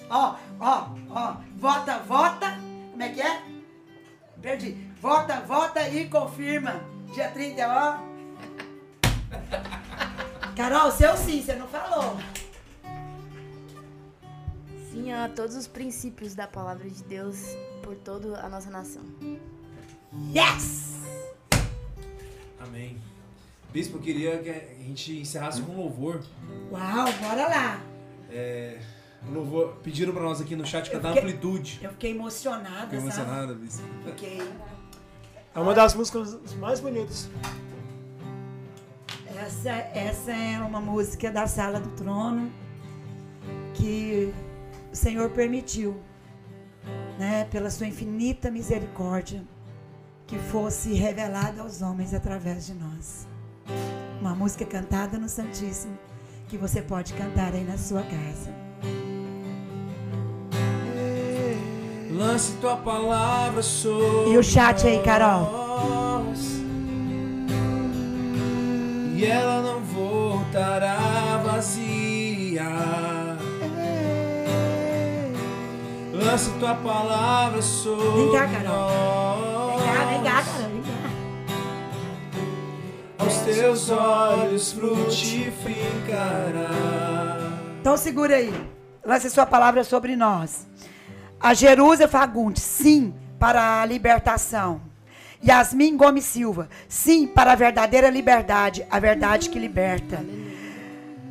Ó, 0.09 0.35
ó, 0.59 0.89
ó. 1.09 1.37
Vota, 1.55 1.99
vota. 1.99 2.57
Como 2.91 3.03
é 3.03 3.09
que 3.09 3.21
é? 3.21 3.41
Perdi. 4.41 4.77
Vota, 5.01 5.41
vota 5.41 5.87
e 5.87 6.07
confirma. 6.07 6.81
Dia 7.13 7.29
30, 7.29 7.67
ó. 7.67 7.97
Carol, 10.55 10.91
seu 10.91 11.15
sim, 11.15 11.41
você 11.41 11.53
não 11.53 11.67
falou. 11.67 12.17
Sim 14.97 15.11
a 15.13 15.29
todos 15.29 15.55
os 15.55 15.67
princípios 15.67 16.33
da 16.33 16.47
palavra 16.47 16.89
de 16.89 17.03
Deus 17.03 17.55
por 17.83 17.95
toda 17.95 18.39
a 18.41 18.49
nossa 18.49 18.69
nação. 18.71 19.03
Yes! 20.35 20.95
Amém. 22.59 22.97
Bispo, 23.71 23.97
eu 23.97 24.01
queria 24.01 24.37
que 24.39 24.49
a 24.49 24.83
gente 24.83 25.19
encerrasse 25.19 25.61
com 25.61 25.75
louvor. 25.77 26.23
Uau, 26.71 27.13
bora 27.21 27.47
lá. 27.47 27.81
É, 28.31 28.79
louvor 29.29 29.75
pediram 29.83 30.13
pra 30.13 30.23
nós 30.23 30.41
aqui 30.41 30.55
no 30.55 30.65
chat 30.65 30.89
cantar 30.89 31.13
fiquei- 31.13 31.29
amplitude. 31.29 31.79
Eu 31.83 31.91
fiquei 31.91 32.11
emocionada, 32.11 32.87
Fiquei 32.87 32.99
sabe? 32.99 33.11
emocionada, 33.21 33.53
Bispo. 33.53 33.83
Fiquei. 34.03 34.51
É 35.53 35.59
uma 35.59 35.73
das 35.75 35.93
músicas 35.93 36.39
mais 36.55 36.79
bonitas. 36.79 37.29
Essa, 39.35 39.69
essa 39.69 40.31
é 40.31 40.57
uma 40.59 40.81
música 40.81 41.31
da 41.31 41.45
Sala 41.45 41.79
do 41.79 41.89
Trono 41.91 42.51
que 43.75 44.33
Senhor 44.97 45.29
permitiu, 45.29 45.95
né, 47.17 47.47
pela 47.51 47.69
sua 47.69 47.87
infinita 47.87 48.51
misericórdia, 48.51 49.43
que 50.25 50.37
fosse 50.37 50.93
revelada 50.93 51.61
aos 51.61 51.81
homens 51.81 52.13
através 52.13 52.65
de 52.65 52.73
nós. 52.73 53.27
Uma 54.19 54.35
música 54.35 54.65
cantada 54.65 55.17
no 55.17 55.29
Santíssimo 55.29 55.97
que 56.49 56.57
você 56.57 56.81
pode 56.81 57.13
cantar 57.13 57.53
aí 57.53 57.63
na 57.63 57.77
sua 57.77 58.01
casa. 58.01 58.51
Lance 62.11 62.53
tua 62.53 62.77
palavra 62.77 63.61
sobre 63.61 64.31
E 64.31 64.37
o 64.37 64.43
chat 64.43 64.87
aí, 64.87 65.01
Carol? 65.03 65.41
nós, 65.51 66.61
E 69.15 69.25
ela 69.25 69.61
não 69.61 69.81
voltará 69.81 71.41
vazia. 71.45 73.16
Lance 76.17 76.49
tua 76.59 76.73
palavra 76.75 77.61
sobre 77.61 78.21
Vem 78.23 78.31
cá, 78.31 78.47
Carol. 78.47 78.89
nós. 78.89 79.81
Vem 79.81 79.93
cá, 79.93 80.05
vem 80.05 80.23
cá, 80.23 80.31
cara, 80.43 80.67
vem 80.69 80.81
cá. 80.81 80.91
Aos 83.19 83.37
teus 83.39 83.89
olhos 83.89 84.71
frutificará. 84.73 86.69
Então 87.79 87.95
segura 87.97 88.35
aí. 88.37 88.53
Lance 89.05 89.29
sua 89.29 89.45
palavra 89.45 89.83
sobre 89.83 90.15
nós. 90.15 90.65
A 91.39 91.53
Jerusa 91.53 92.07
Fagundes, 92.07 92.63
sim, 92.63 93.13
para 93.39 93.81
a 93.81 93.85
libertação. 93.85 94.81
Yasmin 95.45 95.95
Gomes 95.95 96.25
Silva, 96.25 96.67
sim, 96.89 97.27
para 97.27 97.51
a 97.51 97.55
verdadeira 97.55 98.09
liberdade, 98.09 98.83
a 98.89 98.99
verdade 98.99 99.49
que 99.49 99.59
liberta. 99.59 100.25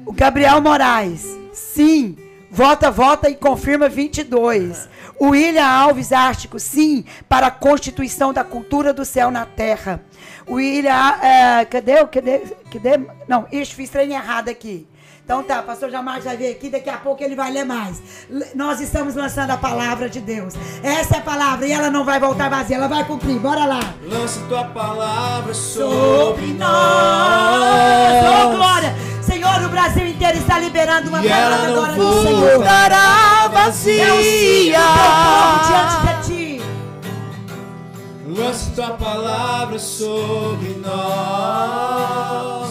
O 0.07 0.13
Gabriel 0.13 0.61
Moraes, 0.61 1.27
sim, 1.53 2.17
vota, 2.51 2.91
vota 2.91 3.29
e 3.29 3.35
confirma 3.35 3.89
22. 3.89 4.89
O 5.19 5.29
William 5.31 5.67
Alves 5.67 6.13
Ártico, 6.13 6.59
sim, 6.59 7.05
para 7.29 7.47
a 7.47 7.51
constituição 7.51 8.33
da 8.33 8.45
cultura 8.45 8.93
do 8.93 9.05
céu 9.05 9.31
na 9.31 9.47
terra. 9.47 10.03
O 10.47 10.55
William, 10.55 10.93
é, 11.23 11.65
cadê, 11.65 12.05
cadê, 12.07 12.39
cadê? 12.73 13.01
Não, 13.27 13.47
ixi, 13.51 13.75
fiz 13.75 13.91
trem 13.91 14.13
errado 14.13 14.49
aqui. 14.49 14.87
Então 15.27 15.43
tá, 15.43 15.61
pastor 15.61 15.91
Jamar 15.91 16.23
já 16.23 16.37
veio 16.37 16.53
aqui, 16.53 16.71
daqui 16.71 16.89
a 16.89 16.99
pouco 16.99 17.21
ele 17.21 17.35
vai 17.35 17.51
ler 17.51 17.65
mais. 17.65 18.01
Nós 18.55 18.81
estamos 18.81 19.17
lançando 19.17 19.51
a 19.51 19.57
palavra 19.57 20.09
de 20.09 20.21
Deus. 20.21 20.55
Essa 20.85 21.17
é 21.17 21.19
a 21.19 21.23
palavra 21.23 21.67
e 21.67 21.73
ela 21.73 21.91
não 21.91 22.05
vai 22.05 22.21
voltar 22.21 22.49
vazia, 22.49 22.77
ela 22.77 22.87
vai 22.87 23.05
cumprir. 23.05 23.37
Bora 23.41 23.65
lá. 23.65 23.81
Lance 24.05 24.39
tua 24.49 24.63
palavra 24.67 25.53
Sobre 25.53 26.47
nós. 26.53 27.86
Está 30.57 30.61
liberando 30.61 31.09
uma 31.09 31.25
E 31.25 31.29
palavra 31.29 31.69
agora 31.69 31.93
do 31.93 32.23
Senhor. 32.23 32.57
voltará 32.57 33.43
É 33.45 33.49
vazia. 33.49 34.07
teu 34.07 34.17
povo 34.17 35.67
diante 35.67 35.97
de 36.07 36.15
ti. 36.27 36.63
Lance 38.27 38.71
tua 38.73 38.91
palavra 38.91 39.79
sobre 39.79 40.75
nós. 40.83 42.67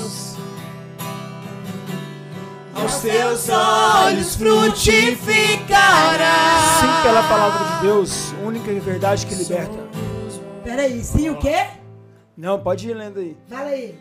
Aos 2.76 2.96
teus 2.98 3.50
olhos 3.50 4.36
frutificará. 4.36 6.36
Sim 6.80 6.88
pela 7.04 7.24
palavra 7.24 7.76
de 7.78 7.82
Deus, 7.82 8.34
única 8.44 8.72
verdade 8.80 9.26
que 9.26 9.34
liberta. 9.36 9.86
Peraí, 10.64 11.04
sim 11.04 11.30
o 11.30 11.36
quê? 11.38 11.66
Não, 12.38 12.60
pode 12.60 12.90
ir 12.90 12.94
lendo 12.94 13.20
aí. 13.20 13.38
Fala 13.48 13.70
aí. 13.70 13.98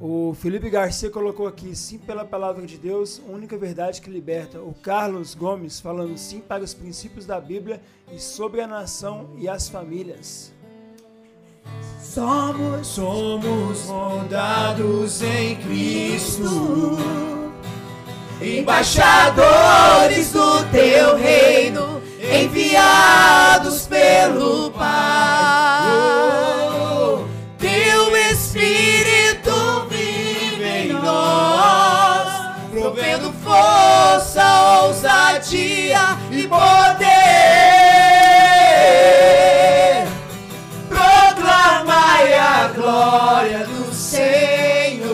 O 0.00 0.34
Felipe 0.34 0.68
Garcia 0.68 1.08
colocou 1.08 1.46
aqui, 1.46 1.74
sim 1.74 1.98
pela 1.98 2.24
palavra 2.24 2.66
de 2.66 2.76
Deus, 2.76 3.22
única 3.28 3.56
verdade 3.56 4.00
que 4.00 4.10
liberta. 4.10 4.60
O 4.60 4.74
Carlos 4.82 5.34
Gomes 5.34 5.80
falando 5.80 6.18
sim 6.18 6.40
para 6.40 6.64
os 6.64 6.74
princípios 6.74 7.24
da 7.24 7.40
Bíblia 7.40 7.80
e 8.12 8.18
sobre 8.18 8.60
a 8.60 8.66
nação 8.66 9.30
e 9.38 9.48
as 9.48 9.68
famílias. 9.68 10.52
Somos 12.00 12.86
Somos 12.86 13.86
rodados 13.86 15.22
em 15.22 15.56
Cristo, 15.56 16.98
embaixadores 18.42 20.32
do 20.32 20.70
teu 20.70 21.16
reino, 21.16 22.02
enviados 22.20 23.86
pelo 23.86 24.70
Pai. 24.72 26.53
Força, 33.64 34.82
ousadia 34.82 36.18
e 36.30 36.46
poder. 36.46 37.08
Proclamai 40.88 42.34
a 42.34 42.68
glória 42.74 43.66
do 43.66 43.92
Senhor 43.92 45.08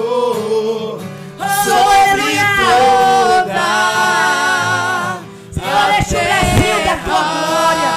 sobre 1.65 2.39
toda 2.57 3.71
Senhor, 5.53 5.91
este 5.99 6.15
Brasil 6.15 6.77
da 6.85 6.97
tua 7.05 7.23
glória. 7.33 7.91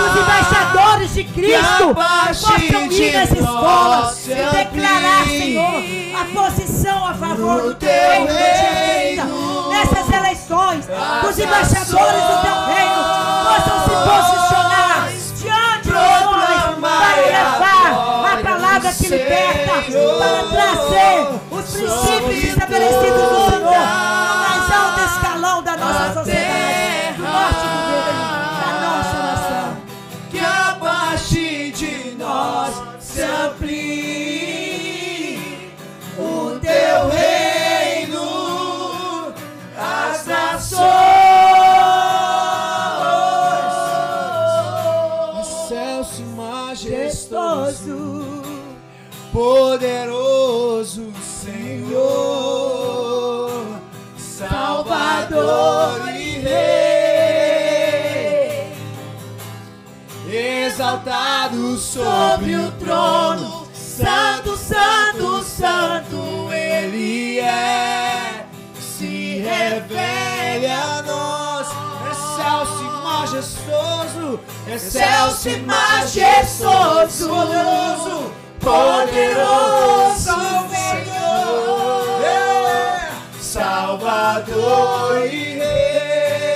Os 0.00 0.12
embaixadores 0.20 1.10
de 1.14 1.24
Cristo 1.24 1.94
possam 1.94 2.56
ir 2.90 3.12
nas 3.12 3.30
escolas 3.30 4.26
e 4.28 4.34
declarar, 4.34 5.24
Senhor, 5.26 5.82
a 6.20 6.24
posição 6.32 7.06
a 7.06 7.14
favor 7.14 7.62
do 7.62 7.74
teu 7.74 8.26
reino 8.26 9.43
essas 9.84 10.08
eleições, 10.12 10.84
os 11.28 11.38
embaixadores 11.38 12.22
do 12.24 12.42
teu 12.42 12.56
reino 12.74 13.02
possam 13.44 13.76
se 13.84 13.90
posicionar 14.08 15.08
diante 15.36 15.88
dos 15.88 16.26
homens 16.26 16.62
para 16.80 17.16
levar 17.20 17.90
a 18.32 18.36
palavra 18.42 18.90
que 18.92 19.08
liberta, 19.08 19.74
para 20.18 20.40
trazer 20.50 21.16
os 21.50 21.64
princípios 21.70 22.44
estabelecidos 22.44 23.22
do 23.22 23.36
Senhor 23.50 23.60
no 23.60 23.70
mais 23.70 24.64
alto 24.72 25.00
escalão 25.00 25.62
da 25.62 25.76
nossa 25.76 26.14
sociedade, 26.14 27.16
do 27.16 27.22
norte 27.22 27.66
do 27.66 27.94
da 28.60 28.70
nossa 28.80 29.16
nação. 29.22 29.76
Que 30.30 30.40
a 30.40 30.76
parte 30.80 31.72
de 31.72 32.16
nós 32.18 32.72
se 33.00 33.22
amplie 33.22 34.54
o 36.18 36.58
teu 36.60 37.08
reino. 37.10 37.43
corações. 40.54 40.84
Excelso 45.40 46.22
majestoso, 46.36 48.42
poderoso 49.32 51.12
Senhor, 51.42 51.90
Salvador 54.16 56.08
e 56.14 56.38
Rei, 56.38 56.54
exaltado 60.66 61.76
sobre 61.76 62.54
o 62.56 62.70
trono, 62.72 63.66
Santo, 63.74 64.56
Santo, 64.56 65.42
Santo, 65.42 66.52
Ele 66.52 67.40
é 67.40 68.13
revele 69.44 70.66
a 70.66 71.02
nós, 71.02 71.68
excelso 72.10 72.82
e 72.82 72.88
majestoso, 73.04 74.40
excelso 74.66 75.48
e 75.50 75.60
majestoso, 75.60 77.28
poderoso, 77.28 78.32
poderoso 78.60 80.14
Senhor, 80.70 82.22
é, 82.24 83.10
Salvador 83.40 85.26
e 85.26 85.58
Rei, 85.58 86.48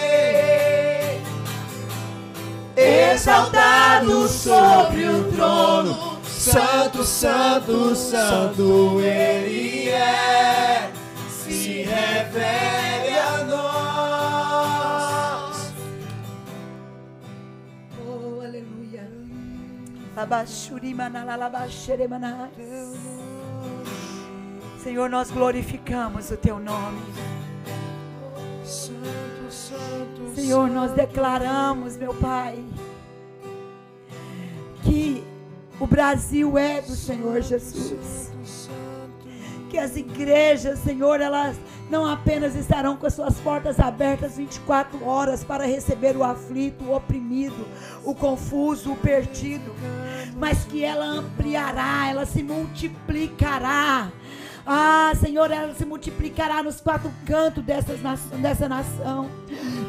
exaltado 2.77 4.27
sobre 4.29 5.05
o 5.05 5.31
trono, 5.33 6.19
Santo, 6.25 7.05
Santo, 7.05 7.95
Santo 7.95 9.01
Ele 9.03 9.91
é, 9.91 10.91
se 11.29 11.83
revele 11.83 12.78
Senhor, 24.83 25.09
nós 25.09 25.31
glorificamos 25.31 26.31
o 26.31 26.37
teu 26.37 26.59
nome. 26.59 27.01
Santo, 28.65 29.51
Santo, 29.51 30.35
Senhor, 30.35 30.69
nós 30.69 30.93
declaramos, 30.93 31.97
meu 31.97 32.15
Pai, 32.15 32.65
que 34.83 35.23
o 35.79 35.87
Brasil 35.87 36.59
é 36.59 36.81
do 36.81 36.97
Senhor 36.97 37.41
Jesus. 37.41 38.31
Que 39.71 39.79
as 39.79 39.97
igrejas, 39.97 40.79
Senhor, 40.81 41.21
elas 41.21 41.57
não 41.91 42.07
apenas 42.07 42.55
estarão 42.55 42.97
com 42.97 43.07
as 43.07 43.15
suas 43.15 43.35
portas 43.37 43.81
abertas 43.81 44.37
24 44.37 45.05
horas 45.05 45.43
para 45.43 45.67
receber 45.67 46.17
o 46.17 46.25
aflito, 46.25 46.85
o 46.85 46.95
oprimido, 46.95 47.67
o 48.05 48.15
confuso, 48.15 48.93
o 48.93 48.97
perdido, 48.97 49.75
mas 50.37 50.65
que 50.65 50.85
ela 50.85 51.05
ampliará, 51.05 52.09
ela 52.09 52.27
se 52.27 52.43
multiplicará. 52.43 54.11
Ah, 54.67 55.13
Senhor, 55.19 55.51
ela 55.51 55.75
se 55.75 55.87
multiplicará 55.87 56.63
nos 56.63 56.79
quatro 56.79 57.11
cantos 57.25 57.65
dessas 57.65 57.99
dessa 58.39 58.69
nação, 58.69 59.31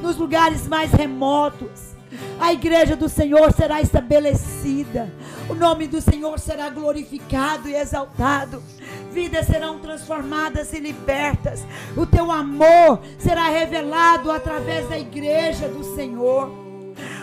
nos 0.01 0.15
lugares 0.15 0.67
mais 0.67 0.91
remotos. 0.91 1.97
A 2.39 2.53
igreja 2.53 2.95
do 2.95 3.09
Senhor 3.09 3.51
será 3.51 3.81
estabelecida, 3.81 5.13
o 5.49 5.53
nome 5.53 5.85
do 5.85 6.01
Senhor 6.01 6.39
será 6.39 6.69
glorificado 6.69 7.67
e 7.67 7.75
exaltado. 7.75 8.63
Vidas 9.11 9.47
serão 9.47 9.79
transformadas 9.79 10.71
e 10.73 10.79
libertas. 10.79 11.65
O 11.97 12.05
teu 12.05 12.31
amor 12.31 12.99
será 13.17 13.49
revelado 13.49 14.31
através 14.31 14.87
da 14.87 14.97
igreja 14.97 15.67
do 15.67 15.83
Senhor. 15.95 16.51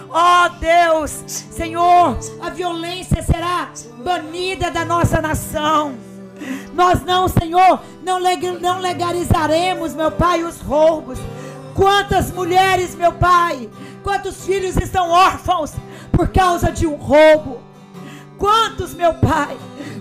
Ó 0.09 0.49
Deus, 0.49 1.11
Senhor, 1.27 2.19
a 2.41 2.51
violência 2.51 3.23
será 3.23 3.71
banida 4.05 4.71
da 4.71 4.85
nossa 4.85 5.21
nação. 5.21 5.97
Nós 6.75 7.03
não, 7.03 7.29
Senhor, 7.29 7.81
não, 8.03 8.21
não 8.61 8.79
legalizaremos, 8.81 9.95
meu 9.95 10.11
Pai, 10.11 10.43
os 10.45 10.61
roubos. 10.61 11.19
Quantas 11.75 12.31
mulheres, 12.33 12.95
meu 12.95 13.13
Pai, 13.13 13.69
quantos 14.03 14.45
filhos 14.45 14.77
estão 14.77 15.11
órfãos 15.11 15.73
por 16.13 16.29
causa 16.29 16.71
de 16.71 16.87
um 16.87 16.95
roubo? 16.95 17.61
Quantos, 18.39 18.95
meu 18.95 19.15
Pai, 19.15 19.57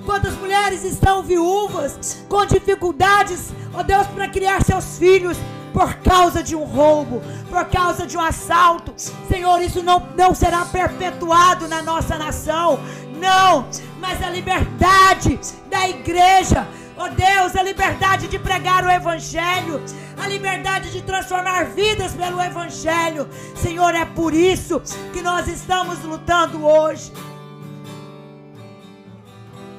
quantas 0.06 0.36
mulheres 0.36 0.84
estão 0.84 1.24
viúvas 1.24 2.24
com 2.30 2.46
dificuldades, 2.46 3.52
ó 3.74 3.84
Deus, 3.84 4.08
para 4.08 4.28
criar 4.30 4.64
seus 4.64 4.98
filhos 4.98 5.38
por 5.74 5.96
causa 5.96 6.42
de 6.42 6.56
um 6.56 6.64
roubo, 6.64 7.22
por 7.50 7.66
causa 7.66 8.08
de 8.08 8.16
um 8.16 8.22
assalto. 8.22 8.94
Senhor, 9.28 9.62
isso 9.62 9.84
não, 9.84 10.08
não 10.16 10.34
será 10.34 10.64
perpetuado 10.64 11.68
na 11.68 11.82
nossa 11.82 12.18
nação. 12.18 12.80
Não, 13.20 13.68
mas 14.00 14.22
a 14.24 14.30
liberdade 14.30 15.38
da 15.70 15.90
igreja, 15.90 16.66
ó 16.96 17.10
Deus, 17.10 17.56
a 17.56 17.64
liberdade 17.64 18.28
de 18.28 18.40
pregar 18.40 18.86
o 18.86 18.90
Evangelho, 18.90 19.84
a 20.18 20.28
liberdade 20.28 20.92
de 20.92 21.02
transformar 21.02 21.66
vidas 21.66 22.14
pelo 22.14 22.42
Evangelho. 22.42 23.28
Senhor, 23.56 23.94
é 23.96 24.06
por 24.06 24.34
isso 24.34 24.82
que 25.12 25.22
nós 25.22 25.48
estamos 25.48 26.02
lutando 26.04 26.66
hoje. 26.66 27.12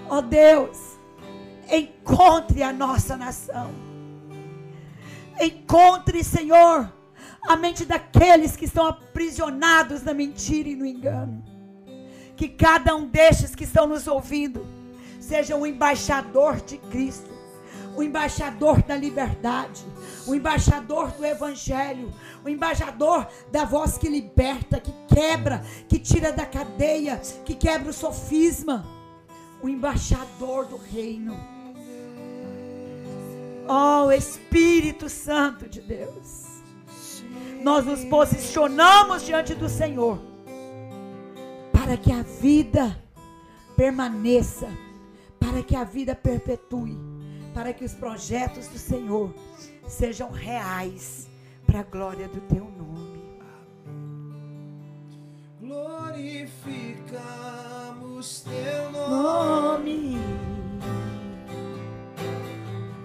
Ó 0.08 0.20
Deus, 0.20 0.78
encontre 1.70 2.62
a 2.62 2.72
nossa 2.72 3.16
nação. 3.16 3.70
Encontre, 5.40 6.22
Senhor, 6.22 6.92
a 7.46 7.56
mente 7.56 7.84
daqueles 7.84 8.56
que 8.56 8.64
estão 8.64 8.86
aprisionados 8.86 10.02
na 10.02 10.14
mentira 10.14 10.68
e 10.68 10.76
no 10.76 10.86
engano. 10.86 11.44
Que 12.36 12.48
cada 12.48 12.94
um 12.94 13.06
destes 13.06 13.54
que 13.54 13.64
estão 13.64 13.86
nos 13.86 14.06
ouvindo 14.06 14.66
seja 15.20 15.56
um 15.56 15.66
embaixador 15.66 16.60
de 16.60 16.78
Cristo, 16.78 17.34
o 17.96 18.02
embaixador 18.02 18.82
da 18.82 18.94
liberdade, 18.94 19.84
o 20.26 20.34
embaixador 20.34 21.10
do 21.12 21.24
Evangelho, 21.24 22.12
o 22.44 22.48
embaixador 22.48 23.26
da 23.50 23.64
voz 23.64 23.98
que 23.98 24.08
liberta, 24.08 24.78
que 24.78 24.92
quebra, 25.08 25.64
que 25.88 25.98
tira 25.98 26.30
da 26.30 26.46
cadeia, 26.46 27.20
que 27.44 27.54
quebra 27.54 27.90
o 27.90 27.94
sofisma, 27.94 28.86
o 29.62 29.68
embaixador 29.68 30.66
do 30.66 30.76
reino. 30.76 31.36
Oh, 33.68 34.10
Espírito 34.12 35.08
Santo 35.08 35.68
de 35.68 35.80
Deus, 35.80 36.62
nós 37.62 37.84
nos 37.84 38.04
posicionamos 38.04 39.24
diante 39.24 39.54
do 39.54 39.68
Senhor 39.68 40.20
para 41.72 41.96
que 41.96 42.12
a 42.12 42.22
vida 42.22 42.96
permaneça, 43.76 44.68
para 45.38 45.62
que 45.62 45.74
a 45.74 45.84
vida 45.84 46.14
perpetue, 46.14 46.96
para 47.52 47.72
que 47.72 47.84
os 47.84 47.94
projetos 47.94 48.68
do 48.68 48.78
Senhor 48.78 49.34
sejam 49.88 50.30
reais 50.30 51.28
para 51.66 51.80
a 51.80 51.82
glória 51.82 52.28
do 52.28 52.40
teu 52.42 52.64
nome. 52.64 52.76
Glorificamos 58.16 58.40
teu 58.40 58.90
nome. 58.90 60.18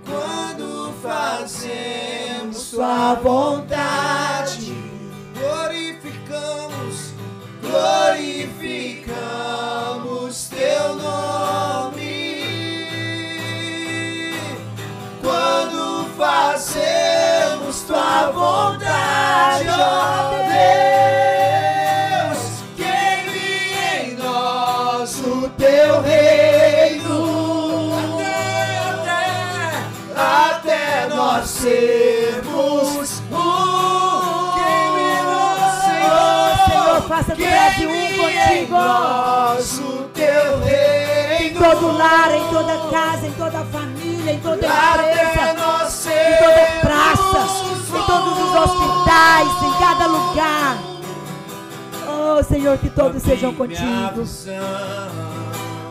Quando 0.06 0.94
fazemos 1.02 2.72
tua 2.72 3.16
vontade. 3.16 4.74
Glorificamos, 5.38 7.14
glorificamos 7.62 8.81
do 37.42 37.50
Brasil 37.50 37.90
um 37.90 38.18
contigo. 38.18 38.72
nós 38.72 39.80
o 39.80 40.04
teu 40.14 40.60
reino 40.60 41.44
Em 41.44 41.54
todo 41.54 41.98
lar, 41.98 42.32
em 42.36 42.48
toda 42.50 42.78
casa, 42.90 43.28
em 43.28 43.32
toda 43.32 43.66
família, 43.66 44.34
em 44.34 44.40
toda 44.40 44.68
empresa, 44.68 45.52
em 45.52 46.38
toda 46.38 46.80
praça, 46.82 47.48
em 47.98 48.04
todos 48.06 48.38
os 48.38 48.56
hospitais, 48.56 49.64
em 49.64 49.80
cada 49.80 50.08
lugar. 50.08 50.78
Oh 52.08 52.44
Senhor, 52.44 52.78
que 52.78 52.90
todos 52.90 53.22
sejam 53.24 53.54
contigo. 53.54 54.24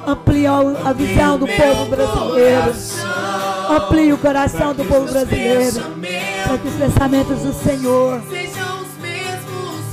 Amplia 0.07 0.51
a 0.85 0.93
visão 0.93 1.39
do 1.39 1.47
povo 1.47 1.85
brasileiro. 1.87 2.73
Amplie 3.71 4.13
o 4.13 4.19
coração 4.19 4.75
do 4.75 4.85
povo 4.85 5.11
brasileiro. 5.11 5.81
Para 6.47 6.59
que 6.59 6.69
os 6.69 6.75
pensamentos 6.75 7.39
do 7.41 7.53
Senhor. 7.53 8.21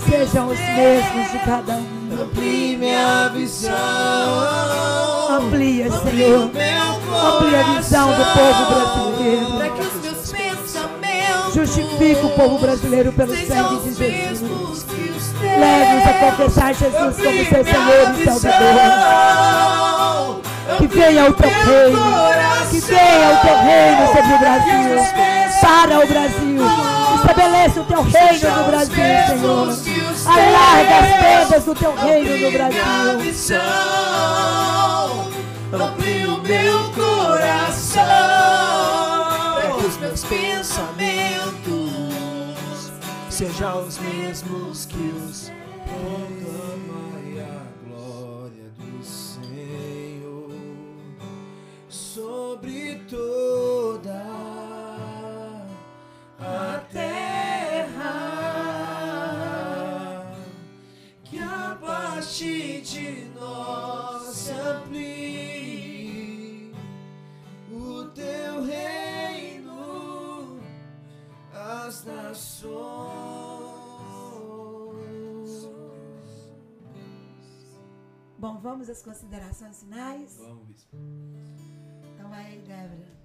Sejam 0.09 0.47
os 0.47 0.59
mesmos 0.59 1.31
de 1.31 1.39
cada 1.39 1.73
um. 1.73 1.97
Amplie 2.21 2.77
minha 2.77 3.29
visão. 3.29 3.73
Amplia, 5.29 5.91
Senhor. 5.91 6.43
Amplia 6.43 7.59
a 7.59 7.73
visão 7.75 8.07
do 8.09 8.25
povo 8.25 8.65
brasileiro. 8.65 9.57
Para 9.57 9.69
que 9.69 9.81
os 9.81 9.93
meus 10.01 10.31
pensamentos 10.31 11.53
Justifica 11.53 12.25
o 12.25 12.29
povo 12.31 12.59
brasileiro 12.59 13.11
pelo 13.11 13.35
sangue 13.35 13.89
de 13.89 13.93
Jesus. 13.93 14.85
Leve-nos 15.41 16.07
a 16.07 16.13
confessar 16.13 16.73
Jesus 16.73 17.15
como 17.15 17.45
seu 17.45 17.63
Senhor 17.65 18.19
e 18.19 18.25
Salvador. 18.25 18.77
Que 20.77 20.87
venha 20.87 21.29
o 21.29 21.33
teu 21.33 21.49
reino. 21.49 21.99
Que 22.69 22.79
venha 22.79 23.29
o 23.31 23.37
teu 23.41 23.57
reino 23.57 24.07
sobre 24.07 24.33
o 24.33 24.39
Brasil. 24.39 24.97
Para 25.61 25.99
o 25.99 26.07
Brasil. 26.07 26.96
Estabelece 27.27 27.79
o 27.81 27.83
teu 27.83 28.01
reino 28.03 28.55
no 28.55 28.63
Brasil, 28.63 28.95
Senhor. 30.15 30.39
Alarga 30.39 30.97
as 30.97 31.07
tendas 31.19 31.65
do 31.65 31.75
teu 31.75 31.93
reino 31.93 32.37
no 32.37 32.51
Brasil. 32.53 32.81
Amplie 35.73 36.25
o 36.25 36.37
meu 36.41 36.89
coração 36.93 38.01
para 39.55 39.73
que 39.77 39.85
os 39.85 39.97
meus 39.97 40.23
pensamentos 40.23 41.51
Sejam 43.29 43.85
os 43.85 43.97
mesmos 43.99 44.85
que 44.85 45.13
os 45.27 45.51
Proclamai 45.85 47.43
a 47.43 47.67
glória 47.85 48.71
do 48.77 49.03
Senhor 49.03 50.49
sobre 51.89 53.01
toda 53.09 54.46
a 56.47 56.79
terra. 56.91 58.13
Que 61.23 61.39
a 61.39 61.77
partir 61.79 62.81
de 62.81 63.25
nós 63.35 64.23
se 64.35 64.51
amplie 64.51 65.67
o 67.71 68.05
teu 68.11 68.63
reino 68.63 70.59
às 71.53 72.05
nações. 72.05 72.87
Bom, 78.39 78.59
vamos 78.59 78.89
às 78.89 79.01
considerações 79.01 79.79
finais? 79.79 80.37
Vamos. 80.37 80.87
Então 82.13 82.31
aí, 82.31 82.59
Débora. 82.59 83.16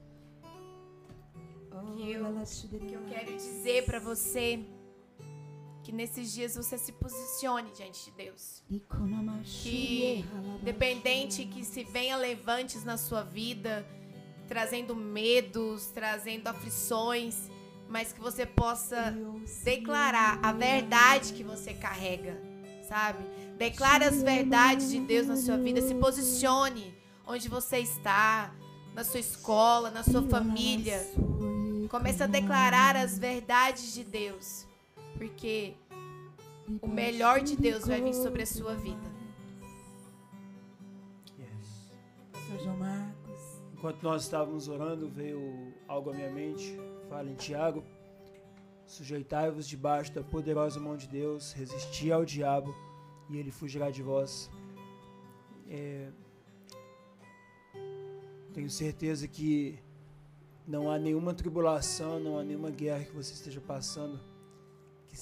Oh, 1.75 1.97
Que 1.97 2.13
eu- 2.13 2.25
que 2.89 2.93
eu 2.95 3.01
quero 3.09 3.37
dizer 3.37 3.85
pra 3.85 3.99
você 3.99 4.61
que 5.83 5.91
nesses 5.93 6.33
dias 6.33 6.55
você 6.55 6.79
se 6.79 6.93
posicione 6.93 7.71
diante 7.75 8.05
de 8.05 8.11
Deus. 8.13 8.63
Que 9.63 10.25
Independente 10.61 11.45
que 11.45 11.65
se 11.65 11.83
venha 11.85 12.17
levantes 12.17 12.85
na 12.85 12.97
sua 12.97 13.23
vida, 13.23 13.85
trazendo 14.47 14.95
medos, 14.95 15.87
trazendo 15.89 16.47
aflições, 16.49 17.51
mas 17.89 18.13
que 18.13 18.21
você 18.21 18.47
possa 18.47 19.15
declarar 19.65 20.39
a 20.43 20.53
verdade 20.53 21.33
que 21.33 21.43
você 21.43 21.75
carrega, 21.75 22.41
sabe? 22.89 23.19
Declare 23.59 24.05
as 24.05 24.23
verdades 24.23 24.91
de 24.91 25.01
Deus 25.01 25.27
na 25.27 25.37
sua 25.37 25.57
vida, 25.57 25.81
se 25.83 25.95
posicione 25.95 26.95
onde 27.27 27.49
você 27.49 27.79
está, 27.79 28.53
na 28.95 29.03
sua 29.05 29.21
escola, 29.21 29.91
na 29.91 30.03
sua 30.05 30.23
família. 30.23 31.01
Comece 31.89 32.23
a 32.23 32.27
declarar 32.27 32.97
as 32.97 33.19
verdades 33.19 33.93
de 33.93 34.05
Deus, 34.05 34.67
porque 35.17 35.75
o 36.81 36.87
melhor 36.87 37.41
de 37.41 37.57
Deus 37.57 37.87
vai 37.87 38.01
vir 38.01 38.15
sobre 38.15 38.43
a 38.43 38.47
sua 38.47 38.75
vida. 38.75 39.13
Pastor 42.33 42.59
João 42.61 42.77
Marcos. 42.77 43.63
Enquanto 43.73 44.03
nós 44.03 44.23
estávamos 44.25 44.69
orando, 44.69 45.09
veio 45.09 45.73
algo 45.89 46.11
à 46.11 46.15
minha 46.15 46.31
mente. 46.31 46.79
Fala 47.09 47.31
em 47.31 47.35
Tiago: 47.35 47.83
Sujeitai-vos 48.87 49.67
debaixo 49.67 50.13
da 50.13 50.23
poderosa 50.23 50.79
mão 50.79 50.97
de 50.97 51.09
Deus, 51.09 51.53
resisti 51.53 52.13
ao 52.13 52.25
diabo 52.25 52.75
e 53.31 53.39
ele 53.39 53.51
fugirá 53.51 53.91
de 53.91 54.03
vós. 54.03 54.51
É, 55.69 56.11
tenho 58.53 58.69
certeza 58.69 59.27
que 59.27 59.79
não 60.67 60.91
há 60.91 60.99
nenhuma 60.99 61.35
tribulação, 61.35 62.21
não 62.21 62.39
há 62.39 62.43
nenhuma 62.43 62.71
guerra 62.71 63.05
que 63.05 63.13
você 63.13 63.33
esteja 63.33 63.61
passando 63.61 64.19
que 65.09 65.17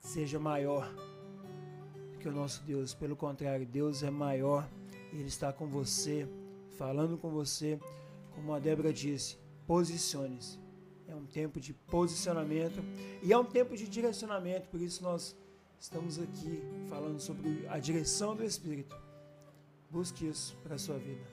seja 0.00 0.38
maior 0.38 0.90
que 2.18 2.28
o 2.28 2.32
nosso 2.32 2.62
Deus. 2.64 2.94
Pelo 2.94 3.14
contrário, 3.14 3.66
Deus 3.66 4.02
é 4.02 4.10
maior, 4.10 4.68
Ele 5.12 5.26
está 5.26 5.52
com 5.52 5.66
você, 5.66 6.28
falando 6.76 7.18
com 7.18 7.30
você. 7.30 7.78
Como 8.34 8.52
a 8.52 8.58
Débora 8.58 8.92
disse, 8.92 9.38
posicione-se. 9.66 10.58
É 11.08 11.14
um 11.14 11.24
tempo 11.24 11.60
de 11.60 11.72
posicionamento 11.72 12.82
e 13.22 13.32
é 13.32 13.38
um 13.38 13.44
tempo 13.44 13.76
de 13.76 13.88
direcionamento, 13.88 14.68
por 14.68 14.80
isso 14.80 15.02
nós 15.04 15.36
estamos 15.78 16.18
aqui 16.18 16.62
falando 16.88 17.20
sobre 17.20 17.66
a 17.68 17.78
direção 17.78 18.34
do 18.34 18.42
Espírito. 18.42 18.96
Busque 19.88 20.26
isso 20.26 20.56
para 20.62 20.74
a 20.74 20.78
sua 20.78 20.98
vida. 20.98 21.24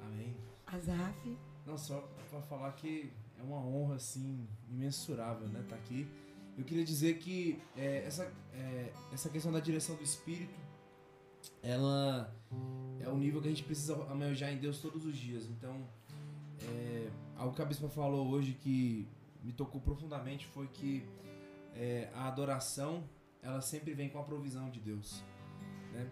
Amém. 0.00 0.36
Azaf. 0.66 1.51
Não, 1.66 1.78
só 1.78 2.00
pra 2.30 2.40
falar 2.42 2.72
que 2.72 3.12
é 3.38 3.42
uma 3.42 3.58
honra, 3.58 3.96
assim, 3.96 4.46
imensurável, 4.70 5.48
né, 5.48 5.64
tá 5.68 5.76
aqui. 5.76 6.06
Eu 6.56 6.64
queria 6.64 6.84
dizer 6.84 7.18
que 7.18 7.58
é, 7.76 8.04
essa, 8.04 8.30
é, 8.52 8.92
essa 9.12 9.28
questão 9.28 9.50
da 9.50 9.60
direção 9.60 9.96
do 9.96 10.02
Espírito, 10.02 10.54
ela 11.62 12.32
é 13.00 13.08
o 13.08 13.16
nível 13.16 13.40
que 13.40 13.48
a 13.48 13.50
gente 13.50 13.64
precisa 13.64 13.94
almejar 13.94 14.52
em 14.52 14.58
Deus 14.58 14.78
todos 14.78 15.04
os 15.06 15.16
dias. 15.16 15.46
Então, 15.46 15.88
é, 16.60 17.10
algo 17.36 17.54
que 17.54 17.62
a 17.62 17.64
Bispa 17.64 17.88
falou 17.88 18.28
hoje 18.28 18.52
que 18.52 19.08
me 19.42 19.52
tocou 19.52 19.80
profundamente 19.80 20.46
foi 20.46 20.68
que 20.68 21.04
é, 21.74 22.10
a 22.14 22.28
adoração, 22.28 23.02
ela 23.42 23.60
sempre 23.60 23.94
vem 23.94 24.08
com 24.08 24.18
a 24.18 24.22
provisão 24.22 24.70
de 24.70 24.78
Deus, 24.78 25.22
né? 25.92 26.08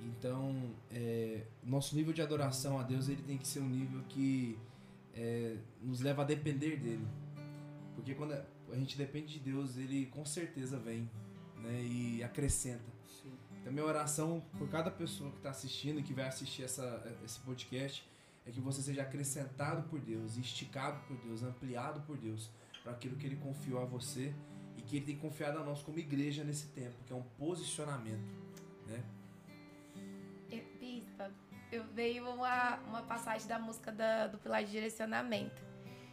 Então, 0.00 0.74
é, 0.90 1.46
nosso 1.62 1.94
nível 1.94 2.12
de 2.12 2.22
adoração 2.22 2.78
a 2.78 2.82
Deus, 2.82 3.08
ele 3.08 3.22
tem 3.22 3.38
que 3.38 3.46
ser 3.46 3.60
um 3.60 3.68
nível 3.68 4.02
que 4.08 4.58
é, 5.14 5.56
nos 5.80 6.00
leva 6.00 6.22
a 6.22 6.24
depender 6.24 6.76
dele. 6.76 7.06
Porque 7.94 8.14
quando 8.14 8.32
a 8.32 8.76
gente 8.76 8.96
depende 8.96 9.34
de 9.34 9.40
Deus, 9.40 9.76
ele 9.76 10.06
com 10.06 10.24
certeza 10.24 10.78
vem 10.78 11.08
né, 11.56 11.82
e 11.82 12.22
acrescenta. 12.22 12.92
Então, 13.60 13.72
minha 13.72 13.84
oração 13.84 14.42
por 14.58 14.68
cada 14.68 14.90
pessoa 14.90 15.30
que 15.30 15.36
está 15.36 15.50
assistindo 15.50 16.00
e 16.00 16.02
que 16.02 16.12
vai 16.12 16.26
assistir 16.26 16.64
essa, 16.64 17.16
esse 17.24 17.38
podcast 17.40 18.04
é 18.44 18.50
que 18.50 18.60
você 18.60 18.82
seja 18.82 19.02
acrescentado 19.02 19.88
por 19.88 20.00
Deus, 20.00 20.36
esticado 20.36 21.00
por 21.06 21.16
Deus, 21.18 21.44
ampliado 21.44 22.00
por 22.02 22.16
Deus 22.16 22.50
para 22.82 22.92
aquilo 22.92 23.14
que 23.16 23.24
ele 23.24 23.36
confiou 23.36 23.80
a 23.80 23.84
você 23.84 24.34
e 24.76 24.82
que 24.82 24.96
ele 24.96 25.06
tem 25.06 25.16
confiado 25.16 25.58
a 25.58 25.62
nós 25.62 25.80
como 25.80 25.98
igreja 26.00 26.42
nesse 26.42 26.66
tempo, 26.68 26.96
que 27.06 27.12
é 27.12 27.16
um 27.16 27.22
posicionamento. 27.38 28.34
Né? 28.88 29.04
Eu 31.72 31.84
veio 31.84 32.28
uma, 32.28 32.76
uma 32.80 33.02
passagem 33.02 33.48
da 33.48 33.58
música 33.58 33.90
da- 33.90 34.26
do 34.26 34.36
Pilar 34.38 34.62
de 34.62 34.70
Direcionamento. 34.70 35.62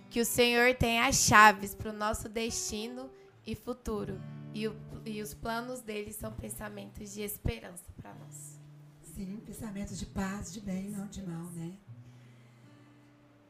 Que 0.09 0.21
o 0.21 0.25
Senhor 0.25 0.73
tem 0.73 1.01
as 1.01 1.17
chaves 1.17 1.75
para 1.75 1.89
o 1.89 1.93
nosso 1.93 2.29
destino 2.29 3.09
e 3.45 3.53
futuro. 3.55 4.19
E, 4.53 4.67
o- 4.67 4.75
e 5.05 5.21
os 5.21 5.33
planos 5.33 5.81
dele 5.81 6.13
são 6.13 6.31
pensamentos 6.31 7.11
de 7.13 7.21
esperança 7.21 7.83
para 7.97 8.13
nós. 8.15 8.57
Sim, 9.03 9.37
pensamentos 9.45 9.99
de 9.99 10.05
paz, 10.05 10.53
de 10.53 10.61
bem, 10.61 10.89
não 10.89 11.05
de 11.07 11.21
mal, 11.21 11.43
né? 11.51 11.73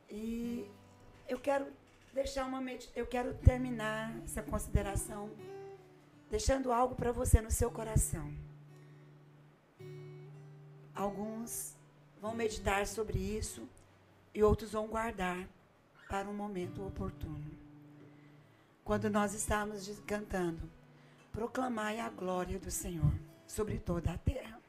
E 0.10 0.66
eu 1.28 1.40
quero 1.40 1.68
deixar 2.12 2.46
uma 2.46 2.60
eu 2.96 3.06
quero 3.06 3.36
terminar 3.36 4.18
essa 4.24 4.42
consideração 4.42 5.30
deixando 6.28 6.72
algo 6.74 6.96
para 6.96 7.12
você 7.12 7.40
no 7.40 7.52
seu 7.52 7.70
coração. 7.70 8.34
Alguns 10.96 11.78
vão 12.22 12.34
meditar 12.34 12.86
sobre 12.88 13.18
isso 13.18 13.68
e 14.34 14.44
outros 14.44 14.72
vão 14.72 14.88
guardar 14.88 15.48
para 16.10 16.28
um 16.28 16.34
momento 16.34 16.86
oportuno. 16.86 17.44
Quando 18.84 19.10
nós 19.10 19.34
estávamos 19.34 19.86
diz- 19.86 20.02
cantando, 20.06 20.70
proclamai 21.32 22.00
a 22.00 22.10
glória 22.10 22.60
do 22.60 22.72
Senhor 22.72 23.14
sobre 23.48 23.78
toda 23.80 24.12
a 24.12 24.18
terra 24.18 24.60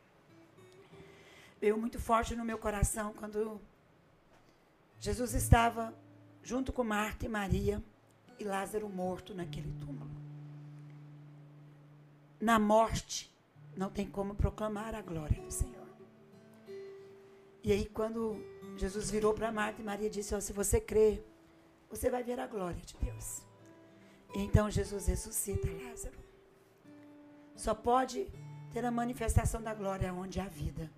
veio 1.60 1.76
muito 1.76 2.00
forte 2.00 2.34
no 2.34 2.44
meu 2.44 2.56
coração 2.56 3.12
quando 3.12 3.60
Jesus 4.98 5.34
estava 5.34 5.94
junto 6.42 6.72
com 6.72 6.82
Marta 6.82 7.26
e 7.26 7.28
Maria 7.28 7.82
e 8.38 8.44
Lázaro 8.44 8.88
morto 8.88 9.34
naquele 9.34 9.70
túmulo. 9.78 10.10
Na 12.40 12.58
morte, 12.58 13.30
não 13.76 13.90
tem 13.90 14.08
como 14.08 14.34
proclamar 14.34 14.94
a 14.94 15.02
glória 15.02 15.40
do 15.42 15.50
Senhor. 15.50 15.79
E 17.62 17.72
aí, 17.72 17.86
quando 17.86 18.42
Jesus 18.76 19.10
virou 19.10 19.34
para 19.34 19.52
Marta 19.52 19.80
e 19.80 19.84
Maria 19.84 20.08
disse: 20.08 20.34
ó, 20.34 20.40
Se 20.40 20.52
você 20.52 20.80
crê, 20.80 21.22
você 21.90 22.08
vai 22.08 22.22
ver 22.22 22.38
a 22.40 22.46
glória 22.46 22.80
de 22.80 22.96
Deus. 22.96 23.42
Então 24.34 24.70
Jesus 24.70 25.06
ressuscita 25.06 25.68
Lázaro. 25.84 26.18
Só 27.56 27.74
pode 27.74 28.30
ter 28.72 28.84
a 28.84 28.90
manifestação 28.90 29.60
da 29.60 29.74
glória 29.74 30.12
onde 30.14 30.40
há 30.40 30.46
vida. 30.46 30.90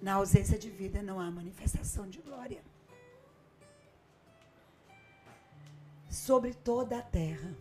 Na 0.00 0.14
ausência 0.14 0.58
de 0.58 0.70
vida 0.70 1.02
não 1.02 1.18
há 1.18 1.30
manifestação 1.30 2.08
de 2.08 2.20
glória. 2.20 2.62
sobre 6.14 6.54
toda 6.54 6.98
a 6.98 7.02
terra 7.02 7.52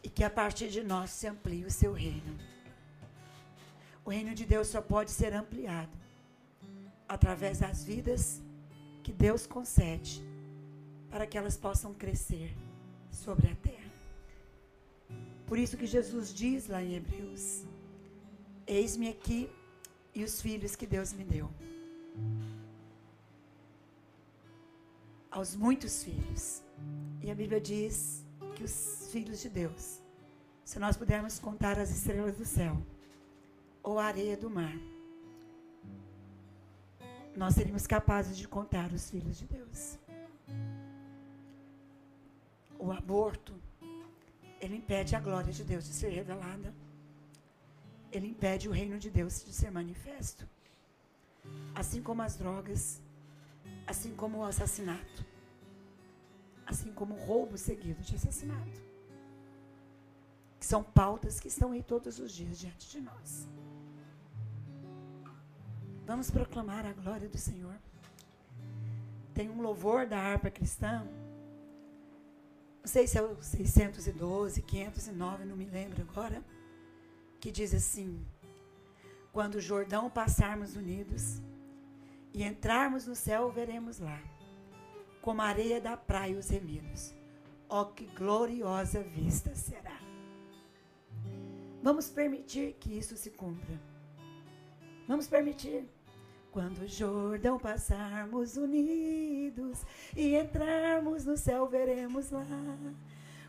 e 0.00 0.08
que 0.08 0.22
a 0.22 0.30
partir 0.30 0.68
de 0.68 0.82
nós 0.82 1.10
se 1.10 1.26
amplie 1.26 1.64
o 1.64 1.70
seu 1.70 1.92
reino. 1.92 2.38
O 4.04 4.10
reino 4.10 4.32
de 4.32 4.46
Deus 4.46 4.68
só 4.68 4.80
pode 4.80 5.10
ser 5.10 5.34
ampliado 5.34 6.03
através 7.08 7.58
das 7.58 7.84
vidas 7.84 8.42
que 9.02 9.12
Deus 9.12 9.46
concede 9.46 10.22
para 11.10 11.26
que 11.26 11.38
elas 11.38 11.56
possam 11.56 11.94
crescer 11.94 12.56
sobre 13.10 13.48
a 13.48 13.54
terra. 13.56 13.92
Por 15.46 15.58
isso 15.58 15.76
que 15.76 15.86
Jesus 15.86 16.32
diz 16.32 16.66
lá 16.66 16.82
em 16.82 16.94
Hebreus: 16.94 17.64
Eis-me 18.66 19.08
aqui 19.08 19.50
e 20.14 20.24
os 20.24 20.40
filhos 20.40 20.74
que 20.74 20.86
Deus 20.86 21.12
me 21.12 21.24
deu. 21.24 21.50
Aos 25.30 25.54
muitos 25.54 26.02
filhos. 26.02 26.62
E 27.22 27.30
a 27.30 27.34
Bíblia 27.34 27.60
diz 27.60 28.24
que 28.54 28.64
os 28.64 29.08
filhos 29.10 29.40
de 29.40 29.48
Deus, 29.48 30.00
se 30.64 30.78
nós 30.78 30.96
pudermos 30.96 31.38
contar 31.38 31.78
as 31.78 31.90
estrelas 31.90 32.36
do 32.36 32.44
céu, 32.44 32.76
ou 33.82 33.98
a 33.98 34.04
areia 34.04 34.36
do 34.36 34.50
mar, 34.50 34.76
nós 37.36 37.54
seríamos 37.54 37.86
capazes 37.86 38.36
de 38.36 38.46
contar 38.46 38.92
os 38.92 39.10
filhos 39.10 39.38
de 39.38 39.46
Deus. 39.46 39.98
O 42.78 42.92
aborto, 42.92 43.54
ele 44.60 44.76
impede 44.76 45.16
a 45.16 45.20
glória 45.20 45.52
de 45.52 45.64
Deus 45.64 45.84
de 45.84 45.92
ser 45.92 46.10
revelada. 46.10 46.72
Ele 48.12 48.28
impede 48.28 48.68
o 48.68 48.72
reino 48.72 48.98
de 48.98 49.10
Deus 49.10 49.44
de 49.44 49.52
ser 49.52 49.70
manifesto. 49.70 50.48
Assim 51.74 52.02
como 52.02 52.22
as 52.22 52.36
drogas, 52.36 53.02
assim 53.86 54.14
como 54.14 54.38
o 54.38 54.44
assassinato, 54.44 55.24
assim 56.66 56.92
como 56.92 57.14
o 57.14 57.18
roubo 57.18 57.58
seguido 57.58 58.00
de 58.02 58.14
assassinato. 58.14 58.82
São 60.60 60.82
pautas 60.82 61.40
que 61.40 61.48
estão 61.48 61.72
aí 61.72 61.82
todos 61.82 62.18
os 62.18 62.32
dias 62.32 62.58
diante 62.58 62.88
de 62.88 63.00
nós. 63.00 63.46
Vamos 66.06 66.30
proclamar 66.30 66.84
a 66.84 66.92
glória 66.92 67.28
do 67.28 67.38
Senhor. 67.38 67.74
Tem 69.32 69.48
um 69.48 69.62
louvor 69.62 70.06
da 70.06 70.18
harpa 70.18 70.50
cristã. 70.50 71.06
Não 72.80 72.86
sei 72.86 73.06
se 73.06 73.16
é 73.16 73.22
o 73.22 73.42
612, 73.42 74.60
509, 74.60 75.44
não 75.46 75.56
me 75.56 75.64
lembro 75.64 76.02
agora. 76.02 76.44
Que 77.40 77.50
diz 77.50 77.72
assim: 77.72 78.22
Quando 79.32 79.54
o 79.54 79.60
Jordão 79.60 80.10
passarmos 80.10 80.76
unidos 80.76 81.40
e 82.34 82.44
entrarmos 82.44 83.06
no 83.06 83.14
céu, 83.14 83.50
veremos 83.50 83.98
lá, 83.98 84.20
como 85.22 85.40
a 85.40 85.46
areia 85.46 85.80
da 85.80 85.96
praia 85.96 86.38
os 86.38 86.50
remidos. 86.50 87.14
Ó, 87.66 87.86
que 87.86 88.04
gloriosa 88.08 89.02
vista 89.02 89.54
será. 89.54 89.98
Vamos 91.82 92.10
permitir 92.10 92.74
que 92.74 92.96
isso 92.96 93.16
se 93.16 93.30
cumpra. 93.30 93.80
Vamos 95.08 95.26
permitir. 95.26 95.93
Quando 96.54 96.82
o 96.82 96.86
Jordão 96.86 97.58
passarmos 97.58 98.56
unidos 98.56 99.80
e 100.16 100.36
entrarmos 100.36 101.24
no 101.24 101.36
céu, 101.36 101.66
veremos 101.66 102.30
lá, 102.30 102.46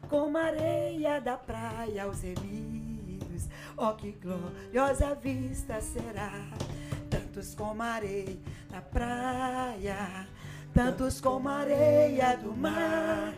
como 0.10 0.36
areia 0.36 1.22
da 1.22 1.38
praia 1.38 2.08
os 2.08 2.22
remidos. 2.22 3.48
Oh, 3.78 3.94
que 3.94 4.14
gloriosa 4.14 5.14
vista 5.14 5.80
será! 5.82 6.32
Tantos 7.08 7.54
como 7.54 7.84
areia 7.84 8.40
da 8.72 8.82
praia, 8.82 10.28
tantos 10.74 11.22
como 11.22 11.48
a 11.48 11.58
areia 11.58 12.36
do 12.38 12.58
mar. 12.58 13.36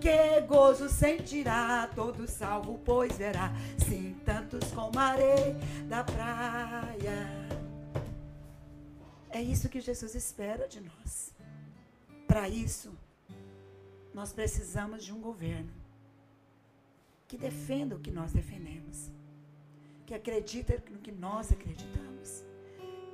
Que 0.00 0.40
gozo 0.48 0.88
sentirá 0.88 1.86
todo 1.94 2.26
salvo, 2.26 2.80
pois 2.82 3.18
verá, 3.18 3.52
sim, 3.76 4.16
tantos 4.24 4.72
como 4.72 4.98
areia 4.98 5.54
da 5.86 6.02
praia. 6.02 7.61
É 9.32 9.40
isso 9.40 9.70
que 9.70 9.80
Jesus 9.80 10.14
espera 10.14 10.68
de 10.68 10.78
nós. 10.78 11.34
Para 12.26 12.50
isso, 12.50 12.92
nós 14.12 14.30
precisamos 14.30 15.02
de 15.02 15.12
um 15.12 15.22
governo 15.22 15.72
que 17.26 17.38
defenda 17.38 17.96
o 17.96 18.00
que 18.00 18.10
nós 18.10 18.30
defendemos, 18.30 19.10
que 20.04 20.14
acredita 20.14 20.74
no 20.90 20.98
que 20.98 21.10
nós 21.10 21.50
acreditamos, 21.50 22.44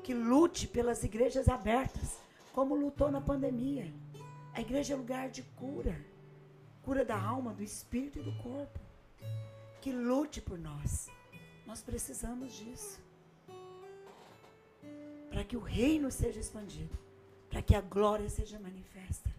que 0.03 0.13
lute 0.13 0.67
pelas 0.67 1.05
igrejas 1.05 1.49
abertas, 1.49 2.19
como 2.53 2.75
lutou 2.75 3.13
na 3.13 3.21
pandemia. 3.21 3.95
A 4.55 4.61
igreja 4.61 4.95
é 4.95 4.97
lugar 4.97 5.31
de 5.31 5.45
cura, 5.63 6.05
cura 6.83 7.05
da 7.05 7.17
alma, 7.17 7.55
do 7.55 7.63
espírito 7.63 8.19
e 8.19 8.23
do 8.25 8.35
corpo. 8.43 8.81
Que 9.81 9.93
lute 9.93 10.41
por 10.41 10.59
nós. 10.59 11.07
Nós 11.65 11.81
precisamos 11.81 12.53
disso 12.55 13.08
para 15.31 15.45
que 15.45 15.57
o 15.57 15.61
reino 15.61 16.11
seja 16.11 16.41
expandido, 16.41 16.97
para 17.49 17.63
que 17.63 17.75
a 17.75 17.81
glória 17.81 18.29
seja 18.29 18.59
manifesta. 18.59 19.31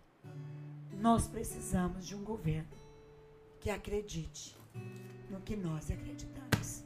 Nós 0.99 1.27
precisamos 1.27 2.05
de 2.05 2.15
um 2.15 2.23
governo 2.23 2.77
que 3.59 3.69
acredite 3.69 4.55
no 5.29 5.41
que 5.41 5.55
nós 5.55 5.89
acreditamos. 5.89 6.83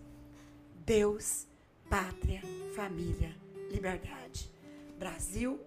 Deus, 0.86 1.48
pátria, 1.90 2.42
família, 2.76 3.36
liberdade. 3.72 4.52
Brasil 5.00 5.60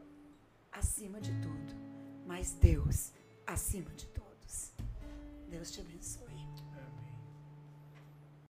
acima 0.73 1.21
de 1.21 1.33
tudo, 1.41 1.75
mas 2.27 2.53
Deus 2.53 3.13
acima 3.47 3.91
de 3.91 4.07
todos. 4.07 4.73
Deus 5.49 5.71
te 5.71 5.81
abençoe. 5.81 6.26